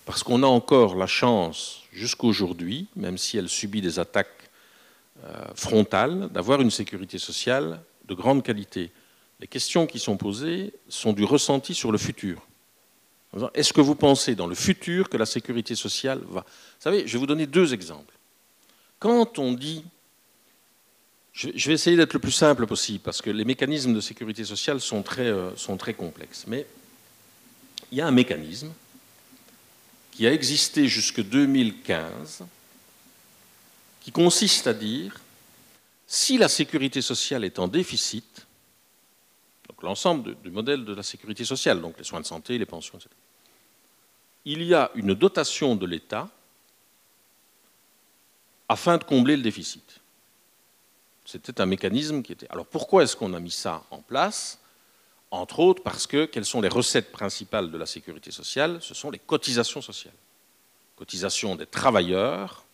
parce 0.05 0.25
qu'on 0.25 0.43
a 0.43 0.47
encore 0.47 0.97
la 0.97 1.07
chance, 1.07 1.83
jusqu'aujourd'hui, 1.93 2.89
même 2.97 3.19
si 3.19 3.37
elle 3.37 3.49
subit 3.49 3.81
des 3.81 4.01
attaques 4.01 4.51
euh, 5.25 5.45
frontales, 5.55 6.29
d'avoir 6.31 6.61
une 6.61 6.73
sécurité 6.73 7.19
sociale 7.19 7.81
de 8.07 8.15
grande 8.15 8.43
qualité. 8.43 8.91
Les 9.39 9.47
questions 9.47 9.87
qui 9.87 10.01
sont 10.01 10.17
posées 10.17 10.73
sont 10.89 11.13
du 11.13 11.23
ressenti 11.25 11.75
sur 11.75 11.93
le 11.93 11.99
futur. 11.99 12.43
Est-ce 13.55 13.73
que 13.73 13.81
vous 13.81 13.95
pensez 13.95 14.35
dans 14.35 14.47
le 14.47 14.55
futur 14.55 15.09
que 15.09 15.17
la 15.17 15.27
sécurité 15.27 15.75
sociale 15.75 16.21
va? 16.29 16.41
Vous 16.41 16.81
savez, 16.81 17.07
je 17.07 17.13
vais 17.13 17.19
vous 17.19 17.27
donner 17.27 17.47
deux 17.47 17.73
exemples. 17.73 18.15
Quand 18.99 19.39
on 19.39 19.53
dit, 19.53 19.85
je 21.33 21.69
vais 21.69 21.75
essayer 21.75 21.97
d'être 21.97 22.13
le 22.13 22.19
plus 22.19 22.33
simple 22.33 22.67
possible, 22.67 23.01
parce 23.01 23.23
que 23.23 23.31
les 23.31 23.45
mécanismes 23.45 23.95
de 23.95 24.01
sécurité 24.01 24.45
sociale 24.45 24.81
sont 24.81 25.03
très, 25.03 25.29
euh, 25.29 25.51
complexes, 25.97 26.45
mais 26.47 26.67
il 27.91 27.99
y 27.99 28.01
a 28.01 28.07
un 28.07 28.13
mécanisme 28.13 28.73
qui 30.11 30.27
a 30.27 30.33
existé 30.33 30.89
jusque 30.89 31.23
2015, 31.23 32.45
qui 34.01 34.13
consiste 34.13 34.67
à 34.67 34.75
dire, 34.75 35.21
si 36.07 36.37
la 36.37 36.49
sécurité 36.49 37.01
sociale 37.01 37.45
est 37.45 37.59
en 37.59 37.67
déficit, 37.67 38.47
donc 39.69 39.83
l'ensemble 39.83 40.37
du 40.43 40.51
modèle 40.51 40.85
de 40.85 40.95
la 40.95 41.03
sécurité 41.03 41.47
sociale, 41.47 41.81
donc 41.81 41.97
les 41.97 42.05
soins 42.05 42.21
de 42.21 42.27
santé, 42.27 42.59
les 42.59 42.67
pensions, 42.67 42.99
etc., 42.99 43.09
il 44.45 44.63
y 44.65 44.75
a 44.75 44.91
une 44.97 45.15
dotation 45.15 45.77
de 45.77 45.87
l'État 45.87 46.29
afin 48.69 48.99
de 48.99 49.05
combler 49.05 49.37
le 49.37 49.43
déficit. 49.43 50.02
C'était 51.25 51.61
un 51.61 51.67
mécanisme 51.67 52.23
qui 52.23 52.33
était. 52.33 52.49
Alors 52.51 52.67
pourquoi 52.67 53.03
est-ce 53.03 53.17
qu'on 53.17 53.35
a 53.35 53.41
mis 53.41 53.51
ça 53.51 53.85
en 53.91 53.99
place? 53.99 54.59
Entre 55.31 55.61
autres 55.61 55.83
parce 55.83 56.07
que 56.07 56.27
quelles 56.27 56.45
sont 56.45 56.61
les 56.61 56.69
recettes 56.69 57.13
principales 57.13 57.71
de 57.71 57.79
la 57.79 57.87
sécurité 57.87 58.31
sociale? 58.31 58.79
Ce 58.83 58.95
sont 58.95 59.11
les 59.11 59.19
cotisations 59.19 59.81
sociales. 59.81 60.15
Cotisations 60.97 61.57
des 61.57 61.67
travailleurs, 61.67 62.65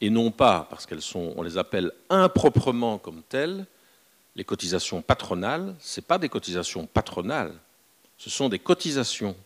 et 0.00 0.10
non 0.10 0.30
pas 0.30 0.66
parce 0.70 0.86
qu'elles 0.86 1.02
sont, 1.02 1.34
on 1.36 1.42
les 1.42 1.58
appelle 1.58 1.92
improprement 2.08 2.98
comme 2.98 3.22
telles, 3.22 3.66
les 4.36 4.44
cotisations 4.44 5.02
patronales, 5.02 5.74
ce 5.80 6.00
pas 6.00 6.18
des 6.18 6.28
cotisations 6.28 6.86
patronales, 6.86 7.54
ce 8.16 8.30
sont 8.30 8.48
des 8.48 8.58
cotisations 8.58 9.36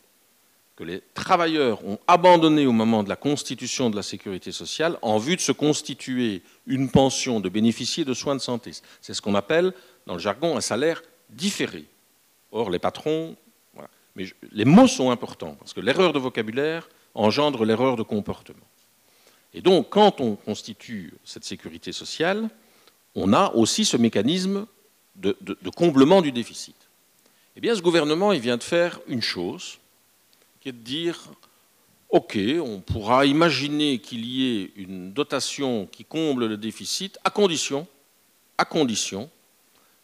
que 0.77 0.85
les 0.85 1.03
travailleurs 1.15 1.85
ont 1.85 1.99
abandonné 2.07 2.67
au 2.67 2.73
moment 2.73 3.03
de 3.03 3.09
la 3.09 3.17
constitution 3.17 3.91
de 3.91 3.97
la 3.97 4.03
sécurité 4.03 4.53
sociale 4.53 4.99
en 5.03 5.19
vue 5.19 5.37
de 5.37 5.41
se 5.41 5.53
constituer 5.53 6.43
une 6.67 6.91
pension, 6.91 7.41
de 7.41 7.49
bénéficier 7.49 8.05
de 8.05 8.15
soins 8.15 8.35
de 8.35 8.41
santé. 8.41 8.73
C'est 9.01 9.15
ce 9.15 9.21
qu'on 9.21 9.35
appelle, 9.35 9.75
dans 10.07 10.15
le 10.15 10.21
jargon, 10.21 10.57
un 10.57 10.63
salaire 10.63 11.03
différé. 11.31 11.85
Or, 12.51 12.71
les 12.71 12.79
patrons. 12.79 13.37
Mais 14.15 14.27
les 14.51 14.67
mots 14.67 14.89
sont 14.89 15.11
importants, 15.11 15.57
parce 15.59 15.73
que 15.73 15.81
l'erreur 15.81 16.13
de 16.13 16.19
vocabulaire 16.19 16.89
engendre 17.15 17.65
l'erreur 17.65 17.97
de 17.97 18.03
comportement. 18.03 18.67
Et 19.55 19.63
donc, 19.63 19.89
quand 19.89 20.21
on 20.21 20.37
constitue 20.37 21.15
cette 21.25 21.45
sécurité 21.45 21.93
sociale, 21.93 22.51
on 23.15 23.33
a 23.33 23.53
aussi 23.55 23.85
ce 23.85 23.97
mécanisme 23.97 24.67
de, 25.17 25.37
de 25.41 25.71
comblement 25.71 26.23
du 26.23 26.33
déficit. 26.33 26.77
Eh 27.57 27.61
bien, 27.61 27.75
ce 27.75 27.83
gouvernement, 27.83 28.33
il 28.33 28.41
vient 28.41 28.57
de 28.57 28.63
faire 28.63 29.01
une 29.09 29.21
chose, 29.21 29.79
qui 30.63 30.69
est 30.69 30.73
de 30.73 30.79
dire, 30.79 31.19
OK, 32.09 32.39
on 32.65 32.81
pourra 32.81 33.27
imaginer 33.27 33.99
qu'il 33.99 34.25
y 34.25 34.63
ait 34.63 34.73
une 34.77 35.13
dotation 35.13 35.87
qui 35.91 36.05
comble 36.05 36.47
le 36.47 36.57
déficit 36.57 37.19
à 37.25 37.31
condition, 37.31 37.89
à 38.59 38.65
condition 38.65 39.29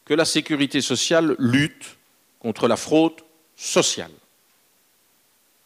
que 0.04 0.14
la 0.14 0.24
sécurité 0.24 0.80
sociale 0.80 1.36
lutte 1.38 1.96
contre 2.40 2.66
la 2.66 2.76
fraude 2.76 3.20
sociale. 3.54 4.10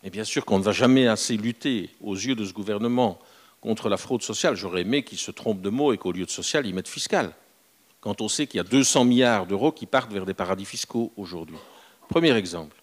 Et 0.03 0.11
bien 0.11 0.25
sûr 0.25 0.45
qu'on 0.45 0.59
ne 0.59 0.65
va 0.65 0.73
jamais 0.73 1.07
assez 1.07 1.39
lutter 1.39 1.89
aux 2.03 2.15
yeux 2.15 2.35
de 2.35 2.45
ce 2.45 2.53
gouvernement 2.53 3.19
contre 3.63 3.89
la 3.89 3.97
fraude 3.97 4.23
sociale. 4.23 4.57
J'aurais 4.57 4.83
aimé 4.83 5.05
qu'il 5.05 5.19
se 5.19 5.31
trompe 5.31 5.63
de 5.63 5.71
mots 5.71 5.95
et 5.95 5.97
qu'au 5.97 6.13
lieu 6.13 6.27
de 6.27 6.31
social, 6.31 6.67
il 6.67 6.75
mette 6.75 6.89
fiscal. 6.89 7.33
Quand 8.03 8.21
on 8.21 8.29
sait 8.29 8.47
qu'il 8.47 8.59
y 8.59 8.61
a 8.61 8.65
200 8.65 9.07
milliards 9.07 9.47
d'euros 9.47 9.73
qui 9.73 9.87
partent 9.87 10.13
vers 10.13 10.27
des 10.27 10.35
paradis 10.35 10.67
fiscaux 10.67 11.13
aujourd'hui. 11.17 11.57
Premier 12.11 12.37
exemple. 12.37 12.77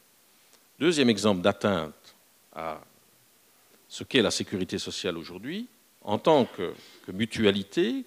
Deuxième 0.80 1.10
exemple 1.10 1.42
d'atteinte 1.42 1.94
à 2.60 2.82
ce 3.88 4.04
qu'est 4.04 4.22
la 4.22 4.32
sécurité 4.32 4.78
sociale 4.78 5.18
aujourd'hui, 5.18 5.68
en 6.02 6.18
tant 6.18 6.46
que, 6.46 6.74
mutualité, 7.12 8.06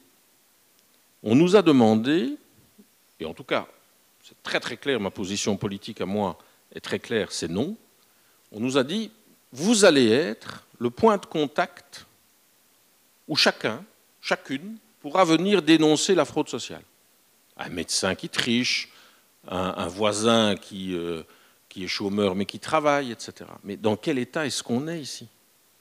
on 1.22 1.34
nous 1.34 1.56
a 1.56 1.62
demandé, 1.62 2.36
et 3.18 3.24
en 3.24 3.34
tout 3.34 3.44
cas, 3.44 3.66
c'est 4.22 4.40
très 4.42 4.60
très 4.60 4.76
clair, 4.76 5.00
ma 5.00 5.10
position 5.10 5.56
politique 5.56 6.00
à 6.00 6.06
moi 6.06 6.38
est 6.74 6.80
très 6.80 6.98
claire, 6.98 7.32
c'est 7.32 7.48
non, 7.48 7.76
on 8.52 8.60
nous 8.60 8.76
a 8.76 8.84
dit, 8.84 9.10
vous 9.52 9.84
allez 9.84 10.10
être 10.10 10.64
le 10.78 10.90
point 10.90 11.16
de 11.16 11.26
contact 11.26 12.06
où 13.26 13.34
chacun, 13.34 13.84
chacune, 14.20 14.76
pourra 15.00 15.24
venir 15.24 15.62
dénoncer 15.62 16.14
la 16.14 16.24
fraude 16.24 16.48
sociale. 16.48 16.82
Un 17.56 17.70
médecin 17.70 18.14
qui 18.14 18.28
triche, 18.28 18.92
un, 19.48 19.88
voisin 19.88 20.54
qui... 20.56 20.94
Euh, 20.94 21.22
qui 21.72 21.84
est 21.84 21.88
chômeur 21.88 22.34
mais 22.34 22.44
qui 22.44 22.58
travaille, 22.58 23.12
etc. 23.12 23.48
Mais 23.64 23.76
dans 23.76 23.96
quel 23.96 24.18
état 24.18 24.44
est-ce 24.44 24.62
qu'on 24.62 24.88
est 24.88 25.00
ici? 25.00 25.26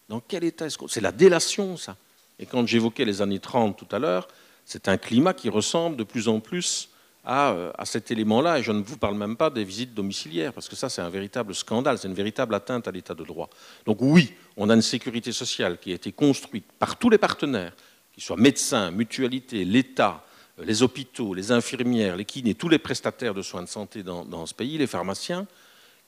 Dans 0.07 0.21
quel 0.21 0.45
état 0.45 0.65
est-ce 0.65 0.77
qu'on 0.77 0.87
C'est 0.87 1.01
la 1.01 1.11
délation, 1.11 1.75
ça. 1.75 1.97
Et 2.39 2.45
quand 2.45 2.65
j'évoquais 2.65 3.03
les 3.03 3.21
années 3.21 3.39
30 3.39 3.77
tout 3.77 3.93
à 3.93 3.99
l'heure, 3.99 4.29
c'est 4.65 4.87
un 4.87 4.97
climat 4.97 5.33
qui 5.33 5.49
ressemble 5.49 5.97
de 5.97 6.05
plus 6.05 6.29
en 6.29 6.39
plus 6.39 6.89
à, 7.25 7.51
euh, 7.51 7.71
à 7.77 7.85
cet 7.85 8.09
élément-là. 8.09 8.59
Et 8.59 8.63
je 8.63 8.71
ne 8.71 8.81
vous 8.81 8.97
parle 8.97 9.15
même 9.15 9.35
pas 9.35 9.49
des 9.49 9.65
visites 9.65 9.93
domiciliaires, 9.93 10.53
parce 10.53 10.69
que 10.69 10.77
ça, 10.77 10.89
c'est 10.89 11.01
un 11.01 11.09
véritable 11.09 11.53
scandale, 11.53 11.97
c'est 11.97 12.07
une 12.07 12.13
véritable 12.13 12.55
atteinte 12.55 12.87
à 12.87 12.91
l'état 12.91 13.13
de 13.13 13.25
droit. 13.25 13.49
Donc 13.85 13.97
oui, 13.99 14.33
on 14.55 14.69
a 14.69 14.75
une 14.75 14.81
sécurité 14.81 15.33
sociale 15.33 15.77
qui 15.77 15.91
a 15.91 15.95
été 15.95 16.13
construite 16.13 16.71
par 16.79 16.97
tous 16.97 17.09
les 17.09 17.17
partenaires, 17.17 17.73
qu'ils 18.13 18.23
soient 18.23 18.37
médecins, 18.37 18.91
mutualités, 18.91 19.65
l'État, 19.65 20.23
euh, 20.57 20.63
les 20.63 20.83
hôpitaux, 20.83 21.33
les 21.33 21.51
infirmières, 21.51 22.15
les 22.15 22.25
kinés, 22.25 22.55
tous 22.55 22.69
les 22.69 22.79
prestataires 22.79 23.33
de 23.33 23.41
soins 23.41 23.63
de 23.63 23.69
santé 23.69 24.03
dans, 24.03 24.23
dans 24.23 24.45
ce 24.45 24.53
pays, 24.53 24.77
les 24.77 24.87
pharmaciens, 24.87 25.47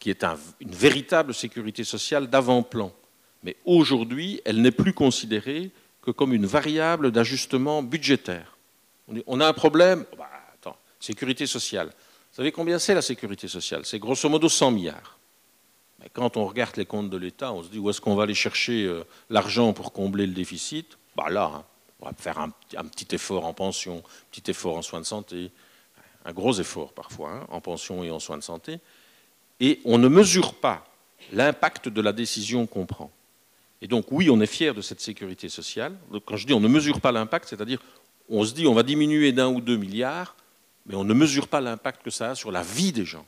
qui 0.03 0.09
est 0.09 0.25
une 0.59 0.69
véritable 0.69 1.33
sécurité 1.33 1.85
sociale 1.85 2.27
d'avant-plan. 2.27 2.91
Mais 3.41 3.55
aujourd'hui, 3.63 4.41
elle 4.43 4.61
n'est 4.61 4.71
plus 4.71 4.91
considérée 4.91 5.71
que 6.01 6.11
comme 6.11 6.33
une 6.33 6.45
variable 6.45 7.09
d'ajustement 7.09 7.81
budgétaire. 7.81 8.57
On 9.27 9.39
a 9.39 9.47
un 9.47 9.53
problème, 9.53 10.03
oh 10.11 10.15
bah, 10.17 10.29
attends, 10.55 10.75
sécurité 10.99 11.47
sociale. 11.47 11.87
Vous 11.87 12.35
savez 12.35 12.51
combien 12.51 12.79
c'est 12.79 12.93
la 12.93 13.01
sécurité 13.01 13.47
sociale? 13.47 13.85
C'est 13.85 13.97
grosso 13.97 14.27
modo 14.27 14.49
100 14.49 14.71
milliards. 14.71 15.17
Mais 16.01 16.09
quand 16.11 16.35
on 16.35 16.47
regarde 16.47 16.75
les 16.75 16.85
comptes 16.85 17.09
de 17.09 17.15
l'État, 17.15 17.53
on 17.53 17.63
se 17.63 17.69
dit 17.69 17.79
où 17.79 17.89
est-ce 17.89 18.01
qu'on 18.01 18.15
va 18.15 18.23
aller 18.23 18.33
chercher 18.33 18.83
euh, 18.83 19.05
l'argent 19.29 19.71
pour 19.71 19.93
combler 19.93 20.27
le 20.27 20.33
déficit? 20.33 20.97
Bah 21.15 21.29
Là, 21.29 21.49
hein, 21.55 21.63
on 22.01 22.07
va 22.07 22.13
faire 22.17 22.39
un, 22.39 22.49
petit 22.49 23.15
effort 23.15 23.45
en 23.45 23.53
pension, 23.53 23.99
un 23.99 24.25
petit 24.31 24.51
effort 24.51 24.75
en 24.75 24.81
soins 24.81 24.99
de 24.99 25.05
santé, 25.05 25.49
un 26.25 26.33
gros 26.33 26.59
effort 26.59 26.91
parfois 26.91 27.31
hein, 27.31 27.47
en 27.47 27.61
pension 27.61 28.03
et 28.03 28.11
en 28.11 28.19
soins 28.19 28.37
de 28.37 28.43
santé 28.43 28.81
et 29.59 29.79
on 29.85 29.97
ne 29.97 30.07
mesure 30.07 30.53
pas 30.55 30.85
l'impact 31.31 31.89
de 31.89 32.01
la 32.01 32.13
décision 32.13 32.67
qu'on 32.67 32.85
prend. 32.85 33.11
Et 33.81 33.87
donc 33.87 34.11
oui, 34.11 34.29
on 34.29 34.39
est 34.39 34.47
fier 34.47 34.73
de 34.73 34.81
cette 34.81 35.01
sécurité 35.01 35.49
sociale. 35.49 35.95
quand 36.25 36.37
je 36.37 36.47
dis 36.47 36.53
on 36.53 36.59
ne 36.59 36.67
mesure 36.67 37.01
pas 37.01 37.11
l'impact, 37.11 37.49
c'est-à-dire 37.49 37.79
on 38.29 38.43
se 38.43 38.53
dit 38.53 38.67
on 38.67 38.73
va 38.73 38.83
diminuer 38.83 39.31
d'un 39.31 39.49
ou 39.49 39.61
deux 39.61 39.77
milliards, 39.77 40.35
mais 40.85 40.95
on 40.95 41.03
ne 41.03 41.13
mesure 41.13 41.47
pas 41.47 41.61
l'impact 41.61 42.03
que 42.03 42.09
ça 42.09 42.31
a 42.31 42.35
sur 42.35 42.51
la 42.51 42.61
vie 42.61 42.91
des 42.91 43.05
gens 43.05 43.25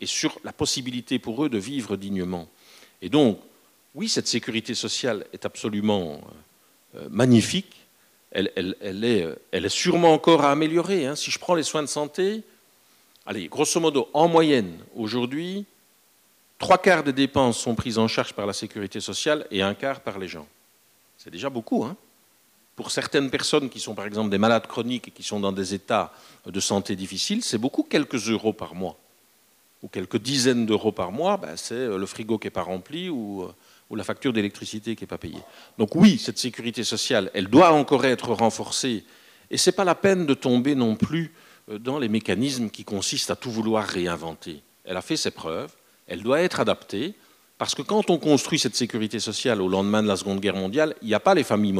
et 0.00 0.06
sur 0.06 0.38
la 0.44 0.52
possibilité 0.52 1.18
pour 1.18 1.44
eux 1.44 1.48
de 1.48 1.58
vivre 1.58 1.96
dignement. 1.96 2.48
Et 3.02 3.08
donc, 3.08 3.40
oui, 3.94 4.08
cette 4.08 4.28
sécurité 4.28 4.74
sociale 4.74 5.26
est 5.32 5.46
absolument 5.46 6.20
euh, 6.94 7.00
euh, 7.00 7.08
magnifique. 7.10 7.74
Elle, 8.30 8.50
est, 8.54 9.68
sûrement 9.68 10.12
encore 10.12 10.44
à 10.44 10.52
améliorer. 10.52 11.06
Hein. 11.06 11.16
Si 11.16 11.30
je 11.30 11.38
prends 11.38 11.54
les 11.54 11.62
soins 11.62 11.82
de 11.82 11.88
santé, 11.88 12.42
allez, 13.26 13.48
grosso 13.48 13.80
modo, 13.80 14.08
en 14.14 14.28
moyenne, 14.28 14.78
aujourd'hui, 14.94 15.66
trois 16.58 16.78
quarts 16.78 17.02
des 17.02 17.12
dépenses 17.12 17.58
sont 17.58 17.74
prises 17.74 17.98
en 17.98 18.08
charge 18.08 18.32
par 18.32 18.46
la 18.46 18.52
sécurité 18.52 19.00
sociale 19.00 19.46
et 19.50 19.62
un 19.62 19.74
quart 19.74 20.00
par 20.00 20.18
les 20.18 20.28
gens. 20.28 20.46
C'est 21.18 21.30
déjà 21.30 21.50
beaucoup. 21.50 21.84
Hein 21.84 21.96
Pour 22.76 22.90
certaines 22.90 23.30
personnes 23.30 23.68
qui 23.68 23.80
sont 23.80 23.94
par 23.94 24.06
exemple 24.06 24.30
des 24.30 24.38
malades 24.38 24.66
chroniques 24.66 25.08
et 25.08 25.10
qui 25.10 25.22
sont 25.22 25.40
dans 25.40 25.52
des 25.52 25.74
états 25.74 26.12
de 26.46 26.60
santé 26.60 26.94
difficiles, 26.94 27.42
c'est 27.42 27.58
beaucoup 27.58 27.82
quelques 27.82 28.30
euros 28.30 28.52
par 28.52 28.74
mois. 28.74 28.96
Ou 29.82 29.88
quelques 29.88 30.18
dizaines 30.18 30.64
d'euros 30.64 30.92
par 30.92 31.12
mois, 31.12 31.36
ben, 31.36 31.56
c'est 31.56 31.74
euh, 31.74 31.98
le 31.98 32.06
frigo 32.06 32.38
qui 32.38 32.46
n'est 32.46 32.52
pas 32.52 32.62
rempli 32.62 33.10
ou, 33.10 33.42
euh, 33.42 33.52
ou 33.90 33.96
la 33.96 34.04
facture 34.04 34.32
d'électricité 34.32 34.96
qui 34.96 35.02
n'est 35.02 35.08
pas 35.08 35.18
payée. 35.18 35.42
Donc 35.76 35.94
oui, 35.94 36.18
cette 36.18 36.38
sécurité 36.38 36.82
sociale, 36.82 37.30
elle 37.34 37.48
doit 37.48 37.72
encore 37.72 38.04
être 38.06 38.32
renforcée. 38.32 39.04
Et 39.50 39.58
ce 39.58 39.68
n'est 39.68 39.76
pas 39.76 39.84
la 39.84 39.94
peine 39.94 40.24
de 40.24 40.34
tomber 40.34 40.74
non 40.74 40.96
plus 40.96 41.34
dans 41.68 41.98
les 41.98 42.08
mécanismes 42.08 42.70
qui 42.70 42.84
consistent 42.84 43.30
à 43.30 43.36
tout 43.36 43.50
vouloir 43.50 43.84
réinventer. 43.84 44.62
Elle 44.84 44.96
a 44.96 45.02
fait 45.02 45.16
ses 45.16 45.30
preuves, 45.30 45.72
elle 46.06 46.22
doit 46.22 46.40
être 46.40 46.60
adaptée, 46.60 47.14
parce 47.58 47.74
que 47.74 47.82
quand 47.82 48.10
on 48.10 48.18
construit 48.18 48.58
cette 48.58 48.76
sécurité 48.76 49.18
sociale 49.18 49.62
au 49.62 49.68
lendemain 49.68 50.02
de 50.02 50.08
la 50.08 50.16
Seconde 50.16 50.40
Guerre 50.40 50.56
mondiale, 50.56 50.94
il 51.02 51.08
n'y 51.08 51.14
a 51.14 51.20
pas 51.20 51.34
les 51.34 51.42
familles 51.42 51.72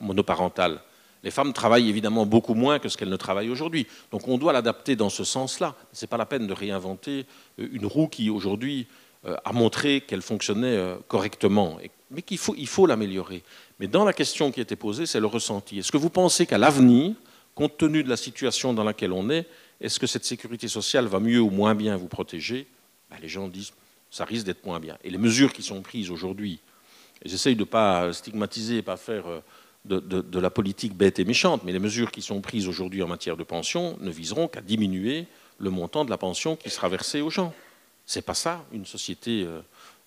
monoparentales. 0.00 0.80
Les 1.22 1.30
femmes 1.30 1.52
travaillent 1.52 1.88
évidemment 1.88 2.26
beaucoup 2.26 2.54
moins 2.54 2.78
que 2.78 2.88
ce 2.88 2.96
qu'elles 2.96 3.08
ne 3.08 3.16
travaillent 3.16 3.48
aujourd'hui. 3.48 3.86
Donc 4.12 4.28
on 4.28 4.38
doit 4.38 4.52
l'adapter 4.52 4.94
dans 4.94 5.08
ce 5.08 5.24
sens-là. 5.24 5.74
Ce 5.92 6.04
n'est 6.04 6.08
pas 6.08 6.18
la 6.18 6.26
peine 6.26 6.46
de 6.46 6.52
réinventer 6.52 7.26
euh, 7.58 7.68
une 7.72 7.86
roue 7.86 8.08
qui 8.08 8.30
aujourd'hui 8.30 8.86
a 9.44 9.52
montré 9.54 10.02
qu'elle 10.02 10.20
fonctionnait 10.20 10.78
correctement, 11.08 11.78
mais 12.10 12.20
qu'il 12.20 12.36
faut, 12.36 12.54
il 12.58 12.66
faut 12.66 12.86
l'améliorer. 12.86 13.42
Mais 13.80 13.86
dans 13.86 14.04
la 14.04 14.12
question 14.12 14.52
qui 14.52 14.60
était 14.60 14.76
posée, 14.76 15.06
c'est 15.06 15.18
le 15.18 15.26
ressenti. 15.26 15.78
Est-ce 15.78 15.90
que 15.90 15.96
vous 15.96 16.10
pensez 16.10 16.44
qu'à 16.44 16.58
l'avenir, 16.58 17.14
compte 17.54 17.76
tenu 17.76 18.02
de 18.02 18.08
la 18.08 18.16
situation 18.16 18.74
dans 18.74 18.84
laquelle 18.84 19.12
on 19.12 19.30
est, 19.30 19.46
est-ce 19.80 19.98
que 19.98 20.06
cette 20.06 20.24
sécurité 20.24 20.68
sociale 20.68 21.06
va 21.06 21.20
mieux 21.20 21.40
ou 21.40 21.50
moins 21.50 21.74
bien 21.74 21.96
vous 21.96 22.08
protéger? 22.08 22.66
Ben, 23.10 23.16
Les 23.20 23.28
gens 23.28 23.48
disent 23.48 23.72
ça 24.14 24.24
risque 24.24 24.46
d'être 24.46 24.64
moins 24.64 24.78
bien. 24.78 24.96
Et 25.02 25.10
les 25.10 25.18
mesures 25.18 25.52
qui 25.52 25.62
sont 25.62 25.82
prises 25.82 26.10
aujourd'hui, 26.10 26.60
j'essaye 27.24 27.56
de 27.56 27.60
ne 27.60 27.64
pas 27.64 28.12
stigmatiser, 28.12 28.80
pas 28.80 28.96
faire 28.96 29.26
euh, 29.26 29.40
de, 29.84 30.38
la 30.38 30.50
politique 30.50 30.94
bête 30.96 31.18
et 31.18 31.24
méchante, 31.24 31.62
mais 31.64 31.72
les 31.72 31.80
mesures 31.80 32.12
qui 32.12 32.22
sont 32.22 32.40
prises 32.40 32.68
aujourd'hui 32.68 33.02
en 33.02 33.08
matière 33.08 33.36
de 33.36 33.42
pension 33.42 33.96
ne 34.00 34.10
viseront 34.10 34.46
qu'à 34.46 34.60
diminuer 34.60 35.26
le 35.58 35.70
montant 35.70 36.04
de 36.04 36.10
la 36.10 36.16
pension 36.16 36.54
qui 36.54 36.70
sera 36.70 36.88
versée 36.88 37.22
aux 37.22 37.30
gens. 37.30 37.52
C'est 38.06 38.22
pas 38.22 38.34
ça 38.34 38.64
une 38.72 38.86
société 38.86 39.42
euh, 39.42 39.60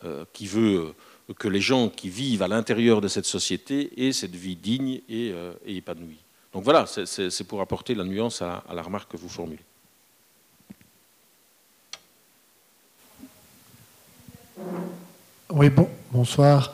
euh, 0.05 0.25
qui 0.31 0.47
veut 0.47 0.93
que 1.37 1.49
les 1.49 1.61
gens 1.61 1.89
qui 1.89 2.07
vivent 2.09 2.43
à 2.43 2.47
l'intérieur 2.47 3.01
de 3.01 3.09
cette 3.09 3.25
société 3.25 4.07
aient 4.07 4.13
cette 4.13 4.35
vie 4.35 4.55
digne 4.55 5.01
et 5.09 5.33
épanouie. 5.65 6.19
Donc 6.57 6.63
voilà, 6.63 6.88
c'est 6.88 7.43
pour 7.43 7.61
apporter 7.61 7.93
la 7.93 8.03
nuance 8.03 8.41
à, 8.41 8.63
la 8.73 8.81
remarque 8.81 9.11
que 9.11 9.17
vous 9.17 9.29
formulez. 9.29 9.59
Oui, 15.51 15.69
bon, 15.69 15.88
bonsoir. 16.11 16.73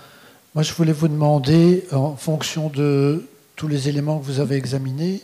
Moi, 0.55 0.63
je 0.63 0.71
voulais 0.71 0.93
vous 0.93 1.09
demander, 1.09 1.83
en 1.91 2.15
fonction 2.15 2.69
de 2.69 3.27
tous 3.57 3.67
les 3.67 3.89
éléments 3.89 4.19
que 4.19 4.23
vous 4.23 4.39
avez 4.39 4.55
examinés, 4.55 5.21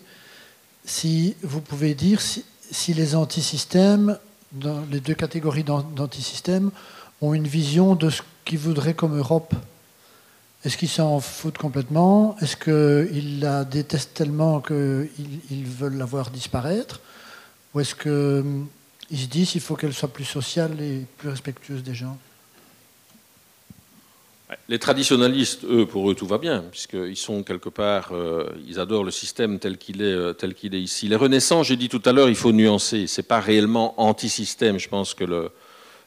si 0.83 1.37
vous 1.41 1.61
pouvez 1.61 1.93
dire 1.93 2.19
si, 2.19 2.43
si 2.69 2.93
les 2.93 3.15
antisystèmes, 3.15 4.19
dans 4.51 4.83
les 4.91 4.99
deux 4.99 5.15
catégories 5.15 5.63
d'antisystèmes, 5.63 6.71
ont 7.21 7.33
une 7.33 7.47
vision 7.47 7.95
de 7.95 8.09
ce 8.09 8.23
qu'ils 8.43 8.59
voudraient 8.59 8.93
comme 8.93 9.17
Europe 9.17 9.55
est-ce 10.65 10.77
qu'ils 10.77 10.89
s'en 10.89 11.19
foutent 11.21 11.57
complètement? 11.57 12.35
Est-ce 12.41 12.57
qu'ils 12.57 13.39
la 13.39 13.63
détestent 13.63 14.13
tellement 14.13 14.59
qu'ils 14.59 15.65
veulent 15.65 15.97
la 15.97 16.05
voir 16.05 16.31
disparaître? 16.31 16.99
Ou 17.73 17.79
est-ce 17.79 17.95
qu'ils 17.95 18.11
hum, 18.11 18.67
se 19.13 19.25
disent 19.27 19.51
qu'il 19.51 19.61
faut 19.61 19.75
qu'elle 19.75 19.93
soit 19.93 20.11
plus 20.11 20.25
sociale 20.25 20.81
et 20.81 21.05
plus 21.17 21.29
respectueuse 21.29 21.81
des 21.81 21.93
gens? 21.93 22.17
Les 24.67 24.79
traditionalistes, 24.79 25.63
eux, 25.63 25.85
pour 25.85 26.09
eux, 26.09 26.15
tout 26.15 26.25
va 26.25 26.39
bien, 26.39 26.65
puisqu'ils 26.71 27.15
sont 27.15 27.43
quelque 27.43 27.69
part, 27.69 28.09
euh, 28.11 28.49
ils 28.67 28.79
adorent 28.79 29.03
le 29.03 29.11
système 29.11 29.59
tel 29.59 29.77
qu'il 29.77 30.01
est, 30.01 30.05
euh, 30.05 30.33
tel 30.33 30.55
qu'il 30.55 30.73
est 30.73 30.81
ici. 30.81 31.07
Les 31.07 31.15
Renaissants, 31.15 31.61
j'ai 31.61 31.75
dit 31.75 31.87
tout 31.87 32.01
à 32.03 32.11
l'heure, 32.11 32.29
il 32.29 32.35
faut 32.35 32.51
nuancer. 32.51 33.05
C'est 33.05 33.23
pas 33.23 33.39
réellement 33.39 33.93
anti-système. 34.01 34.79
Je 34.79 34.89
pense 34.89 35.13
que 35.13 35.51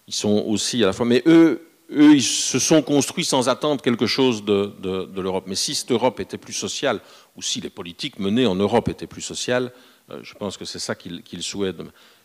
ils 0.09 0.15
sont 0.15 0.45
aussi 0.47 0.83
à 0.83 0.87
la 0.87 0.93
fois. 0.93 1.07
Mais 1.07 1.23
eux, 1.27 1.63
eux, 1.95 2.15
ils 2.15 2.23
se 2.23 2.59
sont 2.59 2.83
construits 2.83 3.25
sans 3.25 3.49
attendre 3.49 3.83
quelque 3.83 4.07
chose 4.07 4.45
de, 4.45 4.73
l'Europe. 5.21 5.45
Mais 5.47 5.55
si 5.55 5.75
cette 5.75 5.93
Europe 5.93 6.21
était 6.21 6.39
plus 6.39 6.53
sociale, 6.53 7.01
ou 7.37 7.43
si 7.43 7.61
les 7.61 7.71
politiques 7.71 8.19
menées 8.19 8.47
en 8.47 8.55
Europe 8.55 8.89
étaient 8.89 9.07
plus 9.07 9.23
sociales, 9.23 9.73
euh, 10.11 10.21
je 10.23 10.35
pense 10.35 10.57
que 10.57 10.65
c'est 10.65 10.79
ça 10.79 10.95
qu'ils 10.95 11.43
souhaitent. 11.43 11.81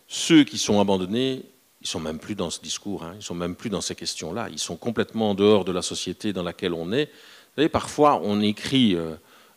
Ceux 0.06 0.44
qui 0.44 0.58
sont 0.58 0.80
abandonnés, 0.80 1.44
ils 1.80 1.86
sont 1.86 2.00
même 2.00 2.18
plus 2.18 2.34
dans 2.34 2.50
ce 2.50 2.60
discours, 2.60 3.04
hein, 3.04 3.14
ils 3.16 3.22
sont 3.22 3.34
même 3.34 3.54
plus 3.54 3.70
dans 3.70 3.80
ces 3.80 3.94
questions-là. 3.94 4.48
Ils 4.50 4.58
sont 4.58 4.76
complètement 4.76 5.30
en 5.30 5.34
dehors 5.34 5.64
de 5.64 5.72
la 5.72 5.82
société 5.82 6.32
dans 6.32 6.42
laquelle 6.42 6.74
on 6.74 6.92
est. 6.92 7.06
Vous 7.06 7.62
savez, 7.62 7.68
parfois, 7.68 8.20
on 8.22 8.40
écrit 8.40 8.94
euh, 8.94 9.14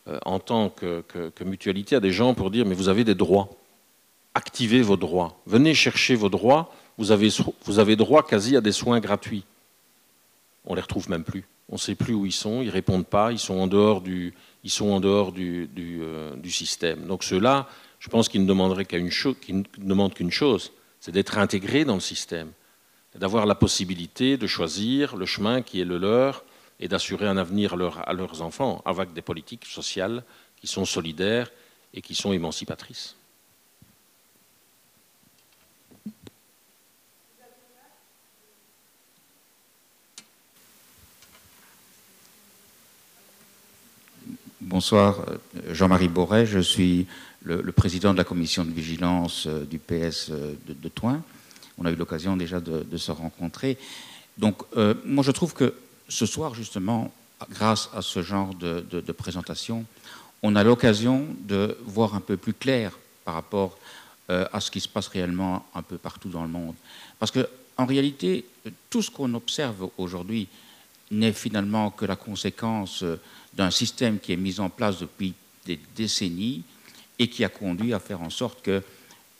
euh, 0.08 0.18
en 0.24 0.38
tant 0.38 0.68
que, 0.68 1.04
mutualité 1.44 1.96
à 1.96 2.00
des 2.00 2.12
gens 2.12 2.34
pour 2.34 2.50
dire 2.50 2.66
mais 2.66 2.74
vous 2.74 2.88
avez 2.88 3.04
des 3.04 3.14
droits, 3.14 3.50
activez 4.34 4.82
vos 4.82 4.96
droits, 4.96 5.40
venez 5.46 5.74
chercher 5.74 6.14
vos 6.14 6.28
droits. 6.28 6.72
Vous 6.98 7.10
avez, 7.10 7.30
vous 7.64 7.78
avez 7.78 7.96
droit 7.96 8.22
quasi 8.22 8.54
à 8.54 8.60
des 8.60 8.70
soins 8.70 9.00
gratuits 9.00 9.44
on 10.64 10.74
les 10.74 10.80
retrouve 10.80 11.10
même 11.10 11.24
plus. 11.24 11.44
On 11.68 11.74
ne 11.74 11.80
sait 11.80 11.94
plus 11.94 12.14
où 12.14 12.26
ils 12.26 12.32
sont, 12.32 12.62
ils 12.62 12.70
répondent 12.70 13.06
pas, 13.06 13.32
ils 13.32 13.38
sont 13.38 13.54
en 13.54 13.66
dehors 13.66 14.00
du, 14.00 14.34
ils 14.64 14.70
sont 14.70 14.90
en 14.90 15.00
dehors 15.00 15.32
du, 15.32 15.68
euh, 15.76 16.34
système. 16.44 17.06
Donc 17.06 17.24
ceux-là, 17.24 17.68
je 17.98 18.08
pense 18.08 18.28
qu'ils 18.28 18.42
ne 18.42 18.46
demanderaient 18.46 18.86
demandent 19.78 20.14
qu'une 20.14 20.30
chose, 20.30 20.72
c'est 21.00 21.12
d'être 21.12 21.38
intégrés 21.38 21.84
dans 21.84 21.94
le 21.94 22.00
système, 22.00 22.52
d'avoir 23.14 23.46
la 23.46 23.54
possibilité 23.54 24.36
de 24.36 24.46
choisir 24.46 25.16
le 25.16 25.26
chemin 25.26 25.62
qui 25.62 25.80
est 25.80 25.84
le 25.84 25.98
leur 25.98 26.44
et 26.78 26.88
d'assurer 26.88 27.26
un 27.26 27.36
avenir 27.36 27.74
à 27.74 28.12
leurs 28.12 28.42
enfants 28.42 28.82
avec 28.84 29.12
des 29.12 29.22
politiques 29.22 29.66
sociales 29.66 30.24
qui 30.56 30.66
sont 30.66 30.84
solidaires 30.84 31.50
et 31.94 32.02
qui 32.02 32.14
sont 32.14 32.32
émancipatrices. 32.32 33.16
Bonsoir, 44.64 45.24
euh, 45.28 45.74
Jean-Marie 45.74 46.06
Borret, 46.06 46.46
je 46.46 46.60
suis 46.60 47.08
le, 47.42 47.60
président 47.72 48.12
de 48.12 48.18
la 48.18 48.22
commission 48.22 48.64
de 48.64 48.70
vigilance 48.70 49.48
euh, 49.48 49.64
du 49.64 49.80
PS 49.80 50.28
euh, 50.30 50.54
de, 50.68 50.72
de 50.72 50.88
Toin. 50.88 51.20
On 51.78 51.84
a 51.84 51.90
eu 51.90 51.96
l'occasion 51.96 52.36
déjà 52.36 52.60
de, 52.60 52.96
se 52.96 53.10
rencontrer. 53.10 53.76
Donc, 54.38 54.62
moi, 55.04 55.24
je 55.24 55.32
trouve 55.32 55.52
que 55.52 55.74
ce 56.08 56.26
soir, 56.26 56.54
justement, 56.54 57.12
grâce 57.50 57.90
à 57.92 58.02
ce 58.02 58.22
genre 58.22 58.54
de, 58.54 59.12
présentation, 59.12 59.84
on 60.42 60.54
a 60.54 60.62
l'occasion 60.62 61.26
de 61.40 61.76
voir 61.84 62.14
un 62.14 62.20
peu 62.20 62.36
plus 62.36 62.52
clair 62.52 62.92
par 63.24 63.34
rapport 63.34 63.76
à 64.28 64.60
ce 64.60 64.70
qui 64.70 64.80
se 64.80 64.88
passe 64.88 65.08
réellement 65.08 65.66
un 65.74 65.82
peu 65.82 65.96
partout 65.96 66.28
dans 66.28 66.42
le 66.42 66.48
monde. 66.50 66.74
Parce 67.18 67.32
que, 67.32 67.48
en 67.78 67.86
réalité, 67.86 68.44
tout 68.90 69.02
ce 69.02 69.10
qu'on 69.10 69.34
observe 69.34 69.88
aujourd'hui 69.98 70.46
n'est 71.10 71.32
finalement 71.32 71.90
que 71.90 72.04
la 72.04 72.16
conséquence 72.16 73.02
d'un 73.54 73.70
système 73.70 74.18
qui 74.18 74.32
est 74.32 74.36
mis 74.36 74.60
en 74.60 74.70
place 74.70 74.98
depuis 74.98 75.34
des 75.66 75.78
décennies 75.94 76.62
et 77.18 77.28
qui 77.28 77.44
a 77.44 77.48
conduit 77.48 77.94
à 77.94 77.98
faire 77.98 78.22
en 78.22 78.30
sorte 78.30 78.62
que 78.62 78.82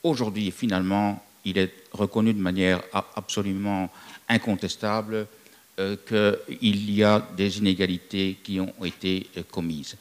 aujourd'hui 0.02 0.50
finalement 0.50 1.22
il 1.44 1.58
est 1.58 1.72
reconnu 1.92 2.32
de 2.32 2.40
manière 2.40 2.82
absolument 3.16 3.90
incontestable 4.28 5.26
euh, 5.78 5.96
qu'il 6.06 6.90
y 6.90 7.02
a 7.02 7.26
des 7.36 7.58
inégalités 7.58 8.38
qui 8.42 8.60
ont 8.60 8.72
été 8.84 9.28
euh, 9.36 9.42
commises. 9.50 9.96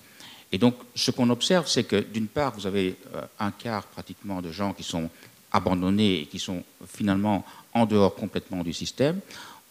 Et 0.52 0.58
donc 0.58 0.76
ce 0.96 1.12
qu'on 1.12 1.30
observe, 1.30 1.68
c'est 1.68 1.86
que 1.86 1.96
d'une 1.96 2.28
part, 2.28 2.54
vous 2.54 2.68
avez 2.68 2.96
euh, 3.16 3.22
un 3.40 3.52
quart 3.52 3.86
pratiquement 3.86 4.42
de 4.42 4.52
gens 4.52 4.74
qui 4.74 4.84
sont 4.84 5.10
abandonnés 5.52 6.22
et 6.22 6.26
qui 6.26 6.40
sont 6.40 6.64
finalement 6.88 7.46
en 7.74 7.86
dehors 7.86 8.16
complètement 8.16 8.64
du 8.64 8.74
système. 8.74 9.20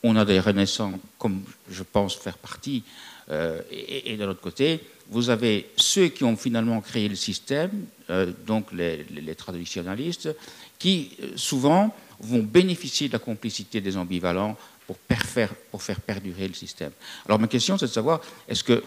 On 0.03 0.17
a 0.17 0.25
des 0.25 0.41
renaissants, 0.41 0.99
comme 1.19 1.43
je 1.71 1.83
pense 1.83 2.17
faire 2.17 2.39
partie, 2.39 2.83
euh, 3.31 3.61
et, 3.71 4.17
de 4.17 4.25
l'autre 4.25 4.41
côté, 4.41 4.81
vous 5.09 5.31
avez 5.31 5.69
ceux 5.77 6.09
qui 6.09 6.25
ont 6.25 6.37
finalement 6.37 6.81
créé 6.81 7.09
le 7.09 7.15
système, 7.15 7.71
euh, 8.11 8.33
donc 8.47 8.73
les, 8.73 9.35
traditionnalistes, 9.37 10.35
qui 10.79 11.13
euh, 11.23 11.29
souvent 11.37 11.95
vont 12.21 12.43
bénéficier 12.43 13.09
de 13.09 13.13
la 13.13 13.19
complicité 13.19 13.81
des 13.81 13.97
ambivalents 13.97 14.57
pour, 14.87 14.97
faire, 15.23 16.01
perdurer 16.01 16.49
le 16.49 16.55
système. 16.55 16.91
Alors 17.27 17.39
ma 17.39 17.47
question, 17.47 17.79
c'est 17.79 17.87
de 17.87 17.93
savoir, 17.93 18.21
est-ce 18.49 18.65
que, 18.65 18.83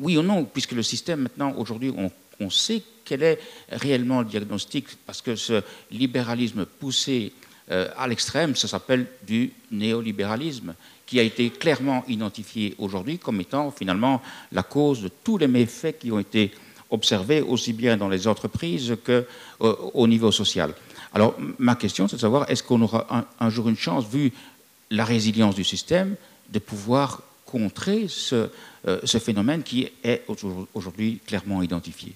oui 0.00 0.16
ou 0.16 0.22
non, 0.22 0.44
puisque 0.44 0.72
le 0.72 0.82
système 0.82 1.22
maintenant, 1.22 1.54
aujourd'hui, 1.56 1.94
on 2.40 2.50
sait 2.50 2.82
quel 3.04 3.22
est 3.22 3.38
réellement 3.70 4.20
le 4.20 4.26
diagnostic, 4.26 4.86
parce 5.06 5.22
que 5.22 5.36
ce 5.36 5.62
libéralisme 5.92 6.66
poussé 6.66 7.32
à 7.68 8.08
l'extrême, 8.08 8.56
ça 8.56 8.66
s'appelle 8.66 9.06
du 9.26 9.52
néolibéralisme 9.70 10.74
qui 11.08 11.18
a 11.18 11.22
été 11.22 11.48
clairement 11.48 12.04
identifié 12.06 12.74
aujourd'hui 12.78 13.18
comme 13.18 13.40
étant 13.40 13.70
finalement 13.70 14.20
la 14.52 14.62
cause 14.62 15.00
de 15.00 15.08
tous 15.08 15.38
les 15.38 15.48
méfaits 15.48 15.98
qui 15.98 16.12
ont 16.12 16.18
été 16.18 16.52
observés 16.90 17.40
aussi 17.40 17.72
bien 17.72 17.96
dans 17.96 18.10
les 18.10 18.28
entreprises 18.28 18.94
qu'au 19.04 19.24
euh, 19.64 20.06
niveau 20.06 20.30
social. 20.30 20.74
Alors 21.14 21.34
ma 21.58 21.76
question, 21.76 22.08
c'est 22.08 22.16
de 22.16 22.20
savoir 22.20 22.50
est-ce 22.50 22.62
qu'on 22.62 22.82
aura 22.82 23.26
un, 23.40 23.50
jour 23.50 23.70
une 23.70 23.76
chance, 23.76 24.06
vu 24.06 24.32
la 24.90 25.06
résilience 25.06 25.54
du 25.54 25.64
système, 25.64 26.14
de 26.50 26.58
pouvoir 26.58 27.22
contrer 27.46 28.06
ce, 28.08 28.50
euh, 28.86 29.00
ce 29.04 29.18
phénomène 29.18 29.62
qui 29.62 29.88
est 30.04 30.24
aujourd'hui 30.74 31.20
clairement 31.26 31.62
identifié? 31.62 32.14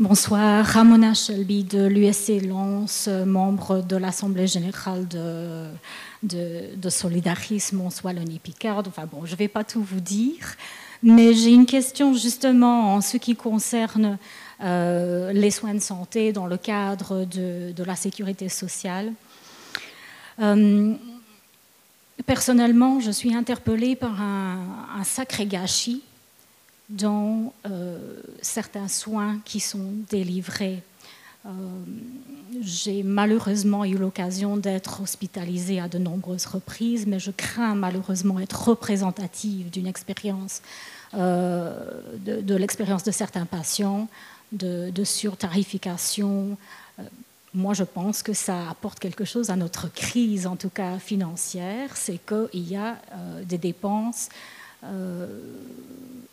Bonsoir, 0.00 0.66
Ramona 0.66 1.14
Shelby 1.14 1.62
de 1.62 1.86
l'USC 1.86 2.44
Lens, 2.44 3.08
membre 3.08 3.80
de 3.80 3.94
l'Assemblée 3.94 4.48
générale 4.48 5.06
de, 5.06 6.90
Solidarisme 6.90 7.80
en 7.80 7.90
Wallonie-Picard. 8.02 8.82
Enfin 8.88 9.06
bon, 9.06 9.24
je 9.24 9.34
ne 9.34 9.36
vais 9.36 9.46
pas 9.46 9.62
tout 9.62 9.80
vous 9.80 10.00
dire, 10.00 10.56
mais 11.04 11.32
j'ai 11.32 11.52
une 11.52 11.66
question 11.66 12.12
justement 12.12 12.96
en 12.96 13.00
ce 13.00 13.18
qui 13.18 13.36
concerne 13.36 14.18
euh, 14.64 15.32
les 15.32 15.52
soins 15.52 15.74
de 15.74 15.78
santé 15.78 16.32
dans 16.32 16.48
le 16.48 16.56
cadre 16.56 17.24
de, 17.24 17.84
la 17.84 17.94
sécurité 17.94 18.48
sociale. 18.48 19.12
Euh, 20.40 20.92
personnellement, 22.26 22.98
je 22.98 23.12
suis 23.12 23.32
interpellée 23.32 23.94
par 23.94 24.20
un 24.20 25.04
sacré 25.04 25.46
gâchis 25.46 26.02
dans 26.88 27.52
euh, 27.66 27.98
certains 28.42 28.88
soins 28.88 29.38
qui 29.44 29.60
sont 29.60 29.92
délivrés. 30.10 30.82
J'ai 32.62 33.02
malheureusement 33.02 33.84
eu 33.84 33.98
l'occasion 33.98 34.56
d'être 34.56 35.02
hospitalisée 35.02 35.78
à 35.78 35.88
de 35.88 35.98
nombreuses 35.98 36.46
reprises, 36.46 37.06
mais 37.06 37.18
je 37.18 37.30
crains 37.30 37.74
malheureusement 37.74 38.40
être 38.40 38.68
représentative 38.68 39.68
d'une 39.68 39.86
expérience, 39.86 40.62
de, 41.12 42.54
l'expérience 42.54 43.04
de 43.04 43.10
certains 43.10 43.44
patients, 43.44 44.08
de, 44.52 44.88
de 44.88 45.04
surtarification. 45.04 46.56
Moi, 47.54 47.72
je 47.72 47.84
pense 47.84 48.24
que 48.24 48.32
ça 48.32 48.68
apporte 48.68 48.98
quelque 48.98 49.24
chose 49.24 49.48
à 49.48 49.56
notre 49.56 49.86
crise, 49.92 50.48
en 50.48 50.56
tout 50.56 50.70
cas 50.70 50.98
financière, 50.98 51.96
c'est 51.96 52.18
qu'il 52.26 52.68
y 52.68 52.74
a 52.74 52.96
euh, 53.12 53.44
des 53.44 53.58
dépenses 53.58 54.28
euh, 54.28 54.53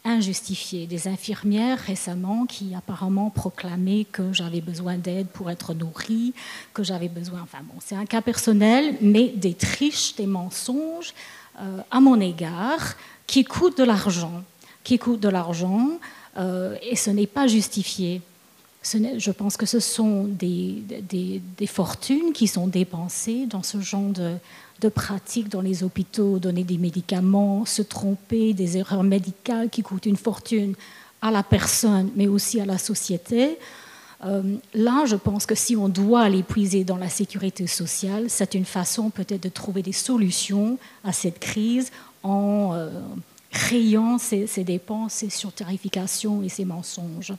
injustifiées. 0.03 0.87
Des 0.87 1.07
infirmières 1.07 1.79
récemment 1.79 2.45
qui 2.45 2.73
apparemment 2.75 3.29
proclamaient 3.29 4.05
que 4.11 4.33
j'avais 4.33 4.61
besoin 4.61 4.97
d'aide 4.97 5.27
pour 5.27 5.51
être 5.51 5.73
nourrie, 5.73 6.33
que 6.73 6.83
j'avais 6.83 7.07
besoin, 7.07 7.41
enfin 7.41 7.59
bon, 7.63 7.75
c'est 7.85 7.95
un 7.95 8.05
cas 8.05 8.21
personnel, 8.21 8.97
mais 9.01 9.29
des 9.29 9.53
triches, 9.53 10.15
des 10.15 10.25
mensonges 10.25 11.13
euh, 11.59 11.81
à 11.91 11.99
mon 11.99 12.19
égard 12.19 12.95
qui 13.27 13.43
coûtent 13.43 13.77
de 13.77 13.83
l'argent, 13.83 14.43
qui 14.83 14.97
coûtent 14.97 15.19
de 15.19 15.29
l'argent, 15.29 15.89
et 16.81 16.95
ce 16.95 17.09
n'est 17.09 17.27
pas 17.27 17.45
justifié 17.45 18.21
je 18.83 19.31
pense 19.31 19.57
que 19.57 19.65
ce 19.65 19.79
sont 19.79 20.23
des, 20.25 21.41
fortunes 21.67 22.33
qui 22.33 22.47
sont 22.47 22.67
dépensées 22.67 23.45
dans 23.45 23.63
ce 23.63 23.79
genre 23.79 24.09
de, 24.09 24.35
de 24.81 24.89
pratiques 24.89 25.49
dans 25.49 25.61
les 25.61 25.83
hôpitaux, 25.83 26.39
donner 26.39 26.63
des 26.63 26.77
médicaments, 26.77 27.65
se 27.65 27.81
tromper, 27.81 28.53
des 28.53 28.77
erreurs 28.77 29.03
médicales 29.03 29.69
qui 29.69 29.83
coûtent 29.83 30.07
une 30.07 30.17
fortune 30.17 30.75
à 31.21 31.31
la 31.31 31.43
personne, 31.43 32.09
mais 32.15 32.27
aussi 32.27 32.59
à 32.59 32.65
la 32.65 32.77
société. 32.77 33.57
Euh, 34.25 34.57
là, 34.73 35.05
je 35.05 35.15
pense 35.15 35.45
que 35.45 35.55
si 35.55 35.75
on 35.75 35.87
doit 35.87 36.27
l'épuiser 36.29 36.83
dans 36.83 36.97
la 36.97 37.09
sécurité 37.09 37.67
sociale, 37.67 38.25
c'est 38.27 38.53
une 38.53 38.65
façon 38.65 39.09
peut-être 39.09 39.43
de 39.43 39.49
trouver 39.49 39.81
des 39.81 39.93
solutions 39.93 40.77
à 41.03 41.13
cette 41.13 41.39
crise 41.39 41.91
en 42.23 42.71
euh, 42.73 42.89
rayant 43.51 44.17
ces, 44.17 44.47
ces, 44.47 44.63
dépenses, 44.63 45.13
ces 45.13 45.29
surtarifications 45.29 46.43
et 46.43 46.49
ces 46.49 46.65
mensonges. 46.65 47.33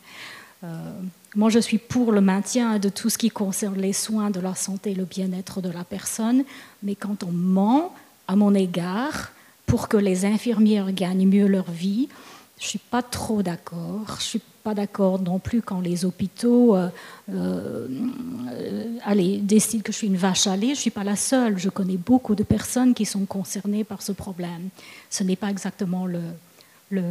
Euh, 0.65 0.93
moi, 1.35 1.49
je 1.49 1.59
suis 1.59 1.79
pour 1.79 2.13
le 2.13 2.21
maintien 2.21 2.79
de 2.79 2.89
tout 2.89 3.09
ce 3.09 3.17
qui 3.17 3.31
concerne 3.31 3.79
les 3.79 3.95
soins 3.95 4.31
de 4.31 4.41
la 4.41 4.55
santé 4.55 4.91
et 4.91 4.95
le 4.95 5.05
bien-être 5.05 5.63
de 5.63 5.71
la 5.71 5.85
personne, 5.85 6.45
mais 6.83 6.95
quand 6.95 7.23
on 7.23 7.33
ment 7.33 7.95
à 8.29 8.37
mon 8.37 8.55
égard 8.55 9.33
pour 9.65 9.89
que 9.89 9.97
les 9.97 10.27
infirmières 10.27 10.93
gagnent 10.93 11.27
mieux 11.27 11.47
leur 11.47 11.71
vie, 11.71 12.09
je 12.59 12.65
ne 12.65 12.69
suis 12.69 12.79
pas 12.79 13.03
trop 13.03 13.43
d'accord. 13.43 14.05
Je 14.09 14.13
ne 14.13 14.21
suis 14.21 14.43
pas 14.63 14.75
d'accord 14.75 15.21
non 15.21 15.39
plus 15.39 15.63
quand 15.63 15.81
les 15.81 16.05
hôpitaux 16.05 16.77
euh, 16.77 16.89
euh, 17.31 17.89
allez, 19.03 19.39
décident 19.39 19.83
que 19.83 19.91
je 19.91 19.97
suis 19.97 20.07
une 20.07 20.17
vache 20.17 20.47
à 20.47 20.57
lait. 20.57 20.69
Je 20.69 20.73
ne 20.73 20.77
suis 20.77 20.91
pas 20.91 21.03
la 21.03 21.17
seule. 21.17 21.59
Je 21.59 21.71
connais 21.71 21.97
beaucoup 21.97 22.35
de 22.35 22.45
personnes 22.45 22.95
qui 22.95 23.05
sont 23.05 23.25
concernées 23.25 23.85
par 23.85 24.03
ce 24.03 24.13
problème. 24.13 24.69
Ce 25.11 25.25
n'est 25.25 25.35
pas 25.35 25.51
exactement 25.51 26.07
le, 26.07 26.21
le 26.91 27.03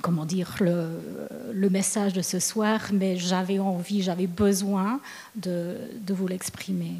comment 0.00 0.24
dire, 0.24 0.56
le, 0.60 1.68
message 1.70 2.12
de 2.12 2.22
ce 2.22 2.38
soir, 2.38 2.80
mais 2.92 3.16
j'avais 3.16 3.58
envie, 3.58 4.02
j'avais 4.02 4.26
besoin 4.26 5.00
de, 5.36 5.76
vous 6.08 6.26
l'exprimer. 6.26 6.94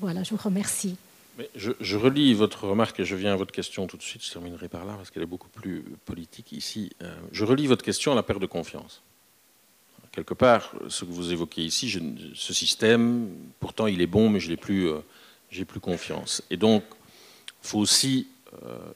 Voilà, 0.00 0.22
je 0.22 0.30
vous 0.30 0.40
remercie. 0.42 0.96
je, 1.56 1.96
relis 1.96 2.34
votre 2.34 2.68
remarque 2.68 3.00
et 3.00 3.04
je 3.04 3.16
viens 3.16 3.32
à 3.32 3.36
votre 3.36 3.52
question 3.52 3.86
tout 3.86 3.96
de 3.96 4.02
suite. 4.02 4.24
Je 4.24 4.32
terminerai 4.32 4.68
par 4.68 4.84
là 4.84 4.94
parce 4.94 5.10
qu'elle 5.10 5.24
est 5.24 5.26
beaucoup 5.26 5.48
plus 5.48 5.84
politique 6.04 6.52
ici. 6.52 6.90
Euh, 7.02 7.14
je 7.32 7.44
relis 7.44 7.66
votre 7.66 7.84
question 7.84 8.12
à 8.12 8.14
la 8.14 8.22
perte 8.22 8.40
de 8.40 8.46
confiance. 8.46 9.02
Quelque 10.12 10.34
part, 10.34 10.72
ce 10.88 11.04
que 11.04 11.10
vous 11.10 11.32
évoquez 11.32 11.62
ici, 11.62 12.00
ce 12.34 12.54
système, 12.54 13.28
pourtant 13.60 13.86
il 13.86 14.00
est 14.00 14.06
bon, 14.06 14.30
mais 14.30 14.40
je 14.40 14.50
n'ai 14.50 14.56
plus, 14.56 14.88
euh, 14.88 15.00
confiance. 15.80 16.42
Et 16.50 16.56
donc, 16.56 16.82
il 17.62 17.68
faut 17.68 17.78
aussi 17.78 18.26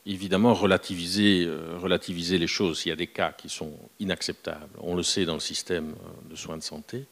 évidemment 0.06 0.54
relativiser, 0.54 1.44
euh, 1.44 1.78
relativiser 1.78 2.38
les 2.38 2.46
choses. 2.46 2.82
Il 2.86 2.90
y 2.90 2.92
a 2.92 2.96
des 2.96 3.06
cas 3.06 3.32
qui 3.32 3.48
sont 3.48 3.72
inacceptables. 4.00 4.76
On 4.78 4.94
le 4.94 5.02
sait 5.02 5.24
dans 5.24 5.34
le 5.34 5.40
système 5.40 5.90
euh, 5.92 6.30
de 6.30 6.36
soins 6.36 6.56
de 6.56 6.62
santé, 6.62 7.06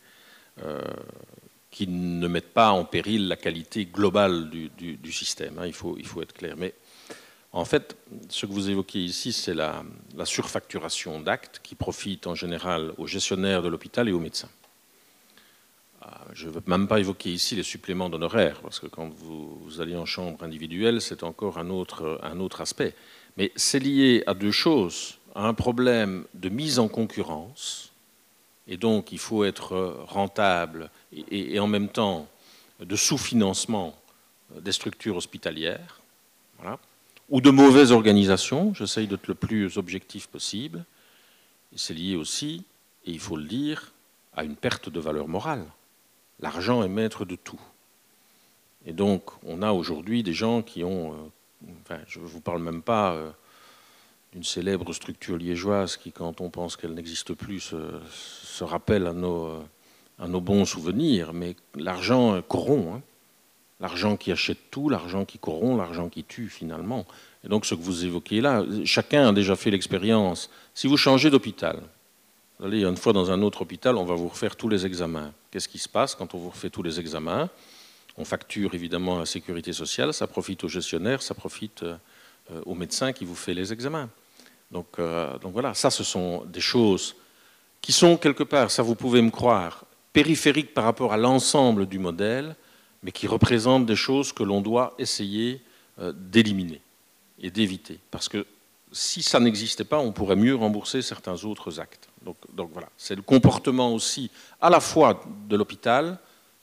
qui 1.71 1.87
ne 1.87 2.29
mettent 2.29 2.53
pas 2.53 2.71
en 2.73 2.85
péril 2.85 3.29
la 3.29 3.37
qualité 3.37 3.87
globale 3.87 4.51
du, 4.51 5.13
système. 5.13 5.59
Hein. 5.59 5.67
il, 5.67 5.73
faut, 5.73 5.97
il 5.97 6.07
faut 6.07 6.21
être 6.21 6.35
clair. 6.35 6.55
Mais 6.59 6.75
en 7.53 7.65
fait, 7.65 7.97
ce 8.29 8.45
que 8.45 8.53
vous 8.53 8.69
évoquez 8.69 8.99
ici, 8.99 9.33
c'est 9.33 9.55
la, 9.55 9.83
la 10.17 10.27
surfacturation 10.27 11.19
d'actes 11.21 11.61
qui 11.63 11.77
profitent 11.77 12.27
en 12.27 12.35
général 12.35 12.93
aux 12.99 13.07
gestionnaires 13.07 13.63
de 13.63 13.69
l'hôpital 13.69 14.07
et 14.09 14.13
aux 14.13 14.21
médecins. 14.21 14.51
Ah, 16.03 16.25
je 16.33 16.47
ne 16.47 16.53
veux 16.53 16.63
même 16.67 16.89
pas 16.89 16.99
évoquer 16.99 17.31
ici 17.31 17.55
les 17.57 17.63
suppléments 17.63 18.09
d'honoraires, 18.09 18.61
parce 18.63 18.81
que 18.81 18.87
quand 18.87 19.09
vous, 19.09 19.81
allez 19.81 19.97
en 19.97 20.07
chambre 20.07 20.43
individuelle, 20.43 21.01
c'est 21.01 21.23
encore 21.23 21.59
un 21.59 21.69
autre, 21.69 22.61
aspect. 22.61 22.95
Mais 23.37 23.53
c'est 23.55 23.79
lié 23.79 24.23
à 24.27 24.35
deux 24.35 24.51
choses. 24.51 25.19
À 25.35 25.47
un 25.47 25.55
problème 25.55 26.25
de 26.35 26.49
mise 26.49 26.79
en 26.79 26.89
concurrence, 26.89 27.93
et 28.67 28.77
donc 28.77 29.13
il 29.13 29.19
faut 29.19 29.45
être 29.45 30.05
rentable, 30.09 30.91
et, 31.13 31.61
en 31.61 31.67
même 31.67 31.89
temps 31.89 32.29
de 32.81 32.97
sous-financement 32.97 33.95
des 34.59 34.73
structures 34.73 35.17
hospitalières, 35.17 36.01
ou 37.29 37.41
de 37.41 37.51
mauvaise 37.51 37.93
organisation, 37.93 38.75
j'essaye 38.75 39.07
d'être 39.07 39.29
le 39.29 39.35
plus 39.35 39.77
objectif 39.77 40.27
possible, 40.29 40.85
c'est 41.77 41.95
lié 41.95 42.17
aussi, 42.17 42.65
et 43.05 43.13
il 43.13 43.21
faut 43.21 43.37
le 43.37 43.45
dire, 43.45 43.93
à 44.35 44.45
une 44.45 44.57
perte 44.57 44.89
de 44.89 44.99
valeur 44.99 45.29
morale 45.29 45.65
l'argent 46.41 46.83
est 46.83 46.89
maître 46.89 47.25
de 47.25 47.37
tout. 47.37 47.61
Et 48.87 48.93
donc, 48.93 49.23
on 49.45 49.63
a 49.63 49.73
aujourd'hui 49.73 50.23
des 50.23 50.33
gens 50.33 50.63
qui 50.63 50.85
ont, 50.85 51.13
euh, 51.13 51.69
enfin, 51.83 52.01
je 52.07 52.19
ne 52.19 52.25
vous 52.25 52.41
parle 52.41 52.63
même 52.63 52.83
pas 52.83 53.13
euh, 53.13 53.31
d'une 54.33 54.45
célèbre 54.45 54.93
structure 54.93 55.37
liégeoise 55.37 55.97
qui, 55.97 56.13
quand 56.13 56.41
on 56.41 56.51
pense 56.51 56.77
qu'elle 56.77 56.95
n'existe 56.95 57.35
plus, 57.35 57.61
se, 57.61 58.65
rappelle 58.65 59.07
à 59.07 59.13
nos, 59.13 59.47
euh, 59.47 59.63
à 60.19 60.29
nos, 60.29 60.41
bons 60.41 60.65
souvenirs, 60.65 61.33
mais 61.33 61.57
l'argent 61.75 62.41
corrompt. 62.43 62.97
Hein. 62.97 63.03
L'argent 63.81 64.19
qui 64.19 64.31
achète 64.31 64.71
tout, 64.71 64.91
l'argent 64.91 65.25
qui 65.25 65.39
corrompt, 65.39 65.79
l'argent 65.79 66.11
qui 66.11 66.23
tue 66.23 66.51
finalement. 66.51 67.07
Et 67.45 67.49
donc 67.49 67.65
ce 67.65 67.75
que 67.75 67.81
vous 67.81 68.05
évoquez 68.05 68.43
là, 68.43 68.63
chacun 68.85 69.29
a 69.29 69.33
déjà 69.33 69.57
fait 69.57 69.71
l'expérience. 69.71 70.51
Si 70.75 70.87
vous 70.87 70.99
changez 70.99 71.31
d'hôpital, 71.31 71.81
allez 72.63 72.85
une 72.85 72.97
fois 72.97 73.13
dans 73.13 73.31
un 73.31 73.43
autre 73.43 73.63
hôpital, 73.63 73.97
on 73.97 74.05
va 74.05 74.15
vous 74.15 74.29
refaire 74.29 74.57
tous 74.57 74.69
les 74.69 74.87
examens. 74.87 75.33
Qu'est-ce 75.51 75.69
qui 75.69 75.79
se 75.79 75.89
passe 75.89 76.15
quand 76.15 76.35
on 76.35 76.39
vous 76.39 76.51
refait 76.51 76.71
tous 76.71 76.83
les 76.83 77.01
examens? 77.01 77.49
On 78.17 78.25
facture 78.25 78.75
évidemment 78.75 79.19
la 79.19 79.27
sécurité 79.27 79.73
sociale, 79.73 80.13
ça 80.13 80.27
profite 80.27 80.65
aux 80.65 80.69
gestionnaires, 80.69 81.23
ça 81.23 81.35
profite 81.35 81.83
euh, 81.83 81.97
aux 82.67 82.75
médecins 82.75 83.13
qui 83.13 83.25
vous 83.25 83.35
fait 83.35 83.55
les 83.55 83.73
examens. 83.73 84.09
Donc, 84.71 84.87
euh, 84.99 85.39
donc 85.39 85.53
voilà, 85.53 85.75
ça 85.75 85.91
ce 85.91 86.05
sont 86.05 86.45
des 86.45 86.61
choses 86.61 87.17
qui 87.81 87.93
sont 87.93 88.17
quelque 88.17 88.43
part, 88.43 88.71
ça 88.71 88.83
vous 88.83 88.95
pouvez 88.95 89.23
me 89.23 89.31
croire, 89.31 89.85
périphériques 90.13 90.75
par 90.75 90.85
rapport 90.85 91.13
à 91.13 91.17
l'ensemble 91.17 91.87
du 91.87 91.99
modèle, 91.99 92.57
mais 93.03 93.13
qui 93.13 93.27
représentent 93.27 93.87
des 93.87 93.97
choses 93.97 94.33
que 94.33 94.43
l'on 94.43 94.61
doit 94.61 94.95
essayer 94.99 95.63
euh, 95.99 96.13
d'éliminer 96.15 96.83
et 97.41 97.51
d'éviter. 97.51 97.99
Parce 98.11 98.29
que 98.29 98.47
si 98.93 99.23
ça 99.23 99.41
n'existait 99.41 99.85
pas, 99.85 99.99
on 99.99 100.13
pourrait 100.13 100.37
mieux 100.37 100.55
rembourser 100.55 101.01
certains 101.01 101.45
autres 101.45 101.81
actes. 101.81 102.10
Donc, 102.23 102.37
voilà, 102.73 102.89
c'est 102.97 103.15
le 103.15 103.23
comportement 103.23 103.95
aussi 103.95 104.31
à 104.61 104.69
la 104.69 104.81
fois 104.81 105.23
de 105.49 105.57
l'hôpital, 105.57 106.19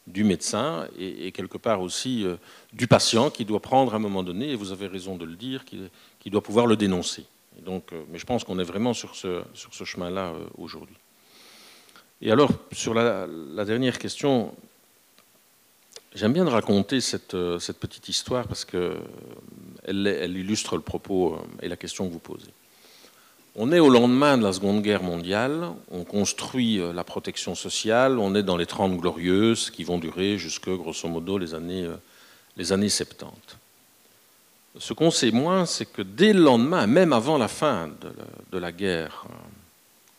du 0.08 0.24
médecin 0.24 0.88
et, 0.98 1.32
quelque 1.34 1.58
part 1.58 1.82
aussi 1.82 2.26
euh, 2.26 2.38
du 2.74 2.88
patient 2.88 3.30
qui 3.30 3.44
doit 3.44 3.60
prendre 3.60 3.94
à 3.94 3.98
un 3.98 4.00
moment 4.00 4.24
donné, 4.24 4.52
et 4.52 4.56
vous 4.56 4.72
avez 4.72 4.88
raison 4.88 5.18
de 5.18 5.26
le 5.26 5.36
dire, 5.36 5.66
qui, 5.66 6.30
doit 6.30 6.42
pouvoir 6.42 6.66
le 6.66 6.76
dénoncer. 6.76 7.26
donc, 7.66 7.94
euh, 7.94 8.04
mais 8.10 8.18
je 8.18 8.26
pense 8.26 8.44
qu'on 8.44 8.60
est 8.60 8.64
vraiment 8.64 8.94
sur 8.94 9.16
ce, 9.16 9.42
sur 9.54 9.74
ce 9.74 9.84
chemin-là 9.84 10.32
euh, 10.32 10.46
aujourd'hui. 10.58 10.96
Et 12.22 12.32
alors, 12.32 12.50
sur 12.72 12.94
la, 12.94 13.28
dernière 13.66 14.00
question, 14.00 14.54
j'aime 16.16 16.34
bien 16.34 16.46
de 16.46 16.50
raconter 16.50 17.00
cette, 17.00 17.32
petite 17.32 18.10
histoire 18.10 18.48
parce 18.48 18.66
qu'elle 18.66 18.98
elle 19.86 20.36
illustre 20.36 20.76
le 20.76 20.82
propos 20.82 21.38
et 21.62 21.70
la 21.70 21.78
question 21.78 22.08
que 22.08 22.14
vous 22.14 22.20
posez. 22.20 22.52
On 23.60 23.72
est 23.72 23.80
au 23.80 23.90
lendemain 23.90 24.38
de 24.38 24.44
la 24.44 24.54
Seconde 24.54 24.84
Guerre 24.84 25.02
mondiale, 25.02 25.72
on 25.90 26.04
construit 26.04 26.80
euh, 26.80 26.94
la 26.94 27.04
protection 27.04 27.56
sociale, 27.56 28.20
on 28.20 28.36
est 28.36 28.44
dans 28.44 28.56
les 28.56 28.68
Trente 28.68 28.96
Glorieuses 28.96 29.72
qui 29.72 29.84
vont 29.84 29.98
durer 29.98 30.38
jusque, 30.38 30.70
grosso 30.70 31.10
modo, 31.10 31.40
les 31.40 31.56
années, 31.56 31.84
euh, 31.84 31.96
les 32.56 32.72
années 32.72 32.88
70. 32.88 33.34
Ce 34.78 34.94
qu'on 34.94 35.10
sait 35.10 35.32
moins, 35.32 35.66
c'est 35.66 35.92
que 35.92 36.04
dès 36.04 36.34
le 36.34 36.42
lendemain, 36.42 36.86
même 36.86 37.14
avant 37.14 37.40
la 37.40 37.48
fin 37.48 37.90
de 38.52 38.58
la, 38.60 38.72
guerre, 38.72 39.26
euh, 39.28 39.34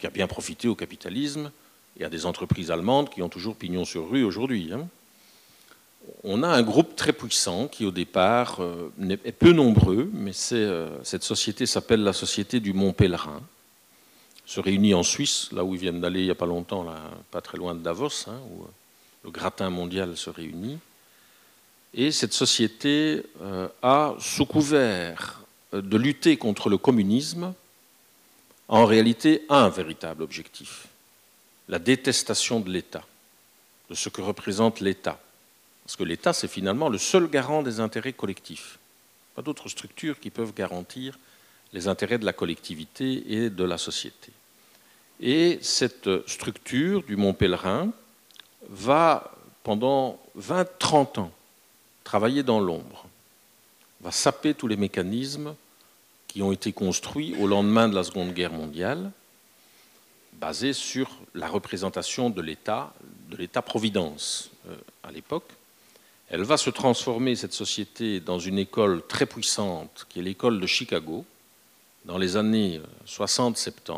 qui 0.00 0.08
a 0.08 0.10
bien 0.10 0.26
profité 0.26 0.66
au 0.66 0.74
capitalisme 0.74 1.52
et 1.96 2.04
à 2.04 2.08
des 2.08 2.26
entreprises 2.26 2.72
allemandes 2.72 3.08
qui 3.08 3.22
ont 3.22 3.28
toujours 3.28 3.54
pignon 3.54 3.84
sur 3.84 4.10
rue 4.10 4.24
aujourd'hui, 4.24 4.70
hein, 4.72 4.88
on 6.24 6.42
a 6.42 6.48
un 6.48 6.62
groupe 6.62 6.96
très 6.96 7.12
puissant 7.12 7.68
qui, 7.68 7.84
au 7.84 7.90
départ, 7.90 8.60
euh, 8.60 8.90
est 9.24 9.32
peu 9.32 9.52
nombreux, 9.52 10.10
mais 10.12 10.32
euh, 10.52 10.88
cette 11.02 11.22
société 11.22 11.66
s'appelle 11.66 12.02
la 12.02 12.12
Société 12.12 12.60
du 12.60 12.72
Mont 12.72 12.92
Pèlerin. 12.92 13.42
se 14.46 14.60
réunit 14.60 14.94
en 14.94 15.02
Suisse, 15.02 15.50
là 15.52 15.64
où 15.64 15.74
ils 15.74 15.80
viennent 15.80 16.00
d'aller 16.00 16.20
il 16.20 16.24
n'y 16.24 16.30
a 16.30 16.34
pas 16.34 16.46
longtemps, 16.46 16.86
pas 17.30 17.40
très 17.40 17.58
loin 17.58 17.74
de 17.74 17.80
Davos, 17.80 18.28
hein, 18.28 18.38
où 18.52 18.66
le 19.24 19.30
gratin 19.30 19.70
mondial 19.70 20.16
se 20.16 20.30
réunit. 20.30 20.78
Et 21.94 22.12
cette 22.12 22.32
société 22.32 23.22
euh, 23.42 23.68
a, 23.82 24.14
sous 24.18 24.46
couvert 24.46 25.42
de 25.72 25.96
lutter 25.96 26.36
contre 26.36 26.68
le 26.68 26.78
communisme, 26.78 27.54
en 28.68 28.84
réalité 28.84 29.44
un 29.48 29.68
véritable 29.68 30.22
objectif, 30.22 30.88
la 31.68 31.78
détestation 31.78 32.60
de 32.60 32.70
l'État, 32.70 33.04
de 33.90 33.94
ce 33.94 34.08
que 34.08 34.20
représente 34.20 34.80
l'État. 34.80 35.18
Parce 35.88 35.96
que 35.96 36.04
l'État, 36.04 36.34
c'est 36.34 36.48
finalement 36.48 36.90
le 36.90 36.98
seul 36.98 37.30
garant 37.30 37.62
des 37.62 37.80
intérêts 37.80 38.12
collectifs. 38.12 38.78
Pas 39.34 39.40
d'autres 39.40 39.70
structures 39.70 40.20
qui 40.20 40.28
peuvent 40.28 40.52
garantir 40.52 41.18
les 41.72 41.88
intérêts 41.88 42.18
de 42.18 42.26
la 42.26 42.34
collectivité 42.34 43.24
et 43.32 43.48
de 43.48 43.64
la 43.64 43.78
société. 43.78 44.30
Et 45.18 45.58
cette 45.62 46.28
structure 46.28 47.02
du 47.04 47.16
Mont 47.16 47.32
Pèlerin 47.32 47.90
va, 48.68 49.32
pendant 49.62 50.20
20-30 50.38 51.20
ans, 51.20 51.32
travailler 52.04 52.42
dans 52.42 52.60
l'ombre, 52.60 53.06
va 54.02 54.10
saper 54.10 54.52
tous 54.52 54.68
les 54.68 54.76
mécanismes 54.76 55.54
qui 56.26 56.42
ont 56.42 56.52
été 56.52 56.74
construits 56.74 57.34
au 57.40 57.46
lendemain 57.46 57.88
de 57.88 57.94
la 57.94 58.04
Seconde 58.04 58.34
Guerre 58.34 58.52
mondiale, 58.52 59.10
basés 60.34 60.74
sur 60.74 61.08
la 61.34 61.48
représentation 61.48 62.28
de 62.28 62.42
l'État, 62.42 62.92
de 63.30 63.38
l'État-providence 63.38 64.50
euh, 64.68 64.76
à 65.02 65.10
l'époque. 65.10 65.50
Elle 66.30 66.42
va 66.42 66.58
se 66.58 66.70
transformer, 66.70 67.36
cette 67.36 67.54
société, 67.54 68.20
dans 68.20 68.38
une 68.38 68.58
école 68.58 69.02
très 69.06 69.24
puissante, 69.24 70.06
qui 70.08 70.18
est 70.18 70.22
l'école 70.22 70.60
de 70.60 70.66
Chicago, 70.66 71.24
dans 72.04 72.18
les 72.18 72.36
années 72.36 72.80
60-70, 73.06 73.70
euh, 73.90 73.94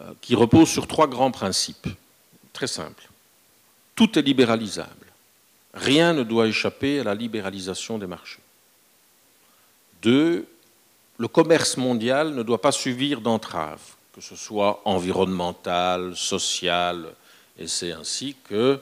euh, 0.00 0.12
qui 0.20 0.34
repose 0.34 0.68
sur 0.68 0.86
trois 0.86 1.08
grands 1.08 1.32
principes, 1.32 1.88
très 2.52 2.68
simples. 2.68 3.08
Tout 3.96 4.18
est 4.18 4.22
libéralisable. 4.22 5.06
Rien 5.74 6.12
ne 6.12 6.22
doit 6.22 6.46
échapper 6.46 7.00
à 7.00 7.04
la 7.04 7.14
libéralisation 7.14 7.98
des 7.98 8.06
marchés. 8.06 8.40
Deux, 10.00 10.46
le 11.18 11.28
commerce 11.28 11.76
mondial 11.76 12.34
ne 12.34 12.42
doit 12.42 12.60
pas 12.60 12.72
subir 12.72 13.20
d'entraves, 13.20 13.82
que 14.14 14.20
ce 14.20 14.36
soit 14.36 14.80
environnemental, 14.84 16.16
social, 16.16 17.14
et 17.58 17.66
c'est 17.66 17.92
ainsi 17.92 18.36
que 18.44 18.80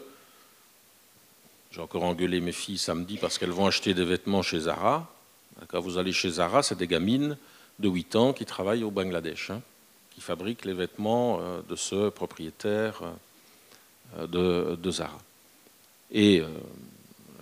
j'ai 1.70 1.80
encore 1.80 2.02
engueulé 2.02 2.40
mes 2.40 2.52
filles 2.52 2.78
samedi 2.78 3.16
parce 3.16 3.38
qu'elles 3.38 3.50
vont 3.50 3.66
acheter 3.66 3.94
des 3.94 4.04
vêtements 4.04 4.42
chez 4.42 4.60
Zara. 4.60 5.08
Quand 5.68 5.80
vous 5.80 5.98
allez 5.98 6.12
chez 6.12 6.30
Zara, 6.30 6.64
c'est 6.64 6.76
des 6.76 6.88
gamines 6.88 7.36
de 7.78 7.88
8 7.88 8.16
ans 8.16 8.32
qui 8.32 8.44
travaillent 8.44 8.82
au 8.82 8.90
Bangladesh, 8.90 9.50
hein, 9.50 9.62
qui 10.12 10.20
fabriquent 10.20 10.64
les 10.64 10.72
vêtements 10.72 11.38
euh, 11.40 11.60
de 11.68 11.76
ce 11.76 12.08
propriétaire 12.08 13.02
euh, 14.18 14.76
de, 14.76 14.90
Zara. 14.90 15.18
Et 16.10 16.40
euh, 16.40 16.48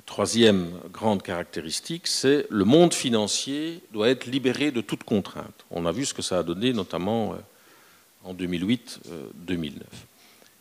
troisième 0.05 0.79
grande 0.93 1.23
caractéristique, 1.23 2.07
c'est 2.07 2.47
le 2.51 2.65
monde 2.65 2.93
financier 2.93 3.81
doit 3.93 4.11
être 4.11 4.27
libéré 4.27 4.71
de 4.73 4.83
toute 4.83 5.05
contrainte. 5.05 5.65
On 5.71 5.87
a 5.87 5.93
vu 5.93 6.05
ce 6.05 6.13
que 6.13 6.23
ça 6.23 6.41
a 6.41 6.43
donné, 6.43 6.75
notamment 6.75 7.35
en 8.25 8.35
2008-2009. 8.35 9.73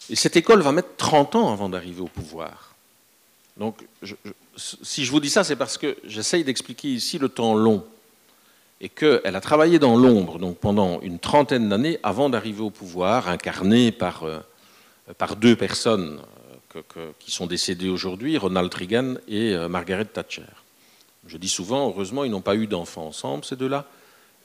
Et 0.09 0.15
cette 0.15 0.37
école 0.37 0.61
va 0.61 0.71
mettre 0.71 0.95
30 0.95 1.35
ans 1.35 1.51
avant 1.51 1.67
d'arriver 1.67 1.99
au 1.99 2.07
pouvoir. 2.07 2.66
Donc, 3.59 3.87
si 4.55 5.03
je 5.03 5.11
vous 5.11 5.19
dis 5.19 5.29
ça, 5.29 5.43
c'est 5.43 5.55
parce 5.55 5.77
que 5.77 5.97
j'essaye 6.03 6.43
d'expliquer 6.43 6.89
ici 6.89 7.17
le 7.17 7.29
temps 7.29 7.55
long 7.55 7.83
et 8.79 8.89
qu'elle 8.89 9.35
a 9.35 9.41
travaillé 9.41 9.79
dans 9.79 9.95
l'ombre 9.95 10.37
donc 10.37 10.57
pendant 10.57 11.01
une 11.01 11.17
trentaine 11.17 11.69
d'années 11.69 11.99
avant 12.03 12.29
d'arriver 12.29 12.61
au 12.61 12.69
pouvoir, 12.69 13.27
incarnée 13.27 13.91
par, 13.91 14.23
euh, 14.23 14.39
par 15.17 15.35
deux 15.35 15.55
personnes 15.55 16.19
euh, 16.75 17.11
qui 17.17 17.31
sont 17.31 17.47
décédées 17.47 17.89
aujourd'hui, 17.89 18.37
Ronald 18.37 18.71
Reagan 18.71 19.15
et 19.27 19.53
euh, 19.53 19.67
Margaret 19.67 20.05
Thatcher. 20.05 20.43
Je 21.25 21.37
dis 21.37 21.49
souvent, 21.49 21.89
heureusement, 21.89 22.23
ils 22.23 22.31
n'ont 22.31 22.41
pas 22.41 22.55
eu 22.55 22.67
d'enfants 22.67 23.07
ensemble, 23.07 23.43
ces 23.43 23.55
deux-là, 23.55 23.85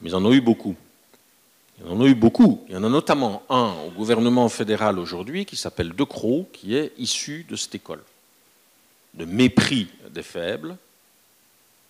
mais 0.01 0.09
ils 0.09 0.15
en 0.15 0.25
ont 0.25 0.33
eu 0.33 0.41
beaucoup. 0.41 0.75
Ils 1.79 1.91
en 1.91 2.01
ont 2.01 2.07
eu 2.07 2.15
beaucoup. 2.15 2.65
Il 2.67 2.73
y 2.73 2.77
en 2.77 2.83
a 2.83 2.89
notamment 2.89 3.43
un 3.49 3.73
au 3.87 3.91
gouvernement 3.91 4.49
fédéral 4.49 4.97
aujourd'hui 4.97 5.45
qui 5.45 5.55
s'appelle 5.55 5.93
De 5.93 6.03
Croo, 6.03 6.47
qui 6.51 6.75
est 6.75 6.93
issu 6.97 7.45
de 7.47 7.55
cette 7.55 7.75
école 7.75 8.01
de 9.13 9.25
mépris 9.25 9.87
des 10.09 10.23
faibles, 10.23 10.77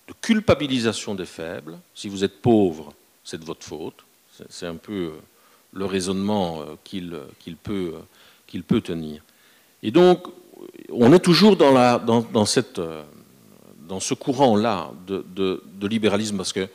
de 0.08 0.14
culpabilisation 0.22 1.16
des 1.16 1.26
faibles. 1.26 1.78
Si 1.95 2.08
vous 2.08 2.24
êtes 2.24 2.41
pauvre, 2.41 2.94
c'est 3.24 3.40
de 3.40 3.45
votre 3.45 3.66
faute. 3.66 4.06
C'est 4.50 4.66
un 4.66 4.76
peu 4.76 4.94
euh, 4.94 5.22
le 5.74 5.86
raisonnement 5.86 6.62
euh, 6.62 6.76
qu'il 6.84 7.12
peut, 7.62 7.95
euh, 8.54 8.82
tenir. 8.82 9.22
Et 9.82 9.91
donc, 9.91 10.28
on 10.91 11.14
est 11.14 11.20
toujours 11.20 11.56
dans 11.56 12.40
ce 14.00 14.14
courant-là 14.14 14.91
de, 15.08 15.26
de, 15.36 15.88
libéralisme, 15.88 16.38
parce 16.38 16.54
que 16.54 16.68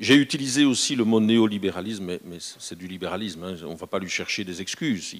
j'ai 0.00 0.14
utilisé 0.14 0.64
aussi 0.64 0.96
le 0.96 1.04
mot 1.04 1.20
néolibéralisme, 1.20 2.18
mais, 2.24 2.38
c'est 2.40 2.76
du 2.76 2.88
libéralisme, 2.88 3.44
hein. 3.44 3.54
on 3.66 3.72
ne 3.72 3.76
va 3.76 3.86
pas 3.86 3.98
lui 3.98 4.08
chercher 4.08 4.44
des 4.44 4.62
excuses. 4.62 5.14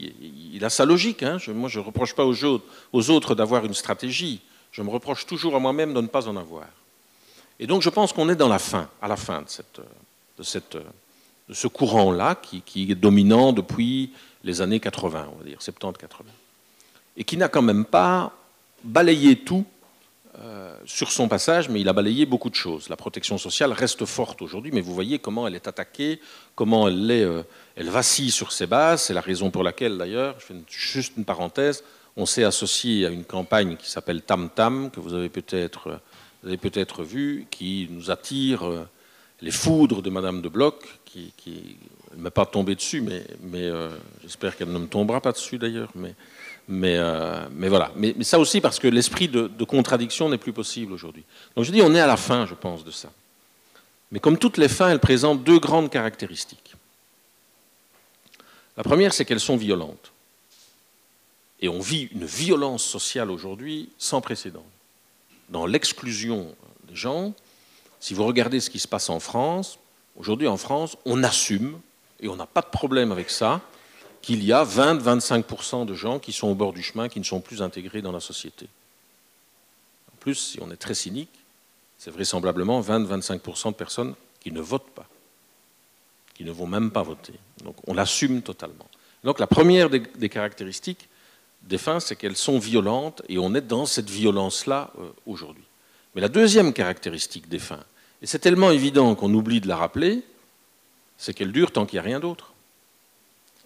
Il, 0.55 0.65
a 0.65 0.71
sa 0.71 0.87
logique. 0.87 1.23
Hein. 1.23 1.37
moi, 1.49 1.69
je 1.69 1.81
ne 1.81 1.85
reproche 1.85 2.15
pas 2.15 2.25
aux 2.25 3.11
autres, 3.11 3.35
d'avoir 3.35 3.67
une 3.67 3.75
stratégie. 3.75 4.41
Je 4.73 4.81
me 4.81 4.89
reproche 4.89 5.27
toujours 5.27 5.55
à 5.55 5.59
moi-même 5.59 5.93
de 5.93 6.01
ne 6.01 6.07
pas 6.07 6.27
en 6.29 6.37
avoir. 6.37 6.67
Et 7.59 7.67
donc, 7.67 7.83
je 7.83 7.91
pense 7.91 8.15
qu'on 8.15 8.31
est 8.31 8.37
dans 8.37 8.49
la 8.49 8.59
fin, 8.59 8.89
à 9.03 9.09
la 9.09 9.17
fin 9.17 9.45
de 10.39 10.45
ce 11.53 11.67
courant-là 11.67 12.35
qui, 12.37 12.63
qui, 12.63 12.91
est 12.91 12.95
dominant 12.95 13.53
depuis 13.53 14.13
les 14.45 14.63
années 14.63 14.81
80, 14.81 15.29
on 15.35 15.39
va 15.41 15.45
dire, 15.45 15.59
70-80. 15.59 15.93
Et 17.19 17.25
qui 17.25 17.37
n'a 17.37 17.49
quand 17.49 17.61
même 17.61 17.85
pas 17.85 18.35
balayé 18.83 19.37
tout 19.37 19.67
euh, 20.43 20.75
sur 20.87 21.13
son 21.13 21.29
passage, 21.29 21.69
mais 21.69 21.83
il 21.83 21.89
a 21.91 21.93
balayé 21.93 22.25
beaucoup 22.25 22.49
de 22.49 22.55
choses. 22.55 22.89
La 22.89 22.97
protection 22.97 23.37
sociale 23.37 23.73
reste 23.73 24.07
forte 24.07 24.41
aujourd'hui, 24.41 24.71
mais 24.73 24.81
vous 24.81 24.95
voyez 24.95 25.19
comment 25.19 25.47
elle 25.47 25.55
est 25.55 25.69
attaquée, 25.69 26.19
comment 26.55 26.89
elle, 26.89 27.11
est, 27.11 27.25
euh, 27.25 27.43
elle 27.77 27.91
vacille 27.91 28.31
sur 28.31 28.51
ses 28.51 28.67
bases. 28.67 29.03
C'est 29.03 29.13
la 29.13 29.21
raison 29.21 29.51
pour 29.51 29.63
laquelle, 29.63 29.99
d'ailleurs, 29.99 30.37
je 30.39 30.47
fais 30.47 30.55
juste 30.67 31.13
une 31.19 31.27
parenthèse, 31.27 31.85
on 32.17 32.25
s'est 32.25 32.45
associé 32.45 33.05
à 33.05 33.11
une 33.11 33.25
campagne 33.25 33.77
qui 33.77 33.91
s'appelle 33.91 34.23
Tam 34.23 34.49
Tam, 34.49 34.91
que 34.91 34.99
vous 34.99 35.13
avez 35.13 35.29
peut-être 35.29 36.01
peut 36.43 37.03
vu, 37.03 37.47
qui 37.51 37.89
nous 37.91 38.11
attire 38.11 38.67
euh, 38.67 38.89
les 39.43 39.51
foudres 39.51 40.01
de 40.01 40.09
Madame 40.09 40.41
de 40.41 40.49
Bloch, 40.49 41.01
qui, 41.05 41.35
ne 42.17 42.23
m'est 42.23 42.31
pas 42.31 42.47
tombée 42.47 42.77
dessus, 42.77 43.03
mais, 43.03 43.27
mais 43.43 43.69
j'espère 44.23 44.57
qu'elle 44.57 44.73
ne 44.73 44.79
me 44.79 44.87
tombera 44.87 45.21
pas 45.21 45.33
dessus 45.33 45.59
d'ailleurs. 45.59 45.91
Mais 45.95 46.15
mais, 46.71 46.97
euh, 46.97 47.49
mais 47.51 47.69
voilà. 47.69 47.91
Mais, 47.97 48.15
ça 48.23 48.39
aussi 48.39 48.61
parce 48.61 48.79
que 48.79 48.87
l'esprit 48.87 49.29
de, 49.29 49.65
contradiction 49.65 50.29
n'est 50.29 50.39
plus 50.39 50.53
possible 50.53 50.93
aujourd'hui. 50.93 51.25
Donc 51.57 51.65
je 51.65 51.73
dis, 51.73 51.83
on 51.83 51.95
est 51.95 52.01
à 52.01 52.07
la 52.07 52.17
fin, 52.17 52.47
je 52.47 52.55
pense, 52.55 52.85
de 52.85 52.93
ça. 52.93 53.11
Mais 54.13 54.21
comme 54.21 54.39
toutes 54.39 54.57
les 54.57 54.69
fins, 54.69 54.89
elles 54.89 55.01
présentent 55.01 55.43
deux 55.43 55.59
grandes 55.59 55.91
caractéristiques. 55.91 56.75
La 58.77 58.85
première, 58.85 59.13
c'est 59.13 59.25
qu'elles 59.25 59.41
sont 59.41 59.57
violentes. 59.57 60.13
Et 61.61 61.69
on 61.69 61.81
vit 61.81 62.09
une 62.13 62.25
violence 62.25 62.85
sociale 62.85 63.31
aujourd'hui 63.31 63.91
sans 63.99 64.21
précédent. 64.21 64.65
Dans 65.49 65.67
l'exclusion 65.67 66.55
des 66.89 66.97
gens, 66.97 67.35
si 67.99 68.15
vous 68.15 68.25
regardez 68.25 68.61
ce 68.61 68.71
qui 68.71 68.79
se 68.79 68.89
passe 68.89 69.11
en 69.11 69.21
France, 69.21 69.79
aujourd'hui 70.17 70.47
en 70.47 70.57
France, 70.57 70.97
on 71.05 71.23
assume, 71.25 71.81
et 72.21 72.29
on 72.29 72.37
n'a 72.37 72.47
pas 72.47 72.63
de 72.63 72.69
problème 72.69 73.11
avec 73.13 73.29
ça, 73.29 73.61
qu'il 74.23 74.45
y 74.45 74.53
a 74.53 74.65
20-25% 74.65 75.87
de 75.87 75.95
gens 75.95 76.19
qui 76.19 76.33
sont 76.33 76.49
au 76.49 76.55
bord 76.55 76.73
du 76.73 76.83
chemin, 76.83 77.09
qui 77.09 77.21
ne 77.21 77.25
sont 77.25 77.41
plus 77.41 77.63
intégrés 77.63 78.03
dans 78.03 78.13
la 78.13 78.21
société. 78.21 78.69
En 80.13 80.17
plus, 80.19 80.35
si 80.35 80.59
on 80.61 80.71
est 80.71 80.77
très 80.77 80.95
cynique, 80.95 81.31
c'est 81.99 82.11
vraisemblablement 82.11 82.81
20-25% 82.81 83.69
de 83.69 83.75
personnes 83.75 84.15
qui 84.41 84.53
ne 84.53 84.61
votent 84.61 84.91
pas, 84.95 85.07
qui 86.35 86.45
ne 86.45 86.51
vont 86.51 86.67
même 86.67 86.91
pas 86.91 87.03
voter. 87.03 87.35
Donc 87.65 87.77
on 87.87 87.95
l'assume 87.95 88.43
totalement. 88.43 88.89
Donc 89.25 89.39
la 89.39 89.47
première 89.47 89.91
des, 89.91 90.29
caractéristiques 90.29 91.09
des 91.63 91.79
fins, 91.79 92.01
c'est 92.01 92.17
qu'elles 92.17 92.37
sont 92.37 92.59
violentes 92.59 93.23
et 93.29 93.39
on 93.39 93.55
est 93.55 93.61
dans 93.61 93.85
cette 93.85 94.09
violence-là 94.09 94.91
euh, 94.99 95.11
aujourd'hui. 95.27 95.65
Mais 96.15 96.23
la 96.23 96.29
deuxième 96.29 96.73
caractéristique 96.73 97.49
des 97.49 97.59
fins, 97.59 97.85
et 98.23 98.27
c'est 98.27 98.39
tellement 98.39 98.71
évident 98.71 99.15
qu'on 99.15 99.33
oublie 99.35 99.61
de 99.61 99.69
la 99.69 99.77
rappeler, 99.77 100.23
c'est 101.19 101.35
qu'elle 101.35 101.53
dure 101.53 101.71
tant 101.71 101.85
qu'il 101.85 101.97
n'y 101.97 102.01
a 102.01 102.09
rien 102.09 102.21
d'autre 102.21 102.50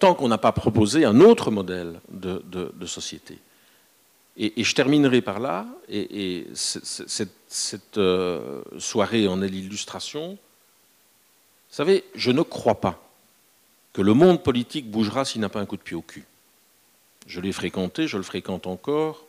tant 0.04 0.14
qu'on 0.14 0.28
n'a 0.28 0.36
pas 0.36 0.52
proposé 0.52 1.06
un 1.06 1.18
autre 1.20 1.50
modèle 1.50 1.98
de, 2.10 2.86
société. 2.86 3.38
Et, 4.36 4.62
je 4.62 4.74
terminerai 4.74 5.22
par 5.22 5.40
là, 5.40 5.66
et, 5.88 6.46
cette, 6.52 7.96
euh, 7.96 8.60
soirée 8.78 9.26
en 9.28 9.40
est 9.40 9.48
l'illustration. 9.48 10.32
Vous 10.32 11.74
savez, 11.74 12.04
je 12.14 12.30
ne 12.32 12.42
crois 12.42 12.82
pas 12.82 13.02
que 13.94 14.02
le 14.02 14.12
monde 14.12 14.42
politique 14.42 14.90
bougera 14.90 15.24
s'il 15.24 15.40
n'a 15.40 15.48
pas 15.48 15.60
un 15.60 15.64
coup 15.64 15.78
de 15.78 15.82
pied 15.82 15.96
au 15.96 16.02
cul. 16.02 16.26
Je 17.26 17.40
l'ai 17.40 17.52
fréquenté, 17.52 18.06
je 18.06 18.18
le 18.18 18.24
fréquente 18.24 18.66
encore, 18.66 19.24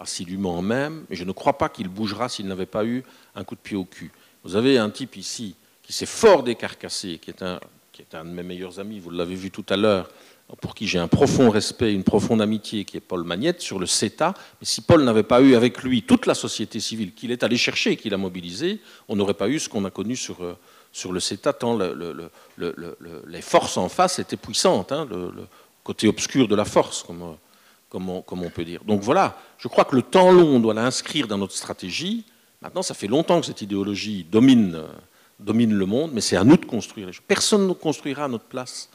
assidûment 0.00 0.60
même, 0.62 1.04
mais 1.08 1.14
je 1.14 1.22
ne 1.22 1.30
crois 1.30 1.58
pas 1.58 1.68
qu'il 1.68 1.86
bougera 1.86 2.28
s'il 2.28 2.48
n'avait 2.48 2.66
pas 2.66 2.84
eu 2.84 3.04
un 3.36 3.44
coup 3.44 3.54
de 3.54 3.60
pied 3.60 3.76
au 3.76 3.84
cul. 3.84 4.10
Vous 4.42 4.56
avez 4.56 4.78
un 4.78 4.90
type 4.90 5.14
ici 5.14 5.54
qui 5.84 5.92
s'est 5.92 6.06
fort 6.06 6.42
décarcassé, 6.42 7.18
qui 7.18 7.30
est 7.30 7.42
un 7.44 7.60
qui 7.98 8.02
est 8.02 8.16
un 8.16 8.24
de 8.24 8.30
mes 8.30 8.44
meilleurs 8.44 8.78
amis, 8.78 9.00
vous 9.00 9.10
l'avez 9.10 9.34
vu 9.34 9.50
tout 9.50 9.64
à 9.68 9.76
l'heure, 9.76 10.08
pour 10.60 10.76
qui 10.76 10.86
j'ai 10.86 11.00
un 11.00 11.08
profond 11.08 11.50
respect, 11.50 11.92
une 11.92 12.04
profonde 12.04 12.40
amitié, 12.40 12.84
qui 12.84 12.96
est 12.96 13.00
Paul 13.00 13.24
Magnette, 13.24 13.60
sur 13.60 13.80
le 13.80 13.86
CETA. 13.86 14.34
Mais 14.60 14.66
si 14.66 14.82
Paul 14.82 15.02
n'avait 15.02 15.24
pas 15.24 15.40
eu 15.40 15.56
avec 15.56 15.82
lui 15.82 16.04
toute 16.04 16.26
la 16.26 16.34
société 16.34 16.78
civile 16.78 17.12
qu'il 17.12 17.32
est 17.32 17.42
allé 17.42 17.56
chercher, 17.56 17.96
qu'il 17.96 18.14
a 18.14 18.16
mobilisé, 18.16 18.80
on 19.08 19.16
n'aurait 19.16 19.34
pas 19.34 19.48
eu 19.48 19.58
ce 19.58 19.68
qu'on 19.68 19.84
a 19.84 19.90
connu 19.90 20.14
sur, 20.14 20.44
euh, 20.44 20.56
sur 20.92 21.12
le 21.12 21.18
CETA, 21.18 21.52
tant 21.54 21.76
les 22.56 23.42
forces 23.42 23.76
en 23.76 23.88
face 23.88 24.20
étaient 24.20 24.36
puissantes, 24.36 24.92
hein, 24.92 25.04
le, 25.10 25.32
côté 25.82 26.06
obscur 26.06 26.46
de 26.46 26.54
la 26.54 26.64
force, 26.64 27.02
comme, 27.02 27.22
on, 28.08 28.22
comme 28.22 28.42
on 28.44 28.50
peut 28.50 28.64
dire. 28.64 28.84
Donc 28.84 29.00
voilà, 29.00 29.36
je 29.58 29.66
crois 29.66 29.84
que 29.84 29.96
le 29.96 30.02
temps 30.02 30.30
long, 30.30 30.54
on 30.54 30.60
doit 30.60 30.74
l'inscrire 30.74 31.26
dans 31.26 31.38
notre 31.38 31.54
stratégie. 31.56 32.24
Maintenant, 32.62 32.82
ça 32.82 32.94
fait 32.94 33.08
longtemps 33.08 33.40
que 33.40 33.46
cette 33.46 33.62
idéologie 33.62 34.24
domine, 34.30 34.76
euh, 34.76 34.86
domine 35.40 35.72
le 35.72 35.86
monde, 35.86 36.10
mais 36.12 36.20
c'est 36.20 36.36
à 36.36 36.44
nous 36.44 36.56
de 36.56 36.64
construire. 36.64 37.08
Personne 37.26 37.66
ne 37.66 37.72
construira 37.72 38.24
à 38.24 38.28
notre 38.28 38.44
place 38.44 38.88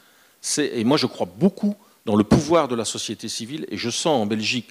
et 0.58 0.84
moi 0.84 0.96
je 0.96 1.06
crois 1.06 1.28
beaucoup 1.38 1.74
dans 2.04 2.16
le 2.16 2.24
pouvoir 2.24 2.68
de 2.68 2.74
la 2.74 2.84
société 2.84 3.28
civile, 3.28 3.66
et 3.70 3.78
je 3.78 3.88
sens 3.88 4.22
en 4.22 4.26
Belgique, 4.26 4.68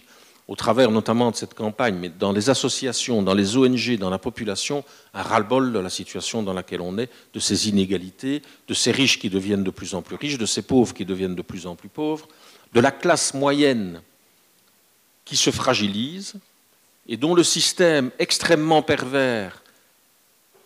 au 0.48 0.56
travers 0.56 0.92
notamment 0.92 1.32
de 1.32 1.36
cette 1.36 1.56
campagne, 1.56 1.96
mais 1.96 2.10
dans 2.10 2.32
les 2.32 2.52
associations, 2.52 3.24
dans 3.24 3.34
les 3.34 3.58
ONG, 3.58 3.98
dans 3.98 4.12
la 4.12 4.20
population, 4.20 4.84
un 5.16 5.24
ras-le-bol 5.24 5.74
de 5.74 5.80
la 5.80 5.90
situation 5.90 6.44
dans 6.44 6.54
laquelle 6.54 6.82
on 6.82 6.98
est, 7.00 7.10
de 7.34 7.40
ces 7.40 7.70
inégalités, 7.70 8.44
de 8.68 8.74
ces 8.76 8.92
riches 8.92 9.18
qui 9.18 9.32
deviennent 9.32 9.64
de 9.64 9.72
plus 9.72 9.96
en 9.96 10.04
plus 10.04 10.16
riches, 10.16 10.38
de 10.38 10.46
ces 10.46 10.62
pauvres 10.62 10.94
qui 10.94 11.06
deviennent 11.06 11.34
de 11.34 11.42
plus 11.42 11.66
en 11.66 11.76
plus 11.76 11.90
pauvres, 11.90 12.28
de 12.74 12.80
la 12.80 12.92
classe 12.92 13.34
moyenne 13.34 14.02
qui 15.26 15.38
se 15.38 15.50
fragilise 15.50 16.36
et 17.08 17.18
dont 17.18 17.34
le 17.34 17.44
système 17.44 18.12
extrêmement 18.20 18.84
pervers 18.84 19.63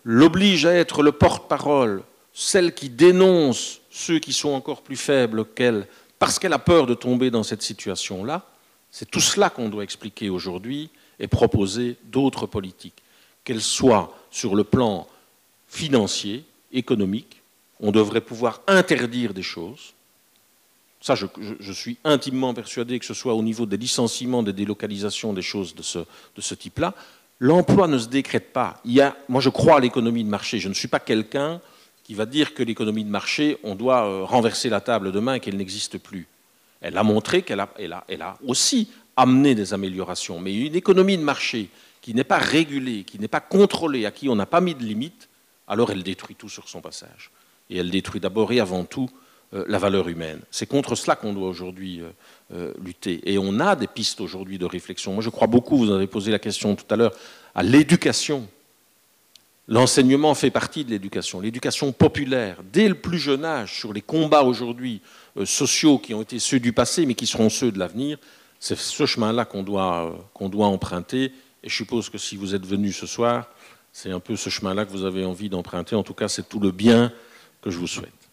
l'oblige 0.07 0.65
à 0.65 0.73
être 0.73 1.03
le 1.03 1.11
porte-parole, 1.11 2.01
celle 2.33 2.73
qui 2.73 2.89
dénonce 2.89 3.81
ceux 3.91 4.19
qui 4.19 4.31
sont 4.31 4.51
encore 4.51 4.81
plus 4.81 4.95
faibles 4.95 5.43
qu'elle, 5.43 5.85
parce 6.17 6.39
qu'elle 6.39 6.53
a 6.53 6.59
peur 6.59 6.87
de 6.87 6.93
tomber 6.93 7.29
dans 7.29 7.43
cette 7.43 7.61
situation-là, 7.61 8.45
c'est 8.89 9.11
tout 9.11 9.19
cela 9.19 9.49
qu'on 9.49 9.67
doit 9.67 9.83
expliquer 9.83 10.29
aujourd'hui 10.29 10.89
et 11.19 11.27
proposer 11.27 11.97
d'autres 12.05 12.45
politiques, 12.47 13.03
qu'elles 13.43 13.61
soient 13.61 14.17
sur 14.31 14.55
le 14.55 14.63
plan 14.63 15.07
financier, 15.67 16.45
économique, 16.71 17.41
on 17.81 17.91
devrait 17.91 18.21
pouvoir 18.21 18.61
interdire 18.67 19.33
des 19.33 19.43
choses. 19.43 19.93
Ça, 21.01 21.15
je, 21.15 21.71
suis 21.73 21.97
intimement 22.05 22.53
persuadé 22.53 22.97
que 22.97 23.05
ce 23.05 23.13
soit 23.13 23.33
au 23.33 23.43
niveau 23.43 23.65
des 23.65 23.77
licenciements, 23.77 24.41
des 24.41 24.53
délocalisations, 24.53 25.33
des 25.33 25.41
choses 25.41 25.75
de 25.75 25.83
ce, 25.83 25.99
de 25.99 26.41
ce 26.41 26.55
type-là. 26.55 26.95
L'emploi 27.39 27.87
ne 27.87 27.97
se 27.97 28.07
décrète 28.07 28.51
pas. 28.51 28.81
Moi, 29.27 29.41
je 29.41 29.49
crois 29.49 29.77
à 29.77 29.79
l'économie 29.79 30.23
de 30.23 30.29
marché. 30.29 30.59
Je 30.59 30.69
ne 30.69 30.73
suis 30.73 30.87
pas 30.87 30.99
quelqu'un 30.99 31.61
qui 32.03 32.13
va 32.13 32.25
dire 32.25 32.53
que 32.53 32.63
l'économie 32.63 33.03
de 33.03 33.09
marché, 33.09 33.57
on 33.63 33.75
doit 33.75 34.05
euh, 34.05 34.23
renverser 34.23 34.69
la 34.69 34.79
table 34.79 35.11
demain 35.11 35.35
et 35.35 35.39
qu'elle 35.39 35.57
n'existe 35.57 35.97
plus. 35.97 36.25
Elle 36.79 36.97
a 36.97 37.03
montré 37.03 37.41
qu'elle 37.41 37.59
a, 37.59 37.69
a, 38.21 38.37
aussi 38.47 38.89
amené 39.17 39.55
des 39.55 39.73
améliorations. 39.73 40.39
Mais 40.39 40.55
une 40.55 40.75
économie 40.75 41.17
de 41.17 41.23
marché 41.23 41.69
qui 42.01 42.13
n'est 42.13 42.23
pas 42.23 42.37
régulée, 42.37 43.03
qui 43.03 43.19
n'est 43.19 43.27
pas 43.27 43.41
contrôlée, 43.41 44.05
à 44.05 44.11
qui 44.11 44.29
on 44.29 44.35
n'a 44.35 44.45
pas 44.45 44.61
mis 44.61 44.73
de 44.73 44.83
limite, 44.83 45.27
alors 45.67 45.91
elle 45.91 46.03
détruit 46.03 46.35
tout 46.35 46.49
sur 46.49 46.69
son 46.69 46.81
passage. 46.81 47.29
Et 47.69 47.77
elle 47.77 47.91
détruit 47.91 48.21
d'abord 48.21 48.51
et 48.53 48.61
avant 48.61 48.85
tout 48.85 49.09
la 49.53 49.77
valeur 49.77 50.09
humaine. 50.09 50.41
C'est 50.51 50.65
contre 50.65 50.95
cela 50.95 51.15
qu'on 51.15 51.33
doit 51.33 51.47
aujourd'hui 51.47 52.01
euh, 52.53 52.73
lutter. 52.81 53.19
Et 53.25 53.37
on 53.37 53.59
a 53.59 53.75
des 53.75 53.87
pistes 53.87 54.21
aujourd'hui 54.21 54.57
de 54.57 54.65
réflexion. 54.65 55.11
Moi, 55.11 55.21
je 55.21 55.29
crois 55.29 55.47
beaucoup, 55.47 55.77
vous 55.77 55.91
avez 55.91 56.07
posé 56.07 56.31
la 56.31 56.39
question 56.39 56.75
tout 56.75 56.85
à 56.89 56.95
l'heure, 56.95 57.13
à 57.53 57.61
l'éducation. 57.61 58.47
L'enseignement 59.67 60.33
fait 60.33 60.49
partie 60.49 60.85
de 60.85 60.91
l'éducation, 60.91 61.41
l'éducation 61.41 61.91
populaire, 61.91 62.59
dès 62.71 62.87
le 62.87 62.95
plus 62.95 63.19
jeune 63.19 63.43
âge, 63.43 63.77
sur 63.77 63.91
les 63.91 64.01
combats 64.01 64.43
aujourd'hui 64.43 65.01
euh, 65.35 65.45
sociaux 65.45 65.97
qui 65.97 66.13
ont 66.13 66.21
été 66.21 66.39
ceux 66.39 66.61
du 66.61 66.71
passé, 66.71 67.05
mais 67.05 67.15
qui 67.15 67.27
seront 67.27 67.49
ceux 67.49 67.69
de 67.69 67.79
l'avenir. 67.79 68.17
C'est 68.61 68.77
ce 68.77 69.05
chemin-là 69.05 69.43
qu'on 69.43 69.63
doit, 69.63 70.05
euh, 70.05 70.11
qu'on 70.33 70.47
doit 70.47 70.67
emprunter. 70.67 71.33
Et 71.63 71.69
je 71.69 71.75
suppose 71.75 72.09
que 72.09 72.17
si 72.17 72.37
vous 72.37 72.55
êtes 72.55 72.65
venu 72.65 72.93
ce 72.93 73.05
soir, 73.05 73.49
c'est 73.91 74.11
un 74.11 74.21
peu 74.21 74.37
ce 74.37 74.49
chemin-là 74.49 74.85
que 74.85 74.91
vous 74.91 75.03
avez 75.03 75.25
envie 75.25 75.49
d'emprunter. 75.49 75.97
En 75.97 76.03
tout 76.03 76.13
cas, 76.13 76.29
c'est 76.29 76.47
tout 76.47 76.61
le 76.61 76.71
bien 76.71 77.11
que 77.61 77.69
je 77.69 77.77
vous 77.77 77.87
souhaite. 77.87 78.26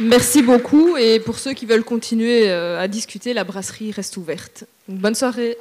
Merci 0.00 0.42
beaucoup 0.42 0.96
et 0.96 1.18
pour 1.18 1.38
ceux 1.38 1.52
qui 1.54 1.66
veulent 1.66 1.84
continuer 1.84 2.48
euh, 2.50 2.80
à 2.80 2.86
discuter, 2.86 3.34
la 3.34 3.44
brasserie 3.44 3.90
reste 3.90 4.16
ouverte. 4.16 4.64
bonne 4.88 5.14
soirée. 5.14 5.58